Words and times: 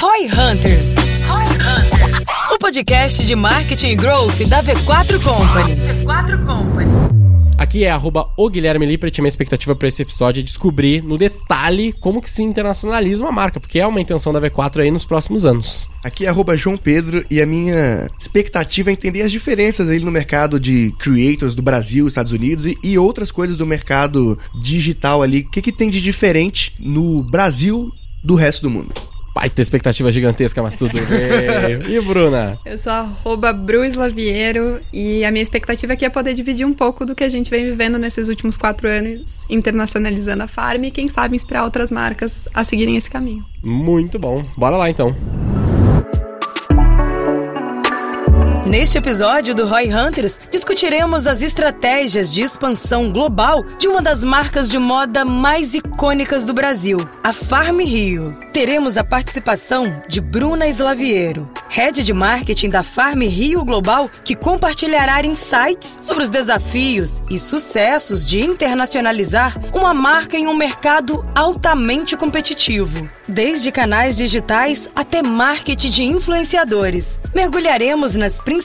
Roy 0.00 0.26
Hunters. 0.26 0.86
O 2.52 2.58
podcast 2.58 3.26
de 3.26 3.34
marketing 3.34 3.88
e 3.88 3.96
growth 3.96 4.38
da 4.48 4.62
V4 4.62 5.20
Company. 5.20 5.74
V4 6.04 6.46
Company. 6.46 6.88
Aqui 7.58 7.82
é 7.82 7.90
arroba 7.90 8.28
o 8.36 8.48
Guilherme 8.48 8.86
Lippert. 8.86 9.18
Minha 9.18 9.26
expectativa 9.26 9.74
para 9.74 9.88
esse 9.88 10.00
episódio 10.02 10.38
é 10.38 10.44
descobrir 10.44 11.02
no 11.02 11.18
detalhe 11.18 11.92
como 11.92 12.22
que 12.22 12.30
se 12.30 12.44
internacionaliza 12.44 13.24
uma 13.24 13.32
marca, 13.32 13.58
porque 13.58 13.80
é 13.80 13.86
uma 13.88 14.00
intenção 14.00 14.32
da 14.32 14.40
V4 14.40 14.82
aí 14.82 14.90
nos 14.92 15.04
próximos 15.04 15.44
anos. 15.44 15.90
Aqui 16.04 16.26
é 16.26 16.28
arroba 16.28 16.56
João 16.56 16.76
Pedro 16.76 17.26
e 17.28 17.42
a 17.42 17.46
minha 17.46 18.08
expectativa 18.20 18.90
é 18.90 18.92
entender 18.92 19.22
as 19.22 19.32
diferenças 19.32 19.88
aí 19.88 19.98
no 19.98 20.12
mercado 20.12 20.60
de 20.60 20.94
creators 21.00 21.56
do 21.56 21.62
Brasil, 21.62 22.06
Estados 22.06 22.30
Unidos 22.30 22.66
e, 22.66 22.78
e 22.84 22.96
outras 22.96 23.32
coisas 23.32 23.56
do 23.56 23.66
mercado 23.66 24.38
digital 24.62 25.24
ali. 25.24 25.40
O 25.40 25.50
que, 25.50 25.60
que 25.60 25.72
tem 25.72 25.90
de 25.90 26.00
diferente 26.00 26.72
no 26.78 27.24
Brasil 27.24 27.92
do 28.22 28.36
resto 28.36 28.62
do 28.62 28.70
mundo? 28.70 29.07
Baita 29.38 29.62
expectativa 29.62 30.10
gigantesca, 30.10 30.60
mas 30.60 30.74
tudo 30.74 30.92
bem. 30.92 31.94
E 31.94 32.00
Bruna? 32.00 32.58
Eu 32.66 32.76
sou 32.76 32.92
arroba 32.92 33.52
Bru 33.52 33.84
Slaviero 33.84 34.80
e 34.92 35.24
a 35.24 35.30
minha 35.30 35.42
expectativa 35.42 35.92
aqui 35.92 36.04
é 36.04 36.10
poder 36.10 36.34
dividir 36.34 36.66
um 36.66 36.74
pouco 36.74 37.06
do 37.06 37.14
que 37.14 37.22
a 37.22 37.28
gente 37.28 37.48
vem 37.48 37.64
vivendo 37.64 37.98
nesses 37.98 38.28
últimos 38.28 38.58
quatro 38.58 38.88
anos, 38.88 39.46
internacionalizando 39.48 40.42
a 40.42 40.48
Farm 40.48 40.82
e 40.84 40.90
quem 40.90 41.06
sabe 41.06 41.36
inspirar 41.36 41.64
outras 41.64 41.92
marcas 41.92 42.48
a 42.52 42.64
seguirem 42.64 42.96
esse 42.96 43.08
caminho. 43.08 43.44
Muito 43.62 44.18
bom. 44.18 44.44
Bora 44.56 44.76
lá 44.76 44.90
então. 44.90 45.14
Neste 48.68 48.98
episódio 48.98 49.54
do 49.54 49.66
Roy 49.66 49.88
Hunters, 49.90 50.38
discutiremos 50.50 51.26
as 51.26 51.40
estratégias 51.40 52.30
de 52.30 52.42
expansão 52.42 53.10
global 53.10 53.64
de 53.78 53.88
uma 53.88 54.02
das 54.02 54.22
marcas 54.22 54.68
de 54.68 54.78
moda 54.78 55.24
mais 55.24 55.72
icônicas 55.72 56.44
do 56.44 56.52
Brasil, 56.52 57.08
a 57.24 57.32
Farm 57.32 57.80
Rio. 57.80 58.36
Teremos 58.52 58.98
a 58.98 59.04
participação 59.04 60.02
de 60.06 60.20
Bruna 60.20 60.68
Slaviero, 60.68 61.50
head 61.70 62.04
de 62.04 62.12
marketing 62.12 62.68
da 62.68 62.82
Farm 62.82 63.22
Rio 63.22 63.64
Global, 63.64 64.10
que 64.22 64.36
compartilhará 64.36 65.24
insights 65.24 66.00
sobre 66.02 66.24
os 66.24 66.30
desafios 66.30 67.22
e 67.30 67.38
sucessos 67.38 68.26
de 68.26 68.42
internacionalizar 68.42 69.58
uma 69.72 69.94
marca 69.94 70.36
em 70.36 70.46
um 70.46 70.54
mercado 70.54 71.24
altamente 71.34 72.18
competitivo. 72.18 73.08
Desde 73.26 73.72
canais 73.72 74.16
digitais 74.16 74.90
até 74.94 75.22
marketing 75.22 75.90
de 75.90 76.02
influenciadores. 76.04 77.18
Mergulharemos 77.34 78.16
nas 78.16 78.40
principais 78.40 78.57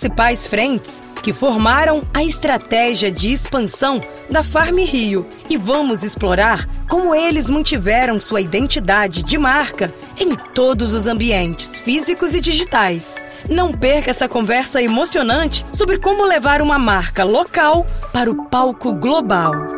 frentes 0.47 1.03
que 1.21 1.31
formaram 1.31 2.03
a 2.13 2.23
estratégia 2.23 3.11
de 3.11 3.31
expansão 3.31 4.01
da 4.29 4.43
Farm 4.43 4.77
Rio 4.79 5.25
e 5.49 5.57
vamos 5.57 6.03
explorar 6.03 6.67
como 6.89 7.15
eles 7.15 7.49
mantiveram 7.49 8.19
sua 8.19 8.41
identidade 8.41 9.23
de 9.23 9.37
marca 9.37 9.93
em 10.19 10.35
todos 10.53 10.93
os 10.93 11.07
ambientes 11.07 11.79
físicos 11.79 12.33
e 12.33 12.41
digitais. 12.41 13.15
Não 13.49 13.71
perca 13.71 14.11
essa 14.11 14.27
conversa 14.27 14.81
emocionante 14.81 15.65
sobre 15.71 15.97
como 15.97 16.25
levar 16.25 16.61
uma 16.61 16.77
marca 16.79 17.23
local 17.23 17.85
para 18.11 18.29
o 18.29 18.45
palco 18.45 18.93
global. 18.93 19.72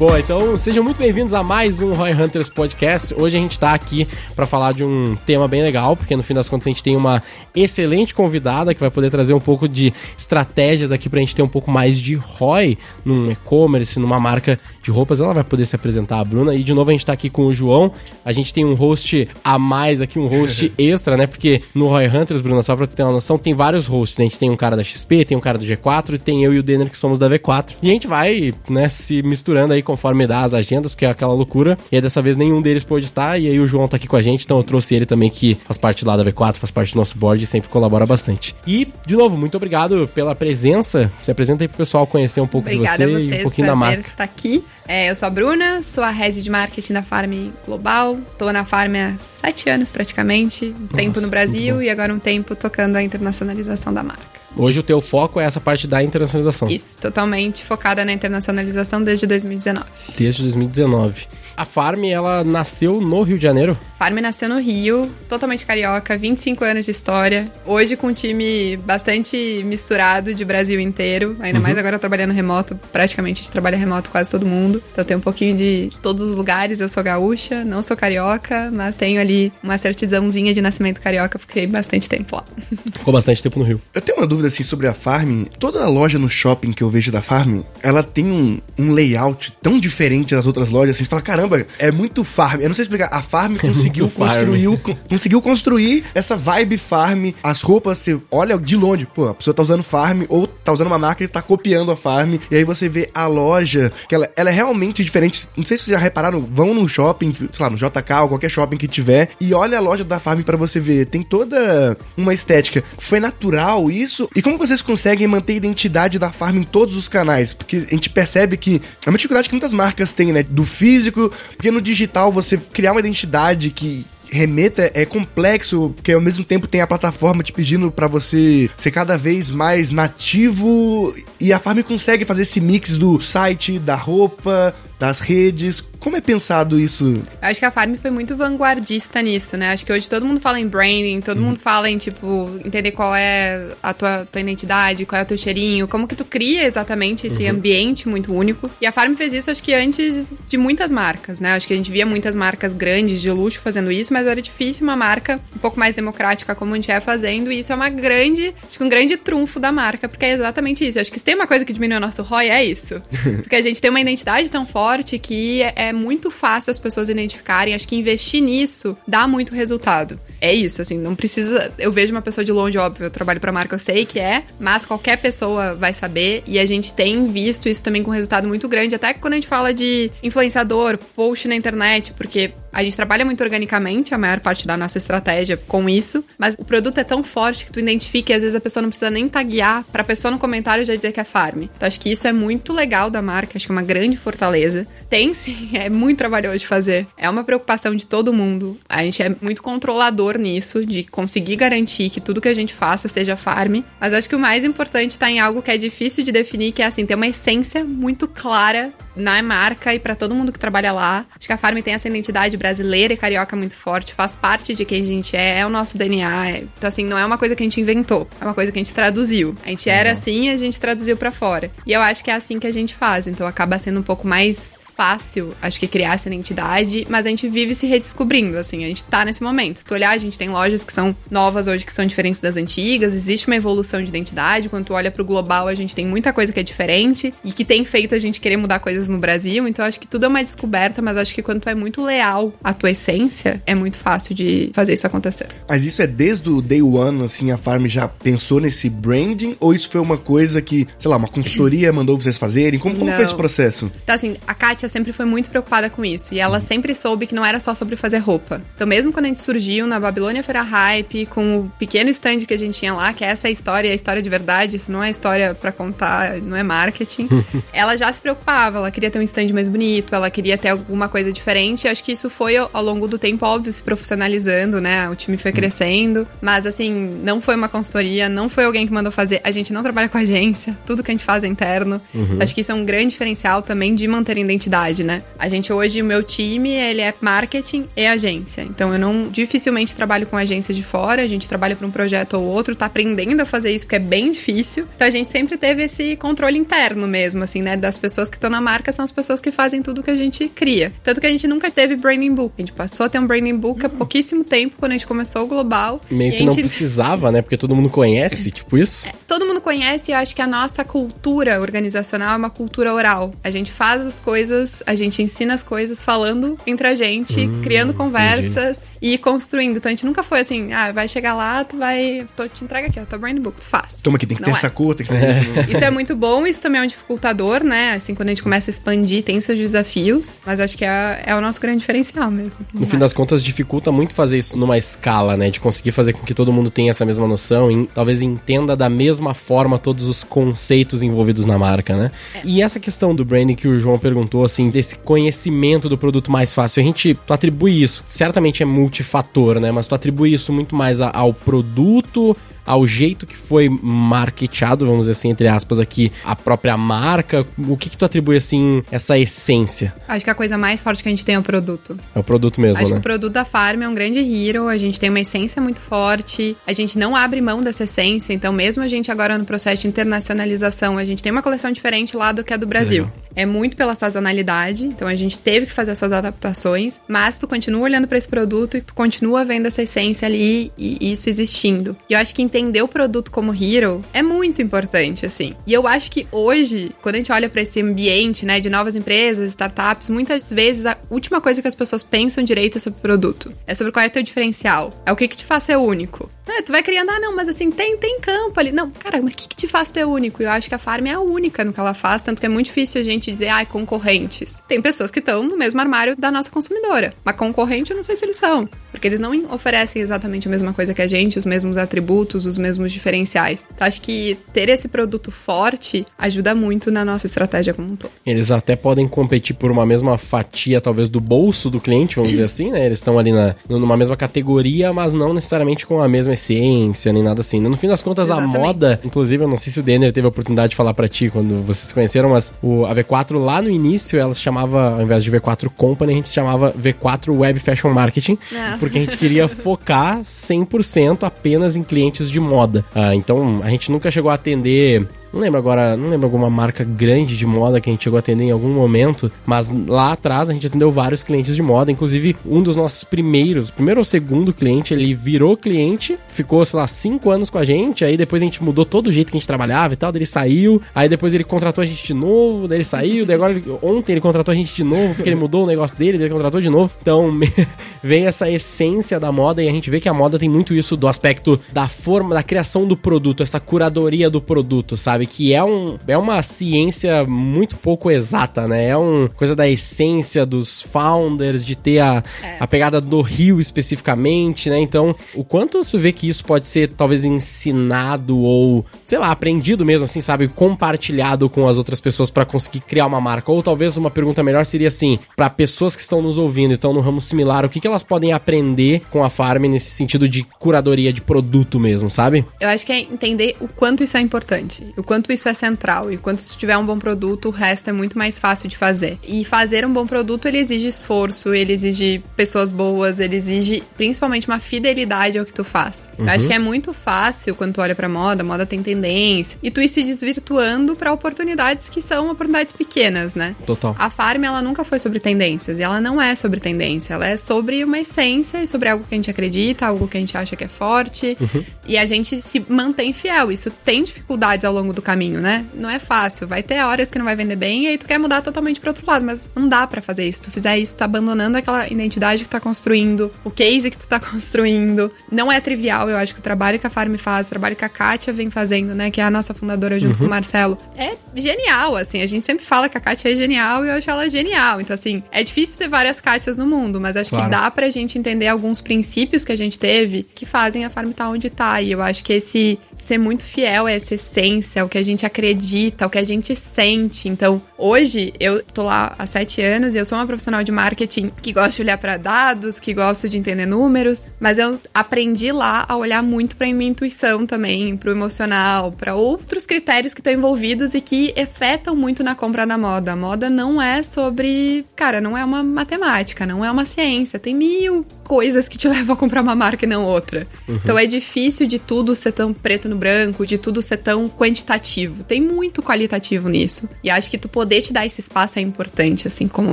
Bom, 0.00 0.16
então 0.16 0.56
sejam 0.56 0.82
muito 0.82 0.96
bem-vindos 0.96 1.34
a 1.34 1.42
mais 1.42 1.82
um 1.82 1.92
Roy 1.92 2.14
Hunters 2.14 2.48
Podcast. 2.48 3.14
Hoje 3.14 3.36
a 3.36 3.40
gente 3.40 3.50
está 3.50 3.74
aqui 3.74 4.08
para 4.34 4.46
falar 4.46 4.72
de 4.72 4.82
um 4.82 5.14
tema 5.26 5.46
bem 5.46 5.60
legal, 5.60 5.94
porque 5.94 6.16
no 6.16 6.22
fim 6.22 6.32
das 6.32 6.48
contas 6.48 6.66
a 6.66 6.70
gente 6.70 6.82
tem 6.82 6.96
uma 6.96 7.22
excelente 7.54 8.14
convidada 8.14 8.72
que 8.72 8.80
vai 8.80 8.90
poder 8.90 9.10
trazer 9.10 9.34
um 9.34 9.40
pouco 9.40 9.68
de 9.68 9.92
estratégias 10.16 10.90
aqui 10.90 11.06
para 11.06 11.18
a 11.18 11.20
gente 11.20 11.36
ter 11.36 11.42
um 11.42 11.48
pouco 11.48 11.70
mais 11.70 11.98
de 12.00 12.14
ROI 12.14 12.78
num 13.04 13.30
e-commerce, 13.30 14.00
numa 14.00 14.18
marca 14.18 14.58
de 14.82 14.90
roupas. 14.90 15.20
Ela 15.20 15.34
vai 15.34 15.44
poder 15.44 15.66
se 15.66 15.76
apresentar, 15.76 16.20
a 16.20 16.24
Bruna. 16.24 16.54
E 16.54 16.64
de 16.64 16.72
novo 16.72 16.88
a 16.88 16.94
gente 16.94 17.02
está 17.02 17.12
aqui 17.12 17.28
com 17.28 17.44
o 17.44 17.52
João. 17.52 17.92
A 18.24 18.32
gente 18.32 18.54
tem 18.54 18.64
um 18.64 18.72
host 18.72 19.28
a 19.44 19.58
mais 19.58 20.00
aqui, 20.00 20.18
um 20.18 20.28
host 20.28 20.72
extra, 20.78 21.14
né? 21.14 21.26
Porque 21.26 21.60
no 21.74 21.88
Roy 21.88 22.08
Hunters, 22.08 22.40
Bruna, 22.40 22.62
só 22.62 22.74
para 22.74 22.86
ter 22.86 23.02
uma 23.02 23.12
noção, 23.12 23.36
tem 23.36 23.52
vários 23.52 23.86
hosts. 23.86 24.18
A 24.18 24.22
gente 24.22 24.38
tem 24.38 24.48
um 24.48 24.56
cara 24.56 24.76
da 24.76 24.82
XP, 24.82 25.26
tem 25.26 25.36
um 25.36 25.42
cara 25.42 25.58
do 25.58 25.66
G4 25.66 26.14
e 26.14 26.18
tem 26.18 26.42
eu 26.42 26.54
e 26.54 26.58
o 26.58 26.62
Denner 26.62 26.88
que 26.88 26.96
somos 26.96 27.18
da 27.18 27.28
V4. 27.28 27.74
E 27.82 27.90
a 27.90 27.92
gente 27.92 28.06
vai, 28.06 28.54
né, 28.66 28.88
se 28.88 29.22
misturando 29.22 29.74
aí 29.74 29.89
conforme 29.90 30.24
dá 30.24 30.42
as 30.42 30.54
agendas, 30.54 30.92
porque 30.92 31.04
é 31.04 31.10
aquela 31.10 31.34
loucura. 31.34 31.76
E 31.90 31.96
aí, 31.96 32.02
dessa 32.02 32.22
vez 32.22 32.36
nenhum 32.36 32.62
deles 32.62 32.84
pôde 32.84 33.04
estar, 33.04 33.38
e 33.38 33.48
aí 33.48 33.58
o 33.58 33.66
João 33.66 33.88
tá 33.88 33.96
aqui 33.96 34.06
com 34.06 34.14
a 34.14 34.22
gente, 34.22 34.44
então 34.44 34.56
eu 34.56 34.62
trouxe 34.62 34.94
ele 34.94 35.04
também, 35.04 35.28
que 35.28 35.56
faz 35.64 35.76
parte 35.76 36.04
lá 36.04 36.16
da 36.16 36.24
V4, 36.24 36.56
faz 36.56 36.70
parte 36.70 36.92
do 36.94 36.98
nosso 36.98 37.18
board 37.18 37.42
e 37.42 37.46
sempre 37.46 37.68
colabora 37.68 38.06
bastante. 38.06 38.54
E, 38.64 38.86
de 39.04 39.16
novo, 39.16 39.36
muito 39.36 39.56
obrigado 39.56 40.08
pela 40.14 40.34
presença. 40.34 41.10
Se 41.20 41.30
apresenta 41.30 41.64
aí 41.64 41.68
pro 41.68 41.78
pessoal 41.78 42.06
conhecer 42.06 42.40
um 42.40 42.46
pouco 42.46 42.68
Obrigada 42.68 43.04
de 43.04 43.12
você 43.12 43.34
e 43.34 43.38
um 43.40 43.42
pouquinho 43.42 43.66
da 43.66 43.74
marca. 43.74 44.08
estar 44.08 44.24
aqui. 44.24 44.64
É, 44.86 45.10
eu 45.10 45.16
sou 45.16 45.26
a 45.26 45.30
Bruna, 45.30 45.82
sou 45.82 46.02
a 46.02 46.10
head 46.10 46.42
de 46.42 46.50
marketing 46.50 46.92
da 46.92 47.02
Farm 47.02 47.50
Global. 47.66 48.18
Tô 48.38 48.52
na 48.52 48.64
Farm 48.64 48.94
há 48.96 49.18
sete 49.18 49.68
anos 49.68 49.92
praticamente, 49.92 50.66
um 50.66 50.82
Nossa, 50.82 50.96
tempo 50.96 51.20
no 51.20 51.28
Brasil 51.28 51.82
e 51.82 51.88
agora 51.88 52.12
um 52.12 52.18
tempo 52.18 52.54
tocando 52.54 52.96
a 52.96 53.02
internacionalização 53.02 53.92
da 53.92 54.02
marca. 54.02 54.39
Hoje 54.56 54.80
o 54.80 54.82
teu 54.82 55.00
foco 55.00 55.40
é 55.40 55.44
essa 55.44 55.60
parte 55.60 55.86
da 55.86 56.02
internacionalização. 56.02 56.68
Isso, 56.68 56.98
totalmente 56.98 57.64
focada 57.64 58.04
na 58.04 58.12
internacionalização 58.12 59.02
desde 59.02 59.26
2019. 59.26 59.86
Desde 60.16 60.42
2019. 60.42 61.28
A 61.56 61.64
Farm, 61.64 62.04
ela 62.04 62.44
nasceu 62.44 63.00
no 63.00 63.22
Rio 63.22 63.36
de 63.36 63.42
Janeiro? 63.42 63.78
Farm 63.98 64.16
nasceu 64.18 64.48
no 64.48 64.58
Rio, 64.58 65.10
totalmente 65.28 65.66
carioca, 65.66 66.16
25 66.16 66.64
anos 66.64 66.86
de 66.86 66.90
história. 66.90 67.52
Hoje 67.66 67.96
com 67.96 68.06
um 68.06 68.12
time 68.12 68.78
bastante 68.78 69.62
misturado 69.64 70.34
de 70.34 70.44
Brasil 70.44 70.80
inteiro, 70.80 71.36
ainda 71.38 71.58
uhum. 71.58 71.62
mais 71.62 71.76
agora 71.76 71.98
trabalhando 71.98 72.32
remoto, 72.32 72.74
praticamente 72.90 73.40
a 73.40 73.42
gente 73.42 73.52
trabalha 73.52 73.76
remoto 73.76 74.08
quase 74.10 74.30
todo 74.30 74.46
mundo. 74.46 74.82
Então 74.92 75.04
tem 75.04 75.16
um 75.16 75.20
pouquinho 75.20 75.56
de 75.56 75.90
todos 76.02 76.22
os 76.22 76.36
lugares. 76.38 76.80
Eu 76.80 76.88
sou 76.88 77.02
gaúcha, 77.02 77.62
não 77.62 77.82
sou 77.82 77.96
carioca, 77.96 78.70
mas 78.72 78.94
tenho 78.94 79.20
ali 79.20 79.52
uma 79.62 79.76
certidãozinha 79.76 80.54
de 80.54 80.62
nascimento 80.62 81.00
carioca, 81.00 81.38
fiquei 81.38 81.66
bastante 81.66 82.08
tempo 82.08 82.36
lá. 82.36 82.44
Ficou 82.96 83.12
bastante 83.12 83.42
tempo 83.42 83.58
no 83.58 83.64
Rio. 83.64 83.80
Eu 83.94 84.00
tenho 84.00 84.18
uma 84.18 84.26
dúvida 84.26 84.48
assim 84.48 84.62
sobre 84.62 84.86
a 84.86 84.94
Farm. 84.94 85.44
Toda 85.58 85.86
loja 85.88 86.18
no 86.18 86.28
shopping 86.28 86.72
que 86.72 86.82
eu 86.82 86.88
vejo 86.88 87.12
da 87.12 87.20
Farm, 87.20 87.60
ela 87.82 88.02
tem 88.02 88.24
um, 88.24 88.58
um 88.78 88.92
layout 88.92 89.52
tão 89.62 89.78
diferente 89.78 90.34
das 90.34 90.46
outras 90.46 90.70
lojas, 90.70 90.96
assim, 90.96 91.04
você 91.04 91.10
fala, 91.10 91.22
caramba, 91.22 91.49
é 91.78 91.90
muito 91.90 92.24
Farm. 92.24 92.60
Eu 92.60 92.68
não 92.68 92.74
sei 92.74 92.82
explicar, 92.82 93.08
a 93.12 93.22
Farm 93.22 93.56
conseguiu 93.60 94.00
conseguiu 94.00 94.08
construir, 94.10 94.98
conseguiu 95.08 95.42
construir 95.42 96.04
essa 96.14 96.36
vibe 96.36 96.76
farm. 96.76 97.30
As 97.42 97.60
roupas, 97.60 97.98
você 97.98 98.18
olha 98.30 98.58
de 98.58 98.76
longe, 98.76 99.06
pô, 99.06 99.28
a 99.28 99.34
pessoa 99.34 99.54
tá 99.54 99.62
usando 99.62 99.82
farm 99.82 100.22
ou 100.28 100.46
tá 100.46 100.72
usando 100.72 100.86
uma 100.86 100.98
marca 100.98 101.24
e 101.24 101.28
tá 101.28 101.42
copiando 101.42 101.90
a 101.90 101.96
farm. 101.96 102.36
E 102.50 102.56
aí 102.56 102.64
você 102.64 102.88
vê 102.88 103.10
a 103.14 103.26
loja, 103.26 103.92
que 104.08 104.14
ela, 104.14 104.28
ela 104.36 104.50
é 104.50 104.52
realmente 104.52 105.04
diferente. 105.04 105.48
Não 105.56 105.64
sei 105.64 105.76
se 105.76 105.84
vocês 105.84 105.96
já 105.96 106.02
repararam, 106.02 106.40
vão 106.40 106.74
num 106.74 106.86
shopping, 106.86 107.34
sei 107.34 107.64
lá, 107.64 107.70
no 107.70 107.76
JK 107.76 108.22
ou 108.22 108.28
qualquer 108.28 108.50
shopping 108.50 108.76
que 108.76 108.88
tiver, 108.88 109.30
e 109.40 109.52
olha 109.54 109.78
a 109.78 109.80
loja 109.80 110.04
da 110.04 110.20
farm 110.20 110.42
para 110.42 110.56
você 110.56 110.78
ver. 110.80 111.06
Tem 111.06 111.22
toda 111.22 111.96
uma 112.16 112.32
estética. 112.32 112.82
Foi 112.98 113.20
natural 113.20 113.90
isso? 113.90 114.28
E 114.34 114.42
como 114.42 114.58
vocês 114.58 114.82
conseguem 114.82 115.26
manter 115.26 115.54
a 115.54 115.56
identidade 115.56 116.18
da 116.18 116.30
farm 116.30 116.58
em 116.58 116.62
todos 116.62 116.96
os 116.96 117.08
canais? 117.08 117.52
Porque 117.52 117.76
a 117.76 117.80
gente 117.80 118.10
percebe 118.10 118.56
que 118.56 118.80
é 119.04 119.10
uma 119.10 119.18
dificuldade 119.18 119.48
que 119.48 119.54
muitas 119.54 119.72
marcas 119.72 120.12
têm, 120.12 120.32
né? 120.32 120.42
Do 120.42 120.64
físico, 120.64 121.29
porque 121.56 121.70
no 121.70 121.80
digital 121.80 122.32
você 122.32 122.56
criar 122.56 122.92
uma 122.92 123.00
identidade 123.00 123.70
que 123.70 124.06
remeta 124.30 124.90
é 124.94 125.04
complexo, 125.04 125.92
porque 125.96 126.12
ao 126.12 126.20
mesmo 126.20 126.44
tempo 126.44 126.66
tem 126.66 126.80
a 126.80 126.86
plataforma 126.86 127.42
te 127.42 127.52
pedindo 127.52 127.90
para 127.90 128.06
você 128.06 128.70
ser 128.76 128.90
cada 128.90 129.18
vez 129.18 129.50
mais 129.50 129.90
nativo 129.90 131.14
e 131.40 131.52
a 131.52 131.58
Farm 131.58 131.80
consegue 131.80 132.24
fazer 132.24 132.42
esse 132.42 132.60
mix 132.60 132.96
do 132.96 133.20
site, 133.20 133.78
da 133.78 133.96
roupa, 133.96 134.74
das 135.00 135.18
redes. 135.18 135.82
Como 135.98 136.16
é 136.16 136.20
pensado 136.20 136.78
isso? 136.78 137.04
Eu 137.04 137.48
acho 137.48 137.58
que 137.58 137.64
a 137.64 137.70
Farm 137.70 137.94
foi 137.94 138.10
muito 138.10 138.36
vanguardista 138.36 139.22
nisso, 139.22 139.56
né? 139.56 139.70
Acho 139.70 139.84
que 139.84 139.92
hoje 139.92 140.08
todo 140.08 140.26
mundo 140.26 140.40
fala 140.40 140.60
em 140.60 140.66
branding, 140.66 141.22
todo 141.22 141.38
uhum. 141.38 141.46
mundo 141.46 141.58
fala 141.58 141.90
em, 141.90 141.96
tipo, 141.96 142.50
entender 142.64 142.92
qual 142.92 143.14
é 143.14 143.68
a 143.82 143.94
tua, 143.94 144.26
tua 144.30 144.40
identidade, 144.40 145.06
qual 145.06 145.20
é 145.20 145.24
o 145.24 145.26
teu 145.26 145.38
cheirinho, 145.38 145.88
como 145.88 146.06
que 146.06 146.14
tu 146.14 146.24
cria 146.24 146.64
exatamente 146.64 147.26
esse 147.26 147.44
uhum. 147.44 147.50
ambiente 147.50 148.08
muito 148.08 148.32
único. 148.32 148.70
E 148.80 148.86
a 148.86 148.92
Farm 148.92 149.14
fez 149.14 149.32
isso, 149.32 149.50
acho 149.50 149.62
que 149.62 149.72
antes 149.72 150.28
de 150.48 150.58
muitas 150.58 150.92
marcas, 150.92 151.40
né? 151.40 151.54
Acho 151.54 151.66
que 151.66 151.72
a 151.72 151.76
gente 151.76 151.90
via 151.90 152.04
muitas 152.04 152.36
marcas 152.36 152.74
grandes 152.74 153.22
de 153.22 153.30
luxo 153.30 153.60
fazendo 153.60 153.90
isso, 153.90 154.12
mas 154.12 154.26
era 154.26 154.40
difícil 154.40 154.84
uma 154.84 154.96
marca 154.96 155.40
um 155.56 155.58
pouco 155.58 155.80
mais 155.80 155.94
democrática 155.94 156.54
como 156.54 156.74
a 156.74 156.76
gente 156.76 156.90
é 156.90 157.00
fazendo, 157.00 157.50
e 157.50 157.60
isso 157.60 157.72
é 157.72 157.74
uma 157.74 157.88
grande, 157.88 158.54
acho 158.66 158.76
que 158.76 158.84
um 158.84 158.88
grande 158.88 159.16
trunfo 159.16 159.58
da 159.58 159.72
marca, 159.72 160.08
porque 160.08 160.26
é 160.26 160.32
exatamente 160.32 160.86
isso. 160.86 161.00
Acho 161.00 161.10
que 161.10 161.18
se 161.18 161.24
tem 161.24 161.34
uma 161.34 161.46
coisa 161.46 161.64
que 161.64 161.72
diminui 161.72 161.96
o 161.96 162.00
nosso 162.00 162.22
ROI, 162.22 162.50
é 162.50 162.64
isso. 162.64 163.00
porque 163.40 163.56
a 163.56 163.62
gente 163.62 163.80
tem 163.80 163.90
uma 163.90 164.00
identidade 164.00 164.50
tão 164.50 164.66
forte 164.66 164.89
forte 164.90 165.20
que 165.20 165.62
é 165.76 165.92
muito 165.92 166.32
fácil 166.32 166.72
as 166.72 166.78
pessoas 166.78 167.08
identificarem. 167.08 167.74
Acho 167.74 167.86
que 167.86 167.94
investir 167.94 168.42
nisso 168.42 168.98
dá 169.06 169.28
muito 169.28 169.54
resultado. 169.54 170.18
É 170.40 170.52
isso, 170.54 170.80
assim, 170.80 170.98
não 170.98 171.14
precisa. 171.14 171.72
Eu 171.78 171.92
vejo 171.92 172.12
uma 172.12 172.22
pessoa 172.22 172.44
de 172.44 172.50
longe, 172.52 172.78
óbvio, 172.78 173.06
eu 173.06 173.10
trabalho 173.10 173.40
pra 173.40 173.52
marca, 173.52 173.74
eu 173.74 173.78
sei 173.78 174.06
que 174.06 174.18
é, 174.18 174.44
mas 174.58 174.86
qualquer 174.86 175.18
pessoa 175.18 175.74
vai 175.74 175.92
saber. 175.92 176.42
E 176.46 176.58
a 176.58 176.64
gente 176.64 176.92
tem 176.92 177.30
visto 177.30 177.68
isso 177.68 177.84
também 177.84 178.02
com 178.02 178.10
resultado 178.10 178.48
muito 178.48 178.68
grande, 178.68 178.94
até 178.94 179.12
quando 179.12 179.34
a 179.34 179.36
gente 179.36 179.48
fala 179.48 179.74
de 179.74 180.10
influenciador, 180.22 180.98
post 181.14 181.46
na 181.46 181.54
internet, 181.54 182.12
porque 182.14 182.52
A 182.72 182.82
gente 182.82 182.96
trabalha 182.96 183.24
muito 183.24 183.42
organicamente, 183.42 184.14
a 184.14 184.18
maior 184.18 184.40
parte 184.40 184.66
da 184.66 184.76
nossa 184.76 184.98
estratégia 184.98 185.56
com 185.56 185.88
isso, 185.88 186.24
mas 186.38 186.54
o 186.58 186.64
produto 186.64 186.98
é 186.98 187.04
tão 187.04 187.22
forte 187.22 187.64
que 187.64 187.72
tu 187.72 187.80
identifica 187.80 188.32
e 188.32 188.36
às 188.36 188.42
vezes 188.42 188.54
a 188.54 188.60
pessoa 188.60 188.82
não 188.82 188.90
precisa 188.90 189.10
nem 189.10 189.28
taguear 189.28 189.84
pra 189.90 190.04
pessoa 190.04 190.30
no 190.30 190.38
comentário 190.38 190.84
já 190.84 190.94
dizer 190.94 191.12
que 191.12 191.20
é 191.20 191.24
farm. 191.24 191.62
Então 191.62 191.86
acho 191.86 191.98
que 191.98 192.10
isso 192.10 192.26
é 192.26 192.32
muito 192.32 192.72
legal 192.72 193.10
da 193.10 193.20
marca, 193.20 193.56
acho 193.56 193.66
que 193.66 193.72
é 193.72 193.74
uma 193.74 193.82
grande 193.82 194.16
fortaleza. 194.16 194.86
Tem 195.08 195.34
sim, 195.34 195.70
é 195.74 195.90
muito 195.90 196.18
trabalhoso 196.18 196.58
de 196.58 196.66
fazer. 196.66 197.06
É 197.16 197.28
uma 197.28 197.42
preocupação 197.42 197.94
de 197.94 198.06
todo 198.06 198.32
mundo. 198.32 198.78
A 198.88 199.02
gente 199.02 199.22
é 199.22 199.34
muito 199.40 199.62
controlador 199.62 200.29
nisso, 200.38 200.84
de 200.84 201.04
conseguir 201.04 201.56
garantir 201.56 202.10
que 202.10 202.20
tudo 202.20 202.40
que 202.40 202.48
a 202.48 202.54
gente 202.54 202.74
faça 202.74 203.08
seja 203.08 203.36
farm. 203.36 203.82
Mas 204.00 204.12
acho 204.12 204.28
que 204.28 204.36
o 204.36 204.38
mais 204.38 204.64
importante 204.64 205.18
tá 205.18 205.30
em 205.30 205.40
algo 205.40 205.62
que 205.62 205.70
é 205.70 205.76
difícil 205.76 206.24
de 206.24 206.32
definir, 206.32 206.72
que 206.72 206.82
é 206.82 206.86
assim, 206.86 207.06
ter 207.06 207.14
uma 207.14 207.26
essência 207.26 207.84
muito 207.84 208.26
clara 208.26 208.92
na 209.14 209.42
marca 209.42 209.94
e 209.94 209.98
para 209.98 210.14
todo 210.14 210.34
mundo 210.34 210.52
que 210.52 210.58
trabalha 210.58 210.92
lá. 210.92 211.26
Acho 211.36 211.46
que 211.46 211.52
a 211.52 211.56
Farm 211.56 211.78
tem 211.80 211.94
essa 211.94 212.08
identidade 212.08 212.56
brasileira 212.56 213.12
e 213.14 213.16
carioca 213.16 213.56
muito 213.56 213.74
forte, 213.74 214.14
faz 214.14 214.34
parte 214.34 214.74
de 214.74 214.84
quem 214.84 215.02
a 215.02 215.04
gente 215.04 215.36
é, 215.36 215.60
é 215.60 215.66
o 215.66 215.70
nosso 215.70 215.98
DNA. 215.98 216.50
É, 216.50 216.64
então, 216.76 216.88
assim, 216.88 217.04
não 217.04 217.18
é 217.18 217.24
uma 217.24 217.38
coisa 217.38 217.54
que 217.54 217.62
a 217.62 217.66
gente 217.66 217.80
inventou, 217.80 218.28
é 218.40 218.44
uma 218.44 218.54
coisa 218.54 218.72
que 218.72 218.78
a 218.78 218.82
gente 218.82 218.94
traduziu. 218.94 219.54
A 219.64 219.68
gente 219.68 219.88
era 219.88 220.12
assim 220.12 220.46
e 220.46 220.50
a 220.50 220.56
gente 220.56 220.78
traduziu 220.78 221.16
para 221.16 221.30
fora. 221.30 221.70
E 221.86 221.92
eu 221.92 222.00
acho 222.00 222.24
que 222.24 222.30
é 222.30 222.34
assim 222.34 222.58
que 222.58 222.66
a 222.66 222.72
gente 222.72 222.94
faz, 222.94 223.26
então 223.26 223.46
acaba 223.46 223.78
sendo 223.78 224.00
um 224.00 224.02
pouco 224.02 224.26
mais 224.26 224.79
fácil, 225.00 225.54
acho 225.62 225.80
que, 225.80 225.88
criar 225.88 226.16
essa 226.16 226.28
identidade, 226.28 227.06
mas 227.08 227.24
a 227.24 227.30
gente 227.30 227.48
vive 227.48 227.72
se 227.72 227.86
redescobrindo, 227.86 228.58
assim, 228.58 228.84
a 228.84 228.86
gente 228.86 229.02
tá 229.02 229.24
nesse 229.24 229.42
momento. 229.42 229.78
Se 229.78 229.86
tu 229.86 229.94
olhar, 229.94 230.10
a 230.10 230.18
gente 230.18 230.36
tem 230.36 230.50
lojas 230.50 230.84
que 230.84 230.92
são 230.92 231.16
novas 231.30 231.66
hoje, 231.66 231.86
que 231.86 231.92
são 231.92 232.04
diferentes 232.04 232.38
das 232.38 232.54
antigas, 232.54 233.14
existe 233.14 233.46
uma 233.46 233.56
evolução 233.56 234.02
de 234.02 234.10
identidade. 234.10 234.68
Quando 234.68 234.84
tu 234.84 234.92
olha 234.92 235.10
pro 235.10 235.24
global, 235.24 235.68
a 235.68 235.74
gente 235.74 235.96
tem 235.96 236.04
muita 236.04 236.34
coisa 236.34 236.52
que 236.52 236.60
é 236.60 236.62
diferente 236.62 237.32
e 237.42 237.50
que 237.50 237.64
tem 237.64 237.82
feito 237.82 238.14
a 238.14 238.18
gente 238.18 238.42
querer 238.42 238.58
mudar 238.58 238.78
coisas 238.78 239.08
no 239.08 239.16
Brasil. 239.16 239.66
Então, 239.66 239.86
acho 239.86 239.98
que 239.98 240.06
tudo 240.06 240.26
é 240.26 240.28
uma 240.28 240.44
descoberta, 240.44 241.00
mas 241.00 241.16
acho 241.16 241.34
que 241.34 241.40
quando 241.40 241.62
tu 241.62 241.70
é 241.70 241.74
muito 241.74 242.04
leal 242.04 242.52
à 242.62 242.74
tua 242.74 242.90
essência, 242.90 243.62
é 243.64 243.74
muito 243.74 243.96
fácil 243.96 244.34
de 244.34 244.70
fazer 244.74 244.92
isso 244.92 245.06
acontecer. 245.06 245.48
Mas 245.66 245.82
isso 245.82 246.02
é 246.02 246.06
desde 246.06 246.50
o 246.50 246.60
day 246.60 246.82
one, 246.82 247.24
assim, 247.24 247.50
a 247.50 247.56
Farm 247.56 247.86
já 247.86 248.06
pensou 248.06 248.60
nesse 248.60 248.90
branding? 248.90 249.56
Ou 249.60 249.72
isso 249.72 249.88
foi 249.88 250.00
uma 250.02 250.18
coisa 250.18 250.60
que, 250.60 250.86
sei 250.98 251.10
lá, 251.10 251.16
uma 251.16 251.28
consultoria 251.28 251.90
mandou 251.90 252.20
vocês 252.20 252.36
fazerem? 252.36 252.78
Como, 252.78 252.96
como 252.96 253.10
foi 253.12 253.24
esse 253.24 253.34
processo? 253.34 253.90
Então, 254.02 254.14
assim, 254.14 254.36
a 254.46 254.52
Kátia 254.52 254.89
sempre 254.90 255.12
foi 255.12 255.24
muito 255.24 255.50
preocupada 255.50 255.88
com 255.88 256.04
isso. 256.04 256.34
E 256.34 256.40
ela 256.40 256.58
uhum. 256.58 256.64
sempre 256.64 256.94
soube 256.94 257.26
que 257.26 257.34
não 257.34 257.44
era 257.44 257.60
só 257.60 257.74
sobre 257.74 257.96
fazer 257.96 258.18
roupa. 258.18 258.62
Então, 258.74 258.86
mesmo 258.86 259.12
quando 259.12 259.26
a 259.26 259.28
gente 259.28 259.40
surgiu 259.40 259.86
na 259.86 259.98
Babilônia 259.98 260.42
Feira 260.42 260.62
Hype, 260.62 261.26
com 261.26 261.58
o 261.58 261.72
pequeno 261.78 262.10
stand 262.10 262.40
que 262.40 262.54
a 262.54 262.58
gente 262.58 262.78
tinha 262.78 262.94
lá, 262.94 263.12
que 263.12 263.24
essa 263.24 263.48
é 263.48 263.50
a 263.50 263.52
história, 263.52 263.88
é 263.88 263.92
a 263.92 263.94
história 263.94 264.22
de 264.22 264.28
verdade, 264.28 264.76
isso 264.76 264.90
não 264.90 265.02
é 265.02 265.10
história 265.10 265.54
para 265.54 265.72
contar, 265.72 266.38
não 266.38 266.56
é 266.56 266.62
marketing. 266.62 267.28
ela 267.72 267.96
já 267.96 268.12
se 268.12 268.20
preocupava, 268.20 268.78
ela 268.78 268.90
queria 268.90 269.10
ter 269.10 269.18
um 269.18 269.22
stand 269.22 269.48
mais 269.52 269.68
bonito, 269.68 270.14
ela 270.14 270.30
queria 270.30 270.56
ter 270.56 270.68
alguma 270.68 271.08
coisa 271.08 271.32
diferente. 271.32 271.86
Eu 271.86 271.92
acho 271.92 272.02
que 272.02 272.12
isso 272.12 272.28
foi 272.30 272.56
ao 272.56 272.82
longo 272.82 273.06
do 273.06 273.18
tempo, 273.18 273.44
óbvio, 273.44 273.72
se 273.72 273.82
profissionalizando, 273.82 274.80
né? 274.80 275.08
O 275.08 275.14
time 275.14 275.36
foi 275.36 275.52
crescendo. 275.52 276.26
Mas, 276.40 276.66
assim, 276.66 277.20
não 277.22 277.40
foi 277.40 277.54
uma 277.54 277.68
consultoria, 277.68 278.28
não 278.28 278.48
foi 278.48 278.64
alguém 278.64 278.86
que 278.86 278.92
mandou 278.92 279.12
fazer. 279.12 279.40
A 279.44 279.50
gente 279.50 279.72
não 279.72 279.82
trabalha 279.82 280.08
com 280.08 280.18
agência, 280.18 280.76
tudo 280.86 281.02
que 281.02 281.10
a 281.10 281.14
gente 281.14 281.24
faz 281.24 281.44
é 281.44 281.46
interno. 281.46 282.00
Uhum. 282.14 282.38
Acho 282.40 282.54
que 282.54 282.60
isso 282.60 282.72
é 282.72 282.74
um 282.74 282.84
grande 282.84 283.10
diferencial 283.10 283.62
também 283.62 283.94
de 283.94 284.06
manter 284.08 284.36
a 284.36 284.40
identidade, 284.40 284.60
né? 285.04 285.22
A 285.38 285.48
gente 285.48 285.72
hoje, 285.72 286.02
o 286.02 286.04
meu 286.04 286.22
time, 286.22 286.70
ele 286.70 287.00
é 287.00 287.14
marketing 287.20 287.86
e 287.96 288.06
agência. 288.06 288.62
Então 288.62 288.92
eu 288.92 288.98
não 288.98 289.28
dificilmente 289.28 289.94
trabalho 289.94 290.26
com 290.26 290.36
agência 290.36 290.74
de 290.74 290.82
fora, 290.82 291.22
a 291.22 291.26
gente 291.26 291.46
trabalha 291.46 291.76
para 291.76 291.86
um 291.86 291.90
projeto 291.90 292.34
ou 292.34 292.44
outro, 292.44 292.74
tá 292.74 292.86
aprendendo 292.86 293.40
a 293.40 293.46
fazer 293.46 293.70
isso 293.72 293.84
porque 293.84 293.96
é 293.96 294.00
bem 294.00 294.30
difícil. 294.30 294.86
Então 294.96 295.06
a 295.06 295.10
gente 295.10 295.28
sempre 295.28 295.56
teve 295.56 295.84
esse 295.84 296.16
controle 296.16 296.58
interno 296.58 297.06
mesmo, 297.06 297.44
assim, 297.44 297.62
né? 297.62 297.76
Das 297.76 297.98
pessoas 297.98 298.30
que 298.30 298.36
estão 298.36 298.50
na 298.50 298.60
marca 298.60 298.92
são 298.92 299.04
as 299.04 299.10
pessoas 299.10 299.40
que 299.40 299.50
fazem 299.50 299.82
tudo 299.82 300.02
que 300.02 300.10
a 300.10 300.16
gente 300.16 300.48
cria. 300.48 300.92
Tanto 301.02 301.20
que 301.20 301.26
a 301.26 301.30
gente 301.30 301.46
nunca 301.46 301.70
teve 301.70 301.96
branding 301.96 302.34
book. 302.34 302.54
A 302.58 302.62
gente 302.62 302.72
passou 302.72 303.06
a 303.06 303.08
ter 303.08 303.18
um 303.18 303.26
branding 303.26 303.56
book 303.56 303.84
há 303.84 303.88
pouquíssimo 303.88 304.44
tempo 304.44 304.76
quando 304.78 304.92
a 304.92 304.94
gente 304.94 305.06
começou 305.06 305.42
o 305.42 305.46
global. 305.46 306.00
Meio 306.10 306.32
que 306.32 306.38
gente... 306.38 306.48
não 306.48 306.54
precisava, 306.54 307.30
né? 307.30 307.42
Porque 307.42 307.56
todo 307.56 307.74
mundo 307.74 307.90
conhece, 307.90 308.50
tipo 308.50 308.78
isso. 308.78 309.08
É, 309.08 309.12
todo 309.26 309.46
mundo 309.46 309.60
conhece 309.60 310.10
e 310.10 310.14
eu 310.14 310.18
acho 310.18 310.34
que 310.34 310.42
a 310.42 310.46
nossa 310.46 310.84
cultura 310.84 311.60
organizacional 311.60 312.34
é 312.34 312.36
uma 312.36 312.50
cultura 312.50 312.92
oral. 312.94 313.32
A 313.42 313.50
gente 313.50 313.72
faz 313.72 314.00
as 314.02 314.18
coisas, 314.18 314.69
a 314.86 314.94
gente 314.94 315.22
ensina 315.22 315.54
as 315.54 315.62
coisas 315.62 316.02
falando 316.02 316.56
entre 316.66 316.86
a 316.86 316.94
gente, 316.94 317.40
hum, 317.40 317.60
criando 317.62 317.94
conversas 317.94 318.90
entendi. 318.96 319.14
e 319.14 319.18
construindo. 319.18 319.76
Então 319.76 319.88
a 319.88 319.92
gente 319.92 320.06
nunca 320.06 320.22
foi 320.22 320.40
assim, 320.40 320.72
ah, 320.72 320.92
vai 320.92 321.08
chegar 321.08 321.34
lá, 321.34 321.64
tu 321.64 321.76
vai. 321.76 322.26
Tô, 322.36 322.48
te 322.48 322.64
entrega 322.64 322.88
aqui, 322.88 323.00
ó, 323.00 323.04
tua 323.04 323.18
brand 323.18 323.38
book, 323.38 323.60
tu 323.60 323.66
faz. 323.66 324.00
Toma 324.02 324.16
aqui, 324.16 324.26
tem 324.26 324.36
que 324.36 324.42
Não 324.42 324.46
ter 324.46 324.54
é. 324.54 324.58
essa 324.58 324.70
cor, 324.70 324.94
tem 324.94 325.06
que 325.06 325.12
ser. 325.12 325.22
É. 325.22 325.66
Isso 325.70 325.84
é 325.84 325.90
muito 325.90 326.14
bom, 326.16 326.46
isso 326.46 326.60
também 326.60 326.80
é 326.80 326.84
um 326.84 326.86
dificultador, 326.86 327.62
né? 327.62 327.92
Assim, 327.92 328.14
quando 328.14 328.28
a 328.28 328.32
gente 328.32 328.42
começa 328.42 328.70
a 328.70 328.72
expandir, 328.72 329.22
tem 329.22 329.40
seus 329.40 329.58
desafios, 329.58 330.38
mas 330.44 330.60
acho 330.60 330.76
que 330.76 330.84
é, 330.84 331.22
é 331.26 331.34
o 331.34 331.40
nosso 331.40 331.60
grande 331.60 331.78
diferencial 331.78 332.30
mesmo. 332.30 332.66
No 332.72 332.86
fim 332.86 332.98
das 332.98 333.12
contas, 333.12 333.42
dificulta 333.42 333.92
muito 333.92 334.14
fazer 334.14 334.38
isso 334.38 334.58
numa 334.58 334.76
escala, 334.78 335.36
né? 335.36 335.50
De 335.50 335.60
conseguir 335.60 335.92
fazer 335.92 336.12
com 336.12 336.24
que 336.24 336.34
todo 336.34 336.52
mundo 336.52 336.70
tenha 336.70 336.90
essa 336.90 337.04
mesma 337.04 337.26
noção 337.26 337.70
e 337.70 337.86
talvez 337.86 338.22
entenda 338.22 338.76
da 338.76 338.88
mesma 338.88 339.34
forma 339.34 339.78
todos 339.78 340.06
os 340.06 340.24
conceitos 340.24 341.02
envolvidos 341.02 341.46
na 341.46 341.58
marca, 341.58 341.96
né? 341.96 342.10
É. 342.34 342.40
E 342.44 342.62
essa 342.62 342.80
questão 342.80 343.14
do 343.14 343.24
branding 343.24 343.54
que 343.54 343.68
o 343.68 343.78
João 343.78 343.98
perguntou, 343.98 344.48
assim, 344.50 344.70
desse 344.70 344.96
conhecimento 344.98 345.88
do 345.88 345.96
produto 345.96 346.30
mais 346.30 346.52
fácil. 346.52 346.80
A 346.80 346.84
gente 346.84 347.14
tu 347.14 347.32
atribui 347.32 347.82
isso, 347.82 348.02
certamente 348.06 348.62
é 348.62 348.66
multifator, 348.66 349.58
né? 349.60 349.70
Mas 349.70 349.86
tu 349.86 349.94
atribui 349.94 350.32
isso 350.32 350.52
muito 350.52 350.74
mais 350.74 351.00
ao 351.00 351.32
produto 351.32 352.36
ao 352.70 352.86
jeito 352.86 353.26
que 353.26 353.36
foi 353.36 353.68
marketeado, 353.68 354.86
vamos 354.86 355.00
dizer 355.00 355.12
assim, 355.12 355.30
entre 355.30 355.48
aspas, 355.48 355.80
aqui, 355.80 356.12
a 356.24 356.36
própria 356.36 356.76
marca? 356.76 357.44
O 357.58 357.76
que, 357.76 357.90
que 357.90 357.96
tu 357.96 358.04
atribui, 358.04 358.36
assim, 358.36 358.80
essa 358.92 359.18
essência? 359.18 359.92
Acho 360.06 360.24
que 360.24 360.30
a 360.30 360.34
coisa 360.36 360.56
mais 360.56 360.80
forte 360.80 361.02
que 361.02 361.08
a 361.08 361.10
gente 361.10 361.26
tem 361.26 361.34
é 361.34 361.38
o 361.38 361.42
produto. 361.42 361.98
É 362.14 362.20
o 362.20 362.22
produto 362.22 362.60
mesmo, 362.60 362.80
Acho 362.80 362.90
né? 362.90 362.94
que 362.94 363.00
o 363.00 363.02
produto 363.02 363.32
da 363.32 363.44
Farm 363.44 363.82
é 363.82 363.88
um 363.88 363.94
grande 363.94 364.20
hero, 364.20 364.68
a 364.68 364.78
gente 364.78 365.00
tem 365.00 365.10
uma 365.10 365.18
essência 365.18 365.60
muito 365.60 365.80
forte, 365.80 366.56
a 366.64 366.72
gente 366.72 366.96
não 366.96 367.16
abre 367.16 367.40
mão 367.40 367.60
dessa 367.60 367.82
essência, 367.82 368.32
então 368.32 368.52
mesmo 368.52 368.84
a 368.84 368.88
gente 368.88 369.10
agora 369.10 369.36
no 369.36 369.44
processo 369.44 369.82
de 369.82 369.88
internacionalização, 369.88 370.96
a 370.96 371.04
gente 371.04 371.24
tem 371.24 371.32
uma 371.32 371.42
coleção 371.42 371.72
diferente 371.72 372.16
lá 372.16 372.30
do 372.30 372.44
que 372.44 372.54
a 372.54 372.56
do 372.56 372.68
Brasil. 372.68 373.04
Legal. 373.04 373.20
É 373.34 373.46
muito 373.46 373.76
pela 373.76 373.94
sazonalidade, 373.94 374.84
então 374.86 375.06
a 375.06 375.14
gente 375.14 375.38
teve 375.38 375.66
que 375.66 375.72
fazer 375.72 375.92
essas 375.92 376.12
adaptações, 376.12 377.00
mas 377.08 377.38
tu 377.38 377.46
continua 377.46 377.82
olhando 377.82 378.08
para 378.08 378.18
esse 378.18 378.28
produto 378.28 378.76
e 378.76 378.80
tu 378.80 378.92
continua 378.92 379.44
vendo 379.44 379.66
essa 379.66 379.82
essência 379.82 380.26
ali 380.26 380.72
e 380.76 381.12
isso 381.12 381.28
existindo. 381.28 381.96
E 382.08 382.14
eu 382.14 382.18
acho 382.18 382.34
que 382.34 382.42
entender 382.42 382.59
o 382.82 382.88
produto 382.88 383.30
como 383.30 383.54
hero 383.54 384.02
é 384.12 384.22
muito 384.22 384.60
importante, 384.60 385.24
assim. 385.24 385.54
E 385.66 385.72
eu 385.72 385.86
acho 385.86 386.10
que 386.10 386.26
hoje, 386.30 386.92
quando 387.00 387.14
a 387.14 387.18
gente 387.18 387.32
olha 387.32 387.48
para 387.48 387.62
esse 387.62 387.80
ambiente, 387.80 388.44
né, 388.44 388.60
de 388.60 388.68
novas 388.68 388.96
empresas, 388.96 389.50
startups, 389.50 390.10
muitas 390.10 390.50
vezes 390.50 390.84
a 390.86 390.96
última 391.08 391.40
coisa 391.40 391.62
que 391.62 391.68
as 391.68 391.74
pessoas 391.74 392.02
pensam 392.02 392.44
direito 392.44 392.76
é 392.76 392.80
sobre 392.80 392.98
o 392.98 393.02
produto. 393.02 393.52
É 393.66 393.74
sobre 393.74 393.92
qual 393.92 394.04
é 394.04 394.08
o 394.08 394.10
teu 394.10 394.22
diferencial. 394.22 394.90
É 395.06 395.12
o 395.12 395.16
que 395.16 395.28
que 395.28 395.36
te 395.36 395.44
faz 395.44 395.64
ser 395.64 395.76
único. 395.76 396.30
É, 396.50 396.62
tu 396.62 396.72
vai 396.72 396.82
criando, 396.82 397.10
ah, 397.10 397.20
não, 397.20 397.34
mas 397.34 397.48
assim, 397.48 397.70
tem, 397.70 397.96
tem 397.96 398.18
campo 398.20 398.58
ali. 398.58 398.72
Não, 398.72 398.90
cara, 398.90 399.20
mas 399.22 399.32
o 399.32 399.36
que, 399.36 399.48
que 399.48 399.56
te 399.56 399.68
faz 399.68 399.88
ter 399.88 400.04
único? 400.04 400.42
Eu 400.42 400.50
acho 400.50 400.68
que 400.68 400.74
a 400.74 400.78
Farm 400.78 401.06
é 401.06 401.12
a 401.12 401.20
única 401.20 401.64
no 401.64 401.72
que 401.72 401.78
ela 401.78 401.94
faz, 401.94 402.22
tanto 402.22 402.40
que 402.40 402.46
é 402.46 402.48
muito 402.48 402.66
difícil 402.66 403.00
a 403.00 403.04
gente 403.04 403.30
dizer, 403.30 403.48
ah, 403.48 403.64
concorrentes. 403.64 404.60
Tem 404.66 404.82
pessoas 404.82 405.10
que 405.10 405.20
estão 405.20 405.42
no 405.42 405.56
mesmo 405.56 405.80
armário 405.80 406.16
da 406.16 406.30
nossa 406.30 406.50
consumidora. 406.50 407.14
Mas 407.24 407.36
concorrente, 407.36 407.92
eu 407.92 407.96
não 407.96 408.02
sei 408.02 408.16
se 408.16 408.24
eles 408.24 408.36
são. 408.36 408.68
Porque 408.90 409.06
eles 409.06 409.20
não 409.20 409.32
oferecem 409.52 410.02
exatamente 410.02 410.48
a 410.48 410.50
mesma 410.50 410.72
coisa 410.72 410.92
que 410.92 411.00
a 411.00 411.06
gente, 411.06 411.38
os 411.38 411.44
mesmos 411.44 411.76
atributos, 411.76 412.44
os 412.46 412.58
mesmos 412.58 412.92
diferenciais. 412.92 413.66
Então, 413.72 413.86
acho 413.86 414.02
que 414.02 414.36
ter 414.52 414.68
esse 414.68 414.88
produto 414.88 415.30
forte 415.30 416.06
ajuda 416.18 416.54
muito 416.54 416.90
na 416.90 417.04
nossa 417.04 417.26
estratégia 417.26 417.72
como 417.72 417.92
um 417.92 417.96
todo. 417.96 418.10
Eles 418.26 418.50
até 418.50 418.74
podem 418.74 419.06
competir 419.06 419.54
por 419.54 419.70
uma 419.70 419.86
mesma 419.86 420.18
fatia, 420.18 420.80
talvez, 420.80 421.08
do 421.08 421.20
bolso 421.20 421.70
do 421.70 421.80
cliente, 421.80 422.16
vamos 422.16 422.32
dizer 422.32 422.44
assim, 422.44 422.70
né? 422.70 422.84
Eles 422.84 422.98
estão 422.98 423.18
ali 423.18 423.32
na, 423.32 423.54
numa 423.68 423.96
mesma 423.96 424.16
categoria, 424.16 424.92
mas 424.92 425.14
não 425.14 425.32
necessariamente 425.32 425.86
com 425.86 426.02
a 426.02 426.08
mesma 426.08 426.34
essência, 426.40 427.12
nem 427.12 427.22
nada 427.22 427.40
assim. 427.40 427.60
No 427.60 427.76
fim 427.76 427.88
das 427.88 428.02
contas, 428.02 428.28
Exatamente. 428.28 428.56
a 428.56 428.60
moda, 428.60 429.00
inclusive, 429.04 429.44
eu 429.44 429.48
não 429.48 429.56
sei 429.56 429.72
se 429.72 429.80
o 429.80 429.82
Denner 429.82 430.12
teve 430.12 430.26
a 430.26 430.28
oportunidade 430.28 430.70
de 430.70 430.76
falar 430.76 430.94
para 430.94 431.06
ti 431.06 431.28
quando 431.30 431.62
vocês 431.62 431.88
se 431.88 431.94
conheceram, 431.94 432.30
mas 432.30 432.52
o, 432.62 432.86
a 432.86 432.94
V4 432.94 433.38
lá 433.38 433.60
no 433.60 433.68
início, 433.68 434.18
ela 434.18 434.34
se 434.34 434.40
chamava, 434.40 434.94
ao 434.94 435.02
invés 435.02 435.22
de 435.22 435.30
V4 435.30 435.68
Company, 435.76 436.12
a 436.12 436.16
gente 436.16 436.28
se 436.28 436.34
chamava 436.34 436.72
V4 436.72 437.36
Web 437.36 437.60
Fashion 437.60 437.90
Marketing, 437.90 438.38
é. 438.52 438.76
porque 438.78 438.98
a 438.98 439.00
gente 439.02 439.16
queria 439.16 439.46
focar 439.48 440.20
100% 440.20 441.24
apenas 441.24 441.76
em 441.76 441.82
clientes 441.82 442.30
de 442.30 442.40
moda. 442.40 442.84
Ah, 442.94 443.14
então, 443.14 443.60
a 443.62 443.70
gente 443.70 443.92
nunca 443.92 444.10
chegou 444.10 444.30
a 444.30 444.34
atender 444.34 445.06
não 445.32 445.40
lembro 445.40 445.58
agora, 445.58 445.96
não 445.96 446.10
lembro 446.10 446.26
alguma 446.26 446.50
marca 446.50 446.84
grande 446.84 447.36
de 447.36 447.46
moda 447.46 447.80
que 447.80 447.88
a 447.88 447.92
gente 447.92 448.04
chegou 448.04 448.16
a 448.16 448.20
atender 448.20 448.44
em 448.44 448.50
algum 448.50 448.70
momento, 448.70 449.30
mas 449.46 449.70
lá 449.70 450.12
atrás 450.12 450.50
a 450.50 450.52
gente 450.52 450.66
atendeu 450.66 450.90
vários 450.90 451.22
clientes 451.22 451.54
de 451.54 451.62
moda, 451.62 451.92
inclusive 451.92 452.36
um 452.44 452.62
dos 452.62 452.76
nossos 452.76 453.04
primeiros, 453.04 453.70
primeiro 453.70 454.00
ou 454.00 454.04
segundo 454.04 454.52
cliente, 454.52 454.92
ele 454.92 455.14
virou 455.14 455.56
cliente, 455.56 456.18
ficou, 456.28 456.64
sei 456.64 456.78
lá, 456.78 456.86
cinco 456.86 457.30
anos 457.30 457.50
com 457.50 457.58
a 457.58 457.64
gente, 457.64 458.04
aí 458.04 458.16
depois 458.16 458.42
a 458.42 458.44
gente 458.44 458.62
mudou 458.62 458.84
todo 458.84 459.08
o 459.08 459.12
jeito 459.12 459.30
que 459.30 459.36
a 459.36 459.40
gente 459.40 459.46
trabalhava 459.46 459.94
e 459.94 459.96
tal, 459.96 460.10
daí 460.12 460.18
ele 460.18 460.26
saiu, 460.26 460.82
aí 460.94 461.08
depois 461.08 461.32
ele 461.34 461.44
contratou 461.44 461.82
a 461.82 461.86
gente 461.86 462.04
de 462.06 462.14
novo, 462.14 462.66
daí 462.66 462.78
ele 462.78 462.84
saiu, 462.84 463.24
daí 463.24 463.36
agora 463.36 463.62
ontem 463.82 464.12
ele 464.12 464.20
contratou 464.20 464.52
a 464.52 464.54
gente 464.54 464.74
de 464.74 464.84
novo, 464.84 465.14
porque 465.14 465.28
ele 465.28 465.36
mudou 465.36 465.64
o 465.64 465.66
negócio 465.66 465.98
dele, 465.98 466.18
daí 466.18 466.26
ele 466.26 466.34
contratou 466.34 466.60
de 466.60 466.70
novo. 466.70 466.92
Então 467.00 467.32
vem 468.02 468.26
essa 468.26 468.50
essência 468.50 469.20
da 469.20 469.30
moda 469.30 469.62
e 469.62 469.68
a 469.68 469.72
gente 469.72 469.90
vê 469.90 470.00
que 470.00 470.08
a 470.08 470.14
moda 470.14 470.38
tem 470.38 470.48
muito 470.48 470.74
isso 470.74 470.96
do 470.96 471.06
aspecto 471.06 471.60
da 471.72 471.88
forma, 471.88 472.34
da 472.34 472.42
criação 472.42 472.86
do 472.86 472.96
produto, 472.96 473.42
essa 473.42 473.60
curadoria 473.60 474.28
do 474.28 474.40
produto, 474.40 474.96
sabe? 474.96 475.19
Sabe? 475.20 475.26
Que 475.26 475.54
é, 475.54 475.62
um, 475.62 475.98
é 476.06 476.16
uma 476.16 476.42
ciência 476.42 477.24
muito 477.24 477.76
pouco 477.76 478.10
exata, 478.10 478.66
né? 478.66 478.88
É 478.88 478.96
uma 478.96 479.28
coisa 479.28 479.54
da 479.54 479.68
essência 479.68 480.46
dos 480.46 480.82
founders, 480.82 481.64
de 481.64 481.76
ter 481.76 482.00
a, 482.00 482.22
é. 482.42 482.56
a 482.58 482.66
pegada 482.66 483.00
do 483.00 483.20
Rio 483.20 483.60
especificamente, 483.60 484.70
né? 484.70 484.78
Então, 484.78 485.14
o 485.34 485.44
quanto 485.44 485.82
você 485.82 485.98
vê 485.98 486.12
que 486.12 486.28
isso 486.28 486.44
pode 486.44 486.66
ser 486.66 486.88
talvez 486.88 487.24
ensinado 487.24 488.38
ou, 488.38 488.84
sei 489.04 489.18
lá, 489.18 489.30
aprendido 489.30 489.84
mesmo, 489.84 490.04
assim, 490.04 490.20
sabe? 490.20 490.48
Compartilhado 490.48 491.48
com 491.48 491.68
as 491.68 491.76
outras 491.76 492.00
pessoas 492.00 492.30
para 492.30 492.44
conseguir 492.44 492.80
criar 492.80 493.06
uma 493.06 493.20
marca. 493.20 493.52
Ou 493.52 493.62
talvez 493.62 493.96
uma 493.96 494.10
pergunta 494.10 494.42
melhor 494.42 494.64
seria 494.64 494.88
assim, 494.88 495.18
para 495.36 495.50
pessoas 495.50 495.94
que 495.94 496.02
estão 496.02 496.22
nos 496.22 496.38
ouvindo 496.38 496.70
e 496.70 496.74
estão 496.74 496.92
no 496.92 497.00
ramo 497.00 497.20
similar, 497.20 497.64
o 497.64 497.68
que, 497.68 497.80
que 497.80 497.86
elas 497.86 498.02
podem 498.02 498.32
aprender 498.32 499.02
com 499.10 499.24
a 499.24 499.30
Farm 499.30 499.64
nesse 499.64 499.90
sentido 499.90 500.28
de 500.28 500.44
curadoria 500.58 501.12
de 501.12 501.20
produto 501.20 501.78
mesmo, 501.78 502.08
sabe? 502.08 502.44
Eu 502.60 502.68
acho 502.68 502.84
que 502.86 502.92
é 502.92 503.00
entender 503.00 503.56
o 503.60 503.68
quanto 503.68 504.02
isso 504.02 504.16
é 504.16 504.20
importante, 504.20 504.92
o 504.96 505.02
quanto 505.10 505.32
isso 505.32 505.48
é 505.48 505.54
central 505.54 506.12
e 506.12 506.16
quanto 506.16 506.40
se 506.40 506.56
tiver 506.56 506.78
um 506.78 506.86
bom 506.86 506.96
produto, 506.96 507.48
o 507.48 507.50
resto 507.50 507.90
é 507.90 507.92
muito 507.92 508.16
mais 508.16 508.38
fácil 508.38 508.68
de 508.68 508.76
fazer. 508.76 509.18
E 509.26 509.44
fazer 509.44 509.84
um 509.84 509.92
bom 509.92 510.06
produto, 510.06 510.46
ele 510.46 510.58
exige 510.58 510.86
esforço, 510.86 511.52
ele 511.52 511.72
exige 511.72 512.22
pessoas 512.36 512.70
boas, 512.70 513.18
ele 513.18 513.34
exige 513.34 513.82
principalmente 513.96 514.46
uma 514.46 514.60
fidelidade 514.60 515.36
ao 515.36 515.44
que 515.44 515.52
tu 515.52 515.64
faz. 515.64 516.08
Uhum. 516.20 516.26
Eu 516.26 516.32
acho 516.32 516.46
que 516.46 516.52
é 516.52 516.58
muito 516.58 516.92
fácil 516.92 517.54
quando 517.54 517.74
tu 517.74 517.80
olha 517.80 517.94
pra 517.94 518.08
moda, 518.08 518.44
moda 518.44 518.66
tem 518.66 518.82
tendência, 518.82 519.58
e 519.62 519.70
tu 519.70 519.80
ir 519.80 519.88
se 519.88 520.02
desvirtuando 520.02 520.94
para 520.94 521.12
oportunidades 521.12 521.88
que 521.88 522.02
são 522.02 522.30
oportunidades 522.30 522.74
pequenas, 522.74 523.34
né? 523.34 523.56
Total. 523.66 523.94
A 523.98 524.10
Farm, 524.10 524.44
ela 524.44 524.62
nunca 524.62 524.84
foi 524.84 524.98
sobre 524.98 525.18
tendências, 525.18 525.78
e 525.78 525.82
ela 525.82 526.00
não 526.00 526.20
é 526.20 526.34
sobre 526.34 526.60
tendência, 526.60 527.14
ela 527.14 527.26
é 527.26 527.36
sobre 527.36 527.82
uma 527.84 527.98
essência 527.98 528.62
e 528.62 528.66
sobre 528.66 528.88
algo 528.88 529.04
que 529.08 529.14
a 529.14 529.16
gente 529.16 529.30
acredita, 529.30 529.86
algo 529.86 530.06
que 530.06 530.16
a 530.16 530.20
gente 530.20 530.36
acha 530.36 530.56
que 530.56 530.64
é 530.64 530.68
forte, 530.68 531.36
uhum. 531.40 531.64
e 531.86 531.96
a 531.96 532.06
gente 532.06 532.40
se 532.42 532.64
mantém 532.68 533.12
fiel. 533.12 533.50
Isso 533.50 533.70
tem 533.70 534.04
dificuldades 534.04 534.64
ao 534.64 534.72
longo 534.72 534.92
do 534.92 535.00
caminho, 535.00 535.40
né? 535.40 535.64
Não 535.74 535.88
é 535.88 535.98
fácil, 535.98 536.46
vai 536.46 536.62
ter 536.62 536.82
horas 536.82 537.10
que 537.10 537.18
não 537.18 537.24
vai 537.24 537.36
vender 537.36 537.56
bem, 537.56 537.84
e 537.84 537.88
aí 537.88 537.98
tu 537.98 538.06
quer 538.06 538.18
mudar 538.18 538.42
totalmente 538.42 538.80
para 538.80 538.90
outro 538.90 539.04
lado, 539.06 539.24
mas 539.24 539.40
não 539.54 539.68
dá 539.68 539.86
para 539.86 540.02
fazer 540.02 540.28
isso. 540.28 540.38
Se 540.38 540.42
tu 540.44 540.50
fizer 540.50 540.78
isso, 540.78 540.94
tu 540.94 540.98
tá 540.98 541.04
abandonando 541.06 541.56
aquela 541.56 541.88
identidade 541.88 542.42
que 542.42 542.48
tu 542.48 542.52
tá 542.52 542.60
construindo, 542.60 543.30
o 543.44 543.50
case 543.50 543.90
que 543.90 543.96
tu 543.96 544.06
tá 544.06 544.18
construindo. 544.20 545.10
Não 545.30 545.50
é 545.50 545.60
trivial, 545.60 546.09
eu 546.10 546.16
acho 546.16 546.34
que 546.34 546.40
o 546.40 546.42
trabalho 546.42 546.78
que 546.78 546.86
a 546.86 546.90
Farm 546.90 547.14
faz, 547.16 547.46
o 547.46 547.50
trabalho 547.50 547.76
que 547.76 547.84
a 547.84 547.88
Kátia 547.88 548.32
vem 548.32 548.50
fazendo, 548.50 548.94
né, 548.94 549.10
que 549.10 549.20
é 549.20 549.24
a 549.24 549.30
nossa 549.30 549.54
fundadora 549.54 549.98
junto 549.98 550.12
uhum. 550.12 550.18
com 550.18 550.24
o 550.26 550.28
Marcelo, 550.28 550.78
é 550.96 551.16
genial, 551.34 551.96
assim. 551.96 552.22
A 552.22 552.26
gente 552.26 552.44
sempre 552.44 552.64
fala 552.64 552.88
que 552.88 552.96
a 552.96 553.00
Kátia 553.00 553.32
é 553.32 553.34
genial 553.34 553.84
e 553.84 553.88
eu 553.88 553.94
acho 553.94 554.10
ela 554.10 554.28
genial. 554.28 554.80
Então, 554.80 554.94
assim, 554.94 555.22
é 555.30 555.42
difícil 555.42 555.78
ter 555.78 555.88
várias 555.88 556.20
Kátias 556.20 556.56
no 556.56 556.66
mundo, 556.66 557.00
mas 557.00 557.16
acho 557.16 557.30
claro. 557.30 557.44
que 557.44 557.50
dá 557.50 557.70
pra 557.70 557.90
gente 557.90 558.18
entender 558.18 558.48
alguns 558.48 558.80
princípios 558.80 559.44
que 559.44 559.52
a 559.52 559.56
gente 559.56 559.78
teve 559.78 560.26
que 560.34 560.44
fazem 560.44 560.84
a 560.84 560.90
Farm 560.90 561.10
estar 561.10 561.24
tá 561.24 561.30
onde 561.30 561.50
tá. 561.50 561.80
E 561.80 561.92
eu 561.92 562.02
acho 562.02 562.24
que 562.24 562.32
esse 562.32 562.78
ser 562.96 563.18
muito 563.18 563.42
fiel 563.42 563.86
a 563.86 563.92
essa 563.92 564.14
essência, 564.14 564.84
o 564.84 564.88
que 564.88 564.98
a 564.98 565.02
gente 565.02 565.24
acredita, 565.24 566.06
o 566.06 566.10
que 566.10 566.18
a 566.18 566.24
gente 566.24 566.54
sente. 566.54 567.28
Então, 567.28 567.60
hoje, 567.76 568.32
eu 568.38 568.62
tô 568.62 568.82
lá 568.82 569.14
há 569.18 569.26
sete 569.26 569.62
anos 569.62 569.94
e 569.94 569.98
eu 569.98 570.04
sou 570.04 570.18
uma 570.18 570.26
profissional 570.26 570.62
de 570.62 570.70
marketing 570.70 571.30
que 571.42 571.52
gosta 571.52 571.70
de 571.70 571.82
olhar 571.82 571.98
para 571.98 572.16
dados, 572.16 572.78
que 572.78 572.92
gosta 572.92 573.28
de 573.28 573.38
entender 573.38 573.66
números, 573.66 574.26
mas 574.38 574.58
eu 574.58 574.80
aprendi 574.92 575.50
lá 575.50 575.84
a 575.88 575.96
olhar 576.00 576.22
muito 576.22 576.56
para 576.56 576.66
minha 576.72 576.90
intuição 576.90 577.46
também, 577.46 577.96
para 577.96 578.10
o 578.10 578.12
emocional, 578.12 578.92
para 578.92 579.14
outros 579.14 579.66
critérios 579.66 580.14
que 580.14 580.20
estão 580.20 580.32
envolvidos 580.32 580.94
e 580.94 581.00
que 581.00 581.34
afetam 581.38 581.94
muito 581.94 582.22
na 582.22 582.34
compra 582.34 582.66
da 582.66 582.76
moda. 582.76 583.12
A 583.12 583.16
moda 583.16 583.50
não 583.50 583.80
é 583.80 584.02
sobre, 584.02 584.84
cara, 584.96 585.20
não 585.20 585.36
é 585.36 585.44
uma 585.44 585.62
matemática, 585.62 586.46
não 586.46 586.64
é 586.64 586.70
uma 586.70 586.84
ciência, 586.84 587.38
tem 587.38 587.54
mil 587.54 588.04
coisas 588.24 588.68
que 588.68 588.78
te 588.78 588.86
levam 588.88 589.14
a 589.14 589.16
comprar 589.16 589.42
uma 589.42 589.54
marca 589.54 589.84
e 589.84 589.88
não 589.88 590.04
outra. 590.04 590.46
Uhum. 590.68 590.76
Então 590.76 590.98
é 590.98 591.06
difícil 591.06 591.66
de 591.66 591.78
tudo 591.78 592.14
ser 592.14 592.32
tão 592.32 592.52
preto 592.52 592.88
no 592.88 592.96
branco, 592.96 593.46
de 593.46 593.58
tudo 593.58 593.82
ser 593.82 593.98
tão 593.98 594.28
quantitativo. 594.28 595.24
Tem 595.24 595.40
muito 595.40 595.82
qualitativo 595.82 596.48
nisso. 596.48 596.88
E 597.02 597.10
acho 597.10 597.30
que 597.30 597.38
tu 597.38 597.48
poder 597.48 597.82
te 597.82 597.92
dar 597.92 598.06
esse 598.06 598.20
espaço 598.20 598.58
é 598.58 598.62
importante, 598.62 599.28
assim, 599.28 599.46
como 599.46 599.72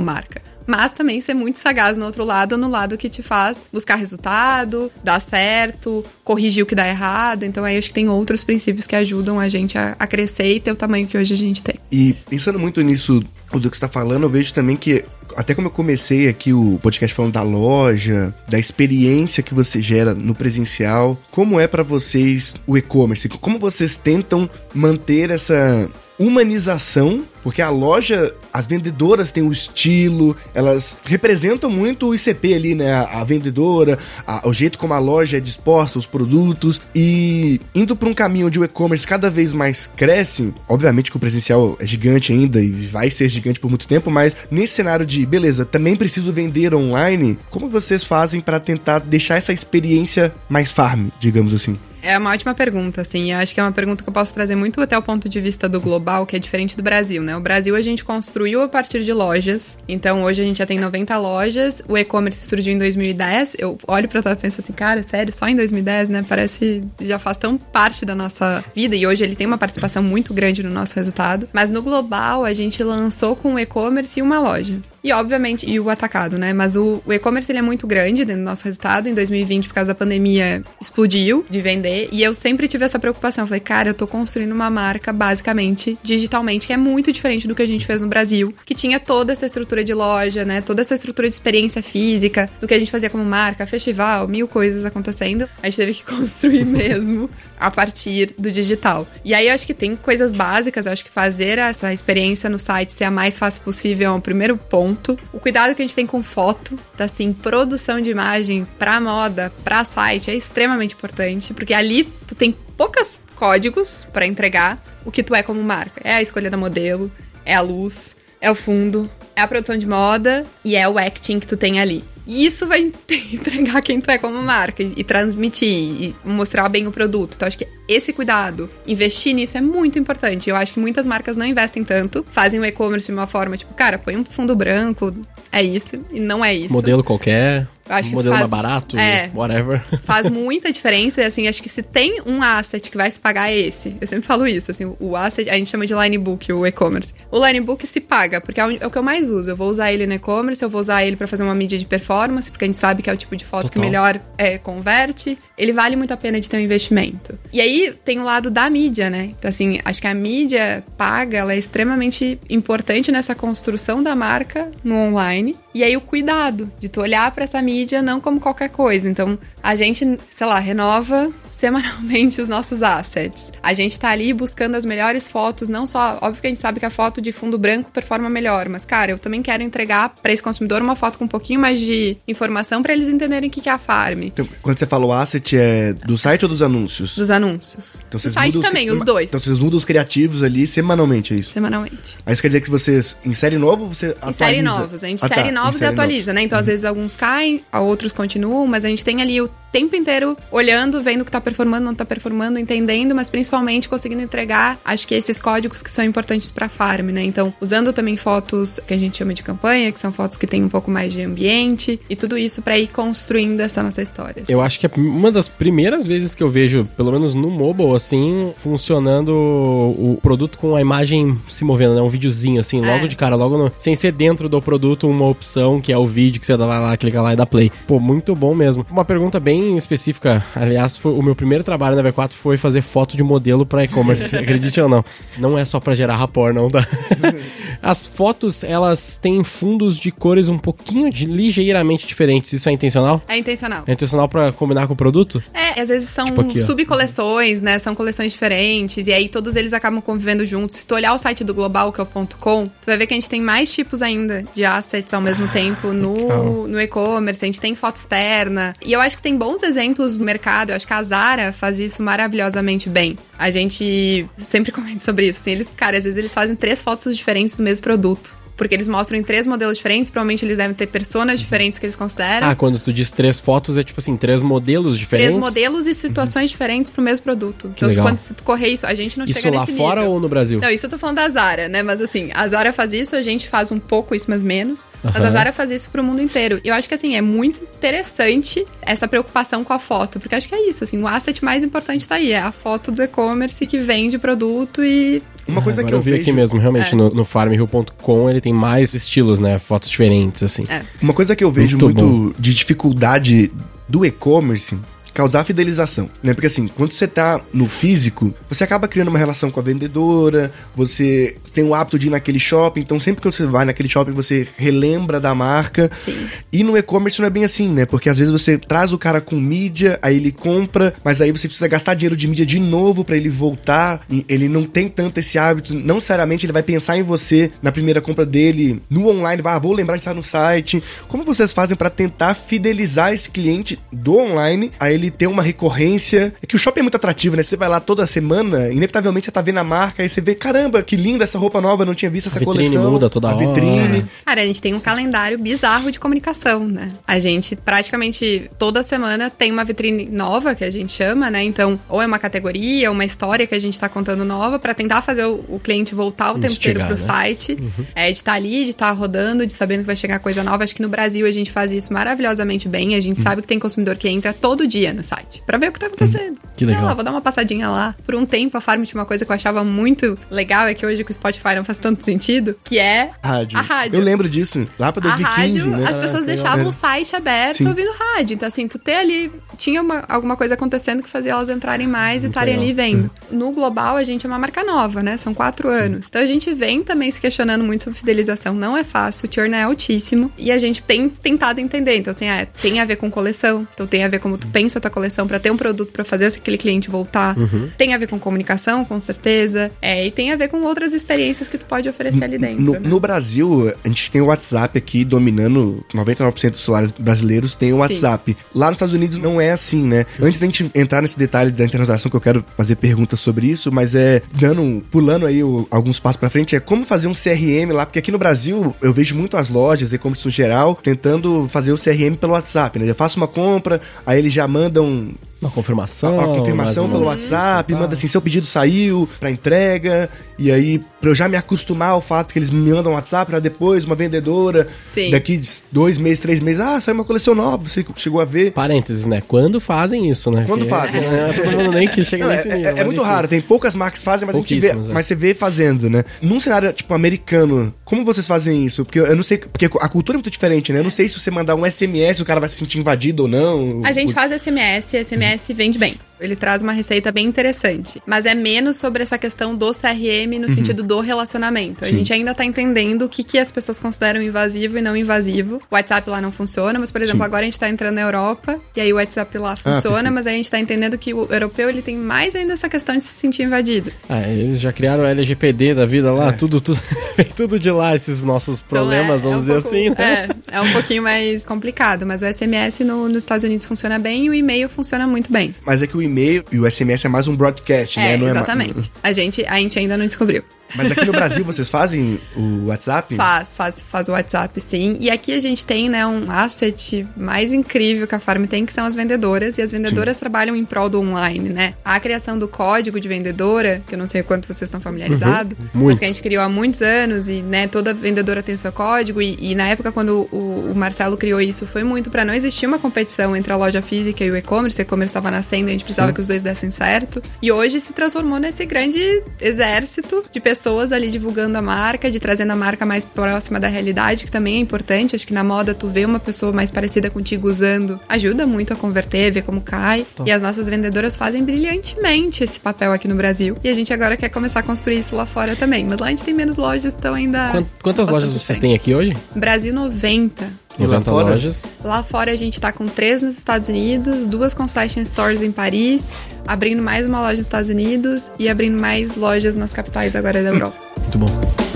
marca 0.00 0.42
mas 0.68 0.92
também 0.92 1.18
ser 1.22 1.32
muito 1.32 1.58
sagaz 1.58 1.96
no 1.96 2.04
outro 2.04 2.24
lado, 2.24 2.58
no 2.58 2.68
lado 2.68 2.98
que 2.98 3.08
te 3.08 3.22
faz 3.22 3.64
buscar 3.72 3.96
resultado, 3.96 4.92
dar 5.02 5.18
certo, 5.18 6.04
corrigir 6.22 6.62
o 6.62 6.66
que 6.66 6.74
dá 6.74 6.86
errado. 6.86 7.44
Então 7.44 7.64
aí 7.64 7.78
acho 7.78 7.88
que 7.88 7.94
tem 7.94 8.08
outros 8.08 8.44
princípios 8.44 8.86
que 8.86 8.94
ajudam 8.94 9.40
a 9.40 9.48
gente 9.48 9.78
a, 9.78 9.96
a 9.98 10.06
crescer 10.06 10.56
e 10.56 10.60
ter 10.60 10.70
o 10.70 10.76
tamanho 10.76 11.06
que 11.06 11.16
hoje 11.16 11.32
a 11.32 11.36
gente 11.36 11.62
tem. 11.62 11.76
E 11.90 12.12
pensando 12.28 12.58
muito 12.58 12.82
nisso 12.82 13.24
do 13.50 13.70
que 13.70 13.76
está 13.76 13.88
falando, 13.88 14.24
eu 14.24 14.28
vejo 14.28 14.52
também 14.52 14.76
que 14.76 15.02
até 15.34 15.54
como 15.54 15.68
eu 15.68 15.72
comecei 15.72 16.28
aqui 16.28 16.52
o 16.52 16.78
podcast 16.82 17.14
falando 17.14 17.32
da 17.32 17.42
loja, 17.42 18.34
da 18.46 18.58
experiência 18.58 19.42
que 19.42 19.54
você 19.54 19.80
gera 19.80 20.12
no 20.12 20.34
presencial, 20.34 21.18
como 21.30 21.58
é 21.58 21.66
para 21.66 21.82
vocês 21.82 22.54
o 22.66 22.76
e-commerce? 22.76 23.28
Como 23.28 23.58
vocês 23.58 23.96
tentam 23.96 24.50
manter 24.74 25.30
essa 25.30 25.90
humanização, 26.18 27.24
porque 27.42 27.62
a 27.62 27.70
loja, 27.70 28.34
as 28.52 28.66
vendedoras 28.66 29.30
têm 29.30 29.42
o 29.42 29.52
estilo, 29.52 30.36
elas 30.52 30.96
representam 31.04 31.70
muito 31.70 32.08
o 32.08 32.14
ICP 32.14 32.54
ali, 32.54 32.74
né? 32.74 32.92
A, 32.92 33.22
vendedora, 33.22 33.98
a, 34.26 34.46
o 34.46 34.52
jeito 34.52 34.78
como 34.78 34.92
a 34.92 34.98
loja 34.98 35.36
é 35.36 35.40
disposta, 35.40 35.98
os 35.98 36.06
produtos, 36.06 36.80
e 36.94 37.60
indo 37.74 37.94
para 37.94 38.08
um 38.08 38.14
caminho 38.14 38.48
onde 38.48 38.58
o 38.58 38.64
e-commerce 38.64 39.06
cada 39.06 39.30
vez 39.30 39.54
mais 39.54 39.88
cresce, 39.96 40.52
obviamente 40.68 41.10
que 41.10 41.16
o 41.16 41.20
presencial 41.20 41.76
é 41.78 41.86
gigante 41.86 42.32
ainda 42.32 42.60
e 42.60 42.70
vai 42.86 43.10
ser 43.10 43.28
gigante 43.28 43.60
por 43.60 43.68
muito 43.68 43.86
tempo, 43.86 44.10
mas 44.10 44.36
nesse 44.50 44.74
cenário 44.74 45.06
de, 45.06 45.24
beleza, 45.24 45.64
também 45.64 45.94
preciso 45.94 46.32
vender 46.32 46.74
online, 46.74 47.38
como 47.50 47.68
vocês 47.68 48.02
fazem 48.02 48.40
para 48.40 48.58
tentar 48.58 48.98
deixar 48.98 49.36
essa 49.36 49.52
experiência 49.52 50.34
mais 50.48 50.72
farm, 50.72 51.08
digamos 51.20 51.54
assim? 51.54 51.76
É 52.08 52.16
uma 52.16 52.30
ótima 52.30 52.54
pergunta, 52.54 53.02
assim. 53.02 53.32
Eu 53.32 53.38
acho 53.38 53.52
que 53.52 53.60
é 53.60 53.62
uma 53.62 53.70
pergunta 53.70 54.02
que 54.02 54.08
eu 54.08 54.12
posso 54.14 54.32
trazer 54.32 54.54
muito 54.54 54.80
até 54.80 54.96
o 54.96 55.02
ponto 55.02 55.28
de 55.28 55.38
vista 55.42 55.68
do 55.68 55.78
global, 55.78 56.24
que 56.24 56.34
é 56.34 56.38
diferente 56.38 56.74
do 56.74 56.82
Brasil, 56.82 57.22
né? 57.22 57.36
O 57.36 57.40
Brasil 57.40 57.76
a 57.76 57.82
gente 57.82 58.02
construiu 58.02 58.62
a 58.62 58.68
partir 58.68 59.04
de 59.04 59.12
lojas. 59.12 59.76
Então 59.86 60.22
hoje 60.22 60.40
a 60.40 60.44
gente 60.46 60.56
já 60.56 60.64
tem 60.64 60.78
90 60.78 61.18
lojas. 61.18 61.82
O 61.86 61.98
e-commerce 61.98 62.48
surgiu 62.48 62.72
em 62.72 62.78
2010. 62.78 63.56
Eu 63.58 63.76
olho 63.86 64.08
pra 64.08 64.22
trás 64.22 64.38
e 64.38 64.40
penso 64.40 64.58
assim, 64.62 64.72
cara, 64.72 65.04
sério, 65.06 65.34
só 65.34 65.46
em 65.48 65.56
2010, 65.56 66.08
né? 66.08 66.24
Parece 66.26 66.82
já 66.98 67.18
faz 67.18 67.36
tão 67.36 67.58
parte 67.58 68.06
da 68.06 68.14
nossa 68.14 68.64
vida 68.74 68.96
e 68.96 69.06
hoje 69.06 69.22
ele 69.22 69.36
tem 69.36 69.46
uma 69.46 69.58
participação 69.58 70.02
muito 70.02 70.32
grande 70.32 70.62
no 70.62 70.70
nosso 70.70 70.96
resultado. 70.96 71.46
Mas 71.52 71.68
no 71.68 71.82
global 71.82 72.42
a 72.42 72.54
gente 72.54 72.82
lançou 72.82 73.36
com 73.36 73.52
o 73.52 73.58
e-commerce 73.58 74.18
e 74.18 74.22
uma 74.22 74.40
loja. 74.40 74.80
E, 75.02 75.12
obviamente, 75.12 75.68
e 75.68 75.78
o 75.78 75.88
atacado, 75.88 76.38
né? 76.38 76.52
Mas 76.52 76.76
o, 76.76 77.02
o 77.06 77.12
e-commerce 77.12 77.50
ele 77.50 77.58
é 77.58 77.62
muito 77.62 77.86
grande 77.86 78.24
dentro 78.24 78.42
do 78.42 78.44
nosso 78.44 78.64
resultado. 78.64 79.08
Em 79.08 79.14
2020, 79.14 79.68
por 79.68 79.74
causa 79.74 79.88
da 79.88 79.94
pandemia, 79.94 80.62
explodiu 80.80 81.44
de 81.48 81.60
vender. 81.60 82.08
E 82.10 82.22
eu 82.22 82.34
sempre 82.34 82.66
tive 82.66 82.84
essa 82.84 82.98
preocupação. 82.98 83.46
Falei, 83.46 83.60
cara, 83.60 83.90
eu 83.90 83.94
tô 83.94 84.06
construindo 84.06 84.52
uma 84.52 84.70
marca, 84.70 85.12
basicamente, 85.12 85.96
digitalmente, 86.02 86.66
que 86.66 86.72
é 86.72 86.76
muito 86.76 87.12
diferente 87.12 87.46
do 87.46 87.54
que 87.54 87.62
a 87.62 87.66
gente 87.66 87.86
fez 87.86 88.00
no 88.00 88.08
Brasil. 88.08 88.54
Que 88.64 88.74
tinha 88.74 88.98
toda 88.98 89.32
essa 89.32 89.46
estrutura 89.46 89.84
de 89.84 89.94
loja, 89.94 90.44
né? 90.44 90.60
Toda 90.60 90.82
essa 90.82 90.94
estrutura 90.94 91.28
de 91.28 91.34
experiência 91.34 91.82
física, 91.82 92.50
do 92.60 92.66
que 92.66 92.74
a 92.74 92.78
gente 92.78 92.90
fazia 92.90 93.08
como 93.08 93.24
marca, 93.24 93.66
festival, 93.66 94.26
mil 94.26 94.48
coisas 94.48 94.84
acontecendo. 94.84 95.48
A 95.62 95.66
gente 95.66 95.76
teve 95.76 95.94
que 95.94 96.04
construir 96.16 96.64
mesmo 96.64 97.30
a 97.58 97.70
partir 97.70 98.34
do 98.38 98.50
digital. 98.50 99.06
E 99.24 99.34
aí 99.34 99.48
eu 99.48 99.54
acho 99.54 99.66
que 99.66 99.74
tem 99.74 99.94
coisas 99.94 100.34
básicas. 100.34 100.86
Eu 100.86 100.92
acho 100.92 101.04
que 101.04 101.10
fazer 101.10 101.58
essa 101.58 101.92
experiência 101.92 102.50
no 102.50 102.58
site 102.58 102.92
ser 102.92 103.04
a 103.04 103.10
mais 103.10 103.38
fácil 103.38 103.62
possível 103.62 104.10
é 104.10 104.12
o 104.12 104.20
primeiro 104.20 104.56
ponto 104.56 104.87
ponto. 104.88 105.18
O 105.32 105.40
cuidado 105.40 105.74
que 105.74 105.82
a 105.82 105.84
gente 105.84 105.94
tem 105.94 106.06
com 106.06 106.22
foto, 106.22 106.78
tá 106.96 107.04
assim, 107.04 107.32
produção 107.32 108.00
de 108.00 108.10
imagem 108.10 108.66
pra 108.78 109.00
moda, 109.00 109.52
pra 109.62 109.84
site 109.84 110.30
é 110.30 110.34
extremamente 110.34 110.94
importante, 110.94 111.52
porque 111.52 111.74
ali 111.74 112.04
tu 112.26 112.34
tem 112.34 112.52
poucos 112.76 113.18
códigos 113.34 114.06
para 114.12 114.26
entregar 114.26 114.82
o 115.04 115.12
que 115.12 115.22
tu 115.22 115.34
é 115.34 115.42
como 115.42 115.62
marca. 115.62 116.00
É 116.04 116.14
a 116.14 116.22
escolha 116.22 116.50
da 116.50 116.56
modelo, 116.56 117.10
é 117.44 117.54
a 117.54 117.60
luz, 117.60 118.16
é 118.40 118.50
o 118.50 118.54
fundo, 118.54 119.10
é 119.38 119.42
a 119.42 119.48
produção 119.48 119.76
de 119.76 119.86
moda 119.86 120.44
e 120.64 120.74
é 120.74 120.88
o 120.88 120.98
acting 120.98 121.38
que 121.38 121.46
tu 121.46 121.56
tem 121.56 121.80
ali. 121.80 122.04
E 122.26 122.44
isso 122.44 122.66
vai 122.66 122.92
entregar 123.32 123.80
quem 123.80 124.00
tu 124.00 124.10
é 124.10 124.18
como 124.18 124.42
marca 124.42 124.82
e, 124.82 125.02
transmitir 125.02 125.68
e 125.68 126.14
mostrar 126.24 126.68
bem 126.68 126.86
o 126.86 126.92
produto. 126.92 127.34
Então, 127.34 127.48
acho 127.48 127.56
que 127.56 127.66
esse 127.88 128.12
cuidado, 128.12 128.68
investir 128.86 129.34
nisso 129.34 129.56
é 129.56 129.62
muito 129.62 129.98
importante. 129.98 130.50
Eu 130.50 130.56
acho 130.56 130.74
que 130.74 130.80
muitas 130.80 131.06
marcas 131.06 131.38
não 131.38 131.46
investem 131.46 131.82
tanto, 131.82 132.24
fazem 132.30 132.60
o 132.60 132.64
e-commerce 132.64 133.06
de 133.06 133.12
uma 133.12 133.26
forma 133.26 133.56
tipo, 133.56 133.72
cara, 133.72 133.98
põe 133.98 134.14
um 134.14 134.24
fundo 134.26 134.54
branco, 134.54 135.14
é 135.50 135.62
isso, 135.62 135.96
e 136.12 136.20
não 136.20 136.44
é 136.44 136.52
isso. 136.52 136.74
Modelo 136.74 137.02
qualquer. 137.02 137.66
Acho 137.88 138.10
um 138.10 138.14
modelo 138.14 138.34
faz, 138.34 138.50
mais 138.50 138.62
barato, 138.62 138.98
é, 138.98 139.30
whatever. 139.34 139.82
Faz 140.04 140.28
muita 140.28 140.72
diferença, 140.72 141.24
assim, 141.24 141.46
acho 141.48 141.62
que 141.62 141.68
se 141.68 141.82
tem 141.82 142.20
um 142.26 142.42
asset 142.42 142.90
que 142.90 142.96
vai 142.96 143.10
se 143.10 143.18
pagar 143.18 143.50
é 143.50 143.56
esse. 143.56 143.96
Eu 144.00 144.06
sempre 144.06 144.26
falo 144.26 144.46
isso, 144.46 144.70
assim, 144.70 144.94
o 144.98 145.16
asset, 145.16 145.48
a 145.48 145.54
gente 145.54 145.70
chama 145.70 145.86
de 145.86 145.94
linebook, 145.94 146.52
o 146.52 146.66
e-commerce. 146.66 147.14
O 147.30 147.44
linebook 147.44 147.86
se 147.86 148.00
paga, 148.00 148.40
porque 148.40 148.60
é 148.60 148.66
o, 148.66 148.70
é 148.70 148.86
o, 148.86 148.90
que 148.90 148.98
eu 148.98 149.02
mais 149.02 149.30
uso. 149.30 149.50
Eu 149.50 149.56
vou 149.56 149.68
usar 149.68 149.92
ele 149.92 150.06
no 150.06 150.14
e-commerce, 150.14 150.62
eu 150.62 150.70
vou 150.70 150.80
usar 150.80 151.04
ele 151.04 151.16
para 151.16 151.26
fazer 151.26 151.42
uma 151.42 151.54
mídia 151.54 151.78
de 151.78 151.86
performance, 151.86 152.50
porque 152.50 152.64
a 152.64 152.68
gente 152.68 152.78
sabe 152.78 153.02
que 153.02 153.10
é 153.10 153.12
o 153.12 153.16
tipo 153.16 153.36
de 153.36 153.44
foto 153.44 153.64
Total. 153.64 153.72
que 153.72 153.78
melhor 153.80 154.20
é, 154.36 154.58
converte. 154.58 155.38
Ele 155.56 155.72
vale 155.72 155.96
muito 155.96 156.12
a 156.12 156.16
pena 156.16 156.40
de 156.40 156.48
ter 156.48 156.56
um 156.56 156.60
investimento. 156.60 157.38
E 157.52 157.60
aí 157.60 157.94
tem 158.04 158.18
o 158.18 158.24
lado 158.24 158.50
da 158.50 158.68
mídia, 158.70 159.10
né? 159.10 159.30
Então, 159.38 159.48
assim, 159.48 159.78
acho 159.84 160.00
que 160.00 160.06
a 160.06 160.14
mídia 160.14 160.84
paga, 160.96 161.38
ela 161.38 161.52
é 161.52 161.58
extremamente 161.58 162.38
importante 162.48 163.10
nessa 163.10 163.34
construção 163.34 164.02
da 164.02 164.14
marca 164.14 164.70
no 164.84 164.96
online. 164.96 165.56
E 165.78 165.84
aí 165.84 165.96
o 165.96 166.00
cuidado 166.00 166.68
de 166.80 166.88
tu 166.88 167.00
olhar 167.00 167.30
para 167.30 167.44
essa 167.44 167.62
mídia 167.62 168.02
não 168.02 168.20
como 168.20 168.40
qualquer 168.40 168.68
coisa. 168.68 169.08
Então, 169.08 169.38
a 169.62 169.76
gente, 169.76 170.18
sei 170.28 170.44
lá, 170.44 170.58
renova 170.58 171.30
semanalmente 171.58 172.40
os 172.42 172.48
nossos 172.48 172.82
assets. 172.82 173.52
A 173.62 173.74
gente 173.74 173.98
tá 173.98 174.10
ali 174.10 174.32
buscando 174.32 174.76
as 174.76 174.86
melhores 174.86 175.28
fotos, 175.28 175.68
não 175.68 175.86
só, 175.86 176.18
óbvio 176.22 176.40
que 176.40 176.46
a 176.46 176.50
gente 176.50 176.60
sabe 176.60 176.80
que 176.80 176.86
a 176.86 176.90
foto 176.90 177.20
de 177.20 177.32
fundo 177.32 177.58
branco 177.58 177.90
performa 177.92 178.30
melhor, 178.30 178.68
mas 178.68 178.84
cara, 178.84 179.10
eu 179.10 179.18
também 179.18 179.42
quero 179.42 179.62
entregar 179.62 180.10
para 180.22 180.32
esse 180.32 180.42
consumidor 180.42 180.80
uma 180.80 180.94
foto 180.94 181.18
com 181.18 181.24
um 181.24 181.28
pouquinho 181.28 181.60
mais 181.60 181.80
de 181.80 182.16
informação 182.26 182.82
para 182.82 182.92
eles 182.92 183.08
entenderem 183.08 183.48
o 183.48 183.52
que 183.52 183.68
é 183.68 183.72
a 183.72 183.78
farm. 183.78 184.22
Então, 184.22 184.48
quando 184.62 184.78
você 184.78 184.86
falou 184.86 185.12
asset, 185.12 185.56
é 185.56 185.92
do 185.92 186.16
site 186.16 186.44
ou 186.44 186.48
dos 186.48 186.62
anúncios? 186.62 187.16
Dos 187.16 187.30
anúncios. 187.30 187.98
Então, 188.08 188.20
do 188.20 188.30
site 188.30 188.60
também, 188.60 188.90
os, 188.90 189.00
os 189.00 189.04
dois. 189.04 189.28
Então 189.28 189.40
vocês 189.40 189.58
mudam 189.58 189.76
os 189.76 189.84
criativos 189.84 190.42
ali 190.42 190.66
semanalmente, 190.66 191.34
é 191.34 191.36
isso? 191.36 191.52
Semanalmente. 191.52 192.16
Aí 192.24 192.32
isso 192.32 192.42
quer 192.42 192.48
dizer 192.48 192.60
que 192.60 192.70
vocês 192.70 193.16
inserem 193.24 193.58
novo 193.58 193.84
ou 193.84 193.92
você 193.92 194.14
atualiza? 194.20 194.44
Insere 194.44 194.62
novos. 194.62 195.04
A 195.04 195.08
gente 195.08 195.22
ah, 195.22 195.26
insere 195.26 195.48
tá. 195.48 195.52
novos 195.52 195.76
insere 195.76 195.90
e 195.90 195.92
atualiza, 195.92 196.20
novos. 196.20 196.34
né? 196.34 196.42
Então, 196.42 196.56
uhum. 196.56 196.60
às 196.60 196.66
vezes, 196.66 196.84
alguns 196.84 197.16
caem, 197.16 197.64
outros 197.72 198.12
continuam, 198.12 198.66
mas 198.66 198.84
a 198.84 198.88
gente 198.88 199.04
tem 199.04 199.20
ali 199.20 199.40
o 199.40 199.50
tempo 199.72 199.94
inteiro 199.96 200.36
olhando, 200.50 201.02
vendo 201.02 201.22
o 201.22 201.24
que 201.24 201.30
tá 201.30 201.40
performando, 201.40 201.84
não 201.84 201.94
tá 201.94 202.04
performando, 202.04 202.58
entendendo, 202.58 203.14
mas 203.14 203.30
principalmente 203.30 203.88
conseguindo 203.88 204.22
entregar, 204.22 204.78
acho 204.84 205.06
que 205.06 205.14
esses 205.14 205.40
códigos 205.40 205.82
que 205.82 205.90
são 205.90 206.04
importantes 206.04 206.50
para 206.50 206.68
farm, 206.68 207.06
né? 207.06 207.22
Então, 207.22 207.52
usando 207.60 207.92
também 207.92 208.16
fotos 208.16 208.80
que 208.86 208.94
a 208.94 208.98
gente 208.98 209.18
chama 209.18 209.34
de 209.34 209.42
campanha, 209.42 209.92
que 209.92 210.00
são 210.00 210.12
fotos 210.12 210.36
que 210.36 210.46
tem 210.46 210.64
um 210.64 210.68
pouco 210.68 210.90
mais 210.90 211.12
de 211.12 211.22
ambiente 211.22 212.00
e 212.08 212.16
tudo 212.16 212.38
isso 212.38 212.62
para 212.62 212.78
ir 212.78 212.88
construindo 212.88 213.60
essa 213.60 213.82
nossa 213.82 214.02
história. 214.02 214.42
Assim. 214.42 214.52
Eu 214.52 214.60
acho 214.60 214.78
que 214.78 214.86
é 214.86 214.90
uma 214.96 215.30
das 215.30 215.48
primeiras 215.48 216.06
vezes 216.06 216.34
que 216.34 216.42
eu 216.42 216.48
vejo, 216.48 216.86
pelo 216.96 217.12
menos 217.12 217.34
no 217.34 217.50
mobile, 217.50 217.94
assim, 217.94 218.52
funcionando 218.56 219.32
o 219.32 220.18
produto 220.22 220.58
com 220.58 220.74
a 220.74 220.80
imagem 220.80 221.38
se 221.48 221.64
movendo, 221.64 221.94
né? 221.94 222.00
Um 222.00 222.08
videozinho, 222.08 222.60
assim, 222.60 222.80
logo 222.80 223.04
é. 223.04 223.08
de 223.08 223.16
cara, 223.16 223.36
logo 223.36 223.56
no, 223.56 223.72
sem 223.78 223.94
ser 223.94 224.12
dentro 224.12 224.48
do 224.48 224.60
produto 224.60 225.08
uma 225.08 225.26
opção 225.26 225.80
que 225.80 225.92
é 225.92 225.98
o 225.98 226.06
vídeo 226.06 226.40
que 226.40 226.46
você 226.46 226.56
vai 226.56 226.80
lá, 226.80 226.96
clica 226.96 227.20
lá 227.20 227.32
e 227.32 227.36
dá 227.36 227.46
play. 227.46 227.70
Pô, 227.86 228.00
muito 228.00 228.34
bom 228.34 228.54
mesmo. 228.54 228.86
Uma 228.90 229.04
pergunta 229.04 229.38
bem 229.38 229.57
bem 229.58 229.76
específica. 229.76 230.44
Aliás, 230.54 230.96
foi, 230.96 231.12
o 231.12 231.22
meu 231.22 231.34
primeiro 231.34 231.64
trabalho 231.64 231.96
na 231.96 232.02
V4 232.02 232.32
foi 232.32 232.56
fazer 232.56 232.82
foto 232.82 233.16
de 233.16 233.22
modelo 233.22 233.66
para 233.66 233.84
e-commerce, 233.84 234.34
acredite 234.36 234.80
ou 234.80 234.88
não. 234.88 235.04
Não 235.36 235.58
é 235.58 235.64
só 235.64 235.80
para 235.80 235.94
gerar 235.94 236.16
rapport, 236.16 236.54
não, 236.54 236.70
tá? 236.70 236.86
As 237.82 238.06
fotos, 238.06 238.64
elas 238.64 239.18
têm 239.18 239.42
fundos 239.44 239.96
de 239.96 240.10
cores 240.10 240.48
um 240.48 240.58
pouquinho 240.58 241.10
de, 241.10 241.26
ligeiramente 241.26 242.06
diferentes. 242.06 242.52
Isso 242.52 242.68
é 242.68 242.72
intencional? 242.72 243.22
É 243.28 243.36
intencional. 243.36 243.84
É 243.86 243.92
intencional 243.92 244.28
para 244.28 244.52
combinar 244.52 244.86
com 244.86 244.94
o 244.94 244.96
produto? 244.96 245.42
É, 245.54 245.80
às 245.80 245.88
vezes 245.88 246.08
são 246.10 246.26
tipo 246.26 246.58
subcoleções, 246.58 247.62
né? 247.62 247.78
São 247.78 247.94
coleções 247.94 248.32
diferentes 248.32 249.06
e 249.06 249.12
aí 249.12 249.28
todos 249.28 249.56
eles 249.56 249.72
acabam 249.72 250.00
convivendo 250.00 250.44
juntos. 250.44 250.78
Se 250.78 250.86
tu 250.86 250.94
olhar 250.94 251.14
o 251.14 251.18
site 251.18 251.44
do 251.44 251.54
Global, 251.54 251.92
que 251.92 252.00
é 252.00 252.04
o 252.04 252.06
.com, 252.06 252.66
tu 252.66 252.86
vai 252.86 252.96
ver 252.96 253.06
que 253.06 253.14
a 253.14 253.16
gente 253.16 253.28
tem 253.28 253.40
mais 253.40 253.72
tipos 253.72 254.02
ainda 254.02 254.44
de 254.54 254.64
assets 254.64 255.14
ao 255.14 255.20
mesmo 255.20 255.46
ah, 255.46 255.52
tempo 255.52 255.92
no, 255.92 256.66
no 256.66 256.80
e-commerce. 256.80 257.44
A 257.44 257.46
gente 257.46 257.60
tem 257.60 257.74
foto 257.74 257.96
externa. 257.96 258.74
E 258.84 258.92
eu 258.92 259.00
acho 259.00 259.16
que 259.16 259.22
tem 259.22 259.36
bons 259.36 259.47
bons 259.48 259.62
exemplos 259.62 260.18
no 260.18 260.26
mercado. 260.26 260.70
Eu 260.70 260.76
acho 260.76 260.86
que 260.86 260.92
a 260.92 261.02
Zara 261.02 261.52
faz 261.54 261.78
isso 261.78 262.02
maravilhosamente 262.02 262.86
bem. 262.90 263.16
A 263.38 263.50
gente 263.50 264.28
sempre 264.36 264.70
comenta 264.72 265.02
sobre 265.02 265.26
isso. 265.28 265.40
Assim, 265.40 265.52
eles, 265.52 265.68
cara, 265.74 265.96
às 265.96 266.04
vezes 266.04 266.18
eles 266.18 266.30
fazem 266.30 266.54
três 266.54 266.82
fotos 266.82 267.16
diferentes 267.16 267.56
do 267.56 267.62
mesmo 267.62 267.82
produto 267.82 268.37
porque 268.58 268.74
eles 268.74 268.88
mostram 268.88 269.16
em 269.16 269.22
três 269.22 269.46
modelos 269.46 269.78
diferentes, 269.78 270.10
provavelmente 270.10 270.44
eles 270.44 270.56
devem 270.56 270.74
ter 270.74 270.88
personas 270.88 271.38
diferentes 271.38 271.78
que 271.78 271.86
eles 271.86 271.94
consideram. 271.94 272.48
Ah, 272.48 272.56
quando 272.56 272.78
tu 272.80 272.92
diz 272.92 273.12
três 273.12 273.38
fotos, 273.38 273.78
é 273.78 273.84
tipo 273.84 274.00
assim, 274.00 274.16
três 274.16 274.42
modelos 274.42 274.98
diferentes? 274.98 275.36
Três 275.36 275.54
modelos 275.54 275.86
e 275.86 275.94
situações 275.94 276.42
uhum. 276.42 276.48
diferentes 276.48 276.90
pro 276.90 277.00
mesmo 277.00 277.22
produto. 277.22 277.68
Que 277.68 277.84
então, 277.84 277.88
legal. 277.88 278.06
quando 278.06 278.34
tu 278.34 278.42
correr 278.42 278.68
isso, 278.68 278.84
a 278.84 278.94
gente 278.94 279.16
não 279.16 279.24
isso 279.24 279.40
chega 279.40 279.58
nesse 279.58 279.70
nível. 279.70 279.74
Isso 279.74 279.82
lá 279.82 279.94
fora 279.94 280.08
ou 280.08 280.18
no 280.18 280.28
Brasil? 280.28 280.60
Não, 280.60 280.68
isso 280.68 280.86
eu 280.86 280.90
tô 280.90 280.98
falando 280.98 281.16
da 281.16 281.28
Zara, 281.28 281.68
né? 281.68 281.82
Mas 281.84 282.00
assim, 282.00 282.30
a 282.34 282.48
Zara 282.48 282.72
faz 282.72 282.92
isso, 282.92 283.14
a 283.14 283.22
gente 283.22 283.48
faz 283.48 283.70
um 283.70 283.78
pouco 283.78 284.12
isso, 284.12 284.26
mas 284.28 284.42
menos. 284.42 284.82
Uhum. 285.04 285.12
Mas 285.14 285.24
a 285.24 285.30
Zara 285.30 285.52
faz 285.52 285.70
isso 285.70 285.88
pro 285.88 286.02
mundo 286.02 286.20
inteiro. 286.20 286.60
E 286.64 286.68
eu 286.68 286.74
acho 286.74 286.88
que 286.88 286.94
assim, 286.94 287.14
é 287.14 287.22
muito 287.22 287.62
interessante 287.62 288.66
essa 288.82 289.06
preocupação 289.06 289.62
com 289.62 289.72
a 289.72 289.78
foto, 289.78 290.18
porque 290.18 290.34
acho 290.34 290.48
que 290.48 290.54
é 290.54 290.68
isso, 290.68 290.82
assim, 290.82 291.00
o 291.00 291.06
asset 291.06 291.44
mais 291.44 291.62
importante 291.62 292.08
tá 292.08 292.16
aí, 292.16 292.32
é 292.32 292.40
a 292.40 292.50
foto 292.50 292.90
do 292.90 293.02
e-commerce 293.02 293.64
que 293.66 293.78
vende 293.78 294.18
produto 294.18 294.84
e 294.84 295.22
uma 295.48 295.62
coisa 295.62 295.82
que 295.82 295.92
eu, 295.92 295.98
eu 295.98 296.02
vi 296.02 296.10
vejo... 296.12 296.22
aqui 296.22 296.32
mesmo, 296.32 296.58
realmente, 296.58 296.92
é. 296.92 296.96
no, 296.96 297.10
no 297.10 297.24
farmhill.com 297.24 298.30
ele 298.30 298.40
tem 298.40 298.52
mais 298.52 298.94
estilos, 298.94 299.40
né? 299.40 299.58
Fotos 299.58 299.88
diferentes, 299.88 300.42
assim. 300.42 300.64
É. 300.68 300.82
Uma 301.00 301.14
coisa 301.14 301.34
que 301.34 301.42
eu 301.42 301.50
vejo 301.50 301.78
muito, 301.78 302.04
muito 302.04 302.40
de 302.40 302.54
dificuldade 302.54 303.50
do 303.88 304.04
e-commerce 304.04 304.76
causar 305.12 305.44
fidelização, 305.44 306.08
né? 306.22 306.34
Porque 306.34 306.46
assim, 306.46 306.68
quando 306.68 306.92
você 306.92 307.06
tá 307.06 307.40
no 307.52 307.66
físico, 307.66 308.34
você 308.48 308.64
acaba 308.64 308.88
criando 308.88 309.08
uma 309.08 309.18
relação 309.18 309.50
com 309.50 309.60
a 309.60 309.62
vendedora, 309.62 310.52
você 310.74 311.36
tem 311.52 311.64
o 311.64 311.74
hábito 311.74 311.98
de 311.98 312.06
ir 312.06 312.10
naquele 312.10 312.38
shopping, 312.38 312.80
então 312.80 313.00
sempre 313.00 313.22
que 313.22 313.30
você 313.30 313.44
vai 313.46 313.64
naquele 313.64 313.88
shopping 313.88 314.12
você 314.12 314.46
relembra 314.56 315.20
da 315.20 315.34
marca. 315.34 315.90
Sim. 315.98 316.26
E 316.52 316.62
no 316.62 316.76
e-commerce 316.76 317.20
não 317.20 317.26
é 317.26 317.30
bem 317.30 317.44
assim, 317.44 317.68
né? 317.68 317.86
Porque 317.86 318.08
às 318.08 318.18
vezes 318.18 318.32
você 318.32 318.56
traz 318.58 318.92
o 318.92 318.98
cara 318.98 319.20
com 319.20 319.36
mídia, 319.36 319.98
aí 320.02 320.16
ele 320.16 320.32
compra, 320.32 320.94
mas 321.04 321.20
aí 321.20 321.32
você 321.32 321.48
precisa 321.48 321.68
gastar 321.68 321.94
dinheiro 321.94 322.16
de 322.16 322.26
mídia 322.26 322.46
de 322.46 322.58
novo 322.58 323.04
para 323.04 323.16
ele 323.16 323.28
voltar. 323.28 324.00
ele 324.28 324.48
não 324.48 324.64
tem 324.64 324.88
tanto 324.88 325.18
esse 325.18 325.38
hábito, 325.38 325.74
não 325.74 325.96
necessariamente 325.96 326.46
ele 326.46 326.52
vai 326.52 326.62
pensar 326.62 326.96
em 326.96 327.02
você 327.02 327.50
na 327.62 327.72
primeira 327.72 328.00
compra 328.00 328.24
dele 328.24 328.80
no 328.88 329.08
online, 329.08 329.42
vai, 329.42 329.54
ah, 329.54 329.58
vou 329.58 329.72
lembrar 329.72 329.96
de 329.96 330.00
estar 330.00 330.14
no 330.14 330.22
site. 330.22 330.82
Como 331.08 331.24
vocês 331.24 331.52
fazem 331.52 331.76
para 331.76 331.90
tentar 331.90 332.34
fidelizar 332.34 333.12
esse 333.12 333.30
cliente 333.30 333.78
do 333.92 334.16
online 334.16 334.70
a 334.78 334.90
ele 334.90 334.97
ter 335.10 335.26
uma 335.26 335.42
recorrência. 335.42 336.34
É 336.42 336.46
que 336.46 336.56
o 336.56 336.58
shopping 336.58 336.80
é 336.80 336.82
muito 336.82 336.96
atrativo, 336.96 337.36
né? 337.36 337.42
Você 337.42 337.56
vai 337.56 337.68
lá 337.68 337.80
toda 337.80 338.06
semana, 338.06 338.70
inevitavelmente 338.70 339.26
você 339.26 339.30
tá 339.30 339.40
vendo 339.40 339.58
a 339.58 339.64
marca, 339.64 340.02
aí 340.02 340.08
você 340.08 340.20
vê, 340.20 340.34
caramba, 340.34 340.82
que 340.82 340.96
linda 340.96 341.24
essa 341.24 341.38
roupa 341.38 341.60
nova, 341.60 341.82
eu 341.82 341.86
não 341.86 341.94
tinha 341.94 342.10
visto 342.10 342.26
essa 342.26 342.38
a 342.38 342.40
vitrine 342.40 342.70
coleção. 342.70 342.90
muda 342.90 343.08
toda 343.08 343.28
a 343.28 343.34
hora. 343.34 343.46
vitrine. 343.46 344.04
Cara, 344.24 344.42
a 344.42 344.44
gente 344.44 344.60
tem 344.60 344.74
um 344.74 344.80
calendário 344.80 345.38
bizarro 345.38 345.90
de 345.90 345.98
comunicação, 345.98 346.66
né? 346.66 346.92
A 347.06 347.18
gente 347.18 347.56
praticamente 347.56 348.50
toda 348.58 348.82
semana 348.82 349.30
tem 349.30 349.50
uma 349.50 349.64
vitrine 349.64 350.06
nova, 350.06 350.54
que 350.54 350.64
a 350.64 350.70
gente 350.70 350.92
chama, 350.92 351.30
né? 351.30 351.42
Então, 351.42 351.78
ou 351.88 352.02
é 352.02 352.06
uma 352.06 352.18
categoria, 352.18 352.90
uma 352.90 353.04
história 353.04 353.46
que 353.46 353.54
a 353.54 353.58
gente 353.58 353.78
tá 353.78 353.88
contando 353.88 354.24
nova 354.24 354.58
para 354.58 354.74
tentar 354.74 355.02
fazer 355.02 355.24
o, 355.24 355.44
o, 355.48 355.60
cliente 355.60 355.94
voltar 355.94 356.32
o 356.32 356.38
tempo 356.38 356.54
inteiro 356.54 356.80
pro 356.80 356.90
né? 356.90 356.96
site. 356.96 357.52
Uhum. 357.52 357.84
É, 357.94 358.06
de 358.06 358.18
estar 358.18 358.32
tá 358.32 358.36
ali, 358.36 358.64
de 358.64 358.70
estar 358.70 358.88
tá 358.88 358.92
rodando, 358.92 359.46
de 359.46 359.52
sabendo 359.52 359.80
que 359.80 359.86
vai 359.86 359.96
chegar 359.96 360.18
coisa 360.18 360.42
nova. 360.42 360.64
Acho 360.64 360.74
que 360.74 360.82
no 360.82 360.88
Brasil 360.88 361.26
a 361.26 361.30
gente 361.30 361.50
faz 361.50 361.72
isso 361.72 361.92
maravilhosamente 361.92 362.68
bem. 362.68 362.94
A 362.94 363.00
gente 363.00 363.18
uhum. 363.18 363.22
sabe 363.22 363.42
que 363.42 363.48
tem 363.48 363.58
consumidor 363.58 363.96
que 363.96 364.08
entra 364.08 364.32
todo 364.32 364.66
dia 364.66 364.87
no 364.92 365.02
site 365.02 365.42
para 365.44 365.58
ver 365.58 365.68
o 365.68 365.72
que 365.72 365.78
tá 365.78 365.86
acontecendo. 365.86 366.32
Hum, 366.32 366.48
que 366.56 366.64
legal. 366.64 366.84
Lá, 366.84 366.94
vou 366.94 367.04
dar 367.04 367.10
uma 367.10 367.20
passadinha 367.20 367.68
lá. 367.68 367.94
Por 368.04 368.14
um 368.14 368.26
tempo, 368.26 368.56
a 368.56 368.60
Farm 368.60 368.82
tinha 368.82 369.00
uma 369.00 369.06
coisa 369.06 369.24
que 369.24 369.30
eu 369.30 369.34
achava 369.34 369.64
muito 369.64 370.18
legal, 370.30 370.66
é 370.66 370.74
que 370.74 370.84
hoje 370.84 371.04
com 371.04 371.10
o 371.10 371.14
Spotify 371.14 371.54
não 371.54 371.64
faz 371.64 371.78
tanto 371.78 372.04
sentido, 372.04 372.56
que 372.64 372.78
é 372.78 373.10
rádio. 373.22 373.58
a 373.58 373.60
rádio. 373.60 373.98
Eu 373.98 374.04
lembro 374.04 374.28
disso, 374.28 374.66
lá 374.78 374.92
pra 374.92 375.02
2015, 375.02 375.24
a 375.24 375.42
rádio, 375.42 375.66
né? 375.66 375.88
As 375.88 375.96
pessoas 375.96 376.22
ah, 376.22 376.26
deixavam 376.26 376.64
é. 376.64 376.68
o 376.68 376.72
site 376.72 377.16
aberto 377.16 377.58
Sim. 377.58 377.68
ouvindo 377.68 377.90
rádio. 377.92 378.34
Então, 378.34 378.48
assim, 378.48 378.66
tu 378.68 378.78
ter 378.78 378.96
ali, 378.96 379.32
tinha 379.56 379.82
uma, 379.82 380.04
alguma 380.08 380.36
coisa 380.36 380.54
acontecendo 380.54 381.02
que 381.02 381.08
fazia 381.08 381.32
elas 381.32 381.48
entrarem 381.48 381.86
mais 381.86 382.24
e 382.24 382.28
estarem 382.28 382.54
ali 382.54 382.72
vendo. 382.72 383.10
No 383.30 383.52
global, 383.52 383.96
a 383.96 384.04
gente 384.04 384.26
é 384.26 384.28
uma 384.28 384.38
marca 384.38 384.64
nova, 384.64 385.02
né? 385.02 385.16
São 385.16 385.34
quatro 385.34 385.68
anos. 385.68 386.06
Então, 386.08 386.20
a 386.20 386.26
gente 386.26 386.52
vem 386.54 386.82
também 386.82 387.10
se 387.10 387.20
questionando 387.20 387.64
muito 387.64 387.84
sobre 387.84 387.98
fidelização. 387.98 388.54
Não 388.54 388.76
é 388.76 388.84
fácil, 388.84 389.28
o 389.28 389.34
churn 389.34 389.54
é 389.54 389.62
altíssimo. 389.62 390.32
E 390.38 390.50
a 390.50 390.58
gente 390.58 390.82
tem 390.82 391.08
tentado 391.08 391.60
entender. 391.60 391.96
Então, 391.96 392.12
assim, 392.12 392.26
é, 392.26 392.46
tem 392.46 392.80
a 392.80 392.84
ver 392.84 392.96
com 392.96 393.10
coleção. 393.10 393.66
Então, 393.74 393.86
tem 393.86 394.04
a 394.04 394.08
ver 394.08 394.18
como 394.18 394.38
tu 394.38 394.46
pensa 394.48 394.77
a 394.78 394.80
tua 394.80 394.90
coleção 394.90 395.26
para 395.26 395.38
ter 395.38 395.50
um 395.50 395.56
produto 395.56 395.92
para 395.92 396.04
fazer 396.04 396.26
aquele 396.26 396.58
cliente 396.58 396.90
voltar. 396.90 397.36
Uhum. 397.38 397.68
Tem 397.76 397.94
a 397.94 397.98
ver 397.98 398.06
com 398.06 398.18
comunicação, 398.18 398.84
com 398.84 399.00
certeza. 399.00 399.70
É, 399.80 400.06
e 400.06 400.10
tem 400.10 400.32
a 400.32 400.36
ver 400.36 400.48
com 400.48 400.62
outras 400.62 400.92
experiências 400.92 401.48
que 401.48 401.58
tu 401.58 401.66
pode 401.66 401.88
oferecer 401.88 402.24
ali 402.24 402.38
dentro. 402.38 402.62
No, 402.62 402.72
né? 402.72 402.80
no 402.82 403.00
Brasil, 403.00 403.72
a 403.84 403.88
gente 403.88 404.10
tem 404.10 404.20
o 404.20 404.26
WhatsApp 404.26 404.76
aqui 404.76 405.04
dominando 405.04 405.84
99% 405.92 406.50
dos 406.50 406.60
celulares 406.60 406.90
brasileiros 406.90 407.54
tem 407.54 407.72
o 407.72 407.78
WhatsApp. 407.78 408.32
Sim. 408.32 408.36
Lá 408.54 408.66
nos 408.66 408.76
Estados 408.76 408.94
Unidos 408.94 409.18
não 409.18 409.40
é 409.40 409.50
assim, 409.50 409.82
né? 409.82 410.06
Antes 410.20 410.38
da 410.38 410.46
gente 410.46 410.70
entrar 410.74 411.02
nesse 411.02 411.18
detalhe 411.18 411.50
da 411.50 411.64
internacionalização, 411.64 412.10
que 412.10 412.16
eu 412.16 412.20
quero 412.20 412.44
fazer 412.56 412.76
perguntas 412.76 413.20
sobre 413.20 413.46
isso, 413.46 413.70
mas 413.72 413.94
é 413.94 414.22
dando, 414.32 414.82
pulando 414.90 415.26
aí 415.26 415.42
o, 415.42 415.66
alguns 415.70 415.98
passos 415.98 416.18
para 416.18 416.30
frente, 416.30 416.54
é 416.54 416.60
como 416.60 416.84
fazer 416.84 417.06
um 417.08 417.12
CRM 417.12 417.72
lá, 417.72 417.84
porque 417.84 417.98
aqui 417.98 418.12
no 418.12 418.18
Brasil 418.18 418.74
eu 418.80 418.92
vejo 418.92 419.14
muito 419.14 419.36
as 419.36 419.48
lojas, 419.48 419.92
e-commerce 419.92 420.24
no 420.24 420.30
geral, 420.30 420.74
tentando 420.74 421.48
fazer 421.48 421.72
o 421.72 421.78
CRM 421.78 422.16
pelo 422.18 422.32
WhatsApp, 422.32 422.78
né? 422.78 422.88
Eu 422.88 422.94
faço 422.94 423.16
uma 423.16 423.28
compra, 423.28 423.80
aí 424.06 424.18
eles 424.18 424.32
já 424.32 424.46
mandam 424.68 425.16
uma 425.40 425.50
confirmação. 425.50 426.18
A, 426.18 426.24
a 426.24 426.26
confirmação 426.26 426.88
pelo 426.88 427.04
WhatsApp, 427.04 427.72
manda 427.72 427.94
assim, 427.94 428.06
seu 428.06 428.20
pedido 428.20 428.46
saiu 428.46 429.08
pra 429.20 429.30
entrega, 429.30 430.10
e 430.38 430.50
aí, 430.50 430.80
pra 431.00 431.10
eu 431.10 431.14
já 431.14 431.28
me 431.28 431.36
acostumar 431.36 431.90
ao 431.90 432.00
fato 432.00 432.32
que 432.32 432.38
eles 432.38 432.50
me 432.50 432.70
mandam 432.70 432.92
um 432.92 432.94
WhatsApp 432.94 433.30
pra 433.30 433.40
depois, 433.40 433.84
uma 433.84 433.94
vendedora, 433.94 434.68
Sim. 434.86 435.10
daqui 435.10 435.40
dois 435.70 435.96
meses, 435.98 436.20
três 436.20 436.40
meses, 436.40 436.60
ah, 436.60 436.80
saiu 436.80 436.94
uma 436.94 437.04
coleção 437.04 437.34
nova, 437.34 437.68
você 437.68 437.84
chegou 437.96 438.20
a 438.20 438.24
ver. 438.24 438.52
Parênteses, 438.52 439.06
né? 439.06 439.22
Quando 439.26 439.60
fazem 439.60 440.10
isso, 440.10 440.30
né? 440.30 440.44
Quando 440.46 440.66
fazem. 440.66 441.02
É, 441.02 441.10
não 441.10 441.26
é 441.28 441.32
todo 441.32 441.50
mundo 441.50 441.72
nem 441.72 441.88
que 441.88 442.04
chega 442.04 442.24
não, 442.24 442.32
nesse 442.32 442.48
é, 442.48 442.56
nível. 442.56 442.76
É, 442.76 442.80
é 442.80 442.84
muito 442.84 443.00
enfim. 443.00 443.10
raro, 443.10 443.28
tem 443.28 443.40
poucas 443.40 443.74
marcas 443.74 444.00
que 444.00 444.04
fazem, 444.04 444.26
mas 444.26 444.34
a 444.34 444.38
gente 444.38 444.60
vê, 444.60 444.68
é. 444.68 444.74
mas 444.92 445.06
você 445.06 445.14
vê 445.14 445.34
fazendo, 445.34 445.88
né? 445.88 446.04
Num 446.20 446.40
cenário, 446.40 446.72
tipo, 446.72 446.92
americano, 446.94 447.72
como 447.84 448.04
vocês 448.04 448.26
fazem 448.26 448.66
isso? 448.66 448.84
Porque 448.84 448.98
eu 448.98 449.14
não 449.16 449.22
sei, 449.22 449.38
porque 449.38 449.66
a 449.66 449.88
cultura 449.88 450.16
é 450.16 450.18
muito 450.18 450.30
diferente, 450.30 450.72
né? 450.72 450.80
Eu 450.80 450.84
não 450.84 450.90
sei 450.90 451.08
se 451.08 451.18
você 451.18 451.30
mandar 451.30 451.54
um 451.54 451.68
SMS, 451.68 452.20
o 452.20 452.24
cara 452.24 452.40
vai 452.40 452.48
se 452.48 452.56
sentir 452.56 452.78
invadido 452.78 453.24
ou 453.24 453.28
não. 453.28 453.80
A 453.84 453.92
gente 453.92 454.12
faz 454.12 454.32
SMS, 454.40 454.86
SMS 455.06 455.27
vende 455.54 455.78
bem. 455.78 456.07
Ele 456.20 456.36
traz 456.36 456.62
uma 456.62 456.72
receita 456.72 457.10
bem 457.12 457.26
interessante. 457.26 458.02
Mas 458.06 458.26
é 458.26 458.34
menos 458.34 458.76
sobre 458.76 459.02
essa 459.02 459.18
questão 459.18 459.54
do 459.54 459.72
CRM 459.72 460.38
no 460.38 460.42
uhum. 460.42 460.48
sentido 460.48 460.82
do 460.82 461.00
relacionamento. 461.00 461.84
Sim. 461.84 461.90
A 461.90 461.92
gente 461.92 462.12
ainda 462.12 462.34
tá 462.34 462.44
entendendo 462.44 463.02
o 463.02 463.08
que, 463.08 463.22
que 463.22 463.38
as 463.38 463.50
pessoas 463.50 463.78
consideram 463.78 464.22
invasivo 464.22 464.78
e 464.78 464.82
não 464.82 464.96
invasivo. 464.96 465.60
O 465.70 465.74
WhatsApp 465.74 466.08
lá 466.08 466.20
não 466.20 466.32
funciona, 466.32 466.78
mas, 466.78 466.90
por 466.90 467.02
exemplo, 467.02 467.20
Sim. 467.20 467.26
agora 467.26 467.42
a 467.42 467.44
gente 467.44 467.58
tá 467.58 467.68
entrando 467.68 467.94
na 467.94 468.02
Europa 468.02 468.58
e 468.76 468.80
aí 468.80 468.92
o 468.92 468.96
WhatsApp 468.96 469.38
lá 469.38 469.52
ah, 469.52 469.56
funciona, 469.56 470.08
ah, 470.08 470.12
mas 470.12 470.26
a 470.26 470.30
gente 470.30 470.50
tá 470.50 470.58
entendendo 470.58 470.96
que 470.98 471.14
o 471.14 471.26
europeu 471.30 471.68
ele 471.68 471.82
tem 471.82 471.96
mais 471.96 472.34
ainda 472.34 472.54
essa 472.54 472.68
questão 472.68 472.96
de 472.96 473.02
se 473.02 473.10
sentir 473.10 473.42
invadido. 473.42 473.92
Ah, 474.08 474.28
eles 474.28 474.60
já 474.60 474.72
criaram 474.72 475.04
o 475.04 475.06
LGPD 475.06 475.74
da 475.74 475.86
vida 475.86 476.12
lá, 476.12 476.28
é. 476.28 476.32
tudo, 476.32 476.60
tudo, 476.60 476.80
tudo 477.36 477.58
de 477.58 477.70
lá, 477.70 477.94
esses 477.94 478.24
nossos 478.24 478.62
problemas, 478.62 479.20
então 479.20 479.32
é, 479.32 479.34
vamos 479.34 479.48
é 479.48 479.52
um 479.52 479.58
dizer 479.58 479.62
pouco, 479.62 479.68
assim, 479.68 479.90
né? 479.90 480.28
É, 480.50 480.56
é 480.56 480.60
um 480.60 480.72
pouquinho 480.72 481.02
mais 481.02 481.44
complicado, 481.44 482.06
mas 482.06 482.22
o 482.22 482.26
SMS 482.26 482.80
no, 482.80 483.08
nos 483.08 483.18
Estados 483.18 483.44
Unidos 483.44 483.64
funciona 483.64 483.98
bem 483.98 484.26
e 484.26 484.30
o 484.30 484.34
e-mail 484.34 484.68
funciona 484.68 485.06
muito 485.06 485.32
bem. 485.32 485.54
Mas 485.64 485.82
é 485.82 485.86
que 485.86 485.96
o 485.96 486.02
e-mail 486.08 486.44
e 486.50 486.58
o 486.58 486.70
SMS 486.70 487.04
é 487.04 487.08
mais 487.08 487.28
um 487.28 487.36
broadcast, 487.36 487.98
né? 487.98 488.14
É, 488.14 488.16
Não 488.16 488.28
exatamente. 488.28 488.90
É... 489.02 489.08
A, 489.08 489.12
gente, 489.12 489.44
a 489.46 489.56
gente 489.56 489.78
ainda 489.78 489.96
não 489.96 490.06
descobriu. 490.06 490.42
Mas 490.74 490.90
aqui 490.90 491.04
no 491.04 491.12
Brasil 491.12 491.44
vocês 491.44 491.68
fazem 491.68 492.20
o 492.36 492.66
WhatsApp? 492.66 493.14
Faz, 493.14 493.54
faz, 493.54 493.80
faz 493.80 494.08
o 494.08 494.12
WhatsApp, 494.12 494.60
sim. 494.60 494.96
E 495.00 495.10
aqui 495.10 495.32
a 495.32 495.40
gente 495.40 495.64
tem, 495.64 495.88
né, 495.88 496.06
um 496.06 496.30
asset 496.30 497.06
mais 497.16 497.52
incrível 497.52 498.06
que 498.06 498.14
a 498.14 498.20
Farm 498.20 498.44
tem, 498.44 498.66
que 498.66 498.72
são 498.72 498.84
as 498.84 498.94
vendedoras. 498.94 499.58
E 499.58 499.62
as 499.62 499.72
vendedoras 499.72 500.16
sim. 500.16 500.20
trabalham 500.20 500.54
em 500.54 500.64
prol 500.64 500.88
do 500.88 501.00
online, 501.00 501.48
né? 501.48 501.74
A 501.84 501.98
criação 501.98 502.38
do 502.38 502.46
código 502.46 503.00
de 503.00 503.08
vendedora, 503.08 503.82
que 503.86 503.94
eu 503.94 503.98
não 503.98 504.08
sei 504.08 504.22
quanto 504.22 504.46
vocês 504.46 504.62
estão 504.62 504.80
familiarizados, 504.80 505.56
uhum, 505.74 505.86
mas 505.86 505.98
que 505.98 506.04
a 506.04 506.08
gente 506.08 506.22
criou 506.22 506.42
há 506.42 506.48
muitos 506.48 506.82
anos 506.82 507.28
e, 507.28 507.42
né, 507.42 507.66
toda 507.66 507.94
vendedora 507.94 508.42
tem 508.42 508.54
o 508.54 508.58
seu 508.58 508.72
código. 508.72 509.22
E, 509.22 509.38
e 509.40 509.54
na 509.54 509.68
época, 509.68 509.90
quando 509.90 510.28
o, 510.30 510.70
o, 510.72 510.74
Marcelo 510.74 511.16
criou 511.16 511.40
isso, 511.40 511.66
foi 511.66 511.82
muito 511.82 512.10
para 512.10 512.24
não 512.24 512.34
existir 512.34 512.66
uma 512.66 512.78
competição 512.78 513.34
entre 513.34 513.52
a 513.52 513.56
loja 513.56 513.80
física 513.80 514.24
e 514.24 514.30
o 514.30 514.36
e-commerce. 514.36 514.80
O 514.80 514.82
e-commerce 514.82 515.10
estava 515.10 515.30
nascendo, 515.30 515.68
a 515.68 515.72
gente 515.72 515.84
precisava 515.84 516.08
sim. 516.08 516.14
que 516.14 516.20
os 516.20 516.26
dois 516.26 516.42
dessem 516.42 516.70
certo. 516.70 517.22
E 517.40 517.50
hoje 517.50 517.80
se 517.80 517.92
transformou 517.92 518.38
nesse 518.38 518.64
grande 518.66 519.22
exército 519.40 520.24
de 520.30 520.40
pessoas 520.40 520.57
pessoas 520.58 520.90
ali 520.90 521.08
divulgando 521.08 521.56
a 521.56 521.62
marca, 521.62 522.10
de 522.10 522.18
trazendo 522.18 522.50
a 522.50 522.56
marca 522.56 522.84
mais 522.84 523.04
próxima 523.04 523.60
da 523.60 523.68
realidade, 523.68 524.24
que 524.24 524.30
também 524.30 524.56
é 524.56 524.58
importante. 524.58 525.14
Acho 525.14 525.24
que 525.24 525.32
na 525.32 525.44
moda 525.44 525.72
tu 525.72 525.86
vê 525.88 526.04
uma 526.04 526.18
pessoa 526.18 526.52
mais 526.52 526.70
parecida 526.70 527.08
contigo 527.08 527.48
usando, 527.48 528.00
ajuda 528.08 528.44
muito 528.44 528.72
a 528.72 528.76
converter, 528.76 529.30
ver 529.30 529.42
como 529.42 529.60
cai. 529.60 530.04
Tô. 530.16 530.24
E 530.26 530.32
as 530.32 530.42
nossas 530.42 530.68
vendedoras 530.68 531.16
fazem 531.16 531.44
brilhantemente 531.44 532.42
esse 532.42 532.58
papel 532.58 532.92
aqui 532.92 533.06
no 533.06 533.14
Brasil. 533.14 533.56
E 533.62 533.68
a 533.68 533.74
gente 533.74 533.92
agora 533.92 534.16
quer 534.16 534.30
começar 534.30 534.60
a 534.60 534.62
construir 534.64 534.98
isso 534.98 535.14
lá 535.14 535.24
fora 535.24 535.54
também. 535.54 535.84
Mas 535.84 536.00
lá 536.00 536.08
a 536.08 536.10
gente 536.10 536.24
tem 536.24 536.34
menos 536.34 536.56
lojas, 536.56 536.94
então 536.98 537.14
ainda. 537.14 537.64
Quantas 537.80 538.08
lojas 538.08 538.32
vocês 538.32 538.58
têm 538.58 538.74
aqui 538.74 538.92
hoje? 538.94 539.16
Brasil 539.36 539.72
90. 539.72 540.67
90 540.78 541.10
lá 541.10 541.22
lojas. 541.22 541.66
Lá 541.84 542.02
fora 542.02 542.32
a 542.32 542.36
gente 542.36 542.60
tá 542.60 542.72
com 542.72 542.86
três 542.86 543.22
nos 543.22 543.36
Estados 543.36 543.68
Unidos, 543.68 544.26
duas 544.26 544.54
concession 544.54 545.04
stores 545.04 545.42
em 545.42 545.52
Paris, 545.52 546.04
abrindo 546.46 546.82
mais 546.82 547.06
uma 547.06 547.20
loja 547.20 547.32
nos 547.32 547.40
Estados 547.40 547.70
Unidos 547.70 548.30
e 548.38 548.48
abrindo 548.48 548.80
mais 548.80 549.16
lojas 549.16 549.54
nas 549.56 549.72
capitais 549.72 550.14
agora 550.14 550.42
da 550.42 550.50
Europa. 550.50 550.78
Muito 551.00 551.18
bom. 551.18 551.67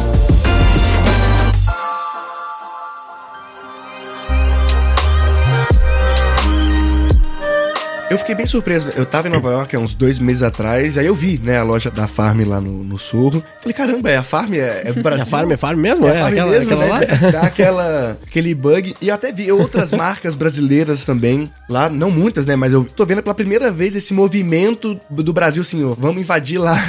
Eu 8.12 8.18
fiquei 8.18 8.34
bem 8.34 8.44
surpreso. 8.44 8.90
Eu 8.94 9.06
tava 9.06 9.28
em 9.28 9.30
Nova 9.30 9.50
York 9.50 9.74
há 9.74 9.78
uns 9.78 9.94
dois 9.94 10.18
meses 10.18 10.42
atrás, 10.42 10.98
aí 10.98 11.06
eu 11.06 11.14
vi, 11.14 11.40
né, 11.42 11.56
a 11.56 11.62
loja 11.62 11.90
da 11.90 12.06
Farm 12.06 12.46
lá 12.46 12.60
no, 12.60 12.84
no 12.84 12.98
Sorro. 12.98 13.42
Falei, 13.58 13.72
caramba, 13.72 14.10
é 14.10 14.18
a 14.18 14.22
Farm? 14.22 14.52
É, 14.52 14.82
é 14.84 14.92
do 14.92 15.02
Brasil? 15.02 15.24
É 15.24 15.26
a 15.26 15.30
Farm, 15.30 15.50
é 15.50 15.56
Farm 15.56 15.78
mesmo? 15.78 16.06
É, 16.06 16.10
é 16.10 16.20
Farm 16.20 16.32
aquela, 16.32 16.50
mesmo, 16.50 16.74
aquela 16.74 16.84
né? 16.84 16.90
lá? 16.90 17.30
Dá 17.30 17.40
aquela, 17.40 18.18
aquele 18.22 18.54
bug. 18.54 18.94
E 19.00 19.10
até 19.10 19.32
vi 19.32 19.50
outras 19.50 19.90
marcas 19.96 20.34
brasileiras 20.34 21.06
também 21.06 21.50
lá, 21.70 21.88
não 21.88 22.10
muitas, 22.10 22.44
né, 22.44 22.54
mas 22.54 22.74
eu 22.74 22.84
tô 22.84 23.06
vendo 23.06 23.22
pela 23.22 23.34
primeira 23.34 23.72
vez 23.72 23.96
esse 23.96 24.12
movimento 24.12 25.00
do 25.08 25.32
Brasil, 25.32 25.62
assim, 25.62 25.82
ó, 25.82 25.94
vamos 25.96 26.20
invadir 26.20 26.58
lá. 26.58 26.86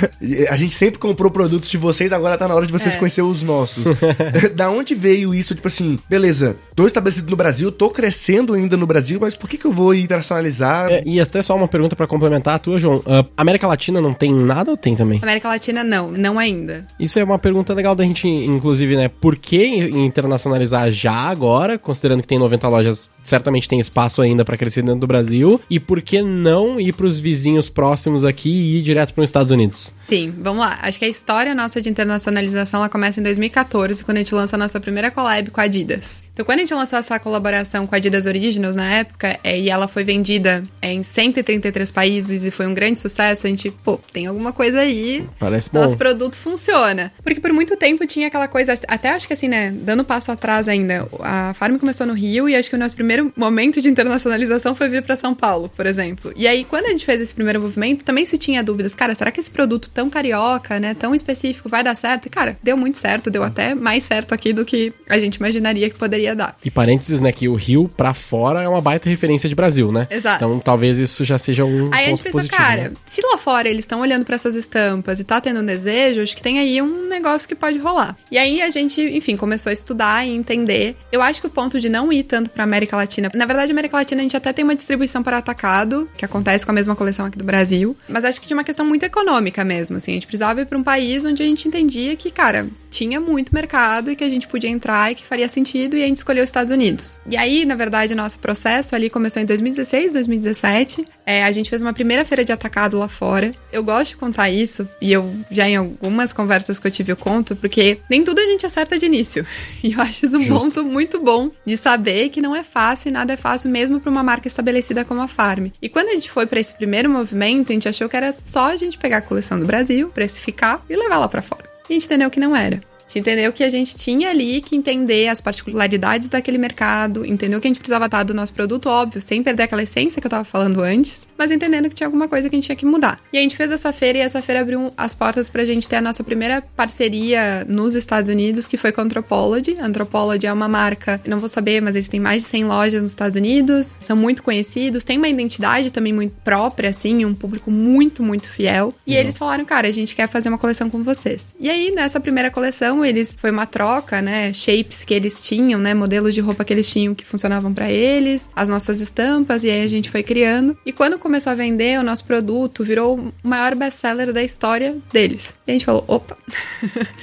A 0.49 0.57
gente 0.57 0.75
sempre 0.75 0.99
comprou 0.99 1.31
produtos 1.31 1.71
de 1.71 1.77
vocês, 1.77 2.11
agora 2.11 2.37
tá 2.37 2.49
na 2.49 2.55
hora 2.55 2.65
de 2.65 2.71
vocês 2.73 2.95
é. 2.95 2.97
conhecer 2.97 3.21
os 3.21 3.41
nossos. 3.41 3.85
da 4.55 4.69
onde 4.69 4.93
veio 4.93 5.33
isso? 5.33 5.55
Tipo 5.55 5.69
assim, 5.69 5.97
beleza, 6.09 6.57
tô 6.75 6.85
estabelecido 6.85 7.29
no 7.29 7.37
Brasil, 7.37 7.71
tô 7.71 7.89
crescendo 7.89 8.53
ainda 8.53 8.75
no 8.75 8.85
Brasil, 8.85 9.19
mas 9.21 9.37
por 9.37 9.49
que 9.49 9.57
que 9.57 9.65
eu 9.65 9.71
vou 9.71 9.95
internacionalizar? 9.95 10.91
É, 10.91 11.12
e 11.13 11.19
até 11.19 11.41
só 11.41 11.55
uma 11.55 11.67
pergunta 11.67 11.95
para 11.95 12.07
complementar 12.07 12.55
a 12.55 12.59
tua, 12.59 12.79
João. 12.79 12.97
Uh, 12.97 13.25
América 13.37 13.67
Latina 13.67 14.01
não 14.01 14.13
tem 14.13 14.33
nada 14.33 14.71
ou 14.71 14.77
tem 14.77 14.95
também? 14.95 15.19
América 15.21 15.47
Latina 15.47 15.83
não, 15.83 16.11
não 16.11 16.39
ainda. 16.39 16.87
Isso 16.99 17.19
é 17.19 17.23
uma 17.23 17.37
pergunta 17.37 17.71
legal 17.73 17.93
da 17.93 18.03
gente, 18.03 18.27
inclusive, 18.27 18.95
né? 18.95 19.07
Por 19.07 19.35
que 19.35 19.63
internacionalizar 19.63 20.89
já 20.89 21.13
agora, 21.13 21.77
considerando 21.77 22.21
que 22.21 22.27
tem 22.27 22.39
90 22.39 22.67
lojas, 22.67 23.11
certamente 23.23 23.67
tem 23.67 23.79
espaço 23.79 24.21
ainda 24.21 24.45
para 24.45 24.57
crescer 24.57 24.81
dentro 24.81 24.99
do 24.99 25.07
Brasil? 25.07 25.59
E 25.69 25.79
por 25.79 26.01
que 26.01 26.21
não 26.21 26.79
ir 26.79 26.93
para 26.93 27.05
os 27.05 27.19
vizinhos 27.19 27.69
próximos 27.69 28.25
aqui 28.25 28.49
e 28.49 28.77
ir 28.77 28.81
direto 28.81 29.13
para 29.13 29.23
os 29.23 29.29
Estados 29.29 29.51
Unidos? 29.51 29.93
Sim, 29.99 30.33
vamos 30.37 30.59
lá. 30.59 30.79
Acho 30.81 30.99
que 30.99 31.05
a 31.05 31.09
história 31.09 31.55
nossa 31.55 31.81
de 31.81 31.89
internacionalização 31.89 32.79
ela 32.79 32.89
começa 32.89 33.19
em 33.19 33.23
2014, 33.23 34.03
quando 34.03 34.17
a 34.17 34.19
gente 34.19 34.35
lança 34.35 34.55
a 34.55 34.59
nossa 34.59 34.79
primeira 34.79 35.09
collab 35.09 35.49
com 35.51 35.61
a 35.61 35.63
Adidas. 35.63 36.23
Então, 36.33 36.43
quando 36.43 36.57
a 36.57 36.61
gente 36.61 36.73
lançou 36.73 36.97
essa 36.97 37.19
colaboração 37.19 37.85
com 37.85 37.93
a 37.93 37.97
Adidas 37.97 38.25
Originals 38.25 38.75
na 38.75 38.91
época, 38.91 39.39
é, 39.43 39.59
e 39.59 39.69
ela 39.69 39.87
foi 39.87 40.03
vendida 40.03 40.63
é, 40.81 40.91
em 40.91 41.03
133 41.03 41.91
países 41.91 42.43
e 42.43 42.49
foi 42.49 42.65
um 42.65 42.73
grande 42.73 42.99
sucesso, 42.99 43.45
a 43.45 43.49
gente, 43.49 43.69
pô, 43.69 43.99
tem 44.11 44.25
alguma 44.25 44.51
coisa 44.51 44.79
aí. 44.79 45.27
Parece 45.37 45.69
bom. 45.71 45.79
Nosso 45.79 45.95
produto 45.95 46.35
funciona. 46.35 47.13
Porque 47.23 47.39
por 47.39 47.53
muito 47.53 47.77
tempo 47.77 48.07
tinha 48.07 48.27
aquela 48.27 48.47
coisa, 48.47 48.73
até 48.87 49.09
acho 49.09 49.27
que 49.27 49.33
assim, 49.33 49.47
né, 49.47 49.71
dando 49.71 50.03
passo 50.03 50.31
atrás 50.31 50.67
ainda, 50.67 51.07
a 51.19 51.53
Farm 51.53 51.77
começou 51.77 52.07
no 52.07 52.13
Rio 52.13 52.49
e 52.49 52.55
acho 52.55 52.67
que 52.67 52.75
o 52.75 52.79
nosso 52.79 52.95
primeiro 52.95 53.12
momento 53.35 53.81
de 53.81 53.89
internacionalização 53.89 54.75
foi 54.75 54.89
vir 54.89 55.03
para 55.03 55.15
São 55.15 55.33
Paulo, 55.33 55.69
por 55.75 55.85
exemplo. 55.85 56.31
E 56.35 56.47
aí, 56.47 56.63
quando 56.63 56.85
a 56.85 56.89
gente 56.89 57.05
fez 57.05 57.21
esse 57.21 57.33
primeiro 57.33 57.61
movimento, 57.61 58.03
também 58.03 58.25
se 58.25 58.37
tinha 58.37 58.63
dúvidas, 58.63 58.95
cara, 58.95 59.13
será 59.15 59.31
que 59.31 59.39
esse 59.39 59.51
produto 59.51 59.89
tão 59.93 60.09
carioca, 60.09 60.79
né, 60.79 60.93
tão 60.93 61.13
específico 61.13 61.69
vai 61.69 61.83
dar 61.83 61.95
certo? 61.95 62.25
E, 62.25 62.29
cara, 62.29 62.57
deu 62.63 62.77
muito 62.77 62.97
certo, 62.97 63.29
deu 63.29 63.43
até 63.43 63.75
mais 63.75 64.03
certo 64.03 64.33
aqui 64.33 64.53
do 64.53 64.65
que 64.65 64.93
a 65.07 65.17
gente 65.17 65.35
imaginaria 65.35 65.89
que 65.89 65.97
poderia 65.97 66.35
dar. 66.35 66.57
E 66.63 66.71
parênteses, 66.71 67.21
né, 67.21 67.31
que 67.31 67.47
o 67.47 67.55
Rio 67.55 67.89
pra 67.95 68.13
fora 68.13 68.61
é 68.61 68.67
uma 68.67 68.81
baita 68.81 69.09
referência 69.09 69.49
de 69.49 69.55
Brasil, 69.55 69.91
né? 69.91 70.07
Exato. 70.09 70.43
Então 70.43 70.59
talvez 70.59 70.99
isso 70.99 71.23
já 71.23 71.37
seja 71.37 71.65
um 71.65 71.89
Aí 71.93 72.05
a 72.05 72.09
gente 72.09 72.21
pensa, 72.23 72.37
positivo, 72.37 72.57
cara, 72.57 72.89
né? 72.89 72.91
se 73.05 73.21
lá 73.21 73.37
fora 73.37 73.69
eles 73.69 73.83
estão 73.83 74.01
olhando 74.01 74.25
para 74.25 74.35
essas 74.35 74.55
estampas 74.55 75.19
e 75.19 75.23
tá 75.23 75.39
tendo 75.41 75.59
um 75.59 75.65
desejo, 75.65 76.21
acho 76.21 76.35
que 76.35 76.41
tem 76.41 76.59
aí 76.59 76.81
um 76.81 77.07
negócio 77.13 77.47
que 77.47 77.55
pode 77.55 77.77
rolar. 77.77 78.17
E 78.31 78.37
aí 78.37 78.61
a 78.61 78.69
gente, 78.69 79.01
enfim, 79.01 79.37
começou 79.37 79.69
a 79.69 79.73
estudar 79.73 80.25
e 80.25 80.31
entender. 80.31 80.97
Eu 81.11 81.21
acho 81.21 81.39
que 81.39 81.47
o 81.47 81.49
ponto 81.49 81.79
de 81.79 81.89
não 81.89 82.11
ir 82.11 82.23
tanto 82.23 82.49
pra 82.49 82.63
América 82.63 82.95
Latina, 82.97 83.29
na 83.33 83.45
verdade, 83.45 83.71
América 83.71 83.97
Latina 83.97 84.21
a 84.21 84.23
gente 84.23 84.37
até 84.37 84.51
tem 84.51 84.63
uma 84.63 84.75
distribuição 84.75 85.23
para 85.23 85.37
atacado, 85.37 86.09
que 86.17 86.25
acontece 86.25 86.65
com 86.65 86.71
a 86.71 86.75
mesma 86.75 86.95
coleção 86.95 87.25
aqui 87.25 87.37
do 87.37 87.43
Brasil, 87.43 87.95
mas 88.07 88.25
acho 88.25 88.41
que 88.41 88.47
tinha 88.47 88.57
uma 88.57 88.63
questão 88.63 88.85
muito 88.85 89.03
econômica 89.03 89.63
mesmo, 89.63 89.97
assim, 89.97 90.11
a 90.11 90.13
gente 90.15 90.27
precisava 90.27 90.61
ir 90.61 90.65
para 90.65 90.77
um 90.77 90.83
país 90.83 91.25
onde 91.25 91.41
a 91.43 91.45
gente 91.45 91.67
entendia 91.67 92.15
que, 92.15 92.31
cara, 92.31 92.67
tinha 92.93 93.19
muito 93.19 93.53
mercado 93.53 94.11
e 94.11 94.15
que 94.15 94.23
a 94.23 94.29
gente 94.29 94.47
podia 94.47 94.69
entrar 94.69 95.11
e 95.11 95.15
que 95.15 95.25
faria 95.25 95.49
sentido, 95.49 95.97
e 95.97 96.03
a 96.03 96.07
gente 96.07 96.17
escolheu 96.17 96.43
os 96.43 96.49
Estados 96.49 96.71
Unidos. 96.71 97.17
E 97.29 97.35
aí, 97.35 97.65
na 97.65 97.75
verdade, 97.75 98.13
nosso 98.13 98.37
processo 98.37 98.95
ali 98.95 99.09
começou 99.09 99.41
em 99.41 99.45
2016, 99.45 100.13
2017. 100.13 101.05
É, 101.25 101.43
a 101.43 101.51
gente 101.51 101.69
fez 101.69 101.81
uma 101.81 101.93
primeira 101.93 102.23
feira 102.23 102.45
de 102.45 102.51
atacado 102.51 102.97
lá 102.97 103.07
fora. 103.07 103.51
Eu 103.71 103.83
gosto 103.83 104.11
de 104.11 104.17
contar 104.17 104.49
isso, 104.51 104.87
e 105.01 105.11
eu 105.11 105.33
já 105.49 105.67
em 105.67 105.75
algumas 105.75 106.31
conversas 106.31 106.79
que 106.79 106.85
eu 106.85 106.91
tive 106.91 107.02
eu 107.11 107.17
conto, 107.17 107.55
porque 107.55 107.99
nem 108.09 108.23
tudo 108.23 108.39
a 108.39 108.45
gente 108.45 108.65
acerta 108.65 108.97
de 108.97 109.05
início. 109.05 109.45
E 109.83 109.91
eu 109.91 110.01
acho 110.01 110.25
isso 110.25 110.37
um 110.37 110.41
Justo. 110.41 110.61
ponto 110.61 110.83
muito 110.85 111.19
bom 111.19 111.51
de 111.65 111.75
saber 111.75 112.29
que 112.29 112.41
não 112.41 112.55
é 112.55 112.63
fácil 112.63 113.09
e 113.09 113.11
nada 113.11 113.33
é 113.33 113.37
fácil 113.37 113.69
mesmo 113.69 113.99
para 113.99 114.09
uma 114.09 114.23
marca 114.23 114.47
estabelecida 114.47 115.03
como 115.03 115.21
a 115.21 115.27
Farm. 115.27 115.67
E 115.81 115.89
quando 115.89 116.07
a 116.07 116.13
gente 116.13 116.31
foi 116.31 116.45
para 116.45 116.59
esse 116.59 116.73
primeiro 116.73 117.09
movimento, 117.09 117.71
a 117.71 117.73
gente 117.73 117.89
achou 117.89 118.07
que 118.07 118.15
era 118.15 118.31
só 118.31 118.67
a 118.67 118.75
gente 118.77 118.97
pegar 118.97 119.17
a 119.17 119.21
coleção 119.21 119.59
do 119.59 119.65
Brasil, 119.65 120.09
precificar 120.09 120.81
e 120.89 120.95
levar 120.95 121.17
lá 121.17 121.27
para 121.27 121.41
fora. 121.41 121.65
E 121.89 121.93
a 121.93 121.95
gente 121.95 122.05
entendeu 122.05 122.31
que 122.31 122.39
não 122.39 122.55
era 122.55 122.81
gente 123.13 123.19
entendeu 123.19 123.53
que 123.53 123.63
a 123.63 123.69
gente 123.69 123.95
tinha 123.95 124.29
ali 124.29 124.61
que 124.61 124.75
entender 124.75 125.27
as 125.27 125.39
particularidades 125.39 126.27
daquele 126.27 126.57
mercado, 126.57 127.25
entendeu 127.25 127.61
que 127.61 127.67
a 127.67 127.69
gente 127.69 127.79
precisava 127.79 128.05
estar 128.05 128.23
do 128.23 128.33
nosso 128.33 128.53
produto, 128.53 128.87
óbvio, 128.87 129.21
sem 129.21 129.43
perder 129.43 129.63
aquela 129.63 129.83
essência 129.83 130.19
que 130.19 130.25
eu 130.25 130.31
tava 130.31 130.43
falando 130.43 130.81
antes, 130.81 131.27
mas 131.37 131.51
entendendo 131.51 131.89
que 131.89 131.95
tinha 131.95 132.07
alguma 132.07 132.27
coisa 132.27 132.49
que 132.49 132.55
a 132.55 132.57
gente 132.57 132.65
tinha 132.65 132.75
que 132.75 132.85
mudar. 132.85 133.19
E 133.31 133.37
a 133.37 133.41
gente 133.41 133.55
fez 133.55 133.71
essa 133.71 133.93
feira 133.93 134.17
e 134.17 134.21
essa 134.21 134.41
feira 134.41 134.61
abriu 134.61 134.91
as 134.97 135.13
portas 135.13 135.49
pra 135.49 135.63
gente 135.63 135.87
ter 135.87 135.97
a 135.97 136.01
nossa 136.01 136.23
primeira 136.23 136.63
parceria 136.75 137.65
nos 137.67 137.95
Estados 137.95 138.29
Unidos, 138.29 138.65
que 138.65 138.77
foi 138.77 138.91
com 138.91 139.01
a 139.01 139.03
Anthropology. 139.03 139.77
A 139.79 139.85
Anthropology 139.85 140.47
é 140.47 140.53
uma 140.53 140.67
marca, 140.67 141.19
não 141.27 141.39
vou 141.39 141.49
saber, 141.49 141.81
mas 141.81 141.95
eles 141.95 142.07
têm 142.07 142.19
mais 142.19 142.43
de 142.43 142.49
100 142.49 142.65
lojas 142.65 143.01
nos 143.03 143.11
Estados 143.11 143.35
Unidos, 143.35 143.97
são 144.01 144.15
muito 144.15 144.41
conhecidos, 144.41 145.03
têm 145.03 145.17
uma 145.17 145.29
identidade 145.29 145.91
também 145.91 146.13
muito 146.13 146.33
própria, 146.43 146.89
assim, 146.89 147.25
um 147.25 147.33
público 147.33 147.69
muito, 147.69 148.23
muito 148.23 148.49
fiel. 148.49 148.93
E 149.05 149.15
eles 149.15 149.37
falaram, 149.37 149.65
cara, 149.65 149.87
a 149.87 149.91
gente 149.91 150.15
quer 150.15 150.27
fazer 150.27 150.49
uma 150.49 150.57
coleção 150.57 150.89
com 150.89 151.03
vocês. 151.03 151.53
E 151.59 151.69
aí, 151.69 151.91
nessa 151.91 152.19
primeira 152.19 152.49
coleção, 152.49 153.02
eles 153.05 153.35
foi 153.39 153.51
uma 153.51 153.65
troca, 153.65 154.21
né? 154.21 154.53
Shapes 154.53 155.03
que 155.03 155.13
eles 155.13 155.41
tinham, 155.41 155.79
né? 155.79 155.93
Modelos 155.93 156.33
de 156.33 156.41
roupa 156.41 156.63
que 156.63 156.73
eles 156.73 156.89
tinham 156.89 157.13
que 157.13 157.25
funcionavam 157.25 157.73
para 157.73 157.91
eles, 157.91 158.49
as 158.55 158.69
nossas 158.69 158.99
estampas, 159.01 159.63
e 159.63 159.69
aí 159.69 159.83
a 159.83 159.87
gente 159.87 160.09
foi 160.09 160.23
criando. 160.23 160.77
E 160.85 160.91
quando 160.91 161.17
começou 161.19 161.51
a 161.51 161.55
vender, 161.55 161.99
o 161.99 162.03
nosso 162.03 162.25
produto 162.25 162.83
virou 162.83 163.19
o 163.19 163.33
maior 163.47 163.75
best-seller 163.75 164.33
da 164.33 164.43
história 164.43 164.97
deles. 165.11 165.53
E 165.67 165.71
a 165.71 165.73
gente 165.73 165.85
falou: 165.85 166.03
opa! 166.07 166.37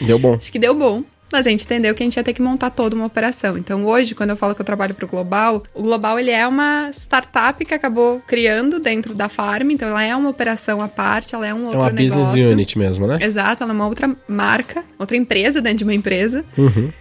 Deu 0.00 0.18
bom. 0.18 0.34
Acho 0.40 0.52
que 0.52 0.58
deu 0.58 0.74
bom. 0.74 1.04
Mas 1.32 1.46
a 1.46 1.50
gente 1.50 1.64
entendeu 1.64 1.94
que 1.94 2.02
a 2.02 2.06
gente 2.06 2.16
ia 2.16 2.24
ter 2.24 2.32
que 2.32 2.42
montar 2.42 2.70
toda 2.70 2.94
uma 2.94 3.06
operação. 3.06 3.56
Então 3.56 3.84
hoje, 3.86 4.14
quando 4.14 4.30
eu 4.30 4.36
falo 4.36 4.54
que 4.54 4.60
eu 4.60 4.66
trabalho 4.66 4.94
para 4.94 5.04
o 5.04 5.08
Global, 5.08 5.62
o 5.74 5.82
Global 5.82 6.18
ele 6.18 6.30
é 6.30 6.46
uma 6.46 6.90
startup 6.92 7.64
que 7.64 7.74
acabou 7.74 8.20
criando 8.26 8.78
dentro 8.78 9.14
da 9.14 9.28
Farm, 9.28 9.70
então 9.70 9.88
ela 9.88 10.02
é 10.02 10.14
uma 10.14 10.28
operação 10.30 10.80
à 10.80 10.88
parte, 10.88 11.34
ela 11.34 11.46
é 11.46 11.54
um 11.54 11.64
outro 11.64 11.80
É 11.80 11.82
uma 11.82 11.90
negócio. 11.90 12.24
business 12.24 12.50
unit 12.50 12.78
mesmo, 12.78 13.06
né? 13.06 13.14
Exato, 13.20 13.62
ela 13.62 13.72
é 13.72 13.74
uma 13.74 13.86
outra 13.86 14.14
marca, 14.28 14.84
outra 14.98 15.16
empresa 15.16 15.60
dentro 15.60 15.78
de 15.78 15.84
uma 15.84 15.94
empresa. 15.94 16.44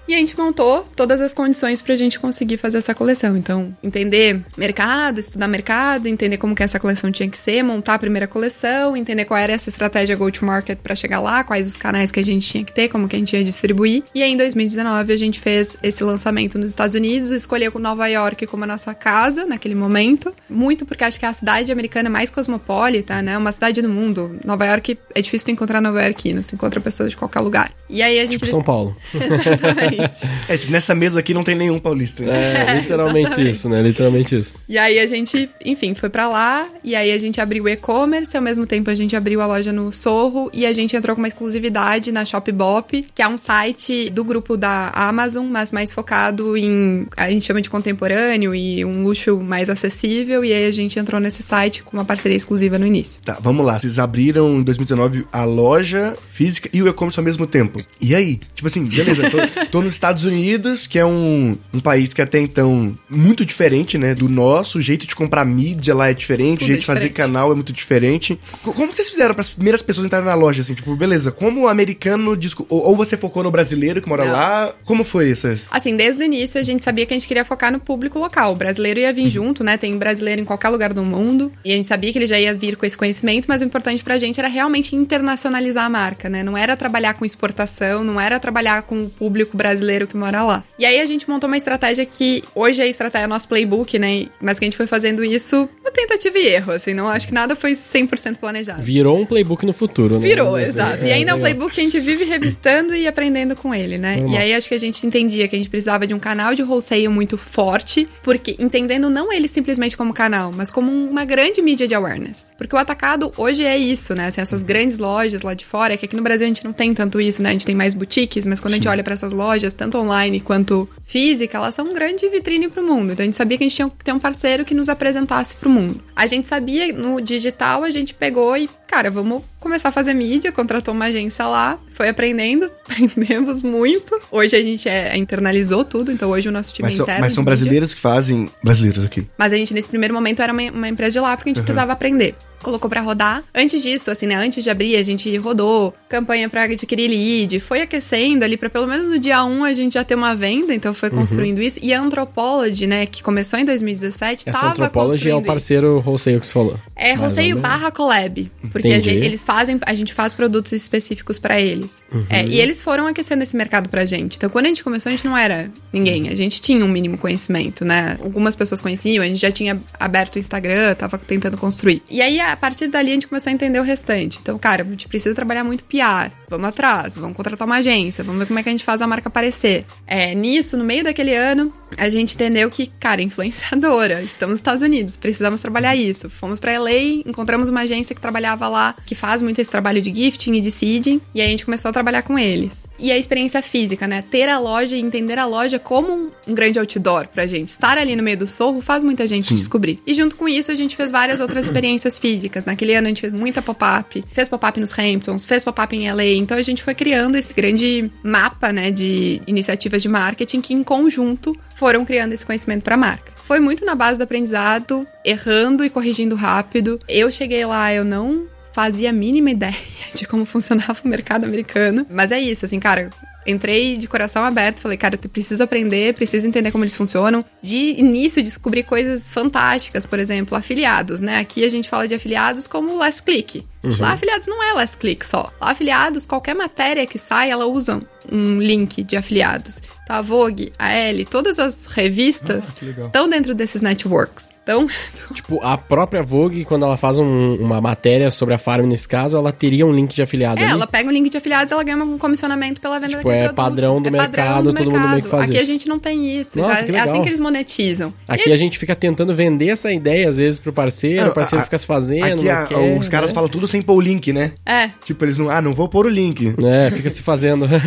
E 0.07 0.13
a 0.13 0.17
gente 0.17 0.37
montou 0.37 0.87
todas 0.95 1.21
as 1.21 1.33
condições 1.33 1.81
pra 1.81 1.95
gente 1.95 2.19
conseguir 2.19 2.57
fazer 2.57 2.77
essa 2.79 2.93
coleção. 2.95 3.35
Então, 3.37 3.75
entender 3.83 4.41
mercado, 4.57 5.19
estudar 5.19 5.47
mercado, 5.47 6.07
entender 6.07 6.37
como 6.37 6.55
que 6.55 6.63
essa 6.63 6.79
coleção 6.79 7.11
tinha 7.11 7.29
que 7.29 7.37
ser, 7.37 7.63
montar 7.63 7.95
a 7.95 7.99
primeira 7.99 8.27
coleção, 8.27 8.95
entender 8.95 9.25
qual 9.25 9.37
era 9.39 9.53
essa 9.53 9.69
estratégia 9.69 10.15
go-to-market 10.15 10.77
pra 10.79 10.95
chegar 10.95 11.19
lá, 11.19 11.43
quais 11.43 11.67
os 11.67 11.75
canais 11.75 12.11
que 12.11 12.19
a 12.19 12.23
gente 12.23 12.47
tinha 12.47 12.63
que 12.63 12.73
ter, 12.73 12.89
como 12.89 13.07
que 13.07 13.15
a 13.15 13.19
gente 13.19 13.35
ia 13.35 13.43
distribuir. 13.43 14.03
E 14.13 14.18
aí, 14.23 14.31
em 14.31 14.37
2019, 14.37 15.13
a 15.13 15.17
gente 15.17 15.39
fez 15.39 15.77
esse 15.81 16.03
lançamento 16.03 16.57
nos 16.57 16.69
Estados 16.69 16.95
Unidos, 16.95 17.31
escolheu 17.31 17.71
Nova 17.79 18.07
York 18.07 18.45
como 18.47 18.63
a 18.63 18.67
nossa 18.67 18.93
casa 18.93 19.45
naquele 19.45 19.75
momento. 19.75 20.33
Muito 20.49 20.85
porque 20.85 21.03
acho 21.03 21.19
que 21.19 21.25
é 21.25 21.29
a 21.29 21.33
cidade 21.33 21.71
americana 21.71 22.09
mais 22.09 22.29
cosmopolita, 22.29 23.21
né? 23.21 23.37
Uma 23.37 23.51
cidade 23.51 23.81
do 23.81 23.89
mundo. 23.89 24.37
Nova 24.43 24.65
York, 24.65 24.97
é 25.15 25.21
difícil 25.21 25.45
tu 25.45 25.51
encontrar 25.51 25.81
Nova 25.81 26.01
Yorkinos, 26.03 26.47
tu 26.47 26.55
encontra 26.55 26.79
pessoas 26.79 27.11
de 27.11 27.17
qualquer 27.17 27.39
lugar. 27.39 27.71
E 27.89 28.01
aí 28.01 28.19
a 28.19 28.23
gente... 28.23 28.37
Tipo 28.37 28.47
São 28.47 28.63
Paulo. 28.63 28.95
Exatamente. 29.13 30.27
É, 30.47 30.57
tipo, 30.57 30.71
nessa 30.71 30.93
mesa 30.93 31.19
aqui 31.19 31.33
não 31.33 31.43
tem 31.43 31.55
nenhum 31.55 31.79
paulista. 31.79 32.23
né? 32.23 32.31
É, 32.31 32.75
literalmente 32.81 33.27
exatamente. 33.27 33.51
isso, 33.51 33.69
né? 33.69 33.81
Literalmente 33.81 34.39
isso. 34.39 34.59
E 34.67 34.77
aí 34.77 34.99
a 34.99 35.07
gente, 35.07 35.49
enfim, 35.63 35.93
foi 35.93 36.09
pra 36.09 36.27
lá, 36.27 36.67
e 36.83 36.95
aí 36.95 37.11
a 37.11 37.17
gente 37.17 37.41
abriu 37.41 37.63
o 37.63 37.69
e-commerce, 37.69 38.35
ao 38.35 38.43
mesmo 38.43 38.65
tempo 38.67 38.89
a 38.89 38.95
gente 38.95 39.15
abriu 39.15 39.41
a 39.41 39.45
loja 39.45 39.71
no 39.71 39.91
Sorro, 39.91 40.49
e 40.53 40.65
a 40.65 40.73
gente 40.73 40.95
entrou 40.95 41.15
com 41.15 41.21
uma 41.21 41.27
exclusividade 41.27 42.11
na 42.11 42.25
Shopbop, 42.25 43.07
que 43.13 43.21
é 43.21 43.27
um 43.27 43.37
site 43.37 44.08
do 44.09 44.23
grupo 44.23 44.55
da 44.57 44.89
Amazon, 44.93 45.45
mas 45.47 45.71
mais 45.71 45.91
focado 45.93 46.55
em, 46.57 47.05
a 47.17 47.29
gente 47.29 47.45
chama 47.45 47.61
de 47.61 47.69
contemporâneo 47.69 48.53
e 48.53 48.83
um 48.85 49.03
luxo 49.03 49.39
mais 49.39 49.69
acessível, 49.69 50.43
e 50.43 50.51
aí 50.53 50.65
a 50.65 50.71
gente 50.71 50.97
entrou 50.99 51.19
nesse 51.19 51.41
site 51.43 51.83
com 51.83 51.95
uma 51.97 52.05
parceria 52.05 52.35
exclusiva 52.37 52.77
no 52.79 52.85
início. 52.85 53.19
Tá, 53.23 53.37
vamos 53.41 53.65
lá. 53.65 53.79
Vocês 53.79 53.99
abriram 53.99 54.59
em 54.59 54.63
2019 54.63 55.25
a 55.31 55.43
loja 55.43 56.15
física 56.31 56.69
e 56.71 56.81
o 56.81 56.87
e-commerce 56.87 57.19
ao 57.19 57.23
mesmo 57.25 57.45
tempo. 57.47 57.81
E 58.01 58.15
aí? 58.15 58.39
Tipo 58.55 58.67
assim, 58.67 58.83
beleza, 58.85 59.29
tô, 59.29 59.37
tô 59.71 59.81
nos 59.81 59.93
Estados 59.93 60.25
Unidos, 60.25 60.87
que 60.87 60.97
é 60.99 61.05
um, 61.05 61.55
um 61.73 61.79
país 61.79 62.13
que 62.13 62.21
até 62.21 62.39
então 62.39 62.97
muito 63.09 63.45
diferente, 63.45 63.97
né, 63.97 64.13
do 64.15 64.27
nosso. 64.29 64.77
O 64.77 64.81
jeito 64.81 65.05
de 65.05 65.15
comprar 65.15 65.45
mídia 65.45 65.93
lá 65.93 66.09
é 66.09 66.13
diferente, 66.13 66.59
Tudo 66.59 66.63
o 66.63 66.67
jeito 66.67 66.77
é 66.77 66.81
de 66.81 66.85
fazer 66.85 66.99
diferente. 67.09 67.17
canal 67.17 67.51
é 67.51 67.55
muito 67.55 67.73
diferente. 67.73 68.39
Co- 68.63 68.73
Como 68.73 68.93
vocês 68.93 69.09
fizeram 69.09 69.33
para 69.33 69.41
as 69.41 69.49
primeiras 69.49 69.81
pessoas 69.81 70.05
entrarem 70.07 70.25
na 70.27 70.35
loja, 70.35 70.61
assim? 70.61 70.73
Tipo, 70.73 70.95
beleza, 70.95 71.31
como 71.31 71.61
o 71.61 71.67
americano... 71.67 72.37
ou 72.69 72.95
você 72.95 73.17
focou 73.17 73.43
no 73.43 73.51
brasileiro 73.51 73.98
que 74.01 74.09
mora 74.09 74.25
Não. 74.25 74.31
lá? 74.31 74.73
Como 74.85 75.03
foi 75.03 75.29
isso? 75.29 75.47
Assim, 75.71 75.95
desde 75.95 76.21
o 76.21 76.25
início 76.25 76.59
a 76.59 76.63
gente 76.63 76.83
sabia 76.83 77.05
que 77.05 77.13
a 77.13 77.17
gente 77.17 77.27
queria 77.27 77.45
focar 77.45 77.71
no 77.71 77.79
público 77.79 78.19
local. 78.19 78.53
O 78.53 78.55
brasileiro 78.55 78.99
ia 78.99 79.11
vir 79.13 79.29
junto, 79.29 79.63
né? 79.63 79.77
Tem 79.77 79.97
brasileiro 79.97 80.41
em 80.41 80.45
qualquer 80.45 80.69
lugar 80.69 80.93
do 80.93 81.03
mundo. 81.03 81.51
E 81.63 81.71
a 81.71 81.75
gente 81.75 81.87
sabia 81.87 82.11
que 82.11 82.17
ele 82.17 82.27
já 82.27 82.39
ia 82.39 82.53
vir 82.53 82.75
com 82.75 82.85
esse 82.85 82.97
conhecimento, 82.97 83.45
mas 83.47 83.61
o 83.61 83.65
importante 83.65 84.03
pra 84.03 84.17
gente 84.17 84.39
era 84.39 84.47
realmente 84.47 84.95
internacionalizar 84.95 85.85
a 85.85 85.89
marca, 85.89 86.29
né? 86.29 86.43
Não 86.43 86.57
era 86.57 86.75
trabalhar 86.75 87.13
com 87.13 87.25
exportação, 87.25 88.03
não 88.03 88.19
era 88.19 88.39
trabalhar 88.39 88.83
com 88.83 89.03
o 89.03 89.09
público 89.09 89.55
brasileiro 89.55 90.07
que 90.07 90.17
mora 90.17 90.43
lá. 90.43 90.63
E 90.77 90.85
aí 90.85 90.99
a 90.99 91.05
gente 91.05 91.29
montou 91.29 91.47
uma 91.47 91.57
estratégia 91.57 92.05
que 92.05 92.43
hoje 92.53 92.81
é 92.81 92.85
a 92.85 92.87
estratégia 92.87 93.27
nosso 93.27 93.47
playbook, 93.47 93.97
né? 93.97 94.27
Mas 94.41 94.59
que 94.59 94.65
a 94.65 94.67
gente 94.67 94.77
foi 94.77 94.87
fazendo 94.87 95.23
isso 95.23 95.69
na 95.83 95.91
tentativa 95.91 96.37
e 96.37 96.47
erro, 96.47 96.71
assim. 96.73 96.93
Não 96.93 97.07
acho 97.07 97.27
que 97.27 97.33
nada 97.33 97.55
foi 97.55 97.73
100% 97.73 98.37
planejado. 98.37 98.81
Virou 98.81 99.19
um 99.19 99.25
playbook 99.25 99.65
no 99.65 99.73
futuro, 99.73 100.15
né? 100.15 100.21
Virou, 100.21 100.55
assim. 100.55 100.69
exato. 100.69 101.05
E 101.05 101.11
ainda 101.11 101.31
é 101.31 101.33
um 101.33 101.39
playbook 101.39 101.73
que 101.73 101.81
a 101.81 101.83
gente 101.83 101.99
vive 101.99 102.23
revisitando 102.23 102.95
e 102.95 103.07
aprendendo 103.07 103.55
com 103.55 103.73
ele, 103.73 103.88
né? 103.97 104.17
Normal. 104.17 104.33
E 104.33 104.37
aí 104.37 104.53
acho 104.53 104.67
que 104.67 104.75
a 104.75 104.79
gente 104.79 105.05
entendia 105.05 105.47
que 105.47 105.55
a 105.55 105.59
gente 105.59 105.69
precisava 105.69 106.05
de 106.05 106.13
um 106.13 106.19
canal 106.19 106.53
de 106.53 106.63
wholesale 106.63 107.07
muito 107.07 107.37
forte, 107.37 108.07
porque 108.23 108.55
entendendo 108.59 109.09
não 109.09 109.31
ele 109.31 109.47
simplesmente 109.47 109.95
como 109.97 110.13
canal, 110.13 110.51
mas 110.55 110.69
como 110.69 110.91
uma 110.91 111.25
grande 111.25 111.61
mídia 111.61 111.87
de 111.87 111.95
awareness. 111.95 112.47
Porque 112.57 112.75
o 112.75 112.79
atacado 112.79 113.31
hoje 113.37 113.63
é 113.63 113.77
isso, 113.77 114.13
né? 114.13 114.27
Assim, 114.27 114.41
essas 114.41 114.61
grandes 114.61 114.97
lojas 114.97 115.41
lá 115.41 115.53
de 115.53 115.65
fora, 115.65 115.93
é 115.93 115.97
que 115.97 116.05
aqui 116.05 116.15
no 116.15 116.21
Brasil 116.21 116.45
a 116.45 116.47
gente 116.47 116.63
não 116.63 116.73
tem 116.73 116.93
tanto 116.93 117.19
isso, 117.19 117.41
né? 117.41 117.49
A 117.49 117.53
gente 117.53 117.65
tem 117.65 117.75
mais 117.75 117.93
boutiques, 117.93 118.45
mas 118.45 118.59
quando 118.59 118.73
a 118.73 118.77
gente 118.77 118.87
olha 118.87 119.03
pra 119.03 119.13
essas 119.13 119.33
lojas, 119.33 119.73
tanto 119.73 119.97
online 119.97 120.39
quanto 120.39 120.89
física, 121.05 121.57
elas 121.57 121.73
são 121.73 121.89
um 121.89 121.93
grande 121.93 122.27
vitrine 122.29 122.67
pro 122.69 122.83
mundo. 122.83 123.13
Então 123.13 123.23
a 123.23 123.25
gente 123.25 123.37
sabia 123.37 123.57
que 123.57 123.63
a 123.63 123.67
gente 123.67 123.75
tinha 123.75 123.89
que 123.89 124.03
ter 124.03 124.13
um 124.13 124.19
parceiro 124.19 124.65
que 124.65 124.73
nos 124.73 124.89
apresentasse 124.89 125.55
pro 125.55 125.69
mundo. 125.69 126.01
A 126.15 126.27
gente 126.27 126.47
sabia 126.47 126.91
no 126.93 127.19
digital, 127.21 127.83
a 127.83 127.91
gente 127.91 128.13
pegou 128.13 128.57
e, 128.57 128.69
cara, 128.89 129.11
vamos 129.11 129.43
começar 129.59 129.89
a 129.89 129.91
fazer 129.91 130.15
mídia, 130.15 130.51
contratou 130.51 130.95
uma 130.95 131.05
agência 131.05 131.45
lá, 131.45 131.77
foi 131.91 132.09
aprendendo, 132.09 132.71
aprendemos 132.83 133.61
muito. 133.61 134.19
Hoje 134.31 134.55
a 134.55 134.63
gente 134.63 134.89
é, 134.89 135.15
internalizou 135.15 135.85
tudo, 135.85 136.11
então 136.11 136.31
hoje 136.31 136.49
o 136.49 136.51
nosso 136.51 136.73
time 136.73 136.87
Mas 136.89 136.99
é 136.99 137.03
interno. 137.03 137.21
mas 137.21 137.33
são 137.33 137.43
de 137.43 137.49
mídia. 137.49 137.57
brasileiros 137.57 137.93
que 137.93 138.01
fazem... 138.01 138.49
Brasileiros 138.63 139.05
aqui. 139.05 139.27
Mas 139.37 139.53
a 139.53 139.57
gente, 139.57 139.75
nesse 139.75 139.87
primeiro 139.87 140.13
momento, 140.13 140.41
era 140.41 140.51
uma, 140.51 140.71
uma 140.71 140.87
empresa 140.89 141.13
de 141.13 141.19
lá, 141.19 141.37
porque 141.37 141.51
a 141.51 141.53
gente 141.53 141.63
precisava 141.63 141.93
aprender. 141.93 142.35
Colocou 142.61 142.89
pra 142.89 143.01
rodar. 143.01 143.43
Antes 143.53 143.81
disso, 143.81 144.11
assim, 144.11 144.25
né? 144.27 144.35
Antes 144.35 144.63
de 144.63 144.69
abrir, 144.69 144.95
a 144.95 145.03
gente 145.03 145.35
rodou 145.37 145.93
campanha 146.07 146.49
pra 146.49 146.63
adquirir 146.63 147.07
lead, 147.09 147.59
foi 147.59 147.81
aquecendo 147.81 148.43
ali 148.43 148.57
pra 148.57 148.69
pelo 148.69 148.87
menos 148.87 149.07
no 149.09 149.19
dia 149.19 149.43
1 149.43 149.63
a 149.63 149.73
gente 149.73 149.93
já 149.93 150.03
ter 150.03 150.15
uma 150.15 150.35
venda, 150.35 150.73
então 150.73 150.93
foi 150.93 151.09
construindo 151.09 151.61
isso. 151.61 151.79
E 151.81 151.93
a 151.93 152.01
Anthropology, 152.01 152.87
né, 152.87 153.05
que 153.05 153.21
começou 153.23 153.59
em 153.59 153.65
2017, 153.65 154.49
Essa 154.49 154.59
tava 154.59 154.71
Anthropology 154.73 155.29
é 155.29 155.35
o 155.35 155.41
parceiro 155.41 156.03
wholesale 156.05 156.39
que 156.39 156.47
você 156.47 156.53
falou. 156.53 156.79
É 156.95 157.13
Roseio 157.13 157.57
barra 157.57 157.91
collab. 157.91 158.51
Porque 158.71 158.89
a 158.89 158.99
gente- 158.99 159.09
eles 159.25 159.43
fazem, 159.43 159.79
a 159.85 159.93
gente 159.93 160.13
faz 160.13 160.33
produtos 160.33 160.71
específicos 160.71 161.39
pra 161.39 161.59
eles. 161.59 162.03
Uhum. 162.11 162.25
É, 162.29 162.45
e 162.45 162.59
eles 162.59 162.81
foram 162.81 163.07
aquecendo 163.07 163.41
esse 163.43 163.55
mercado 163.55 163.89
pra 163.89 164.05
gente. 164.05 164.35
Então, 164.37 164.49
quando 164.49 164.65
a 164.65 164.67
gente 164.69 164.83
começou, 164.83 165.09
a 165.09 165.15
gente 165.15 165.25
não 165.25 165.37
era 165.37 165.69
ninguém. 165.93 166.29
A 166.29 166.35
gente 166.35 166.61
tinha 166.61 166.83
um 166.83 166.87
mínimo 166.87 167.17
conhecimento, 167.17 167.85
né? 167.85 168.17
Algumas 168.21 168.55
pessoas 168.55 168.81
conheciam, 168.81 169.23
a 169.23 169.27
gente 169.27 169.39
já 169.39 169.51
tinha 169.51 169.79
aberto 169.99 170.35
o 170.35 170.39
Instagram, 170.39 170.95
tava 170.95 171.17
tentando 171.17 171.57
construir. 171.57 172.01
E 172.09 172.21
aí, 172.21 172.39
a 172.39 172.48
partir 172.55 172.87
dali, 172.87 173.11
a 173.11 173.13
gente 173.13 173.27
começou 173.27 173.49
a 173.49 173.53
entender 173.53 173.79
o 173.79 173.83
restante. 173.83 174.39
Então, 174.41 174.57
cara, 174.57 174.83
a 174.83 174.85
gente 174.85 175.07
precisa 175.07 175.33
trabalhar 175.35 175.63
muito 175.63 175.83
PR. 175.83 176.31
Vamos 176.49 176.67
atrás, 176.67 177.15
vamos 177.15 177.37
contratar 177.37 177.67
uma 177.67 177.77
agência, 177.77 178.23
vamos 178.23 178.39
ver 178.39 178.47
como 178.47 178.59
é 178.59 178.63
que 178.63 178.69
a 178.69 178.71
gente 178.71 178.83
faz 178.83 179.01
a 179.01 179.07
marca 179.07 179.27
aparecer. 179.27 179.85
É, 180.07 180.33
nisso, 180.33 180.75
no 180.75 180.83
meio 180.83 181.03
daquele 181.03 181.35
ano, 181.35 181.73
a 181.97 182.09
gente 182.09 182.35
entendeu 182.35 182.69
que, 182.71 182.87
cara, 182.99 183.21
influenciadora, 183.23 184.21
estamos 184.21 184.53
nos 184.53 184.59
Estados 184.59 184.81
Unidos, 184.81 185.15
precisamos 185.15 185.61
trabalhar 185.61 185.95
isso. 185.95 186.29
Fomos 186.29 186.59
pra 186.59 186.79
LA, 186.79 187.21
encontramos 187.25 187.69
uma 187.69 187.81
agência 187.81 188.15
que 188.15 188.21
trabalhava 188.21 188.67
lá, 188.67 188.95
que 189.05 189.13
faz 189.13 189.41
muito 189.41 189.59
esse 189.59 189.69
trabalho 189.69 190.01
de 190.01 190.13
gifting 190.13 190.55
e 190.55 190.61
de 190.61 190.71
seeding, 190.71 191.21
e 191.35 191.41
aí 191.41 191.47
a 191.47 191.51
gente 191.51 191.65
começou 191.65 191.89
a 191.89 191.93
trabalhar 191.93 192.23
com 192.23 192.37
eles. 192.37 192.87
E 192.97 193.11
a 193.11 193.17
experiência 193.17 193.61
física, 193.61 194.07
né? 194.07 194.21
Ter 194.21 194.49
a 194.49 194.59
loja 194.59 194.95
e 194.95 194.99
entender 194.99 195.39
a 195.39 195.45
loja 195.45 195.79
como 195.79 196.31
um, 196.47 196.53
grande 196.53 196.77
outdoor 196.79 197.27
pra 197.27 197.47
gente. 197.47 197.69
Estar 197.69 197.97
ali 197.97 198.15
no 198.15 198.21
meio 198.21 198.37
do 198.37 198.47
sorro 198.47 198.81
faz 198.81 199.03
muita 199.03 199.25
gente 199.25 199.53
descobrir. 199.53 200.01
E 200.05 200.13
junto 200.13 200.35
com 200.35 200.49
isso, 200.49 200.71
a 200.71 200.75
gente 200.75 200.97
fez 200.97 201.11
várias 201.11 201.39
outras 201.39 201.65
experiências 201.65 202.19
físicas. 202.19 202.38
Naquele 202.65 202.95
ano 202.95 203.07
a 203.07 203.09
gente 203.09 203.21
fez 203.21 203.33
muita 203.33 203.61
pop-up, 203.61 204.23
fez 204.31 204.47
pop-up 204.47 204.79
nos 204.79 204.97
Hamptons, 204.97 205.45
fez 205.45 205.63
pop-up 205.63 205.95
em 205.95 206.11
LA. 206.11 206.35
Então 206.35 206.57
a 206.57 206.61
gente 206.61 206.83
foi 206.83 206.93
criando 206.93 207.35
esse 207.35 207.53
grande 207.53 208.11
mapa, 208.23 208.71
né, 208.71 208.91
de 208.91 209.41
iniciativas 209.47 210.01
de 210.01 210.09
marketing 210.09 210.61
que 210.61 210.73
em 210.73 210.83
conjunto 210.83 211.57
foram 211.75 212.05
criando 212.05 212.33
esse 212.33 212.45
conhecimento 212.45 212.83
para 212.83 212.95
a 212.95 212.97
marca. 212.97 213.31
Foi 213.43 213.59
muito 213.59 213.83
na 213.83 213.95
base 213.95 214.17
do 214.17 214.23
aprendizado, 214.23 215.07
errando 215.25 215.83
e 215.83 215.89
corrigindo 215.89 216.35
rápido. 216.35 216.99
Eu 217.07 217.31
cheguei 217.31 217.65
lá, 217.65 217.91
eu 217.91 218.05
não 218.05 218.45
fazia 218.71 219.09
a 219.09 219.13
mínima 219.13 219.49
ideia 219.51 219.75
de 220.13 220.25
como 220.25 220.45
funcionava 220.45 220.97
o 221.03 221.07
mercado 221.07 221.45
americano. 221.45 222.05
Mas 222.09 222.31
é 222.31 222.39
isso, 222.39 222.65
assim, 222.65 222.79
cara, 222.79 223.09
entrei 223.49 223.97
de 223.97 224.07
coração 224.07 224.43
aberto, 224.43 224.79
falei, 224.79 224.97
cara, 224.97 225.19
eu 225.21 225.29
preciso 225.29 225.63
aprender, 225.63 226.13
preciso 226.13 226.47
entender 226.47 226.71
como 226.71 226.83
eles 226.83 226.95
funcionam. 226.95 227.43
De 227.61 227.99
início, 227.99 228.43
descobri 228.43 228.83
coisas 228.83 229.29
fantásticas, 229.29 230.05
por 230.05 230.19
exemplo, 230.19 230.57
afiliados, 230.57 231.21
né? 231.21 231.39
Aqui 231.39 231.63
a 231.63 231.69
gente 231.69 231.89
fala 231.89 232.07
de 232.07 232.15
afiliados 232.15 232.67
como 232.67 232.97
last 232.97 233.23
click. 233.23 233.65
Lá, 233.97 234.11
afiliados 234.13 234.47
não 234.47 234.61
é 234.61 234.73
last 234.73 234.97
click 234.97 235.25
só. 235.25 235.51
Lá, 235.59 235.71
afiliados, 235.71 236.25
qualquer 236.25 236.53
matéria 236.53 237.05
que 237.05 237.17
sai, 237.17 237.49
ela 237.49 237.65
usa 237.65 238.01
um 238.31 238.59
link 238.59 239.03
de 239.03 239.15
afiliados. 239.15 239.81
Então, 240.03 240.15
a 240.15 240.21
Vogue, 240.21 240.73
a 240.77 240.93
Elle, 240.93 241.25
todas 241.25 241.59
as 241.59 241.85
revistas 241.85 242.75
legal. 242.81 243.07
estão 243.07 243.29
dentro 243.29 243.55
desses 243.55 243.81
networks. 243.81 244.49
Então, 244.69 244.87
Tipo, 245.33 245.59
a 245.63 245.77
própria 245.77 246.21
Vogue, 246.23 246.63
quando 246.65 246.85
ela 246.85 246.97
faz 246.97 247.17
um- 247.17 247.55
uma 247.55 247.79
matéria 247.81 248.29
sobre 248.31 248.53
a 248.53 248.57
Farm 248.57 248.85
nesse 248.85 249.07
caso, 249.07 249.35
ela 249.37 249.51
teria 249.51 249.85
um 249.85 249.91
link 249.91 250.13
de 250.13 250.21
afiliado 250.21 250.59
É, 250.59 250.63
ali? 250.63 250.71
ela 250.73 250.85
pega 250.87 251.07
um 251.09 251.11
link 251.11 251.29
de 251.29 251.37
afiliados, 251.37 251.71
ela 251.71 251.83
ganha 251.83 251.97
um 252.03 252.17
comissionamento 252.17 252.79
pela 252.81 252.95
venda 252.99 253.09
Tipo, 253.09 253.23
daquele 253.23 253.35
é 253.35 253.43
produto. 253.45 253.55
padrão 253.55 254.01
do 254.01 254.11
mercado, 254.11 254.73
todo 254.73 254.91
mundo 254.91 255.07
meio 255.09 255.23
que 255.23 255.29
faz 255.29 255.43
Aqui 255.43 255.53
isso. 255.55 255.63
a 255.63 255.65
gente 255.65 255.87
não 255.87 255.97
tem 255.99 256.35
isso. 256.39 256.57
Nossa, 256.59 256.81
então, 256.83 256.93
que 256.93 256.95
é 256.97 256.99
assim 257.01 257.21
que 257.21 257.29
eles 257.29 257.39
monetizam. 257.39 258.13
Aqui 258.27 258.51
a 258.51 258.57
gente 258.57 258.77
fica 258.77 258.95
tentando 258.95 259.33
vender 259.35 259.69
essa 259.69 259.91
ideia, 259.91 260.29
às 260.29 260.37
vezes, 260.37 260.59
pro 260.59 260.71
parceiro, 260.73 261.23
Não, 261.23 261.31
o 261.31 261.33
parceiro 261.33 261.61
a- 261.61 261.65
fica 261.65 261.77
se 261.77 261.85
fazendo, 261.87 262.25
Aqui 262.25 262.43
não 262.45 262.51
a- 262.51 262.65
quer, 262.65 262.97
os 262.99 263.09
caras 263.09 263.29
né? 263.29 263.33
falam 263.35 263.49
tudo 263.49 263.67
sem 263.67 263.81
pôr 263.81 263.95
o 263.95 264.01
link, 264.01 264.31
né? 264.33 264.51
É. 264.65 264.89
Tipo, 265.03 265.25
eles 265.25 265.37
não... 265.37 265.49
Ah, 265.49 265.61
não 265.61 265.73
vou 265.73 265.87
pôr 265.87 266.05
o 266.05 266.09
link. 266.09 266.53
É, 266.63 266.91
fica 266.91 267.09
se 267.09 267.21
fazendo. 267.23 267.65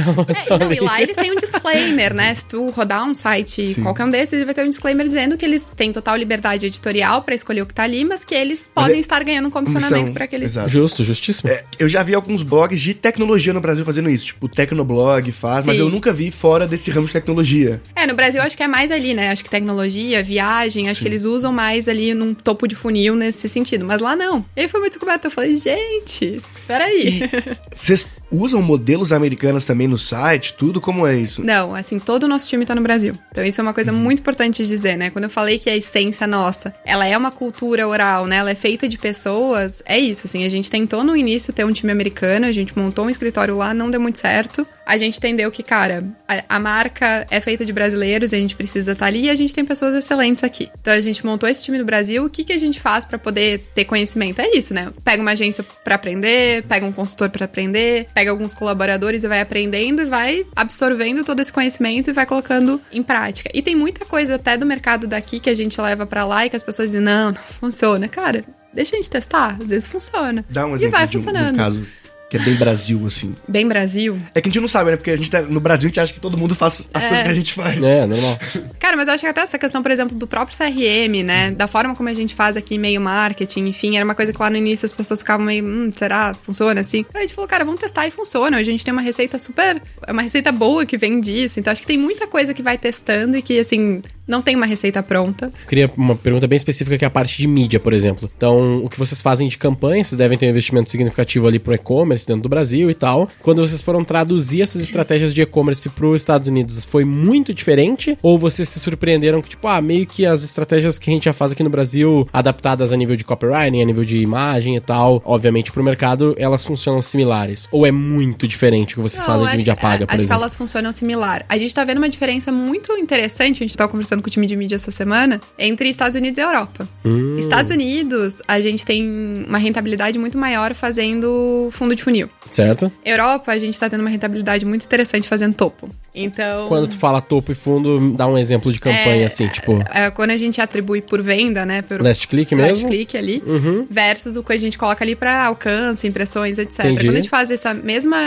É, 0.48 0.58
não, 0.58 0.72
e 0.72 0.80
lá 0.80 1.00
eles 1.02 1.16
têm 1.16 1.32
um 1.32 1.36
disclaimer, 1.36 2.14
né? 2.14 2.34
Se 2.34 2.46
tu 2.46 2.70
rodar 2.70 3.04
um 3.04 3.14
site, 3.14 3.74
Sim. 3.74 3.82
qualquer 3.82 4.04
um 4.04 4.10
desses, 4.10 4.32
ele 4.34 4.44
vai 4.44 4.54
ter 4.54 4.62
um 4.64 4.68
disclaimer 4.68 5.04
dizendo 5.06 5.36
que 5.36 5.44
eles 5.44 5.70
têm 5.76 5.92
total 5.92 6.16
liberdade 6.16 6.70
editorial 6.72 7.22
para 7.22 7.34
escolher 7.34 7.62
o 7.62 7.66
que 7.66 7.74
tá 7.74 7.84
ali, 7.84 8.04
mas 8.04 8.24
que 8.24 8.34
eles 8.34 8.68
podem 8.74 8.96
é... 8.96 9.00
estar 9.00 9.22
ganhando 9.22 9.48
um 9.48 9.50
comissionamento 9.50 10.12
para 10.12 10.24
aqueles. 10.24 10.52
Exato. 10.52 10.68
Justo, 10.68 11.04
justíssimo. 11.04 11.50
É, 11.50 11.64
eu 11.78 11.88
já 11.88 12.02
vi 12.02 12.14
alguns 12.14 12.42
blogs 12.42 12.80
de 12.80 12.94
tecnologia 12.94 13.52
no 13.52 13.60
Brasil 13.60 13.84
fazendo 13.84 14.10
isso, 14.10 14.26
tipo 14.26 14.46
o 14.46 14.48
Tecnoblog 14.48 15.30
faz, 15.32 15.64
Sim. 15.64 15.70
mas 15.70 15.78
eu 15.78 15.88
nunca 15.88 16.12
vi 16.12 16.30
fora 16.30 16.66
desse 16.66 16.90
ramo 16.90 17.06
de 17.06 17.12
tecnologia. 17.12 17.80
É, 17.94 18.06
no 18.06 18.14
Brasil 18.14 18.40
acho 18.42 18.56
que 18.56 18.62
é 18.62 18.68
mais 18.68 18.90
ali, 18.90 19.14
né? 19.14 19.30
Acho 19.30 19.44
que 19.44 19.50
tecnologia, 19.50 20.22
viagem, 20.22 20.88
acho 20.88 20.98
Sim. 20.98 21.04
que 21.04 21.08
eles 21.08 21.24
usam 21.24 21.52
mais 21.52 21.88
ali 21.88 22.14
num 22.14 22.34
topo 22.34 22.66
de 22.66 22.74
funil 22.74 23.14
nesse 23.14 23.48
sentido, 23.48 23.84
mas 23.84 24.00
lá 24.00 24.16
não. 24.16 24.44
E 24.56 24.62
aí 24.62 24.68
foi 24.68 24.80
muito 24.80 24.92
descoberto, 24.92 25.26
eu 25.26 25.30
falei, 25.30 25.56
gente, 25.56 26.40
peraí. 26.66 27.20
Vocês 27.74 28.06
usam 28.32 28.62
modelos 28.62 29.12
americanos 29.12 29.64
também 29.64 29.86
no 29.86 29.98
site? 29.98 30.54
Tudo 30.54 30.80
como 30.80 31.06
é 31.06 31.14
isso? 31.14 31.44
Não, 31.44 31.74
assim, 31.74 31.98
todo 31.98 32.24
o 32.24 32.28
nosso 32.28 32.48
time 32.48 32.64
tá 32.64 32.74
no 32.74 32.80
Brasil. 32.80 33.14
Então 33.30 33.44
isso 33.44 33.60
é 33.60 33.62
uma 33.62 33.74
coisa 33.74 33.92
muito 33.92 34.20
importante 34.20 34.62
de 34.62 34.68
dizer, 34.68 34.96
né? 34.96 35.10
Quando 35.10 35.24
eu 35.24 35.30
falei 35.30 35.58
que 35.58 35.68
a 35.68 35.76
essência 35.76 36.26
nossa, 36.26 36.74
ela 36.84 37.06
é 37.06 37.16
uma 37.16 37.30
cultura 37.30 37.86
oral, 37.86 38.26
né? 38.26 38.36
Ela 38.36 38.50
é 38.50 38.54
feita 38.54 38.88
de 38.88 38.98
pessoas, 38.98 39.82
é 39.84 39.98
isso, 39.98 40.26
assim. 40.26 40.44
A 40.44 40.48
gente 40.48 40.70
tentou 40.70 41.04
no 41.04 41.16
início 41.16 41.52
ter 41.52 41.64
um 41.64 41.72
time 41.72 41.92
americano, 41.92 42.46
a 42.46 42.52
gente 42.52 42.76
montou 42.76 43.04
um 43.04 43.10
escritório 43.10 43.56
lá, 43.56 43.74
não 43.74 43.90
deu 43.90 44.00
muito 44.00 44.18
certo. 44.18 44.66
A 44.84 44.96
gente 44.96 45.18
entendeu 45.18 45.50
que, 45.50 45.62
cara, 45.62 46.04
a, 46.26 46.56
a 46.56 46.58
marca 46.58 47.26
é 47.30 47.40
feita 47.40 47.64
de 47.64 47.72
brasileiros 47.72 48.32
e 48.32 48.36
a 48.36 48.38
gente 48.38 48.56
precisa 48.56 48.92
estar 48.92 49.04
tá 49.04 49.08
ali 49.08 49.26
e 49.26 49.30
a 49.30 49.34
gente 49.34 49.54
tem 49.54 49.64
pessoas 49.64 49.94
excelentes 49.94 50.42
aqui. 50.42 50.70
Então 50.80 50.92
a 50.92 51.00
gente 51.00 51.24
montou 51.24 51.48
esse 51.48 51.62
time 51.62 51.78
no 51.78 51.84
Brasil. 51.84 52.24
O 52.24 52.30
que, 52.30 52.44
que 52.44 52.52
a 52.52 52.58
gente 52.58 52.80
faz 52.80 53.04
para 53.04 53.18
poder 53.18 53.60
ter 53.74 53.84
conhecimento? 53.84 54.40
É 54.40 54.56
isso, 54.56 54.72
né? 54.74 54.92
Pega 55.04 55.22
uma 55.22 55.32
agência 55.32 55.64
para 55.84 55.94
aprender, 55.94 56.62
pega 56.64 56.86
um 56.86 56.92
consultor 56.92 57.30
para 57.30 57.44
aprender, 57.44 58.06
pega 58.14 58.21
pega 58.22 58.30
alguns 58.30 58.54
colaboradores 58.54 59.24
e 59.24 59.28
vai 59.28 59.40
aprendendo 59.40 60.00
e 60.00 60.04
vai 60.04 60.46
absorvendo 60.54 61.24
todo 61.24 61.40
esse 61.40 61.52
conhecimento 61.52 62.08
e 62.08 62.12
vai 62.12 62.24
colocando 62.24 62.80
em 62.92 63.02
prática. 63.02 63.50
E 63.52 63.60
tem 63.60 63.74
muita 63.74 64.04
coisa 64.04 64.36
até 64.36 64.56
do 64.56 64.64
mercado 64.64 65.08
daqui 65.08 65.40
que 65.40 65.50
a 65.50 65.56
gente 65.56 65.80
leva 65.80 66.06
para 66.06 66.24
lá 66.24 66.46
e 66.46 66.50
que 66.50 66.54
as 66.54 66.62
pessoas 66.62 66.90
dizem, 66.90 67.00
não, 67.00 67.32
não 67.32 67.34
funciona. 67.34 68.06
Cara, 68.06 68.44
deixa 68.72 68.94
a 68.94 68.98
gente 68.98 69.10
testar, 69.10 69.56
às 69.60 69.66
vezes 69.66 69.88
funciona. 69.88 70.44
Dá 70.48 70.64
um 70.64 70.76
exemplo 70.76 70.86
e 70.86 70.90
vai 70.90 71.06
de 71.08 71.18
funcionando. 71.18 71.48
De 71.48 71.54
um 71.54 71.64
caso 71.64 71.86
que 72.32 72.38
é 72.38 72.40
bem 72.40 72.54
Brasil, 72.54 73.06
assim. 73.06 73.34
Bem 73.46 73.68
Brasil? 73.68 74.18
É 74.34 74.40
que 74.40 74.48
a 74.48 74.50
gente 74.50 74.58
não 74.58 74.66
sabe, 74.66 74.90
né? 74.90 74.96
Porque 74.96 75.10
a 75.10 75.16
gente 75.16 75.30
tá, 75.30 75.42
no 75.42 75.60
Brasil 75.60 75.88
a 75.88 75.88
gente 75.88 76.00
acha 76.00 76.14
que 76.14 76.18
todo 76.18 76.38
mundo 76.38 76.54
faz 76.54 76.88
as 76.94 77.04
é. 77.04 77.08
coisas 77.08 77.24
que 77.24 77.30
a 77.30 77.34
gente 77.34 77.52
faz. 77.52 77.82
É, 77.82 78.06
normal. 78.06 78.38
Cara, 78.80 78.96
mas 78.96 79.06
eu 79.06 79.12
acho 79.12 79.22
que 79.22 79.28
até 79.28 79.42
essa 79.42 79.58
questão, 79.58 79.82
por 79.82 79.90
exemplo, 79.90 80.16
do 80.16 80.26
próprio 80.26 80.56
CRM, 80.56 81.22
né? 81.22 81.50
Da 81.50 81.66
forma 81.66 81.94
como 81.94 82.08
a 82.08 82.14
gente 82.14 82.34
faz 82.34 82.56
aqui 82.56 82.78
meio 82.78 83.02
marketing, 83.02 83.66
enfim, 83.66 83.96
era 83.96 84.04
uma 84.04 84.14
coisa 84.14 84.32
que 84.32 84.40
lá 84.40 84.48
no 84.48 84.56
início 84.56 84.86
as 84.86 84.92
pessoas 84.92 85.20
ficavam 85.20 85.44
meio, 85.44 85.62
hum, 85.62 85.90
será? 85.94 86.32
Funciona 86.32 86.80
assim? 86.80 87.04
Aí 87.12 87.18
a 87.18 87.20
gente 87.20 87.34
falou, 87.34 87.46
cara, 87.46 87.66
vamos 87.66 87.80
testar 87.80 88.06
e 88.06 88.10
funciona. 88.10 88.56
A 88.56 88.62
gente 88.62 88.82
tem 88.82 88.92
uma 88.92 89.02
receita 89.02 89.38
super. 89.38 89.82
É 90.06 90.12
uma 90.12 90.22
receita 90.22 90.50
boa 90.50 90.86
que 90.86 90.96
vem 90.96 91.20
disso. 91.20 91.60
Então 91.60 91.70
acho 91.70 91.82
que 91.82 91.86
tem 91.86 91.98
muita 91.98 92.26
coisa 92.26 92.54
que 92.54 92.62
vai 92.62 92.78
testando 92.78 93.36
e 93.36 93.42
que, 93.42 93.58
assim, 93.58 94.00
não 94.32 94.40
tem 94.42 94.56
uma 94.56 94.66
receita 94.66 95.02
pronta. 95.02 95.46
Eu 95.46 95.68
queria 95.68 95.90
uma 95.96 96.16
pergunta 96.16 96.48
bem 96.48 96.56
específica 96.56 96.96
que 96.96 97.04
é 97.04 97.06
a 97.06 97.10
parte 97.10 97.36
de 97.36 97.46
mídia, 97.46 97.78
por 97.78 97.92
exemplo. 97.92 98.28
Então, 98.34 98.82
o 98.82 98.88
que 98.88 98.98
vocês 98.98 99.20
fazem 99.20 99.46
de 99.46 99.58
campanha, 99.58 100.02
vocês 100.02 100.18
devem 100.18 100.38
ter 100.38 100.46
um 100.46 100.50
investimento 100.50 100.90
significativo 100.90 101.46
ali 101.46 101.58
pro 101.58 101.74
e-commerce 101.74 102.26
dentro 102.26 102.42
do 102.42 102.48
Brasil 102.48 102.90
e 102.90 102.94
tal. 102.94 103.28
Quando 103.42 103.60
vocês 103.60 103.82
foram 103.82 104.02
traduzir 104.02 104.62
essas 104.62 104.82
estratégias 104.82 105.34
de 105.34 105.42
e-commerce 105.42 105.88
pro 105.90 106.16
Estados 106.16 106.48
Unidos, 106.48 106.82
foi 106.84 107.04
muito 107.04 107.52
diferente? 107.52 108.16
Ou 108.22 108.38
vocês 108.38 108.68
se 108.68 108.80
surpreenderam 108.80 109.42
que, 109.42 109.50
tipo, 109.50 109.68
ah, 109.68 109.80
meio 109.82 110.06
que 110.06 110.24
as 110.24 110.42
estratégias 110.42 110.98
que 110.98 111.10
a 111.10 111.12
gente 111.12 111.24
já 111.26 111.32
faz 111.32 111.52
aqui 111.52 111.62
no 111.62 111.70
Brasil, 111.70 112.26
adaptadas 112.32 112.92
a 112.92 112.96
nível 112.96 113.16
de 113.16 113.24
copywriting, 113.24 113.82
a 113.82 113.84
nível 113.84 114.04
de 114.04 114.18
imagem 114.18 114.76
e 114.76 114.80
tal, 114.80 115.20
obviamente 115.26 115.70
pro 115.70 115.84
mercado, 115.84 116.34
elas 116.38 116.64
funcionam 116.64 117.02
similares? 117.02 117.68
Ou 117.70 117.86
é 117.86 117.92
muito 117.92 118.48
diferente 118.48 118.94
o 118.94 118.96
que 118.96 119.02
vocês 119.02 119.26
não, 119.26 119.34
fazem 119.34 119.50
de 119.50 119.56
mídia 119.58 119.76
paga, 119.76 120.06
por 120.06 120.14
acho 120.14 120.22
exemplo? 120.22 120.22
Acho 120.22 120.26
que 120.26 120.32
elas 120.32 120.54
funcionam 120.54 120.92
similar. 120.92 121.44
A 121.48 121.58
gente 121.58 121.74
tá 121.74 121.84
vendo 121.84 121.98
uma 121.98 122.08
diferença 122.08 122.50
muito 122.50 122.92
interessante, 122.92 123.62
a 123.62 123.66
gente 123.66 123.76
tava 123.76 123.90
conversando 123.90 124.21
conversando 124.22 124.24
com 124.24 124.28
o 124.28 124.30
time 124.30 124.46
de 124.46 124.56
mídia 124.56 124.76
essa 124.76 124.90
semana, 124.90 125.40
entre 125.58 125.88
Estados 125.88 126.16
Unidos 126.16 126.38
e 126.38 126.40
Europa. 126.40 126.88
Hum. 127.04 127.36
Estados 127.36 127.70
Unidos, 127.70 128.40
a 128.46 128.60
gente 128.60 128.86
tem 128.86 129.04
uma 129.46 129.58
rentabilidade 129.58 130.18
muito 130.18 130.38
maior 130.38 130.74
fazendo 130.74 131.68
fundo 131.72 131.94
de 131.94 132.02
funil. 132.02 132.30
Certo. 132.50 132.90
Europa, 133.04 133.52
a 133.52 133.58
gente 133.58 133.78
tá 133.78 133.90
tendo 133.90 134.00
uma 134.00 134.10
rentabilidade 134.10 134.64
muito 134.64 134.84
interessante 134.84 135.28
fazendo 135.28 135.54
topo. 135.54 135.88
Então. 136.14 136.68
Quando 136.68 136.88
tu 136.88 136.96
fala 136.96 137.20
topo 137.20 137.52
e 137.52 137.54
fundo, 137.54 138.12
dá 138.12 138.26
um 138.26 138.36
exemplo 138.36 138.70
de 138.70 138.78
campanha, 138.78 139.22
é, 139.22 139.26
assim, 139.26 139.48
tipo. 139.48 139.82
É, 139.90 140.10
quando 140.10 140.30
a 140.30 140.36
gente 140.36 140.60
atribui 140.60 141.00
por 141.00 141.22
venda, 141.22 141.64
né? 141.64 141.82
Por 141.82 142.02
last 142.02 142.28
click 142.28 142.54
mesmo? 142.54 142.70
Last 142.70 142.86
click 142.86 143.16
ali. 143.16 143.42
Uhum. 143.46 143.86
Versus 143.88 144.36
o 144.36 144.42
que 144.42 144.52
a 144.52 144.58
gente 144.58 144.76
coloca 144.76 145.02
ali 145.02 145.16
para 145.16 145.46
alcance, 145.46 146.06
impressões, 146.06 146.58
etc. 146.58 146.80
Entendi. 146.80 147.04
Quando 147.04 147.12
a 147.12 147.16
gente 147.16 147.30
faz 147.30 147.50
essa 147.50 147.72
mesma 147.72 148.18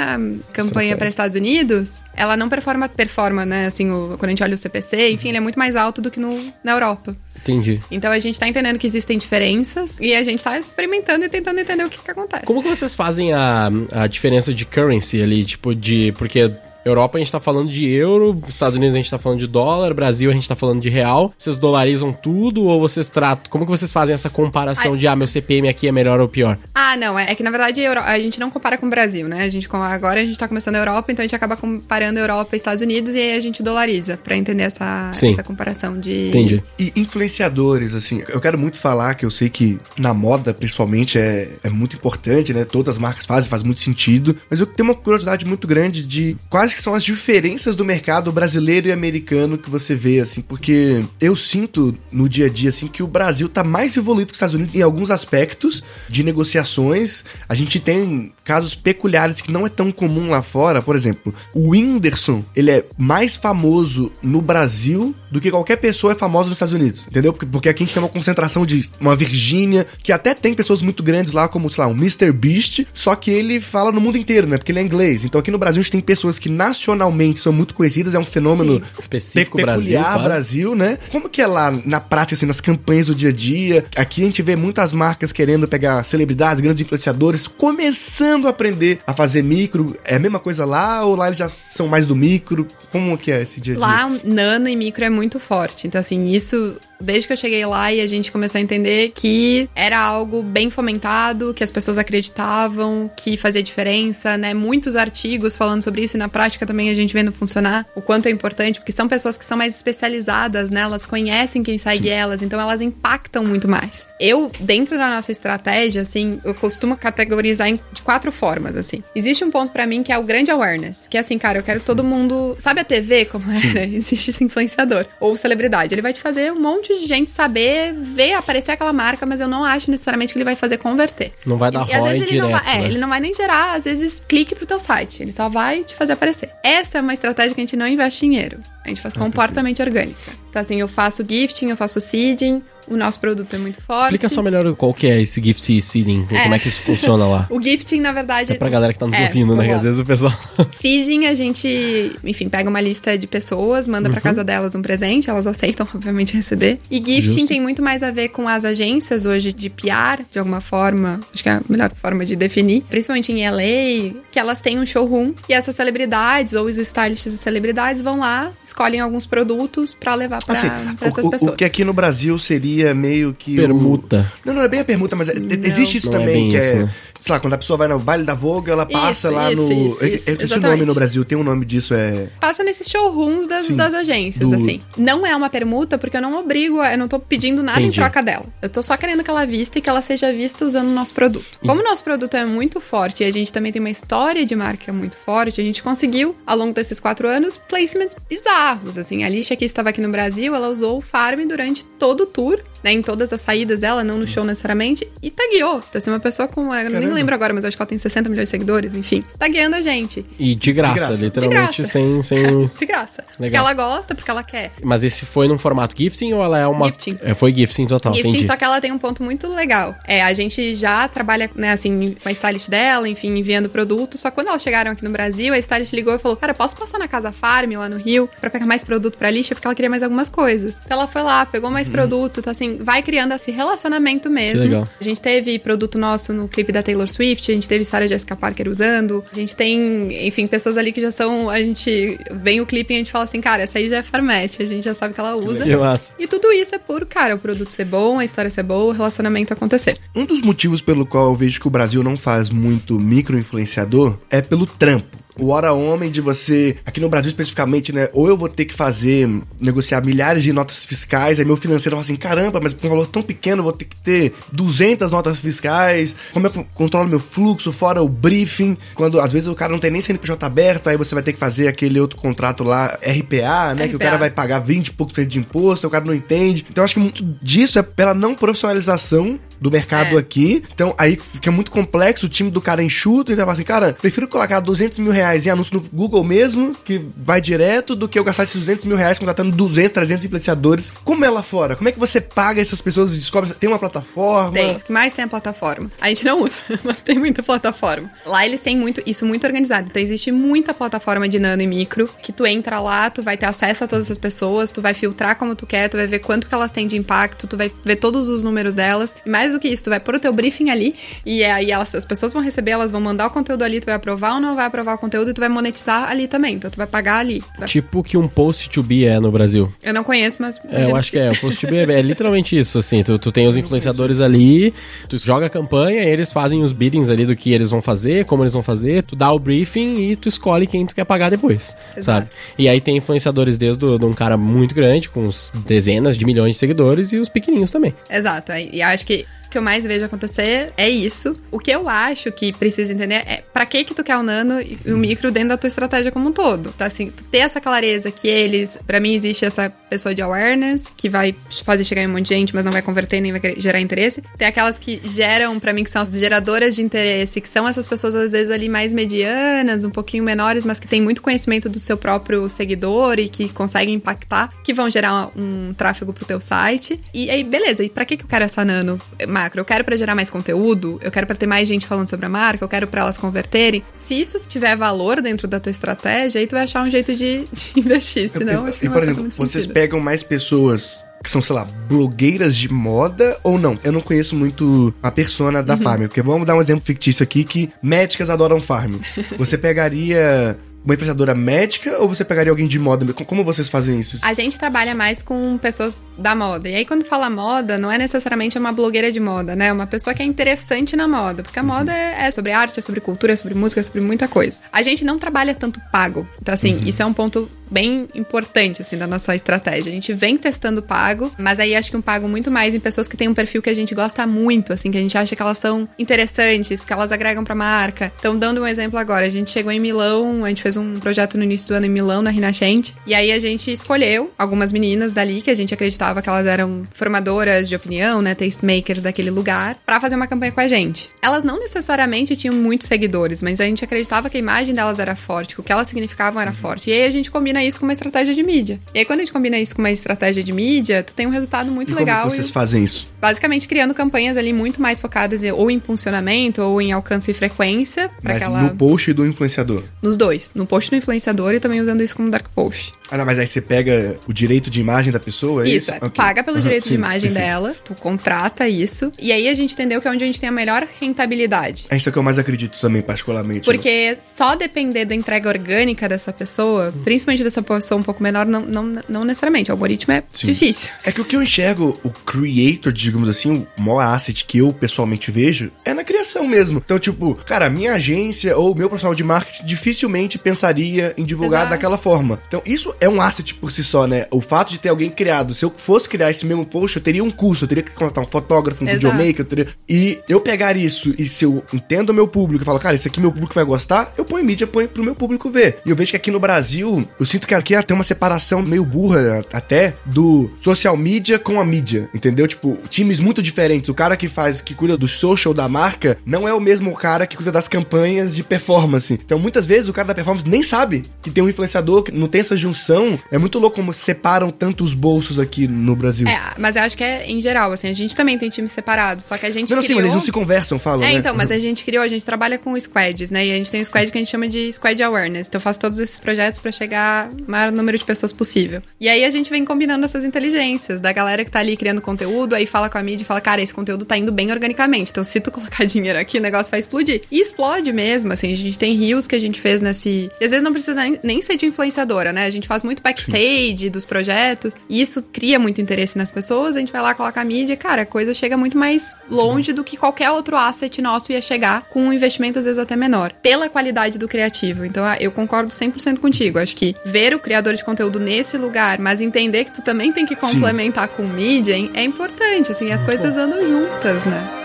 campanha 0.51 0.97
para 0.97 1.07
Estados 1.07 1.35
Unidos, 1.35 2.03
ela 2.15 2.35
não 2.35 2.49
performa, 2.49 2.89
performa, 2.89 3.45
né? 3.45 3.67
Assim, 3.67 3.91
o, 3.91 4.15
quando 4.17 4.25
a 4.25 4.29
gente 4.29 4.43
olha 4.43 4.55
o 4.55 4.57
CPC, 4.57 5.11
enfim, 5.11 5.29
ele 5.29 5.37
é 5.37 5.41
muito 5.41 5.59
mais 5.59 5.75
alto 5.75 6.01
do 6.01 6.09
que 6.09 6.19
no, 6.19 6.53
na 6.63 6.71
Europa. 6.71 7.15
Entendi. 7.37 7.79
Então 7.91 8.11
a 8.11 8.17
gente 8.17 8.39
tá 8.39 8.47
entendendo 8.47 8.79
que 8.79 8.87
existem 8.87 9.17
diferenças 9.17 9.97
e 10.01 10.15
a 10.15 10.23
gente 10.23 10.43
tá 10.43 10.57
experimentando 10.57 11.25
e 11.25 11.29
tentando 11.29 11.59
entender 11.59 11.83
o 11.83 11.89
que, 11.89 11.99
que 11.99 12.09
acontece. 12.09 12.45
Como 12.45 12.63
que 12.63 12.69
vocês 12.69 12.95
fazem 12.95 13.33
a, 13.33 13.69
a 13.91 14.07
diferença 14.07 14.51
de 14.51 14.65
currency 14.65 15.21
ali, 15.21 15.45
tipo, 15.45 15.75
de. 15.75 16.11
Porque 16.17 16.51
Europa 16.85 17.17
a 17.17 17.19
gente 17.19 17.31
tá 17.31 17.39
falando 17.39 17.71
de 17.71 17.89
euro, 17.89 18.39
Estados 18.47 18.77
Unidos 18.77 18.93
a 18.93 18.97
gente 18.97 19.09
tá 19.09 19.17
falando 19.17 19.39
de 19.39 19.47
dólar, 19.47 19.93
Brasil 19.93 20.29
a 20.29 20.33
gente 20.33 20.47
tá 20.47 20.55
falando 20.55 20.79
de 20.79 20.89
real. 20.89 21.33
Vocês 21.37 21.57
dolarizam 21.57 22.13
tudo 22.13 22.63
ou 22.63 22.79
vocês 22.79 23.09
tratam. 23.09 23.49
Como 23.49 23.65
que 23.65 23.71
vocês 23.71 23.91
fazem 23.91 24.13
essa 24.13 24.29
comparação 24.29 24.93
Ai. 24.93 24.97
de, 24.99 25.07
ah, 25.07 25.15
meu 25.15 25.25
CPM 25.25 25.67
aqui 25.67 25.87
é 25.87 25.91
melhor 25.91 26.19
ou 26.19 26.27
pior? 26.27 26.57
Ah, 26.73 26.95
não. 26.95 27.17
É, 27.17 27.31
é 27.31 27.35
que 27.35 27.41
na 27.41 27.49
verdade 27.49 27.85
a 27.85 28.19
gente 28.19 28.39
não 28.39 28.51
compara 28.51 28.77
com 28.77 28.85
o 28.85 28.89
Brasil, 28.89 29.27
né? 29.27 29.43
A 29.43 29.49
gente, 29.49 29.67
agora 29.71 30.21
a 30.21 30.25
gente 30.25 30.37
tá 30.37 30.47
começando 30.47 30.75
a 30.75 30.79
Europa, 30.79 31.11
então 31.11 31.23
a 31.23 31.25
gente 31.25 31.35
acaba 31.35 31.57
comparando 31.57 32.19
Europa 32.19 32.55
e 32.55 32.57
Estados 32.57 32.81
Unidos 32.81 33.15
e 33.15 33.19
aí 33.19 33.35
a 33.35 33.39
gente 33.39 33.63
dolariza 33.63 34.17
pra 34.17 34.37
entender 34.37 34.63
essa, 34.63 35.11
essa 35.11 35.43
comparação 35.43 35.99
de. 35.99 36.27
Entendi. 36.27 36.63
E 36.77 36.93
influenciadores, 36.95 37.95
assim, 37.95 38.23
eu 38.29 38.39
quero 38.39 38.57
muito 38.57 38.77
falar 38.77 39.15
que 39.15 39.25
eu 39.25 39.31
sei 39.31 39.49
que 39.49 39.79
na 39.97 40.13
moda, 40.13 40.53
principalmente, 40.53 41.17
é, 41.17 41.49
é 41.63 41.69
muito 41.69 41.95
importante, 41.95 42.53
né? 42.53 42.63
Todas 42.63 42.95
as 42.95 43.01
marcas 43.01 43.25
fazem, 43.25 43.49
faz 43.49 43.63
muito 43.63 43.81
sentido. 43.81 44.35
Mas 44.49 44.59
eu 44.59 44.67
tenho 44.67 44.89
uma 44.89 44.95
curiosidade 44.95 45.45
muito 45.45 45.67
grande 45.67 46.05
de 46.05 46.37
quase 46.49 46.74
que 46.75 46.81
são 46.81 46.93
as 46.93 47.05
diferenças 47.05 47.73
do 47.73 47.85
mercado 47.85 48.33
brasileiro 48.33 48.89
e 48.89 48.91
americano 48.91 49.57
que 49.57 49.69
você 49.69 49.95
vê, 49.95 50.19
assim, 50.19 50.41
porque 50.41 51.05
eu 51.21 51.33
sinto 51.33 51.97
no 52.11 52.27
dia 52.27 52.47
a 52.47 52.49
dia, 52.49 52.67
assim, 52.67 52.87
que 52.87 53.01
o 53.01 53.07
Brasil 53.07 53.47
tá 53.47 53.63
mais 53.63 53.95
evoluído 53.95 54.27
que 54.27 54.33
os 54.33 54.37
Estados 54.37 54.55
Unidos 54.55 54.75
em 54.75 54.81
alguns 54.81 55.09
aspectos 55.09 55.81
de 56.09 56.21
negociações. 56.21 57.23
A 57.47 57.55
gente 57.55 57.79
tem 57.79 58.33
casos 58.43 58.75
peculiares 58.75 59.39
que 59.39 59.53
não 59.53 59.65
é 59.65 59.69
tão 59.69 59.89
comum 59.89 60.29
lá 60.29 60.41
fora. 60.41 60.81
Por 60.81 60.97
exemplo, 60.97 61.33
o 61.53 61.69
Whindersson, 61.69 62.43
ele 62.53 62.71
é 62.71 62.85
mais 62.97 63.37
famoso 63.37 64.11
no 64.21 64.41
Brasil 64.41 65.15
do 65.31 65.39
que 65.39 65.49
qualquer 65.49 65.77
pessoa 65.77 66.11
é 66.11 66.15
famosa 66.15 66.49
nos 66.49 66.55
Estados 66.55 66.73
Unidos, 66.73 67.05
entendeu? 67.07 67.31
Porque, 67.31 67.45
porque 67.45 67.69
aqui 67.69 67.83
a 67.83 67.85
gente 67.85 67.93
tem 67.93 68.03
uma 68.03 68.09
concentração 68.09 68.65
de 68.65 68.89
uma 68.99 69.15
Virgínia, 69.15 69.87
que 70.03 70.11
até 70.11 70.33
tem 70.33 70.53
pessoas 70.53 70.81
muito 70.81 71.01
grandes 71.01 71.31
lá, 71.31 71.47
como, 71.47 71.69
sei 71.69 71.83
lá, 71.83 71.89
um 71.89 71.95
Mr. 71.95 72.33
Beast, 72.33 72.85
só 72.93 73.15
que 73.15 73.31
ele 73.31 73.61
fala 73.61 73.93
no 73.93 74.01
mundo 74.01 74.17
inteiro, 74.17 74.45
né? 74.45 74.57
Porque 74.57 74.73
ele 74.73 74.79
é 74.79 74.81
inglês. 74.81 75.23
Então 75.23 75.39
aqui 75.39 75.51
no 75.51 75.57
Brasil 75.57 75.79
a 75.79 75.83
gente 75.83 75.91
tem 75.91 76.01
pessoas 76.01 76.37
que 76.37 76.49
nacionalmente 76.67 77.39
são 77.39 77.53
muito 77.53 77.73
conhecidas, 77.73 78.13
é 78.13 78.19
um 78.19 78.25
fenômeno 78.25 78.75
Sim, 78.75 78.81
específico 78.99 79.57
Brasil, 79.57 79.99
Brasil, 80.23 80.75
né? 80.75 80.97
Como 81.11 81.29
que 81.29 81.41
é 81.41 81.47
lá 81.47 81.71
na 81.85 81.99
prática, 81.99 82.35
assim, 82.35 82.45
nas 82.45 82.61
campanhas 82.61 83.07
do 83.07 83.15
dia 83.15 83.29
a 83.29 83.33
dia? 83.33 83.85
Aqui 83.95 84.23
a 84.23 84.25
gente 84.25 84.41
vê 84.41 84.55
muitas 84.55 84.91
marcas 84.91 85.31
querendo 85.31 85.67
pegar 85.67 86.03
celebridades, 86.03 86.61
grandes 86.61 86.81
influenciadores, 86.81 87.47
começando 87.47 88.47
a 88.47 88.49
aprender 88.49 88.99
a 89.05 89.13
fazer 89.13 89.43
micro. 89.43 89.95
É 90.03 90.15
a 90.15 90.19
mesma 90.19 90.39
coisa 90.39 90.65
lá 90.65 91.03
ou 91.03 91.15
lá 91.15 91.27
eles 91.27 91.37
já 91.37 91.49
são 91.49 91.87
mais 91.87 92.07
do 92.07 92.15
micro? 92.15 92.67
Como 92.95 93.17
que 93.17 93.29
é 93.29 93.41
esse 93.41 93.59
dia 93.59 93.73
a 93.73 93.77
dia? 93.77 93.85
Lá, 93.85 94.09
nano 94.23 94.69
e 94.69 94.75
micro 94.75 95.03
é 95.03 95.09
muito 95.09 95.37
forte. 95.37 95.85
Então, 95.85 95.99
assim, 95.99 96.27
isso 96.29 96.77
desde 96.97 97.27
que 97.27 97.33
eu 97.33 97.37
cheguei 97.37 97.65
lá 97.65 97.91
e 97.91 97.99
a 97.99 98.07
gente 98.07 98.31
começou 98.31 98.57
a 98.57 98.61
entender 98.61 99.11
que 99.13 99.69
era 99.75 99.99
algo 99.99 100.41
bem 100.41 100.69
fomentado, 100.69 101.53
que 101.53 101.61
as 101.61 101.71
pessoas 101.71 101.97
acreditavam, 101.97 103.11
que 103.17 103.35
fazia 103.35 103.61
diferença, 103.61 104.37
né? 104.37 104.53
Muitos 104.53 104.95
artigos 104.95 105.57
falando 105.57 105.83
sobre 105.83 106.03
isso 106.03 106.15
e 106.15 106.19
na 106.19 106.29
prática 106.29 106.65
também 106.65 106.89
a 106.89 106.93
gente 106.93 107.13
vendo 107.13 107.33
funcionar, 107.33 107.85
o 107.95 108.01
quanto 108.01 108.27
é 108.27 108.31
importante, 108.31 108.79
porque 108.79 108.93
são 108.93 109.09
pessoas 109.09 109.37
que 109.37 109.43
são 109.43 109.57
mais 109.57 109.75
especializadas, 109.75 110.71
né? 110.71 110.81
Elas 110.81 111.05
conhecem 111.05 111.63
quem 111.63 111.77
segue 111.77 112.09
elas, 112.09 112.41
então 112.41 112.59
elas 112.59 112.81
impactam 112.81 113.43
muito 113.43 113.67
mais. 113.67 114.07
Eu, 114.19 114.49
dentro 114.59 114.97
da 114.97 115.09
nossa 115.09 115.31
estratégia, 115.31 116.01
assim, 116.01 116.39
eu 116.43 116.53
costumo 116.53 116.95
categorizar 116.95 117.67
em, 117.67 117.79
de 117.91 118.01
quatro 118.01 118.31
formas, 118.31 118.75
assim. 118.75 119.03
Existe 119.15 119.43
um 119.43 119.51
ponto 119.51 119.71
para 119.71 119.85
mim 119.85 120.03
que 120.03 120.11
é 120.11 120.17
o 120.17 120.23
grande 120.23 120.51
awareness, 120.51 121.07
que 121.07 121.17
é 121.17 121.19
assim, 121.19 121.37
cara, 121.37 121.59
eu 121.59 121.63
quero 121.63 121.81
todo 121.81 122.03
mundo. 122.03 122.55
Sabe 122.59 122.79
a 122.79 122.83
TV 122.83 123.25
como 123.25 123.51
era? 123.51 123.83
Existe 123.85 124.29
esse 124.31 124.43
influenciador 124.43 125.05
ou 125.19 125.35
celebridade. 125.35 125.93
Ele 125.93 126.01
vai 126.01 126.13
te 126.13 126.21
fazer 126.21 126.51
um 126.51 126.59
monte 126.59 126.97
de 126.99 127.07
gente 127.07 127.29
saber, 127.29 127.93
ver 127.93 128.33
aparecer 128.33 128.71
aquela 128.71 128.93
marca, 128.93 129.25
mas 129.25 129.39
eu 129.39 129.47
não 129.47 129.63
acho 129.65 129.91
necessariamente 129.91 130.33
que 130.33 130.37
ele 130.37 130.45
vai 130.45 130.55
fazer 130.55 130.77
converter. 130.77 131.33
Não 131.45 131.57
vai 131.57 131.71
dar 131.71 131.87
e, 131.87 131.93
ROI 131.93 132.19
direto, 132.19 132.41
não 132.41 132.51
vai, 132.51 132.75
É, 132.75 132.79
né? 132.79 132.85
ele 132.85 132.97
não 132.97 133.09
vai 133.09 133.19
nem 133.19 133.33
gerar, 133.33 133.75
às 133.75 133.83
vezes, 133.83 134.21
clique 134.25 134.55
pro 134.55 134.65
teu 134.65 134.79
site. 134.79 135.23
Ele 135.23 135.31
só 135.31 135.49
vai 135.49 135.83
te 135.83 135.93
fazer 135.93 136.13
aparecer. 136.13 136.49
Essa 136.63 136.99
é 136.99 137.01
uma 137.01 137.13
estratégia 137.13 137.53
que 137.53 137.61
a 137.61 137.63
gente 137.63 137.75
não 137.75 137.87
investe 137.87 138.21
dinheiro. 138.21 138.59
A 138.83 138.89
gente 138.89 139.01
faz 139.01 139.15
ah, 139.15 139.19
completamente 139.19 139.81
orgânica. 139.81 140.44
Então, 140.55 140.61
assim, 140.61 140.79
eu 140.79 140.87
faço 140.87 141.21
gifting, 141.27 141.69
eu 141.69 141.75
faço 141.75 141.99
seeding, 141.99 142.63
o 142.87 142.95
nosso 142.95 143.19
produto 143.19 143.53
é 143.53 143.57
muito 143.57 143.81
forte. 143.81 144.03
Explica 144.03 144.29
só 144.29 144.41
melhor 144.41 144.73
qual 144.75 144.93
que 144.93 145.07
é 145.07 145.21
esse 145.21 145.41
gift 145.41 145.81
seeding, 145.81 146.25
é. 146.31 146.43
como 146.43 146.55
é 146.55 146.59
que 146.59 146.69
isso 146.69 146.81
funciona 146.81 147.25
lá. 147.25 147.47
o 147.51 147.61
gifting, 147.61 147.99
na 147.99 148.11
verdade... 148.11 148.53
É 148.53 148.55
pra 148.55 148.69
galera 148.69 148.93
que 148.93 148.99
tá 148.99 149.07
nos 149.07 149.17
é, 149.17 149.25
ouvindo, 149.25 149.55
né? 149.55 149.73
Às 149.73 149.83
vezes 149.83 149.99
o 149.99 150.05
pessoal... 150.05 150.33
seeding, 150.79 151.25
a 151.25 151.33
gente, 151.33 152.15
enfim, 152.23 152.47
pega 152.47 152.69
uma 152.69 152.79
lista 152.79 153.17
de 153.17 153.27
pessoas, 153.27 153.87
manda 153.87 154.07
uhum. 154.07 154.13
pra 154.13 154.21
casa 154.21 154.43
delas 154.43 154.75
um 154.75 154.81
presente, 154.81 155.29
elas 155.29 155.47
aceitam, 155.47 155.87
obviamente, 155.93 156.35
receber. 156.35 156.79
E 156.89 156.97
gifting 156.97 157.31
Justo. 157.31 157.47
tem 157.47 157.61
muito 157.61 157.81
mais 157.81 158.03
a 158.03 158.11
ver 158.11 158.29
com 158.29 158.47
as 158.47 158.63
agências 158.63 159.25
hoje 159.25 159.51
de 159.51 159.69
PR, 159.69 160.23
de 160.31 160.39
alguma 160.39 160.61
forma, 160.61 161.19
acho 161.33 161.43
que 161.43 161.49
é 161.49 161.53
a 161.53 161.61
melhor 161.67 161.91
forma 161.95 162.25
de 162.25 162.35
definir, 162.35 162.81
principalmente 162.89 163.31
em 163.31 163.49
LA, 163.49 164.21
que 164.31 164.39
elas 164.39 164.61
têm 164.61 164.79
um 164.79 164.85
showroom 164.85 165.33
e 165.49 165.53
essas 165.53 165.75
celebridades 165.75 166.53
ou 166.53 166.65
os 166.65 166.77
stylists 166.77 167.31
de 167.31 167.39
celebridades 167.39 168.01
vão 168.01 168.19
lá, 168.19 168.51
escolhem 168.63 168.99
alguns 168.99 169.25
produtos 169.25 169.93
para 169.93 170.13
levar 170.15 170.41
pra, 170.45 170.53
assim, 170.53 170.95
pra 170.95 171.07
essas 171.07 171.25
o, 171.25 171.29
pessoas. 171.29 171.53
O 171.53 171.55
que 171.55 171.65
aqui 171.65 171.83
no 171.83 171.93
Brasil 171.93 172.37
seria 172.37 172.93
meio 172.93 173.33
que. 173.33 173.55
Permuta. 173.55 174.31
O... 174.43 174.47
Não, 174.47 174.53
não 174.53 174.61
é 174.61 174.67
bem 174.67 174.79
a 174.79 174.85
permuta, 174.85 175.15
mas 175.15 175.29
é, 175.29 175.33
existe 175.33 175.97
isso 175.97 176.11
não 176.11 176.17
é 176.17 176.19
também, 176.19 176.47
é 176.47 176.51
que 176.51 176.57
isso. 176.57 176.77
é 176.77 176.89
sei 177.25 177.33
lá, 177.33 177.39
quando 177.39 177.53
a 177.53 177.57
pessoa 177.57 177.75
vai 177.75 177.87
no 177.87 177.97
baile 177.97 178.23
da 178.23 178.35
Vogue, 178.35 178.69
ela 178.69 178.85
passa 178.85 179.29
isso, 179.29 179.35
lá 179.35 179.51
isso, 179.51 179.61
no. 179.63 179.87
Isso, 179.87 180.05
isso, 180.05 180.29
eu, 180.29 180.37
eu 180.37 180.57
o 180.57 180.59
nome 180.59 180.85
no 180.85 180.93
Brasil, 180.93 181.25
tem 181.25 181.35
um 181.35 181.43
nome 181.43 181.65
disso, 181.65 181.95
é. 181.95 182.29
Passa 182.39 182.63
nesses 182.63 182.87
showrooms 182.87 183.47
das, 183.47 183.65
Sim, 183.65 183.75
das 183.75 183.95
agências, 183.95 184.47
do... 184.47 184.55
assim. 184.55 184.79
Não 184.95 185.25
é 185.25 185.35
uma 185.35 185.49
permuta, 185.49 185.97
porque 185.97 186.15
eu 186.15 186.21
não 186.21 186.39
obrigo, 186.39 186.83
eu 186.83 186.97
não 186.99 187.07
tô 187.07 187.19
pedindo 187.19 187.63
nada 187.63 187.79
Entendi. 187.79 187.97
em 187.97 187.99
troca 187.99 188.21
dela. 188.21 188.45
Eu 188.61 188.69
tô 188.69 188.83
só 188.83 188.95
querendo 188.95 189.23
que 189.23 189.29
ela 189.31 189.43
vista 189.43 189.79
e 189.79 189.81
que 189.81 189.89
ela 189.89 190.03
seja 190.03 190.31
vista 190.31 190.63
usando 190.63 190.87
o 190.87 190.93
nosso 190.93 191.15
produto. 191.15 191.57
Como 191.65 191.81
o 191.81 191.83
nosso 191.83 192.03
produto 192.03 192.35
é 192.35 192.45
muito 192.45 192.79
forte 192.79 193.23
e 193.23 193.25
a 193.25 193.31
gente 193.31 193.51
também 193.51 193.71
tem 193.71 193.79
uma 193.79 193.89
história 193.89 194.45
de 194.45 194.55
marca 194.55 194.93
muito 194.93 195.17
forte, 195.17 195.59
a 195.59 195.63
gente 195.63 195.81
conseguiu, 195.81 196.35
ao 196.45 196.55
longo 196.55 196.73
desses 196.73 196.99
quatro 196.99 197.27
anos, 197.27 197.57
placements 197.57 198.15
bizarros. 198.29 198.99
Assim, 198.99 199.23
a 199.23 199.25
Alicia, 199.25 199.55
que 199.55 199.65
estava 199.65 199.89
aqui 199.89 199.99
no 199.99 200.09
Brasil, 200.09 200.53
ela 200.53 200.69
usou 200.69 200.99
o 200.99 201.01
Farm 201.01 201.47
durante 201.47 201.83
todo 201.83 202.21
o 202.21 202.25
tour 202.27 202.61
né, 202.85 202.91
em 202.91 203.01
todas 203.01 203.33
as 203.33 203.41
saídas 203.41 203.81
dela, 203.81 204.03
não 204.03 204.19
no 204.19 204.27
show 204.27 204.43
necessariamente, 204.43 205.11
e 205.23 205.31
tagueou. 205.31 205.77
Então, 205.77 205.97
assim, 205.97 206.11
uma 206.11 206.19
pessoa 206.19 206.47
com. 206.47 206.71
Lembro 207.15 207.33
agora, 207.33 207.53
mas 207.53 207.65
acho 207.65 207.75
que 207.75 207.81
ela 207.81 207.87
tem 207.87 207.97
60 207.97 208.29
milhões 208.29 208.47
de 208.47 208.51
seguidores, 208.51 208.93
enfim. 208.93 209.23
Tagueando 209.37 209.75
a 209.75 209.81
gente. 209.81 210.25
E 210.37 210.53
de 210.55 210.73
graça, 210.73 210.93
de 210.93 210.99
graça. 210.99 211.25
literalmente, 211.25 211.71
de 211.71 211.77
graça. 211.77 211.91
sem. 211.91 212.21
sem... 212.21 212.65
de 212.79 212.85
graça. 212.85 213.23
Legal. 213.37 213.37
Porque 213.37 213.55
ela 213.55 213.73
gosta, 213.73 214.15
porque 214.15 214.31
ela 214.31 214.43
quer. 214.43 214.71
Mas 214.83 215.03
esse 215.03 215.25
foi 215.25 215.47
num 215.47 215.57
formato 215.57 215.95
gifting 215.97 216.33
ou 216.33 216.43
ela 216.43 216.59
é 216.59 216.67
uma. 216.67 216.87
Gifting. 216.87 217.17
É, 217.21 217.33
foi 217.33 217.53
gifting 217.53 217.87
total. 217.87 218.13
Gifting, 218.13 218.29
entendi. 218.29 218.45
só 218.45 218.55
que 218.55 218.63
ela 218.63 218.79
tem 218.79 218.91
um 218.91 218.97
ponto 218.97 219.23
muito 219.23 219.47
legal. 219.47 219.95
É, 220.05 220.23
a 220.23 220.33
gente 220.33 220.75
já 220.75 221.07
trabalha, 221.07 221.49
né, 221.55 221.71
assim, 221.71 222.15
com 222.21 222.29
a 222.29 222.31
stylist 222.31 222.69
dela, 222.69 223.07
enfim, 223.07 223.29
enviando 223.29 223.69
produto. 223.69 224.17
Só 224.17 224.29
que 224.29 224.35
quando 224.35 224.47
elas 224.47 224.61
chegaram 224.61 224.91
aqui 224.91 225.03
no 225.03 225.09
Brasil, 225.09 225.53
a 225.53 225.57
stylist 225.57 225.93
ligou 225.93 226.13
e 226.13 226.19
falou: 226.19 226.37
Cara, 226.37 226.53
posso 226.53 226.75
passar 226.75 226.97
na 226.97 227.07
Casa 227.07 227.31
Farm 227.31 227.71
lá 227.73 227.89
no 227.89 227.97
Rio 227.97 228.29
pra 228.39 228.49
pegar 228.49 228.65
mais 228.65 228.83
produto 228.83 229.17
pra 229.17 229.29
lixa? 229.29 229.55
Porque 229.55 229.67
ela 229.67 229.75
queria 229.75 229.89
mais 229.89 230.03
algumas 230.03 230.29
coisas. 230.29 230.79
Então 230.85 230.97
ela 230.97 231.07
foi 231.07 231.21
lá, 231.21 231.45
pegou 231.45 231.69
mais 231.69 231.87
uhum. 231.87 231.93
produto. 231.93 232.39
Então, 232.39 232.51
assim, 232.51 232.77
vai 232.77 233.01
criando 233.01 233.33
esse 233.33 233.51
relacionamento 233.51 234.29
mesmo. 234.29 234.87
A 234.99 235.03
gente 235.03 235.21
teve 235.21 235.57
produto 235.59 235.97
nosso 235.97 236.33
no 236.33 236.47
clipe 236.47 236.71
da 236.71 236.83
Taylor 236.83 237.04
Swift, 237.09 237.51
a 237.51 237.53
gente 237.53 237.67
teve 237.67 237.81
história 237.81 238.07
de 238.07 238.13
Jessica 238.13 238.35
Parker 238.35 238.69
usando, 238.69 239.23
a 239.31 239.35
gente 239.35 239.55
tem, 239.55 240.27
enfim, 240.27 240.47
pessoas 240.47 240.77
ali 240.77 240.91
que 240.91 241.01
já 241.01 241.11
são. 241.11 241.49
A 241.49 241.61
gente 241.61 242.17
vem 242.31 242.61
o 242.61 242.65
clipe 242.65 242.93
e 242.93 242.95
a 242.95 242.97
gente 242.99 243.11
fala 243.11 243.25
assim, 243.25 243.41
cara, 243.41 243.63
essa 243.63 243.77
aí 243.77 243.87
já 243.87 243.97
é 243.97 244.03
farmete, 244.03 244.61
a 244.61 244.65
gente 244.65 244.83
já 244.83 244.93
sabe 244.93 245.13
que 245.13 245.19
ela 245.19 245.35
usa. 245.35 245.63
Que 245.63 245.75
massa. 245.75 246.13
E 246.17 246.27
tudo 246.27 246.51
isso 246.51 246.75
é 246.75 246.79
por, 246.79 247.05
cara, 247.05 247.35
o 247.35 247.39
produto 247.39 247.71
ser 247.71 247.85
bom, 247.85 248.19
a 248.19 248.25
história 248.25 248.49
ser 248.49 248.63
boa, 248.63 248.85
o 248.85 248.91
relacionamento 248.91 249.53
acontecer. 249.53 249.97
Um 250.15 250.25
dos 250.25 250.41
motivos 250.41 250.81
pelo 250.81 251.05
qual 251.05 251.25
eu 251.25 251.35
vejo 251.35 251.59
que 251.59 251.67
o 251.67 251.71
Brasil 251.71 252.03
não 252.03 252.17
faz 252.17 252.49
muito 252.49 252.99
micro 252.99 253.37
influenciador 253.37 254.17
é 254.29 254.41
pelo 254.41 254.65
trampo 254.65 255.24
o 255.39 255.49
hora 255.49 255.73
homem 255.73 256.09
de 256.09 256.21
você, 256.21 256.75
aqui 256.85 256.99
no 256.99 257.09
Brasil 257.09 257.29
especificamente, 257.29 257.91
né? 257.91 258.09
Ou 258.13 258.27
eu 258.27 258.37
vou 258.37 258.49
ter 258.49 258.65
que 258.65 258.73
fazer, 258.73 259.29
negociar 259.59 260.01
milhares 260.01 260.43
de 260.43 260.53
notas 260.53 260.85
fiscais, 260.85 261.39
aí 261.39 261.45
meu 261.45 261.57
financeiro 261.57 261.95
fala 261.95 262.01
assim: 262.01 262.15
caramba, 262.15 262.59
mas 262.61 262.73
com 262.73 262.87
um 262.87 262.89
valor 262.89 263.07
tão 263.07 263.21
pequeno 263.21 263.59
eu 263.59 263.63
vou 263.63 263.73
ter 263.73 263.85
que 263.85 263.99
ter 264.01 264.33
200 264.51 265.11
notas 265.11 265.39
fiscais, 265.39 266.15
como 266.33 266.47
eu 266.47 266.65
controlo 266.73 267.07
meu 267.07 267.19
fluxo, 267.19 267.71
fora 267.71 268.01
o 268.01 268.09
briefing, 268.09 268.77
quando 268.93 269.19
às 269.19 269.31
vezes 269.31 269.47
o 269.47 269.55
cara 269.55 269.71
não 269.71 269.79
tem 269.79 269.91
nem 269.91 270.01
CNPJ 270.01 270.45
aberto, 270.45 270.87
aí 270.87 270.97
você 270.97 271.13
vai 271.13 271.23
ter 271.23 271.33
que 271.33 271.39
fazer 271.39 271.67
aquele 271.67 271.99
outro 271.99 272.17
contrato 272.17 272.63
lá, 272.63 272.97
RPA, 273.01 273.73
né? 273.73 273.85
RPA. 273.85 273.87
Que 273.89 273.95
o 273.95 273.99
cara 273.99 274.17
vai 274.17 274.29
pagar 274.29 274.59
20 274.59 274.87
e 274.87 274.91
pouco 274.91 275.13
de 275.25 275.39
imposto, 275.39 275.87
o 275.87 275.89
cara 275.89 276.05
não 276.05 276.13
entende. 276.13 276.65
Então 276.69 276.81
eu 276.81 276.85
acho 276.85 276.95
que 276.95 276.99
muito 276.99 277.23
disso 277.41 277.79
é 277.79 277.83
pela 277.83 278.13
não 278.13 278.35
profissionalização 278.35 279.39
do 279.65 279.71
mercado 279.71 280.15
é. 280.15 280.19
aqui. 280.19 280.63
Então, 280.73 280.93
aí 280.95 281.17
fica 281.17 281.51
muito 281.51 281.71
complexo, 281.71 282.27
o 282.27 282.29
time 282.29 282.51
do 282.51 282.61
cara 282.61 282.83
enxuto, 282.83 283.31
então 283.31 283.43
fala 283.43 283.53
assim, 283.53 283.63
cara, 283.63 283.93
prefiro 283.99 284.27
colocar 284.27 284.59
200 284.59 284.99
mil 284.99 285.11
reais 285.11 285.45
em 285.45 285.49
anúncio 285.49 285.73
no 285.73 285.81
Google 285.91 286.23
mesmo, 286.23 286.75
que 286.85 287.03
vai 287.17 287.41
direto, 287.41 287.95
do 287.95 288.07
que 288.07 288.19
eu 288.19 288.23
gastar 288.23 288.43
esses 288.43 288.59
200 288.59 288.85
mil 288.85 288.95
reais 288.95 289.17
contratando 289.17 289.55
200, 289.55 289.91
300 289.91 290.25
influenciadores. 290.25 290.91
Como 291.03 291.25
é 291.25 291.29
lá 291.31 291.41
fora? 291.41 291.75
Como 291.75 291.89
é 291.89 291.91
que 291.91 291.99
você 291.99 292.21
paga 292.21 292.61
essas 292.61 292.79
pessoas 292.79 293.15
e 293.15 293.17
descobre? 293.17 293.55
Tem 293.55 293.67
uma 293.67 293.79
plataforma? 293.79 294.51
Tem, 294.51 294.81
mais 294.87 295.13
tem 295.13 295.25
a 295.25 295.27
plataforma. 295.27 295.89
A 295.99 296.09
gente 296.09 296.23
não 296.23 296.43
usa, 296.43 296.61
mas 296.83 297.01
tem 297.01 297.17
muita 297.17 297.41
plataforma. 297.41 298.11
Lá 298.23 298.45
eles 298.45 298.61
têm 298.61 298.77
muito, 298.77 299.01
isso 299.03 299.25
muito 299.25 299.47
organizado. 299.47 299.87
Então, 299.89 300.01
existe 300.01 300.31
muita 300.31 300.75
plataforma 300.75 301.27
de 301.27 301.39
nano 301.39 301.63
e 301.63 301.67
micro, 301.67 302.07
que 302.21 302.31
tu 302.31 302.45
entra 302.45 302.79
lá, 302.79 303.09
tu 303.09 303.23
vai 303.23 303.35
ter 303.35 303.47
acesso 303.47 303.83
a 303.83 303.87
todas 303.87 304.11
as 304.11 304.17
pessoas, 304.19 304.69
tu 304.69 304.79
vai 304.79 304.93
filtrar 304.93 305.37
como 305.37 305.55
tu 305.55 305.65
quer, 305.65 305.89
tu 305.89 305.97
vai 305.97 306.05
ver 306.05 306.19
quanto 306.19 306.47
que 306.47 306.53
elas 306.53 306.71
têm 306.71 306.85
de 306.85 306.95
impacto, 306.95 307.47
tu 307.47 307.57
vai 307.57 307.71
ver 307.83 307.95
todos 307.95 308.29
os 308.29 308.43
números 308.43 308.75
delas. 308.75 309.15
E 309.25 309.29
mais 309.29 309.54
do 309.55 309.59
que 309.59 309.67
isso, 309.67 309.83
tu 309.83 309.89
vai 309.89 309.99
pôr 309.99 310.15
o 310.15 310.19
teu 310.19 310.31
briefing 310.33 310.69
ali 310.69 310.95
e 311.25 311.43
aí 311.43 311.71
elas, 311.71 311.93
as 311.95 312.05
pessoas 312.05 312.33
vão 312.33 312.41
receber, 312.41 312.71
elas 312.71 312.91
vão 312.91 313.01
mandar 313.01 313.27
o 313.27 313.29
conteúdo 313.29 313.63
ali, 313.63 313.79
tu 313.79 313.85
vai 313.85 313.95
aprovar 313.95 314.35
ou 314.35 314.39
não 314.39 314.55
vai 314.55 314.65
aprovar 314.65 314.95
o 314.95 314.97
conteúdo 314.97 315.31
e 315.31 315.33
tu 315.33 315.39
vai 315.39 315.49
monetizar 315.49 316.09
ali 316.09 316.27
também. 316.27 316.55
Então 316.55 316.69
tu 316.69 316.77
vai 316.77 316.87
pagar 316.87 317.19
ali. 317.19 317.43
Vai... 317.57 317.67
Tipo 317.67 318.03
que 318.03 318.17
um 318.17 318.27
post 318.27 318.69
to 318.69 318.83
be 318.83 319.05
é 319.05 319.19
no 319.19 319.31
Brasil. 319.31 319.71
Eu 319.83 319.93
não 319.93 320.03
conheço, 320.03 320.37
mas. 320.39 320.59
É, 320.69 320.85
eu 320.85 320.95
acho 320.95 321.11
que 321.11 321.19
é. 321.19 321.31
O 321.31 321.39
post 321.39 321.65
to 321.65 321.71
be 321.71 321.77
é, 321.77 321.99
é 321.99 322.01
literalmente 322.01 322.57
isso, 322.57 322.77
assim. 322.77 323.03
Tu, 323.03 323.17
tu 323.17 323.31
tem 323.31 323.47
os 323.47 323.57
influenciadores 323.57 324.21
ali, 324.21 324.73
tu 325.07 325.17
joga 325.17 325.45
a 325.45 325.49
campanha, 325.49 326.03
eles 326.03 326.31
fazem 326.31 326.61
os 326.61 326.71
biddings 326.71 327.09
ali 327.09 327.25
do 327.25 327.35
que 327.35 327.51
eles 327.51 327.71
vão 327.71 327.81
fazer, 327.81 328.25
como 328.25 328.43
eles 328.43 328.53
vão 328.53 328.63
fazer, 328.63 329.03
tu 329.03 329.15
dá 329.15 329.31
o 329.31 329.39
briefing 329.39 329.95
e 329.99 330.15
tu 330.15 330.27
escolhe 330.27 330.67
quem 330.67 330.85
tu 330.85 330.93
quer 330.93 331.05
pagar 331.05 331.29
depois, 331.29 331.75
Exato. 331.95 332.03
sabe? 332.03 332.29
E 332.57 332.67
aí 332.67 332.81
tem 332.81 332.97
influenciadores 332.97 333.57
desde 333.57 333.79
do, 333.79 333.97
de 333.97 334.05
um 334.05 334.13
cara 334.13 334.37
muito 334.37 334.73
grande, 334.75 335.09
com 335.09 335.27
dezenas 335.65 336.17
de 336.17 336.25
milhões 336.25 336.55
de 336.55 336.59
seguidores, 336.59 337.13
e 337.13 337.17
os 337.17 337.29
pequenininhos 337.29 337.71
também. 337.71 337.93
Exato. 338.09 338.51
E 338.51 338.81
acho 338.81 339.05
que 339.05 339.25
que 339.55 339.59
eu 339.59 339.63
mais 339.63 339.85
vejo 339.85 340.03
acontecer 340.03 340.73
é 340.75 340.89
isso. 340.89 341.39
O 341.49 341.57
que 341.59 341.71
eu 341.71 341.87
acho 341.87 342.29
que 342.29 342.51
precisa 342.51 342.91
entender 342.91 343.23
é 343.25 343.41
para 343.53 343.65
que 343.65 343.85
que 343.85 343.93
tu 343.93 344.03
quer 344.03 344.17
o 344.17 344.23
nano 344.23 344.59
e 344.59 344.91
o 344.91 344.97
micro 344.97 345.31
dentro 345.31 345.49
da 345.49 345.57
tua 345.57 345.69
estratégia 345.69 346.11
como 346.11 346.27
um 346.27 346.33
todo. 346.33 346.73
Então, 346.75 346.85
assim, 346.85 347.09
tu 347.09 347.23
ter 347.23 347.37
essa 347.37 347.61
clareza 347.61 348.11
que 348.11 348.27
eles, 348.27 348.77
para 348.85 348.99
mim, 348.99 349.13
existe 349.13 349.45
essa 349.45 349.69
pessoa 349.95 350.13
de 350.13 350.21
awareness 350.21 350.91
que 350.95 351.09
vai 351.09 351.33
fazer 351.63 351.85
chegar 351.85 352.03
em 352.03 352.07
um 352.07 352.11
monte 352.11 352.23
de 352.23 352.35
gente, 352.35 352.53
mas 352.53 352.65
não 352.65 352.71
vai 352.71 352.81
converter 352.81 353.21
nem 353.21 353.31
vai 353.31 353.55
gerar 353.57 353.79
interesse. 353.79 354.21
Tem 354.37 354.47
aquelas 354.47 354.77
que 354.77 355.01
geram, 355.03 355.59
para 355.59 355.71
mim, 355.71 355.83
que 355.83 355.89
são 355.89 356.01
as 356.01 356.09
geradoras 356.09 356.75
de 356.75 356.81
interesse, 356.81 357.39
que 357.39 357.47
são 357.47 357.67
essas 357.67 357.87
pessoas, 357.87 358.13
às 358.15 358.31
vezes, 358.31 358.51
ali 358.51 358.67
mais 358.67 358.93
medianas, 358.93 359.85
um 359.85 359.89
pouquinho 359.89 360.23
menores, 360.23 360.65
mas 360.65 360.79
que 360.79 360.87
têm 360.87 361.01
muito 361.01 361.21
conhecimento 361.21 361.69
do 361.69 361.79
seu 361.79 361.97
próprio 361.97 362.47
seguidor 362.49 363.19
e 363.19 363.29
que 363.29 363.47
conseguem 363.49 363.95
impactar, 363.95 364.53
que 364.63 364.73
vão 364.73 364.89
gerar 364.89 365.31
um 365.35 365.73
tráfego 365.73 366.11
pro 366.11 366.25
teu 366.25 366.39
site. 366.39 366.99
E 367.13 367.29
aí, 367.29 367.43
beleza, 367.43 367.83
e 367.83 367.89
pra 367.89 368.05
que 368.05 368.17
que 368.17 368.23
eu 368.23 368.27
quero 368.27 368.43
essa 368.43 368.65
nano? 368.65 368.99
macro. 369.27 369.61
Eu 369.61 369.65
quero 369.65 369.83
para 369.83 369.95
gerar 369.95 370.15
mais 370.15 370.29
conteúdo, 370.29 370.99
eu 371.01 371.11
quero 371.11 371.25
para 371.27 371.35
ter 371.35 371.47
mais 371.47 371.67
gente 371.67 371.85
falando 371.87 372.09
sobre 372.09 372.25
a 372.25 372.29
marca, 372.29 372.63
eu 372.63 372.69
quero 372.69 372.87
para 372.87 373.01
elas 373.01 373.17
converterem. 373.17 373.83
Se 373.97 374.19
isso 374.19 374.39
tiver 374.49 374.75
valor 374.75 375.21
dentro 375.21 375.47
da 375.47 375.59
tua 375.59 375.69
estratégia, 375.69 376.39
aí 376.41 376.47
tu 376.47 376.51
vai 376.51 376.63
achar 376.63 376.83
um 376.83 376.89
jeito 376.89 377.15
de, 377.15 377.45
de 377.45 377.79
investir. 377.79 378.29
Senão, 378.29 378.65
acho 378.65 378.79
que 378.79 378.85
e, 378.85 378.89
não 378.89 378.93
por 378.93 379.03
exemplo, 379.03 379.23
vocês 379.31 379.63
sentido. 379.63 379.73
Pegam 379.85 379.99
mais 379.99 380.23
pessoas 380.23 381.03
que 381.23 381.29
são, 381.29 381.43
sei 381.43 381.55
lá, 381.55 381.67
blogueiras 381.87 382.55
de 382.55 382.71
moda 382.71 383.37
ou 383.43 383.59
não? 383.59 383.77
Eu 383.83 383.91
não 383.91 384.01
conheço 384.01 384.35
muito 384.35 384.91
a 385.01 385.11
persona 385.11 385.61
da 385.61 385.75
uhum. 385.75 385.79
Farm, 385.79 386.01
porque 386.07 386.23
vamos 386.23 386.47
dar 386.47 386.55
um 386.55 386.61
exemplo 386.61 386.83
fictício 386.83 387.21
aqui 387.21 387.43
que 387.43 387.71
médicas 387.83 388.31
adoram 388.31 388.59
Farm. 388.59 388.95
Você 389.37 389.59
pegaria 389.59 390.57
uma 390.83 390.93
influenciadora 390.93 391.33
médica 391.33 391.97
ou 391.97 392.07
você 392.07 392.23
pegaria 392.23 392.51
alguém 392.51 392.67
de 392.67 392.77
moda? 392.77 393.11
Como 393.11 393.43
vocês 393.43 393.67
fazem 393.67 393.99
isso? 393.99 394.19
A 394.21 394.35
gente 394.35 394.57
trabalha 394.57 394.93
mais 394.93 395.23
com 395.23 395.57
pessoas 395.57 396.05
da 396.15 396.35
moda. 396.35 396.69
E 396.69 396.75
aí, 396.75 396.85
quando 396.85 397.03
fala 397.03 397.27
moda, 397.27 397.75
não 397.75 397.91
é 397.91 397.97
necessariamente 397.97 398.55
uma 398.57 398.71
blogueira 398.71 399.11
de 399.11 399.19
moda, 399.19 399.55
né? 399.55 399.67
É 399.67 399.73
uma 399.73 399.87
pessoa 399.87 400.13
que 400.13 400.21
é 400.21 400.25
interessante 400.25 400.95
na 400.95 401.07
moda. 401.07 401.41
Porque 401.41 401.57
a 401.57 401.63
uhum. 401.63 401.69
moda 401.69 401.91
é, 401.91 402.27
é, 402.27 402.31
sobre 402.31 402.51
arte, 402.51 402.79
é 402.79 402.83
sobre 402.83 403.01
cultura, 403.01 403.33
é 403.33 403.35
sobre 403.35 403.55
música, 403.55 403.81
é 403.81 403.83
sobre 403.83 403.99
muita 403.99 404.27
coisa. 404.27 404.59
A 404.71 404.83
gente 404.83 405.03
não 405.03 405.17
trabalha 405.17 405.55
tanto 405.55 405.81
pago. 405.91 406.27
Então, 406.39 406.53
assim, 406.53 406.75
uhum. 406.75 406.87
isso 406.87 407.01
é 407.01 407.05
um 407.05 407.13
ponto 407.13 407.49
bem 407.69 408.07
importante, 408.13 408.81
assim, 408.81 408.97
da 408.97 409.07
nossa 409.07 409.35
estratégia. 409.35 409.91
A 409.91 409.95
gente 409.95 410.13
vem 410.13 410.37
testando 410.37 410.81
pago, 410.81 411.31
mas 411.37 411.59
aí 411.59 411.75
acho 411.75 411.89
que 411.89 411.97
um 411.97 412.01
pago 412.01 412.27
muito 412.27 412.51
mais 412.51 412.73
em 412.73 412.79
pessoas 412.79 413.07
que 413.07 413.17
têm 413.17 413.27
um 413.27 413.33
perfil 413.33 413.61
que 413.61 413.69
a 413.69 413.73
gente 413.73 413.93
gosta 413.95 414.25
muito, 414.27 414.73
assim, 414.73 414.91
que 414.91 414.97
a 414.97 415.01
gente 415.01 415.17
acha 415.17 415.35
que 415.35 415.41
elas 415.41 415.57
são 415.57 415.87
interessantes, 415.97 416.83
que 416.83 416.93
elas 416.93 417.11
agregam 417.11 417.43
pra 417.43 417.55
marca. 417.55 418.11
Então, 418.19 418.37
dando 418.37 418.61
um 418.61 418.67
exemplo 418.67 418.99
agora, 418.99 419.25
a 419.25 419.29
gente 419.29 419.51
chegou 419.51 419.71
em 419.71 419.79
Milão, 419.79 420.45
a 420.45 420.49
gente 420.49 420.61
fez 420.61 420.77
um 420.77 420.95
projeto 420.99 421.37
no 421.37 421.43
início 421.43 421.67
do 421.67 421.73
ano 421.73 421.85
em 421.85 421.89
Milão, 421.89 422.21
na 422.21 422.29
Rinascente, 422.29 422.93
e 423.05 423.13
aí 423.13 423.31
a 423.31 423.39
gente 423.39 423.71
escolheu 423.71 424.31
algumas 424.37 424.71
meninas 424.71 425.13
dali 425.13 425.41
que 425.41 425.49
a 425.49 425.53
gente 425.53 425.73
acreditava 425.73 426.21
que 426.21 426.29
elas 426.29 426.45
eram 426.45 426.87
formadoras 426.93 427.67
de 427.67 427.75
opinião, 427.75 428.21
né, 428.21 428.35
tastemakers 428.35 429.01
daquele 429.01 429.29
lugar, 429.29 429.77
para 429.85 429.99
fazer 429.99 430.15
uma 430.15 430.27
campanha 430.27 430.51
com 430.51 430.61
a 430.61 430.67
gente. 430.67 431.09
Elas 431.21 431.43
não 431.43 431.59
necessariamente 431.59 432.35
tinham 432.35 432.55
muitos 432.55 432.87
seguidores, 432.87 433.41
mas 433.41 433.59
a 433.59 433.65
gente 433.65 433.83
acreditava 433.83 434.29
que 434.29 434.37
a 434.37 434.39
imagem 434.39 434.73
delas 434.73 434.99
era 434.99 435.15
forte, 435.15 435.55
que 435.55 435.61
o 435.61 435.63
que 435.63 435.71
elas 435.71 435.87
significavam 435.87 436.41
era 436.41 436.53
forte. 436.53 436.89
E 436.89 436.93
aí 436.93 437.03
a 437.03 437.09
gente 437.09 437.31
combina 437.31 437.54
combina 437.55 437.63
isso 437.63 437.79
com 437.79 437.85
uma 437.85 437.93
estratégia 437.93 438.33
de 438.33 438.43
mídia. 438.43 438.79
E 438.93 438.99
aí, 438.99 439.05
quando 439.05 439.19
a 439.19 439.23
gente 439.23 439.31
combina 439.31 439.57
isso 439.57 439.75
com 439.75 439.81
uma 439.81 439.91
estratégia 439.91 440.43
de 440.43 440.51
mídia, 440.51 441.03
tu 441.03 441.15
tem 441.15 441.25
um 441.25 441.29
resultado 441.29 441.71
muito 441.71 441.91
e 441.91 441.95
legal. 441.95 442.23
Como 442.23 442.35
vocês 442.35 442.51
fazem 442.51 442.83
isso? 442.83 443.07
Basicamente 443.21 443.67
criando 443.67 443.93
campanhas 443.93 444.37
ali 444.37 444.51
muito 444.51 444.81
mais 444.81 444.99
focadas 444.99 445.41
ou 445.53 445.71
em 445.71 445.75
impulsionamento 445.75 446.61
ou 446.61 446.81
em 446.81 446.91
alcance 446.91 447.31
e 447.31 447.33
frequência. 447.33 448.09
Mas 448.23 448.37
aquela... 448.37 448.61
no 448.63 448.75
post 448.75 449.13
do 449.13 449.25
influenciador? 449.25 449.83
Nos 450.01 450.17
dois. 450.17 450.51
No 450.53 450.65
post 450.65 450.89
do 450.89 450.95
influenciador 450.95 451.53
e 451.53 451.59
também 451.59 451.79
usando 451.79 452.01
isso 452.01 452.15
como 452.15 452.29
dark 452.29 452.47
post. 452.49 452.93
Ah, 453.09 453.17
não, 453.17 453.25
mas 453.25 453.37
aí 453.37 453.45
você 453.45 453.61
pega 453.61 454.19
o 454.27 454.33
direito 454.33 454.69
de 454.69 454.79
imagem 454.79 455.11
da 455.11 455.19
pessoa, 455.19 455.63
é 455.63 455.69
isso? 455.69 455.77
Isso, 455.77 455.91
é, 455.91 455.99
tu 455.99 456.07
okay. 456.07 456.23
paga 456.23 456.43
pelo 456.43 456.57
uhum, 456.57 456.63
direito 456.63 456.83
sim, 456.85 456.89
de 456.89 456.95
imagem 456.95 457.31
perfeito. 457.31 457.45
dela, 457.45 457.75
tu 457.85 457.93
contrata 457.95 458.67
isso, 458.67 459.11
e 459.19 459.31
aí 459.31 459.47
a 459.47 459.53
gente 459.53 459.73
entendeu 459.73 460.01
que 460.01 460.07
é 460.07 460.11
onde 460.11 460.23
a 460.23 460.27
gente 460.27 460.39
tem 460.39 460.49
a 460.49 460.51
melhor 460.51 460.87
rentabilidade. 460.99 461.85
É 461.89 461.97
isso 461.97 462.11
que 462.11 462.17
eu 462.17 462.23
mais 462.23 462.39
acredito 462.39 462.79
também, 462.79 463.01
particularmente. 463.01 463.67
Né? 463.67 463.73
Porque 463.73 464.09
né? 464.09 464.15
só 464.15 464.55
depender 464.55 465.05
da 465.05 465.13
entrega 465.13 465.49
orgânica 465.49 466.09
dessa 466.09 466.33
pessoa, 466.33 466.93
principalmente 467.03 467.43
dessa 467.45 467.61
pessoa 467.61 467.99
um 467.99 468.03
pouco 468.03 468.21
menor, 468.21 468.45
não, 468.45 468.61
não, 468.61 468.93
não 469.07 469.23
necessariamente. 469.23 469.71
O 469.71 469.73
algoritmo 469.73 470.13
é 470.13 470.23
sim. 470.33 470.47
difícil. 470.47 470.89
É 471.03 471.11
que 471.11 471.21
o 471.21 471.25
que 471.25 471.35
eu 471.35 471.41
enxergo, 471.41 471.97
o 472.03 472.09
creator, 472.09 472.91
digamos 472.91 473.29
assim, 473.29 473.65
o 473.77 473.81
maior 473.81 474.01
asset 474.01 474.45
que 474.45 474.59
eu 474.59 474.71
pessoalmente 474.73 475.31
vejo, 475.31 475.71
é 475.83 475.93
na 475.93 476.03
criação 476.03 476.47
mesmo. 476.47 476.81
Então, 476.83 476.99
tipo, 476.99 477.35
cara, 477.35 477.69
minha 477.69 477.93
agência 477.93 478.57
ou 478.57 478.75
meu 478.75 478.87
profissional 478.87 479.15
de 479.15 479.23
marketing 479.23 479.65
dificilmente 479.65 480.37
pensaria 480.37 481.13
em 481.17 481.23
divulgar 481.23 481.61
Exato. 481.61 481.71
daquela 481.71 481.97
forma. 481.97 482.39
Então, 482.47 482.61
isso 482.65 482.93
é 482.99 483.09
um 483.09 483.21
asset 483.21 483.53
por 483.55 483.71
si 483.71 483.83
só, 483.83 484.07
né? 484.07 484.25
O 484.31 484.41
fato 484.41 484.71
de 484.71 484.79
ter 484.79 484.89
alguém 484.89 485.09
criado. 485.09 485.53
Se 485.53 485.63
eu 485.63 485.73
fosse 485.75 486.07
criar 486.07 486.31
esse 486.31 486.45
mesmo 486.45 486.65
post, 486.65 486.97
eu 486.97 487.03
teria 487.03 487.23
um 487.23 487.31
curso, 487.31 487.63
eu 487.63 487.67
teria 487.67 487.83
que 487.83 487.91
contratar 487.91 488.23
um 488.23 488.27
fotógrafo, 488.27 488.83
um 488.83 488.87
Exato. 488.87 489.07
videomaker, 489.07 489.41
eu 489.41 489.45
teria... 489.45 489.67
E 489.87 490.19
eu 490.27 490.39
pegar 490.39 490.75
isso 490.75 491.13
e 491.17 491.27
se 491.27 491.45
eu 491.45 491.63
entendo 491.73 492.09
o 492.09 492.13
meu 492.13 492.27
público 492.27 492.63
e 492.63 492.65
falo, 492.65 492.79
cara, 492.79 492.95
isso 492.95 493.07
aqui 493.07 493.19
meu 493.19 493.31
público 493.31 493.53
vai 493.53 493.63
gostar, 493.63 494.13
eu 494.17 494.25
ponho 494.25 494.45
mídia, 494.45 494.67
ponho 494.67 494.87
pro 494.87 495.03
meu 495.03 495.15
público 495.15 495.49
ver. 495.49 495.77
E 495.85 495.89
eu 495.89 495.95
vejo 495.95 496.11
que 496.11 496.17
aqui 496.17 496.31
no 496.31 496.39
Brasil, 496.39 497.07
eu 497.19 497.25
sinto 497.35 497.47
que 497.47 497.53
aqui 497.53 497.75
tem 497.83 497.95
uma 497.95 498.03
separação 498.03 498.61
meio 498.61 498.85
burra 498.85 499.43
até 499.51 499.93
do 500.05 500.49
social 500.61 500.95
media 500.95 501.37
com 501.37 501.59
a 501.59 501.65
mídia, 501.65 502.09
entendeu? 502.13 502.47
Tipo, 502.47 502.77
times 502.89 503.19
muito 503.19 503.43
diferentes. 503.43 503.89
O 503.89 503.93
cara 503.93 504.15
que 504.15 504.29
faz, 504.29 504.61
que 504.61 504.73
cuida 504.73 504.95
do 504.95 505.07
social 505.07 505.53
da 505.53 505.67
marca, 505.67 506.17
não 506.25 506.47
é 506.47 506.53
o 506.53 506.61
mesmo 506.61 506.95
cara 506.95 507.27
que 507.27 507.35
cuida 507.35 507.51
das 507.51 507.67
campanhas 507.67 508.33
de 508.33 508.41
performance. 508.41 509.13
Então, 509.13 509.37
muitas 509.37 509.67
vezes, 509.67 509.89
o 509.89 509.93
cara 509.93 510.07
da 510.07 510.15
performance 510.15 510.47
nem 510.47 510.63
sabe 510.63 511.03
que 511.21 511.29
tem 511.29 511.43
um 511.43 511.49
influenciador, 511.49 512.03
que 512.03 512.11
não 512.11 512.27
tem 512.27 512.39
essa 512.39 512.55
junção. 512.55 513.19
É 513.29 513.37
muito 513.37 513.59
louco 513.59 513.75
como 513.75 513.93
separam 513.93 514.49
tantos 514.49 514.93
bolsos 514.93 515.37
aqui 515.37 515.67
no 515.67 515.95
Brasil. 515.95 516.27
É, 516.27 516.53
mas 516.57 516.77
eu 516.77 516.83
acho 516.83 516.95
que 516.95 517.03
é 517.03 517.29
em 517.29 517.41
geral, 517.41 517.73
assim, 517.73 517.89
a 517.89 517.93
gente 517.93 518.15
também 518.15 518.37
tem 518.37 518.49
times 518.49 518.71
separados, 518.71 519.25
só 519.25 519.37
que 519.37 519.45
a 519.45 519.51
gente 519.51 519.69
não, 519.71 519.81
criou... 519.81 519.87
sim, 519.87 519.95
mas 519.95 520.03
eles 520.05 520.13
não 520.13 520.21
se 520.21 520.31
conversam, 520.31 520.79
falam, 520.79 521.03
É, 521.03 521.11
né? 521.11 521.19
então, 521.19 521.35
mas 521.35 521.51
a 521.51 521.59
gente 521.59 521.83
criou, 521.83 522.01
a 522.01 522.07
gente 522.07 522.23
trabalha 522.23 522.57
com 522.57 522.79
squads, 522.79 523.29
né? 523.29 523.45
E 523.45 523.51
a 523.51 523.55
gente 523.55 523.69
tem 523.69 523.81
um 523.81 523.83
squad 523.83 524.09
que 524.09 524.17
a 524.17 524.21
gente 524.21 524.31
chama 524.31 524.47
de 524.47 524.71
squad 524.71 525.01
awareness. 525.03 525.47
Então 525.47 525.59
eu 525.59 525.61
faço 525.63 525.79
todos 525.79 525.99
esses 525.99 526.19
projetos 526.19 526.59
para 526.59 526.71
chegar 526.71 527.24
maior 527.47 527.71
número 527.71 527.97
de 527.97 528.05
pessoas 528.05 528.31
possível. 528.31 528.81
E 528.99 529.07
aí 529.09 529.23
a 529.23 529.29
gente 529.29 529.49
vem 529.49 529.65
combinando 529.65 530.05
essas 530.05 530.25
inteligências 530.25 531.01
da 531.01 531.11
galera 531.11 531.43
que 531.43 531.51
tá 531.51 531.59
ali 531.59 531.77
criando 531.77 532.01
conteúdo, 532.01 532.55
aí 532.55 532.65
fala 532.65 532.89
com 532.89 532.97
a 532.97 533.03
mídia 533.03 533.23
e 533.23 533.25
fala, 533.25 533.41
cara, 533.41 533.61
esse 533.61 533.73
conteúdo 533.73 534.05
tá 534.05 534.17
indo 534.17 534.31
bem 534.31 534.51
organicamente. 534.51 535.11
Então 535.11 535.23
se 535.23 535.39
tu 535.39 535.51
colocar 535.51 535.85
dinheiro 535.85 536.19
aqui, 536.19 536.37
o 536.37 536.41
negócio 536.41 536.71
vai 536.71 536.79
explodir. 536.79 537.21
E 537.31 537.39
explode 537.39 537.91
mesmo, 537.91 538.33
assim, 538.33 538.51
a 538.51 538.55
gente 538.55 538.77
tem 538.77 538.93
rios 538.93 539.27
que 539.27 539.35
a 539.35 539.39
gente 539.39 539.59
fez 539.59 539.81
nesse... 539.81 540.29
E 540.39 540.45
às 540.45 540.51
vezes 540.51 540.63
não 540.63 540.71
precisa 540.71 540.95
nem, 541.23 541.41
ser 541.41 541.57
de 541.57 541.65
influenciadora, 541.65 542.33
né? 542.33 542.45
A 542.45 542.49
gente 542.49 542.67
faz 542.67 542.83
muito 542.83 543.01
backstage 543.01 543.85
Sim. 543.85 543.89
dos 543.89 544.05
projetos, 544.05 544.73
e 544.89 545.01
isso 545.01 545.21
cria 545.21 545.59
muito 545.59 545.81
interesse 545.81 546.17
nas 546.17 546.31
pessoas, 546.31 546.75
a 546.75 546.79
gente 546.79 546.91
vai 546.91 547.01
lá, 547.01 547.13
coloca 547.13 547.39
a 547.39 547.45
mídia, 547.45 547.75
cara, 547.75 548.03
a 548.03 548.05
coisa 548.05 548.33
chega 548.33 548.57
muito 548.57 548.77
mais 548.77 549.15
longe 549.29 549.73
do 549.73 549.83
que 549.83 549.97
qualquer 549.97 550.31
outro 550.31 550.55
asset 550.55 551.01
nosso 551.01 551.31
ia 551.31 551.41
chegar 551.41 551.83
com 551.89 552.07
um 552.07 552.13
investimento 552.13 552.59
às 552.59 552.65
vezes 552.65 552.79
até 552.79 552.95
menor, 552.95 553.33
pela 553.33 553.69
qualidade 553.69 554.17
do 554.17 554.27
criativo. 554.27 554.85
Então, 554.85 555.05
ah, 555.05 555.17
eu 555.19 555.31
concordo 555.31 555.69
100% 555.69 556.19
contigo. 556.19 556.59
Acho 556.59 556.75
que 556.75 556.95
ver 557.15 557.33
o 557.33 557.39
criador 557.39 557.73
de 557.75 557.81
conteúdo 557.81 558.19
nesse 558.19 558.57
lugar, 558.57 558.99
mas 558.99 559.21
entender 559.21 559.63
que 559.63 559.71
tu 559.71 559.81
também 559.81 560.11
tem 560.11 560.25
que 560.25 560.35
complementar 560.35 561.07
Sim. 561.07 561.13
com 561.15 561.23
mídia 561.23 561.73
é 561.93 562.03
importante, 562.03 562.73
assim, 562.73 562.91
as 562.91 563.05
coisas 563.05 563.37
andam 563.37 563.65
juntas, 563.65 564.25
né? 564.25 564.64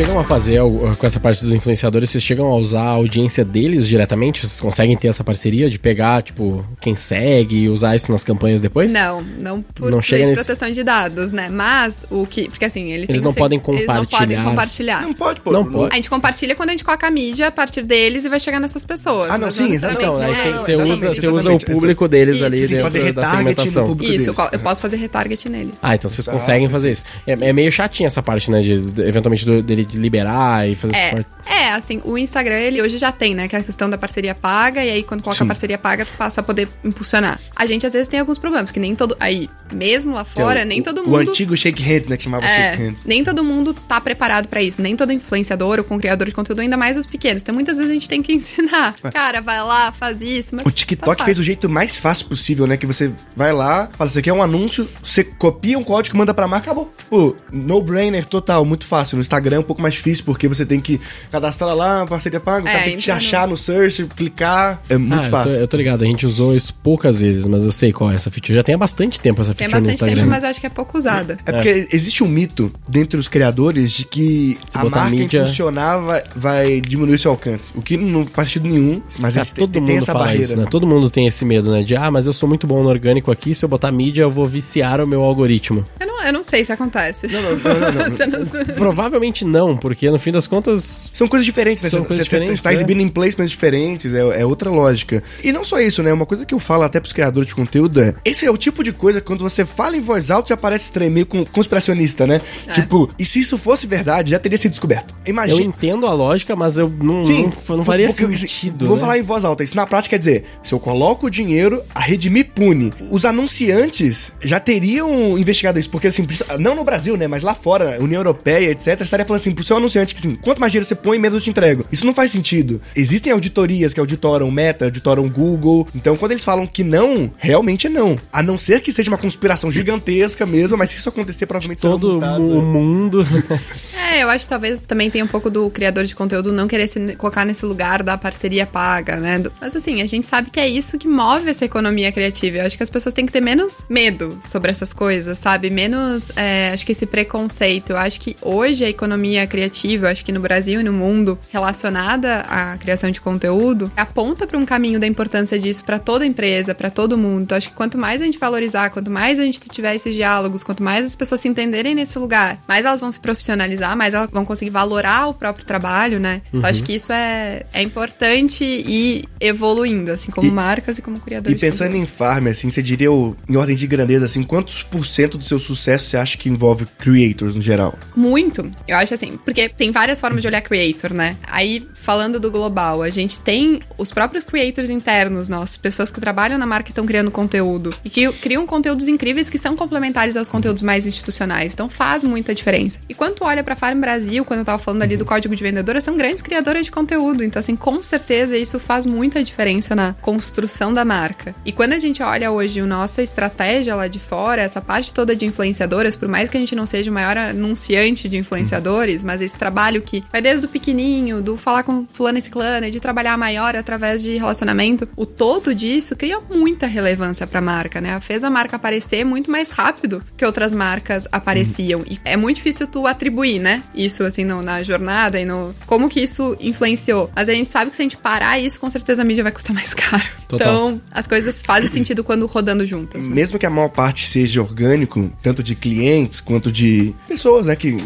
Chegam 0.00 0.18
a 0.18 0.24
fazer 0.24 0.60
com 0.98 1.06
essa 1.06 1.20
parte 1.20 1.42
dos 1.42 1.54
influenciadores, 1.54 2.08
vocês 2.08 2.24
chegam 2.24 2.46
a 2.46 2.56
usar 2.56 2.84
a 2.84 2.90
audiência 2.90 3.44
deles 3.44 3.86
diretamente? 3.86 4.40
Vocês 4.40 4.58
conseguem 4.58 4.96
ter 4.96 5.08
essa 5.08 5.22
parceria 5.22 5.68
de 5.68 5.78
pegar, 5.78 6.22
tipo, 6.22 6.64
quem 6.80 6.96
segue 6.96 7.64
e 7.64 7.68
usar 7.68 7.94
isso 7.96 8.10
nas 8.10 8.24
campanhas 8.24 8.62
depois? 8.62 8.94
Não, 8.94 9.20
não 9.20 9.60
por 9.60 9.90
não 9.90 10.00
chega 10.00 10.26
nesse... 10.26 10.42
proteção 10.42 10.70
de 10.70 10.82
dados, 10.82 11.32
né? 11.32 11.50
Mas 11.50 12.06
o 12.10 12.26
que. 12.26 12.48
Porque 12.48 12.64
assim, 12.64 12.90
eles, 12.90 13.10
eles 13.10 13.22
não 13.22 13.34
podem 13.34 13.58
compartilhar. 13.58 13.94
Eles 13.94 14.10
não 14.10 14.18
podem 14.18 14.42
compartilhar. 14.42 15.02
Não 15.02 15.12
pode, 15.12 15.40
pô. 15.42 15.52
Não 15.52 15.70
pode. 15.70 15.92
A 15.92 15.96
gente 15.96 16.08
compartilha 16.08 16.54
quando 16.54 16.70
a 16.70 16.72
gente 16.72 16.84
coloca 16.84 17.06
a 17.06 17.10
mídia 17.10 17.48
a 17.48 17.52
partir 17.52 17.82
deles 17.82 18.24
e 18.24 18.30
vai 18.30 18.40
chegar 18.40 18.58
nessas 18.58 18.86
pessoas. 18.86 19.30
Ah, 19.30 19.36
não, 19.36 19.52
sim, 19.52 19.74
exatamente. 19.74 20.02
Então, 20.02 20.22
aí 20.22 20.34
você 20.34 20.72
é 20.72 20.76
usa, 20.82 21.08
você 21.08 21.28
usa 21.28 21.52
o 21.52 21.60
público 21.60 22.08
deles 22.08 22.36
isso, 22.36 22.44
ali 22.46 22.66
dentro 22.66 22.84
fazer 22.84 23.12
da 23.12 23.30
segmentação. 23.30 23.96
Isso, 24.00 24.30
eu, 24.30 24.34
eu 24.52 24.60
posso 24.60 24.80
fazer 24.80 24.96
retarget 24.96 25.46
neles. 25.50 25.74
Ah, 25.82 25.94
então 25.94 26.08
vocês 26.08 26.26
conseguem 26.26 26.70
fazer 26.70 26.92
isso. 26.92 27.04
É, 27.26 27.32
é 27.32 27.52
meio 27.52 27.70
chatinho 27.70 28.06
essa 28.06 28.22
parte, 28.22 28.50
né? 28.50 28.62
De, 28.62 28.80
de 28.80 29.02
eventualmente 29.02 29.44
do, 29.44 29.62
dele 29.62 29.89
de 29.90 29.98
liberar 29.98 30.68
e 30.68 30.74
fazer 30.74 30.96
é. 30.96 31.24
É, 31.46 31.72
assim, 31.72 32.00
o 32.04 32.16
Instagram, 32.16 32.56
ele 32.58 32.80
hoje 32.80 32.96
já 32.98 33.10
tem, 33.10 33.34
né? 33.34 33.48
Que 33.48 33.56
é 33.56 33.58
a 33.58 33.62
questão 33.62 33.90
da 33.90 33.98
parceria 33.98 34.34
paga, 34.34 34.84
e 34.84 34.90
aí 34.90 35.02
quando 35.02 35.22
coloca 35.22 35.38
Sim. 35.38 35.44
a 35.44 35.46
parceria 35.48 35.78
paga, 35.78 36.04
tu 36.04 36.12
passa 36.16 36.40
a 36.40 36.44
poder 36.44 36.68
impulsionar. 36.84 37.40
A 37.56 37.66
gente 37.66 37.86
às 37.86 37.92
vezes 37.92 38.08
tem 38.08 38.20
alguns 38.20 38.38
problemas, 38.38 38.70
que 38.70 38.78
nem 38.78 38.94
todo. 38.94 39.16
Aí, 39.18 39.50
mesmo 39.72 40.14
lá 40.14 40.24
fora, 40.24 40.60
é 40.60 40.64
o, 40.64 40.66
nem 40.66 40.82
todo 40.82 41.02
mundo. 41.02 41.12
O 41.12 41.16
antigo 41.16 41.56
shake 41.56 41.82
hands, 41.82 42.08
né? 42.08 42.16
Que 42.16 42.24
chamava 42.24 42.46
é, 42.46 42.70
shake 42.70 42.82
hands. 42.82 43.02
Nem 43.04 43.24
todo 43.24 43.42
mundo 43.42 43.74
tá 43.74 44.00
preparado 44.00 44.48
para 44.48 44.62
isso. 44.62 44.80
Nem 44.80 44.96
todo 44.96 45.12
influenciador 45.12 45.78
ou 45.78 45.84
com 45.84 45.98
criador 45.98 46.28
de 46.28 46.34
conteúdo, 46.34 46.60
ainda 46.60 46.76
mais 46.76 46.96
os 46.96 47.06
pequenos. 47.06 47.42
Então 47.42 47.54
muitas 47.54 47.76
vezes 47.76 47.90
a 47.90 47.94
gente 47.94 48.08
tem 48.08 48.22
que 48.22 48.32
ensinar. 48.34 48.94
Cara, 49.12 49.40
vai 49.40 49.62
lá, 49.62 49.92
faz 49.92 50.20
isso. 50.22 50.56
o 50.64 50.70
TikTok 50.70 51.24
fez 51.24 51.38
o 51.38 51.42
jeito 51.42 51.68
mais 51.68 51.96
fácil 51.96 52.26
possível, 52.26 52.66
né? 52.66 52.76
Que 52.76 52.86
você 52.86 53.10
vai 53.34 53.52
lá, 53.52 53.88
fala, 53.96 54.08
você 54.10 54.22
quer 54.22 54.32
um 54.32 54.42
anúncio, 54.42 54.88
você 55.02 55.24
copia 55.24 55.78
um 55.78 55.84
código, 55.84 56.16
manda 56.16 56.32
pra 56.32 56.46
marca, 56.46 56.70
acabou. 56.70 56.92
Pô, 57.08 57.34
no-brainer 57.50 58.24
total, 58.26 58.64
muito 58.64 58.86
fácil. 58.86 59.16
No 59.16 59.20
Instagram 59.20 59.56
é 59.56 59.60
pouco 59.70 59.80
mais 59.82 59.94
difícil, 59.94 60.24
porque 60.24 60.48
você 60.48 60.66
tem 60.66 60.80
que 60.80 61.00
cadastrar 61.30 61.74
lá, 61.76 62.04
parceria 62.04 62.40
paga, 62.40 62.62
o 62.62 62.64
cara 62.64 62.80
é, 62.80 62.84
tem 62.84 62.96
que 62.96 63.02
te 63.02 63.10
achar 63.10 63.46
no 63.46 63.56
search, 63.56 64.04
clicar. 64.16 64.82
É 64.88 64.98
muito 64.98 65.26
ah, 65.26 65.30
fácil. 65.30 65.52
Eu 65.52 65.56
tô, 65.56 65.62
eu 65.62 65.68
tô, 65.68 65.76
ligado, 65.76 66.02
a 66.02 66.06
gente 66.06 66.26
usou 66.26 66.56
isso 66.56 66.74
poucas 66.82 67.20
vezes, 67.20 67.46
mas 67.46 67.64
eu 67.64 67.70
sei 67.70 67.92
qual 67.92 68.10
é 68.10 68.16
essa 68.16 68.30
feature. 68.30 68.54
Já 68.54 68.64
tem 68.64 68.74
há 68.74 68.78
bastante 68.78 69.20
tempo 69.20 69.40
essa 69.40 69.54
feature 69.54 69.80
no 69.80 69.90
Instagram. 69.90 70.14
Tem 70.14 70.14
bastante 70.14 70.14
tempo, 70.16 70.30
mas 70.30 70.42
eu 70.42 70.50
acho 70.50 70.60
que 70.60 70.66
é 70.66 70.70
pouco 70.70 70.98
usada. 70.98 71.38
É, 71.46 71.50
é 71.50 71.52
porque 71.52 71.88
existe 71.92 72.24
um 72.24 72.28
mito 72.28 72.72
dentre 72.88 73.18
os 73.18 73.28
criadores 73.28 73.92
de 73.92 74.04
que 74.04 74.58
Se 74.68 74.76
a 74.76 74.84
marca 74.84 75.10
mídia... 75.10 75.42
impulsionava 75.42 76.22
vai 76.34 76.80
diminuir 76.80 77.18
seu 77.18 77.30
alcance. 77.30 77.70
O 77.76 77.82
que 77.82 77.96
não 77.96 78.26
faz 78.26 78.48
sentido 78.48 78.68
nenhum, 78.68 79.00
mas 79.20 79.36
é, 79.36 79.44
todo 79.44 79.70
tem, 79.70 79.80
mundo 79.80 79.88
tem 79.88 79.98
essa 79.98 80.12
barreira. 80.12 80.42
Isso, 80.42 80.56
né? 80.56 80.66
Todo 80.68 80.84
mundo 80.84 81.08
tem 81.08 81.28
esse 81.28 81.44
medo, 81.44 81.70
né? 81.70 81.84
De, 81.84 81.94
ah, 81.94 82.10
mas 82.10 82.26
eu 82.26 82.32
sou 82.32 82.48
muito 82.48 82.66
bom 82.66 82.82
no 82.82 82.88
orgânico 82.88 83.30
aqui, 83.30 83.54
se 83.54 83.64
eu 83.64 83.68
botar 83.68 83.92
mídia 83.92 84.22
eu 84.22 84.30
vou 84.30 84.46
viciar 84.46 85.00
o 85.00 85.06
meu 85.06 85.22
algoritmo. 85.22 85.84
Eu 86.00 86.06
não, 86.08 86.24
eu 86.24 86.32
não 86.32 86.42
sei 86.42 86.64
se 86.64 86.72
acontece. 86.72 87.28
Não, 87.28 87.42
não, 87.42 87.50
não. 87.50 88.38
não 88.38 88.50
Provavelmente 88.74 89.44
não, 89.44 89.59
porque 89.76 90.10
no 90.10 90.18
fim 90.18 90.32
das 90.32 90.46
contas... 90.46 91.10
São 91.12 91.28
coisas 91.28 91.44
diferentes, 91.44 91.82
né? 91.82 91.90
São 91.90 92.00
coisas 92.00 92.18
você, 92.18 92.24
diferentes, 92.24 92.54
está 92.54 92.70
é. 92.70 92.74
exibindo 92.74 93.00
em 93.00 93.08
placements 93.08 93.50
diferentes, 93.50 94.14
é, 94.14 94.40
é, 94.40 94.46
outra 94.46 94.70
lógica. 94.70 95.22
E 95.42 95.52
não 95.52 95.64
só 95.64 95.80
isso, 95.80 96.02
né? 96.02 96.12
Uma 96.12 96.26
coisa 96.26 96.44
que 96.44 96.54
eu 96.54 96.58
falo 96.58 96.82
até 96.82 97.00
pros 97.00 97.12
criadores 97.12 97.48
de 97.48 97.54
conteúdo 97.54 98.00
é: 98.00 98.14
esse 98.24 98.46
é 98.46 98.50
o 98.50 98.56
tipo 98.56 98.82
de 98.82 98.92
coisa 98.92 99.20
que 99.20 99.26
quando 99.26 99.42
você 99.42 99.64
fala 99.64 99.96
em 99.96 100.00
voz 100.00 100.30
alta 100.30 100.50
já 100.50 100.56
parece 100.56 100.86
estranho, 100.86 101.10
meio 101.10 101.26
conspiracionista, 101.26 102.26
né? 102.26 102.40
É. 102.66 102.72
Tipo, 102.72 103.10
e 103.18 103.24
se 103.24 103.40
isso 103.40 103.56
fosse 103.58 103.86
verdade, 103.86 104.30
já 104.30 104.38
teria 104.38 104.58
sido 104.58 104.72
descoberto. 104.72 105.14
Imagina. 105.26 105.60
Eu 105.60 105.64
entendo 105.64 106.06
a 106.06 106.12
lógica, 106.12 106.56
mas 106.56 106.78
eu 106.78 106.88
não, 106.88 107.22
Sim, 107.22 107.52
não, 107.68 107.76
não 107.78 107.84
faria 107.84 108.08
porque, 108.08 108.36
sentido. 108.36 108.86
Vamos 108.86 108.96
né? 108.96 109.00
falar 109.00 109.18
em 109.18 109.22
voz 109.22 109.44
alta. 109.44 109.64
Isso 109.64 109.76
na 109.76 109.86
prática 109.86 110.10
quer 110.10 110.18
dizer: 110.18 110.44
se 110.62 110.72
eu 110.72 110.80
coloco 110.80 111.26
o 111.26 111.30
dinheiro, 111.30 111.82
a 111.94 112.00
rede 112.00 112.30
me 112.30 112.44
pune. 112.44 112.92
Os 113.10 113.24
anunciantes 113.24 114.32
já 114.40 114.58
teriam 114.58 115.38
investigado 115.38 115.78
isso, 115.78 115.90
porque 115.90 116.08
assim, 116.08 116.26
não 116.58 116.74
no 116.74 116.84
Brasil, 116.84 117.16
né? 117.16 117.26
Mas 117.26 117.42
lá 117.42 117.54
fora, 117.54 117.98
União 118.00 118.20
Europeia, 118.20 118.70
etc., 118.70 119.00
estaria 119.00 119.24
falando 119.24 119.40
assim 119.40 119.49
pro 119.54 119.64
seu 119.64 119.76
anunciante 119.76 120.14
que 120.14 120.20
assim, 120.20 120.36
quanto 120.36 120.60
mais 120.60 120.72
dinheiro 120.72 120.86
você 120.86 120.94
põe, 120.94 121.18
menos 121.18 121.38
eu 121.38 121.44
te 121.44 121.50
entrego. 121.50 121.84
Isso 121.90 122.06
não 122.06 122.14
faz 122.14 122.30
sentido. 122.30 122.80
Existem 122.94 123.32
auditorias 123.32 123.92
que 123.92 124.00
auditoram 124.00 124.50
Meta, 124.50 124.86
auditoram 124.86 125.28
Google. 125.28 125.86
Então, 125.94 126.16
quando 126.16 126.32
eles 126.32 126.44
falam 126.44 126.66
que 126.66 126.84
não, 126.84 127.32
realmente 127.36 127.86
é 127.86 127.90
não. 127.90 128.16
A 128.32 128.42
não 128.42 128.58
ser 128.58 128.80
que 128.80 128.92
seja 128.92 129.10
uma 129.10 129.18
conspiração 129.18 129.70
gigantesca 129.70 130.46
mesmo, 130.46 130.76
mas 130.76 130.90
se 130.90 130.98
isso 130.98 131.08
acontecer, 131.08 131.46
provavelmente 131.46 131.80
Todo 131.80 132.18
o 132.18 132.62
mundo. 132.62 133.26
é, 134.10 134.22
eu 134.22 134.28
acho 134.28 134.44
que 134.44 134.50
talvez 134.50 134.80
também 134.80 135.10
tenha 135.10 135.24
um 135.24 135.28
pouco 135.28 135.50
do 135.50 135.70
criador 135.70 136.04
de 136.04 136.14
conteúdo 136.14 136.52
não 136.52 136.68
querer 136.68 136.86
se 136.88 137.16
colocar 137.16 137.44
nesse 137.44 137.64
lugar 137.64 138.02
da 138.02 138.16
parceria 138.18 138.66
paga, 138.66 139.16
né? 139.16 139.42
Mas 139.60 139.74
assim, 139.74 140.02
a 140.02 140.06
gente 140.06 140.26
sabe 140.26 140.50
que 140.50 140.60
é 140.60 140.68
isso 140.68 140.98
que 140.98 141.08
move 141.08 141.48
essa 141.50 141.64
economia 141.64 142.12
criativa. 142.12 142.58
Eu 142.58 142.66
acho 142.66 142.76
que 142.76 142.82
as 142.82 142.90
pessoas 142.90 143.14
têm 143.14 143.26
que 143.26 143.32
ter 143.32 143.40
menos 143.40 143.78
medo 143.88 144.38
sobre 144.42 144.70
essas 144.70 144.92
coisas, 144.92 145.38
sabe? 145.38 145.70
Menos, 145.70 146.30
é, 146.36 146.70
acho 146.72 146.84
que 146.84 146.92
esse 146.92 147.06
preconceito. 147.06 147.90
Eu 147.90 147.96
acho 147.96 148.20
que 148.20 148.36
hoje 148.42 148.84
a 148.84 148.88
economia 148.88 149.39
economia 149.42 149.46
criativa, 149.46 150.08
acho 150.10 150.24
que 150.24 150.32
no 150.32 150.40
Brasil 150.40 150.80
e 150.80 150.84
no 150.84 150.92
mundo, 150.92 151.38
relacionada 151.52 152.40
à 152.40 152.76
criação 152.78 153.10
de 153.10 153.20
conteúdo, 153.20 153.90
aponta 153.96 154.46
para 154.46 154.58
um 154.58 154.64
caminho 154.64 154.98
da 154.98 155.06
importância 155.06 155.58
disso 155.58 155.84
para 155.84 155.98
toda 155.98 156.26
empresa, 156.26 156.74
para 156.74 156.90
todo 156.90 157.16
mundo. 157.16 157.42
Então, 157.42 157.56
acho 157.58 157.68
que 157.68 157.74
quanto 157.74 157.96
mais 157.98 158.20
a 158.20 158.24
gente 158.24 158.38
valorizar, 158.38 158.90
quanto 158.90 159.10
mais 159.10 159.38
a 159.38 159.44
gente 159.44 159.60
tiver 159.60 159.94
esses 159.94 160.14
diálogos, 160.14 160.62
quanto 160.62 160.82
mais 160.82 161.06
as 161.06 161.16
pessoas 161.16 161.40
se 161.40 161.48
entenderem 161.48 161.94
nesse 161.94 162.18
lugar, 162.18 162.62
mais 162.66 162.84
elas 162.84 163.00
vão 163.00 163.10
se 163.12 163.20
profissionalizar, 163.20 163.96
mais 163.96 164.14
elas 164.14 164.28
vão 164.32 164.44
conseguir 164.44 164.70
valorar 164.70 165.28
o 165.28 165.34
próprio 165.34 165.64
trabalho, 165.64 166.18
né? 166.20 166.42
Então, 166.52 166.68
acho 166.68 166.82
que 166.82 166.94
isso 166.94 167.12
é, 167.12 167.64
é 167.72 167.82
importante 167.82 168.64
e 168.64 169.24
evoluindo, 169.40 170.10
assim, 170.12 170.30
como 170.30 170.48
E- 170.48 170.50
marcas 170.50 170.98
e 170.98 171.02
como 171.02 171.18
criadores. 171.20 171.56
E 171.56 171.60
pensando 171.60 171.96
em 171.96 172.06
farm, 172.06 172.48
assim, 172.48 172.70
você 172.70 172.82
diria, 172.82 173.10
o- 173.12 173.36
em 173.48 173.56
ordem 173.56 173.76
de 173.76 173.86
grandeza, 173.86 174.24
assim, 174.24 174.42
quantos 174.42 174.82
por 174.82 175.04
cento 175.06 175.36
do 175.38 175.44
seu 175.44 175.58
sucesso 175.58 176.08
você 176.08 176.16
acha 176.16 176.36
que 176.38 176.48
envolve 176.48 176.86
creators 176.98 177.54
no 177.56 177.62
geral? 177.62 177.98
Muito. 178.16 178.70
Eu 178.86 178.96
acho 178.96 179.14
assim, 179.14 179.29
porque 179.44 179.68
tem 179.68 179.90
várias 179.90 180.20
formas 180.20 180.42
de 180.42 180.48
olhar 180.48 180.60
creator, 180.60 181.12
né? 181.12 181.36
Aí, 181.42 181.86
falando 181.94 182.40
do 182.40 182.50
global, 182.50 183.02
a 183.02 183.10
gente 183.10 183.38
tem 183.38 183.80
os 183.98 184.10
próprios 184.10 184.44
creators 184.44 184.90
internos 184.90 185.48
nossos, 185.48 185.76
pessoas 185.76 186.10
que 186.10 186.20
trabalham 186.20 186.58
na 186.58 186.66
marca 186.66 186.88
e 186.88 186.92
estão 186.92 187.06
criando 187.06 187.30
conteúdo 187.30 187.90
e 188.04 188.10
que 188.10 188.30
criam 188.32 188.66
conteúdos 188.66 189.08
incríveis 189.08 189.50
que 189.50 189.58
são 189.58 189.76
complementares 189.76 190.36
aos 190.36 190.48
conteúdos 190.48 190.82
mais 190.82 191.06
institucionais. 191.06 191.72
Então 191.72 191.88
faz 191.88 192.24
muita 192.24 192.54
diferença. 192.54 192.98
E 193.08 193.14
quando 193.14 193.36
olha 193.42 193.62
pra 193.62 193.76
Farm 193.76 194.00
Brasil, 194.00 194.44
quando 194.44 194.60
eu 194.60 194.64
tava 194.64 194.82
falando 194.82 195.02
ali 195.02 195.16
do 195.16 195.24
código 195.24 195.54
de 195.54 195.62
vendedora, 195.62 196.00
são 196.00 196.16
grandes 196.16 196.42
criadoras 196.42 196.84
de 196.84 196.92
conteúdo. 196.92 197.44
Então, 197.44 197.60
assim, 197.60 197.76
com 197.76 198.02
certeza 198.02 198.56
isso 198.56 198.78
faz 198.78 199.06
muita 199.06 199.42
diferença 199.42 199.94
na 199.94 200.14
construção 200.14 200.92
da 200.92 201.04
marca. 201.04 201.54
E 201.64 201.72
quando 201.72 201.92
a 201.92 201.98
gente 201.98 202.22
olha 202.22 202.50
hoje 202.50 202.80
a 202.80 202.86
nossa 202.86 203.22
estratégia 203.22 203.94
lá 203.94 204.08
de 204.08 204.18
fora, 204.18 204.62
essa 204.62 204.80
parte 204.80 205.12
toda 205.12 205.34
de 205.34 205.46
influenciadoras, 205.46 206.16
por 206.16 206.28
mais 206.28 206.48
que 206.48 206.56
a 206.56 206.60
gente 206.60 206.74
não 206.74 206.86
seja 206.86 207.10
o 207.10 207.14
maior 207.14 207.36
anunciante 207.36 208.28
de 208.28 208.36
influenciadores, 208.36 209.19
mas 209.24 209.40
esse 209.42 209.54
trabalho 209.56 210.02
que 210.02 210.22
vai 210.32 210.40
desde 210.42 210.66
o 210.66 210.68
pequenininho, 210.68 211.42
do 211.42 211.56
falar 211.56 211.82
com 211.82 212.06
fulano 212.12 212.38
e 212.38 212.42
ciclana, 212.42 212.90
de 212.90 213.00
trabalhar 213.00 213.36
maior 213.38 213.76
através 213.76 214.22
de 214.22 214.36
relacionamento, 214.36 215.08
o 215.16 215.24
todo 215.26 215.74
disso 215.74 216.16
cria 216.16 216.38
muita 216.52 216.86
relevância 216.86 217.46
pra 217.46 217.60
marca, 217.60 218.00
né? 218.00 218.18
Fez 218.20 218.42
a 218.44 218.50
marca 218.50 218.76
aparecer 218.76 219.24
muito 219.24 219.50
mais 219.50 219.70
rápido 219.70 220.22
que 220.36 220.44
outras 220.44 220.72
marcas 220.74 221.26
apareciam. 221.30 222.02
E 222.08 222.18
é 222.24 222.36
muito 222.36 222.56
difícil 222.56 222.86
tu 222.86 223.06
atribuir, 223.06 223.58
né? 223.58 223.82
Isso, 223.94 224.24
assim, 224.24 224.44
no- 224.44 224.62
na 224.62 224.82
jornada 224.82 225.40
e 225.40 225.44
no... 225.44 225.74
Como 225.86 226.08
que 226.08 226.20
isso 226.20 226.56
influenciou. 226.60 227.30
Mas 227.34 227.48
a 227.48 227.54
gente 227.54 227.68
sabe 227.68 227.90
que 227.90 227.96
se 227.96 228.02
a 228.02 228.04
gente 228.04 228.16
parar 228.16 228.58
isso, 228.58 228.78
com 228.80 228.88
certeza 228.90 229.22
a 229.22 229.24
mídia 229.24 229.42
vai 229.42 229.52
custar 229.52 229.74
mais 229.74 229.92
caro. 229.94 230.24
Total. 230.48 230.66
Então, 230.72 231.00
as 231.12 231.26
coisas 231.26 231.60
fazem 231.60 231.88
sentido 231.90 232.24
quando 232.24 232.44
rodando 232.46 232.84
juntas. 232.84 233.26
né? 233.26 233.34
Mesmo 233.34 233.58
que 233.58 233.66
a 233.66 233.70
maior 233.70 233.88
parte 233.88 234.26
seja 234.26 234.60
orgânico, 234.60 235.30
tanto 235.42 235.62
de 235.62 235.74
clientes 235.74 236.40
quanto 236.40 236.72
de 236.72 237.14
pessoas, 237.28 237.66
né, 237.66 237.76
que, 237.76 237.96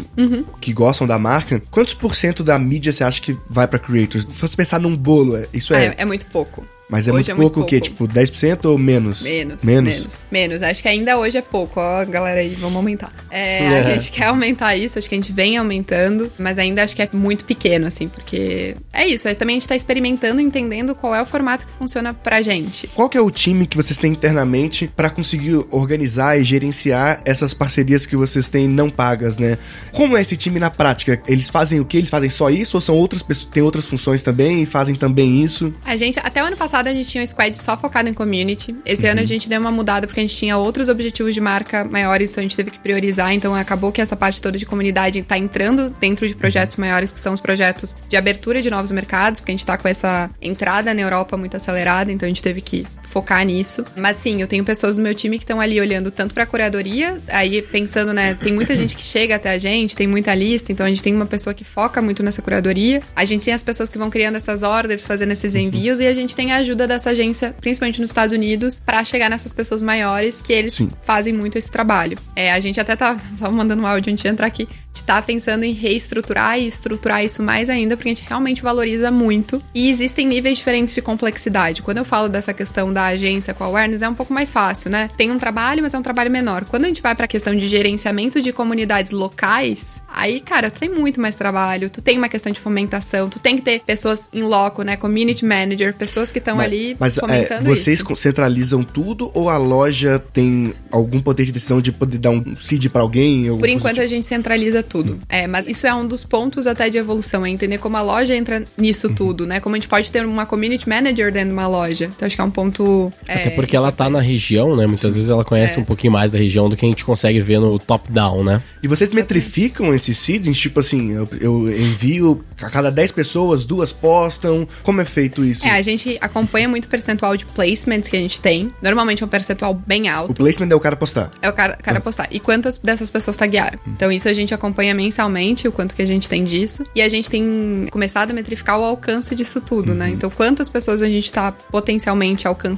que 0.61 0.71
gostam 0.73 1.04
da 1.05 1.17
marca, 1.19 1.61
quantos 1.71 1.93
por 1.93 2.15
cento 2.15 2.43
da 2.43 2.57
mídia 2.59 2.91
você 2.91 3.03
acha 3.03 3.21
que 3.21 3.37
vai 3.49 3.67
pra 3.67 3.79
creators? 3.79 4.25
Se 4.29 4.41
você 4.41 4.55
pensar 4.55 4.79
num 4.79 4.95
bolo, 4.95 5.37
é- 5.37 5.47
isso 5.53 5.73
Ah, 5.73 5.79
é. 5.79 5.85
É, 5.87 5.95
é 5.99 6.05
muito 6.05 6.25
pouco. 6.27 6.65
Mas 6.89 7.07
é 7.07 7.11
muito 7.11 7.31
é 7.31 7.33
muito 7.33 7.53
pouco 7.53 7.65
o 7.65 7.69
quê? 7.69 7.79
pouco. 7.79 8.07
Tipo, 8.07 8.07
10% 8.07 8.65
ou 8.65 8.77
menos? 8.77 9.21
Menos, 9.21 9.63
Menos? 9.63 9.93
menos. 9.93 10.21
Menos. 10.31 10.61
Acho 10.61 10.81
que 10.81 10.87
ainda 10.87 11.17
hoje 11.17 11.37
é 11.37 11.41
pouco, 11.41 11.79
ó, 11.79 12.05
galera 12.05 12.39
aí, 12.41 12.55
vamos 12.55 12.75
aumentar. 12.77 13.11
É, 13.29 13.67
A 13.67 13.73
É. 13.79 13.83
gente 13.99 14.11
quer 14.11 14.25
aumentar 14.25 14.75
isso, 14.75 14.97
acho 14.99 15.07
que 15.09 15.15
a 15.15 15.17
gente 15.17 15.31
vem 15.31 15.57
aumentando, 15.57 16.31
mas 16.37 16.57
ainda 16.59 16.83
acho 16.83 16.95
que 16.95 17.01
é 17.01 17.09
muito 17.13 17.45
pequeno, 17.45 17.87
assim, 17.87 18.07
porque 18.07 18.75
é 18.93 19.05
isso. 19.07 19.27
Aí 19.27 19.35
também 19.35 19.55
a 19.55 19.59
gente 19.59 19.67
tá 19.67 19.75
experimentando, 19.75 20.39
entendendo 20.41 20.93
qual 20.95 21.13
é 21.15 21.21
o 21.21 21.25
formato 21.25 21.65
que 21.65 21.73
funciona 21.77 22.13
pra 22.13 22.41
gente. 22.41 22.87
Qual 22.93 23.09
que 23.09 23.17
é 23.17 23.21
o 23.21 23.31
time 23.31 23.65
que 23.67 23.75
vocês 23.77 23.97
têm 23.97 24.11
internamente 24.11 24.87
pra 24.95 25.09
conseguir 25.09 25.63
organizar 25.71 26.39
e 26.39 26.43
gerenciar 26.43 27.21
essas 27.25 27.53
parcerias 27.53 28.05
que 28.05 28.15
vocês 28.15 28.47
têm 28.49 28.67
não 28.67 28.89
pagas, 28.89 29.37
né? 29.37 29.57
Como 29.91 30.15
é 30.17 30.21
esse 30.21 30.35
time 30.37 30.59
na 30.59 30.69
prática? 30.69 31.21
Eles 31.27 31.49
fazem 31.49 31.79
o 31.79 31.85
quê? 31.85 31.97
Eles 31.97 32.09
fazem 32.09 32.29
só 32.29 32.49
isso 32.49 32.77
ou 32.77 32.81
são 32.81 32.95
outras 32.95 33.21
pessoas, 33.21 33.49
têm 33.51 33.63
outras 33.63 33.85
funções 33.85 34.21
também 34.21 34.61
e 34.63 34.65
fazem 34.65 34.95
também 34.95 35.43
isso? 35.43 35.73
A 35.85 35.95
gente, 35.97 36.19
até 36.19 36.41
o 36.41 36.45
ano 36.45 36.57
passado, 36.57 36.74
a 36.79 36.93
gente 36.93 37.09
tinha 37.09 37.23
um 37.23 37.27
squad 37.27 37.55
só 37.57 37.77
focado 37.77 38.09
em 38.09 38.13
community. 38.13 38.75
Esse 38.85 39.07
ano 39.07 39.21
a 39.21 39.25
gente 39.25 39.47
deu 39.47 39.59
uma 39.59 39.71
mudada 39.71 40.07
porque 40.07 40.19
a 40.19 40.23
gente 40.23 40.35
tinha 40.35 40.57
outros 40.57 40.89
objetivos 40.89 41.33
de 41.33 41.41
marca 41.41 41.83
maiores, 41.83 42.31
então 42.31 42.41
a 42.41 42.43
gente 42.43 42.55
teve 42.55 42.71
que 42.71 42.79
priorizar. 42.79 43.33
Então 43.33 43.55
acabou 43.55 43.91
que 43.91 44.01
essa 44.01 44.15
parte 44.15 44.41
toda 44.41 44.57
de 44.57 44.65
comunidade 44.65 45.21
tá 45.21 45.37
entrando 45.37 45.89
dentro 45.99 46.27
de 46.27 46.35
projetos 46.35 46.75
maiores, 46.75 47.11
que 47.11 47.19
são 47.19 47.33
os 47.33 47.39
projetos 47.39 47.95
de 48.07 48.17
abertura 48.17 48.61
de 48.61 48.69
novos 48.69 48.91
mercados, 48.91 49.39
porque 49.39 49.51
a 49.51 49.55
gente 49.55 49.65
tá 49.65 49.77
com 49.77 49.87
essa 49.87 50.29
entrada 50.41 50.93
na 50.93 51.01
Europa 51.01 51.37
muito 51.37 51.55
acelerada, 51.57 52.11
então 52.11 52.25
a 52.25 52.29
gente 52.29 52.43
teve 52.43 52.61
que 52.61 52.85
focar 53.15 53.45
nisso. 53.45 53.85
Mas 53.95 54.17
sim, 54.17 54.41
eu 54.41 54.47
tenho 54.47 54.65
pessoas 54.65 54.97
do 54.97 55.01
meu 55.01 55.15
time 55.15 55.37
que 55.37 55.45
estão 55.45 55.61
ali 55.61 55.79
olhando 55.79 56.11
tanto 56.11 56.35
pra 56.35 56.45
curadoria, 56.45 57.17
aí 57.29 57.61
pensando, 57.61 58.11
né, 58.11 58.33
tem 58.33 58.51
muita 58.51 58.75
gente 58.75 58.93
que 58.93 59.05
chega 59.05 59.37
até 59.37 59.51
a 59.51 59.57
gente, 59.57 59.95
tem 59.95 60.05
muita 60.05 60.35
lista, 60.35 60.69
então 60.73 60.85
a 60.85 60.89
gente 60.89 61.01
tem 61.01 61.15
uma 61.15 61.25
pessoa 61.25 61.53
que 61.53 61.63
foca 61.63 62.01
muito 62.01 62.21
nessa 62.21 62.41
curadoria. 62.41 63.01
A 63.15 63.23
gente 63.23 63.45
tem 63.45 63.53
as 63.53 63.63
pessoas 63.63 63.89
que 63.89 63.97
vão 63.97 64.09
criando 64.09 64.35
essas 64.35 64.63
orders, 64.63 65.05
fazendo 65.05 65.31
esses 65.31 65.55
envios 65.55 66.01
e 66.01 66.07
a 66.07 66.13
gente 66.13 66.35
tem 66.35 66.51
a 66.51 66.57
ajuda 66.57 66.85
dessa 66.85 67.11
agência, 67.11 67.55
principalmente 67.61 68.01
nos 68.01 68.09
Estados 68.09 68.35
Unidos, 68.35 68.81
pra 68.85 69.01
chegar 69.05 69.29
nessas 69.29 69.53
pessoas 69.53 69.81
maiores 69.81 70.41
que 70.41 70.51
eles 70.51 70.75
Sim. 70.75 70.89
fazem 71.03 71.31
muito 71.31 71.57
esse 71.57 71.71
trabalho. 71.71 72.17
É, 72.35 72.51
a 72.51 72.59
gente 72.59 72.81
até 72.81 72.97
tá, 72.97 73.15
tava 73.39 73.51
mandando 73.51 73.81
um 73.81 73.87
áudio 73.87 74.11
antes 74.11 74.23
de 74.23 74.27
entrar 74.27 74.47
aqui. 74.47 74.67
A 74.69 74.97
gente 74.97 75.03
tá 75.03 75.21
pensando 75.21 75.63
em 75.63 75.73
reestruturar 75.73 76.57
e 76.57 76.65
estruturar 76.65 77.23
isso 77.23 77.43
mais 77.43 77.69
ainda, 77.69 77.97
porque 77.97 78.09
a 78.09 78.13
gente 78.13 78.23
realmente 78.27 78.61
valoriza 78.61 79.11
muito. 79.11 79.61
E 79.73 79.89
existem 79.89 80.25
níveis 80.25 80.57
diferentes 80.57 80.95
de 80.95 81.01
complexidade. 81.01 81.81
Quando 81.81 81.97
eu 81.97 82.05
falo 82.05 82.29
dessa 82.29 82.53
questão 82.53 82.93
da 82.93 83.04
agência 83.07 83.53
com 83.53 83.63
a 83.63 83.67
awareness, 83.67 84.01
é 84.01 84.09
um 84.09 84.13
pouco 84.13 84.33
mais 84.33 84.51
fácil, 84.51 84.89
né? 84.89 85.09
Tem 85.17 85.31
um 85.31 85.37
trabalho, 85.37 85.81
mas 85.81 85.93
é 85.93 85.97
um 85.97 86.03
trabalho 86.03 86.31
menor. 86.31 86.65
Quando 86.65 86.85
a 86.85 86.87
gente 86.87 87.01
vai 87.01 87.15
pra 87.15 87.27
questão 87.27 87.55
de 87.55 87.67
gerenciamento 87.67 88.41
de 88.41 88.51
comunidades 88.51 89.11
locais, 89.11 90.01
aí, 90.07 90.39
cara, 90.39 90.71
tu 90.71 90.79
tem 90.79 90.89
muito 90.89 91.19
mais 91.19 91.35
trabalho, 91.35 91.89
tu 91.89 92.01
tem 92.01 92.17
uma 92.17 92.29
questão 92.29 92.51
de 92.51 92.59
fomentação, 92.59 93.29
tu 93.29 93.39
tem 93.39 93.55
que 93.55 93.61
ter 93.61 93.81
pessoas 93.81 94.29
em 94.33 94.43
loco, 94.43 94.81
né? 94.83 94.95
Community 94.95 95.45
manager, 95.45 95.93
pessoas 95.93 96.31
que 96.31 96.39
estão 96.39 96.59
ali 96.59 96.95
Mas 96.99 97.17
é, 97.17 97.21
fomentando 97.21 97.65
vocês 97.65 97.99
isso. 97.99 98.15
centralizam 98.15 98.83
tudo 98.83 99.31
ou 99.33 99.49
a 99.49 99.57
loja 99.57 100.23
tem 100.33 100.73
algum 100.91 101.19
poder 101.19 101.45
de 101.45 101.51
decisão 101.51 101.81
de 101.81 101.91
poder 101.91 102.17
dar 102.17 102.29
um 102.29 102.55
seed 102.55 102.87
pra 102.89 103.01
alguém? 103.01 103.55
Por 103.57 103.69
enquanto 103.69 103.97
do 103.97 104.01
a 104.01 104.07
gente 104.07 104.25
centraliza 104.25 104.81
tudo. 104.81 105.19
É, 105.27 105.47
mas 105.47 105.67
isso 105.67 105.85
é 105.85 105.93
um 105.93 106.07
dos 106.07 106.23
pontos 106.23 106.67
até 106.67 106.89
de 106.89 106.97
evolução, 106.97 107.45
é 107.45 107.49
entender 107.49 107.77
como 107.77 107.97
a 107.97 108.01
loja 108.01 108.35
entra 108.35 108.63
nisso 108.77 109.13
tudo, 109.13 109.45
né? 109.45 109.59
Como 109.59 109.75
a 109.75 109.77
gente 109.77 109.87
pode 109.87 110.11
ter 110.11 110.25
uma 110.25 110.45
community 110.45 110.87
manager 110.87 111.31
dentro 111.31 111.49
de 111.49 111.53
uma 111.53 111.67
loja. 111.67 112.11
Então 112.15 112.25
acho 112.25 112.35
que 112.35 112.41
é 112.41 112.45
um 112.45 112.51
ponto. 112.51 112.84
É, 113.27 113.33
Até 113.35 113.49
porque 113.51 113.75
ela 113.75 113.91
tá 113.91 114.09
na 114.09 114.19
região, 114.21 114.75
né? 114.75 114.85
Muitas 114.85 115.15
vezes 115.15 115.29
ela 115.29 115.43
conhece 115.43 115.77
É. 115.77 115.81
um 115.81 115.85
pouquinho 115.85 116.13
mais 116.13 116.31
da 116.31 116.37
região 116.37 116.69
do 116.69 116.75
que 116.75 116.85
a 116.85 116.89
gente 116.89 117.03
consegue 117.05 117.39
ver 117.41 117.59
no 117.59 117.77
top-down, 117.79 118.43
né? 118.43 118.61
E 118.83 118.87
vocês 118.87 119.11
metrificam 119.13 119.93
esses 119.93 120.17
seedings? 120.17 120.57
Tipo 120.59 120.79
assim, 120.79 121.11
eu, 121.13 121.27
eu 121.39 121.69
envio 121.69 122.43
a 122.61 122.69
cada 122.69 122.89
10 122.91 123.11
pessoas, 123.11 123.65
duas 123.65 123.91
postam. 123.91 124.67
Como 124.83 125.01
é 125.01 125.05
feito 125.05 125.43
isso? 125.43 125.65
É, 125.65 125.71
a 125.71 125.81
gente 125.81 126.17
acompanha 126.21 126.67
muito 126.69 126.85
o 126.85 126.87
percentual 126.87 127.35
de 127.35 127.45
placements 127.45 128.07
que 128.09 128.15
a 128.15 128.19
gente 128.19 128.39
tem. 128.41 128.71
Normalmente 128.81 129.23
é 129.23 129.25
um 129.25 129.29
percentual 129.29 129.73
bem 129.73 130.07
alto. 130.09 130.31
O 130.31 130.35
placement 130.35 130.69
é 130.71 130.75
o 130.75 130.79
cara 130.79 130.95
postar. 130.95 131.31
É 131.41 131.49
o 131.49 131.53
cara, 131.53 131.75
cara 131.77 131.99
postar. 131.99 132.27
E 132.31 132.39
quantas 132.39 132.77
dessas 132.77 133.09
pessoas 133.09 133.35
taguearam? 133.37 133.79
Então, 133.87 134.11
isso 134.11 134.27
a 134.29 134.33
gente 134.33 134.53
acompanha 134.53 134.93
mensalmente, 134.93 135.67
o 135.67 135.71
quanto 135.71 135.93
que 135.95 136.01
a 136.01 136.05
gente 136.05 136.29
tem 136.29 136.43
disso. 136.43 136.85
E 136.95 137.01
a 137.01 137.09
gente 137.09 137.29
tem 137.29 137.87
começado 137.91 138.31
a 138.31 138.33
metrificar 138.33 138.79
o 138.79 138.83
alcance 138.83 139.35
disso 139.35 139.59
tudo, 139.61 139.93
né? 139.93 140.09
Então, 140.09 140.29
quantas 140.29 140.69
pessoas 140.69 141.01
a 141.01 141.07
gente 141.07 141.31
tá 141.31 141.51
potencialmente 141.51 142.47
alcançando, 142.47 142.74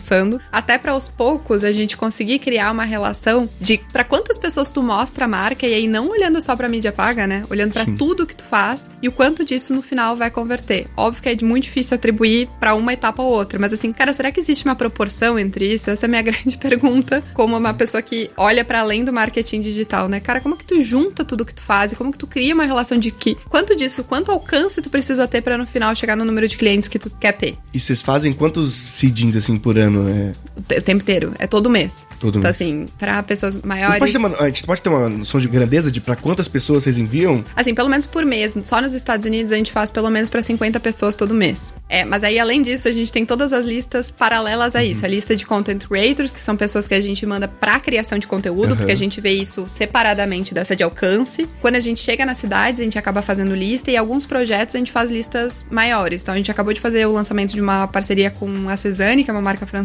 até 0.52 0.78
para 0.78 0.92
aos 0.92 1.08
poucos 1.08 1.64
a 1.64 1.72
gente 1.72 1.98
conseguir 1.98 2.40
criar 2.40 2.72
uma 2.72 2.84
relação 2.84 3.50
de 3.60 3.80
para 3.92 4.04
quantas 4.04 4.38
pessoas 4.38 4.70
tu 4.70 4.82
mostra 4.82 5.26
a 5.26 5.28
marca 5.28 5.66
e 5.66 5.74
aí 5.74 5.88
não 5.88 6.10
olhando 6.10 6.42
só 6.42 6.56
pra 6.56 6.70
mídia 6.70 6.92
paga, 6.92 7.28
né? 7.28 7.44
Olhando 7.50 7.74
pra 7.74 7.86
tudo 7.98 8.26
que 8.26 8.36
tu 8.36 8.44
faz 8.44 8.90
e 9.02 9.08
o 9.08 9.12
quanto 9.12 9.46
disso 9.46 9.74
no 9.74 9.82
final 9.82 10.16
vai 10.16 10.30
converter. 10.32 10.88
Óbvio 10.96 11.24
que 11.24 11.30
é 11.30 11.38
muito 11.44 11.66
difícil 11.66 11.96
atribuir 11.96 12.50
pra 12.60 12.76
uma 12.76 12.94
etapa 12.94 13.22
ou 13.22 13.32
outra, 13.32 13.60
mas 13.60 13.74
assim, 13.74 13.92
cara, 13.92 14.14
será 14.14 14.32
que 14.32 14.40
existe 14.40 14.66
uma 14.66 14.76
proporção 14.76 15.38
entre 15.38 15.74
isso? 15.74 15.90
Essa 15.90 16.06
é 16.06 16.08
a 16.08 16.10
minha 16.10 16.22
grande 16.24 16.58
pergunta, 16.58 17.24
como 17.34 17.58
uma 17.58 17.74
pessoa 17.74 18.02
que 18.02 18.30
olha 18.38 18.64
pra 18.64 18.82
além 18.82 19.04
do 19.04 19.14
marketing 19.14 19.62
digital, 19.62 20.08
né? 20.08 20.20
Cara, 20.20 20.42
como 20.42 20.58
que 20.58 20.66
tu 20.66 20.82
junta 20.82 21.24
tudo 21.24 21.46
que 21.46 21.54
tu 21.54 21.62
faz 21.62 21.92
e 21.92 21.96
como 21.96 22.12
que 22.12 22.18
tu 22.18 22.28
cria 22.28 22.54
uma 22.54 22.66
relação 22.66 22.98
de 22.98 23.12
que 23.12 23.36
quanto 23.50 23.76
disso, 23.76 24.04
quanto 24.04 24.32
alcance 24.32 24.82
tu 24.82 24.90
precisa 24.90 25.28
ter 25.28 25.42
pra 25.42 25.58
no 25.58 25.66
final 25.66 25.96
chegar 25.96 26.16
no 26.16 26.26
número 26.26 26.48
de 26.48 26.58
clientes 26.58 26.88
que 26.88 27.00
tu 27.00 27.10
quer 27.10 27.34
ter? 27.34 27.58
E 27.74 27.80
vocês 27.80 28.02
fazem 28.02 28.34
quantos 28.34 28.74
seedings 28.74 29.36
assim 29.36 29.58
por 29.58 29.78
ano? 29.78 29.87
É, 29.88 30.34
O 30.58 30.62
te- 30.62 30.78
o 30.78 30.82
tempo 30.82 31.02
inteiro, 31.02 31.34
é 31.40 31.48
todo 31.48 31.70
mês. 31.70 32.06
todo 32.20 32.40
Então 32.40 32.42
mês. 32.50 32.56
assim, 32.56 32.86
pra 32.98 33.22
pessoas 33.24 33.62
maiores, 33.62 34.00
pode 34.00 34.12
ter 34.12 34.18
uma, 34.18 34.36
a 34.40 34.46
gente 34.48 34.64
pode 34.64 34.82
ter 34.82 34.90
uma 34.90 35.08
noção 35.10 35.40
de 35.40 35.48
grandeza 35.48 35.92
de 35.92 36.02
pra 36.02 36.16
quantas 36.16 36.48
pessoas 36.48 36.84
vocês 36.84 36.98
enviam? 36.98 37.44
Assim, 37.56 37.74
pelo 37.76 37.90
menos 37.90 38.06
por 38.08 38.26
mês. 38.26 38.58
Só 38.64 38.82
nos 38.82 38.94
Estados 38.94 39.26
Unidos 39.26 39.52
a 39.52 39.56
gente 39.56 39.72
faz 39.72 39.92
pelo 39.92 40.10
menos 40.10 40.30
pra 40.30 40.42
50 40.42 40.80
pessoas 40.80 41.16
todo 41.16 41.34
mês. 41.34 41.74
É, 41.88 42.04
mas 42.06 42.24
aí 42.24 42.40
além 42.40 42.62
disso, 42.62 42.88
a 42.88 42.92
gente 42.92 43.12
tem 43.14 43.26
todas 43.26 43.54
as 43.54 43.66
listas 43.66 44.10
paralelas 44.12 44.76
a 44.76 44.84
isso. 44.84 45.06
A 45.06 45.10
lista 45.10 45.36
de 45.36 45.46
content 45.46 45.86
creators, 45.88 46.34
que 46.34 46.42
são 46.42 46.56
pessoas 46.58 46.88
que 46.88 46.94
a 46.94 47.02
gente 47.02 47.26
manda 47.26 47.48
pra 47.48 47.80
criação 47.80 48.18
de 48.18 48.26
conteúdo, 48.28 48.70
Aham. 48.70 48.76
porque 48.78 48.92
a 48.92 48.96
gente 48.98 49.22
vê 49.22 49.32
isso 49.32 49.68
separadamente 49.68 50.54
dessa 50.54 50.76
de 50.76 50.84
alcance. 50.84 51.48
Quando 51.62 51.76
a 51.76 51.80
gente 51.80 52.00
chega 52.02 52.26
nas 52.26 52.38
cidades, 52.38 52.80
a 52.80 52.84
gente 52.84 52.98
acaba 52.98 53.22
fazendo 53.22 53.54
lista 53.56 53.92
e 53.92 53.98
alguns 53.98 54.26
projetos 54.26 54.76
a 54.76 54.78
gente 54.78 54.92
faz 54.92 55.12
listas 55.12 55.66
maiores. 55.70 56.22
Então 56.24 56.34
a 56.34 56.38
gente 56.38 56.50
acabou 56.52 56.74
de 56.74 56.80
fazer 56.82 57.06
o 57.06 57.12
lançamento 57.14 57.54
de 57.54 57.62
uma 57.62 57.88
parceria 57.88 58.30
com 58.32 58.70
a 58.70 58.76
Cezanne, 58.78 59.24
que 59.24 59.30
é 59.30 59.34
uma 59.34 59.42
marca 59.42 59.66
francesa. 59.66 59.77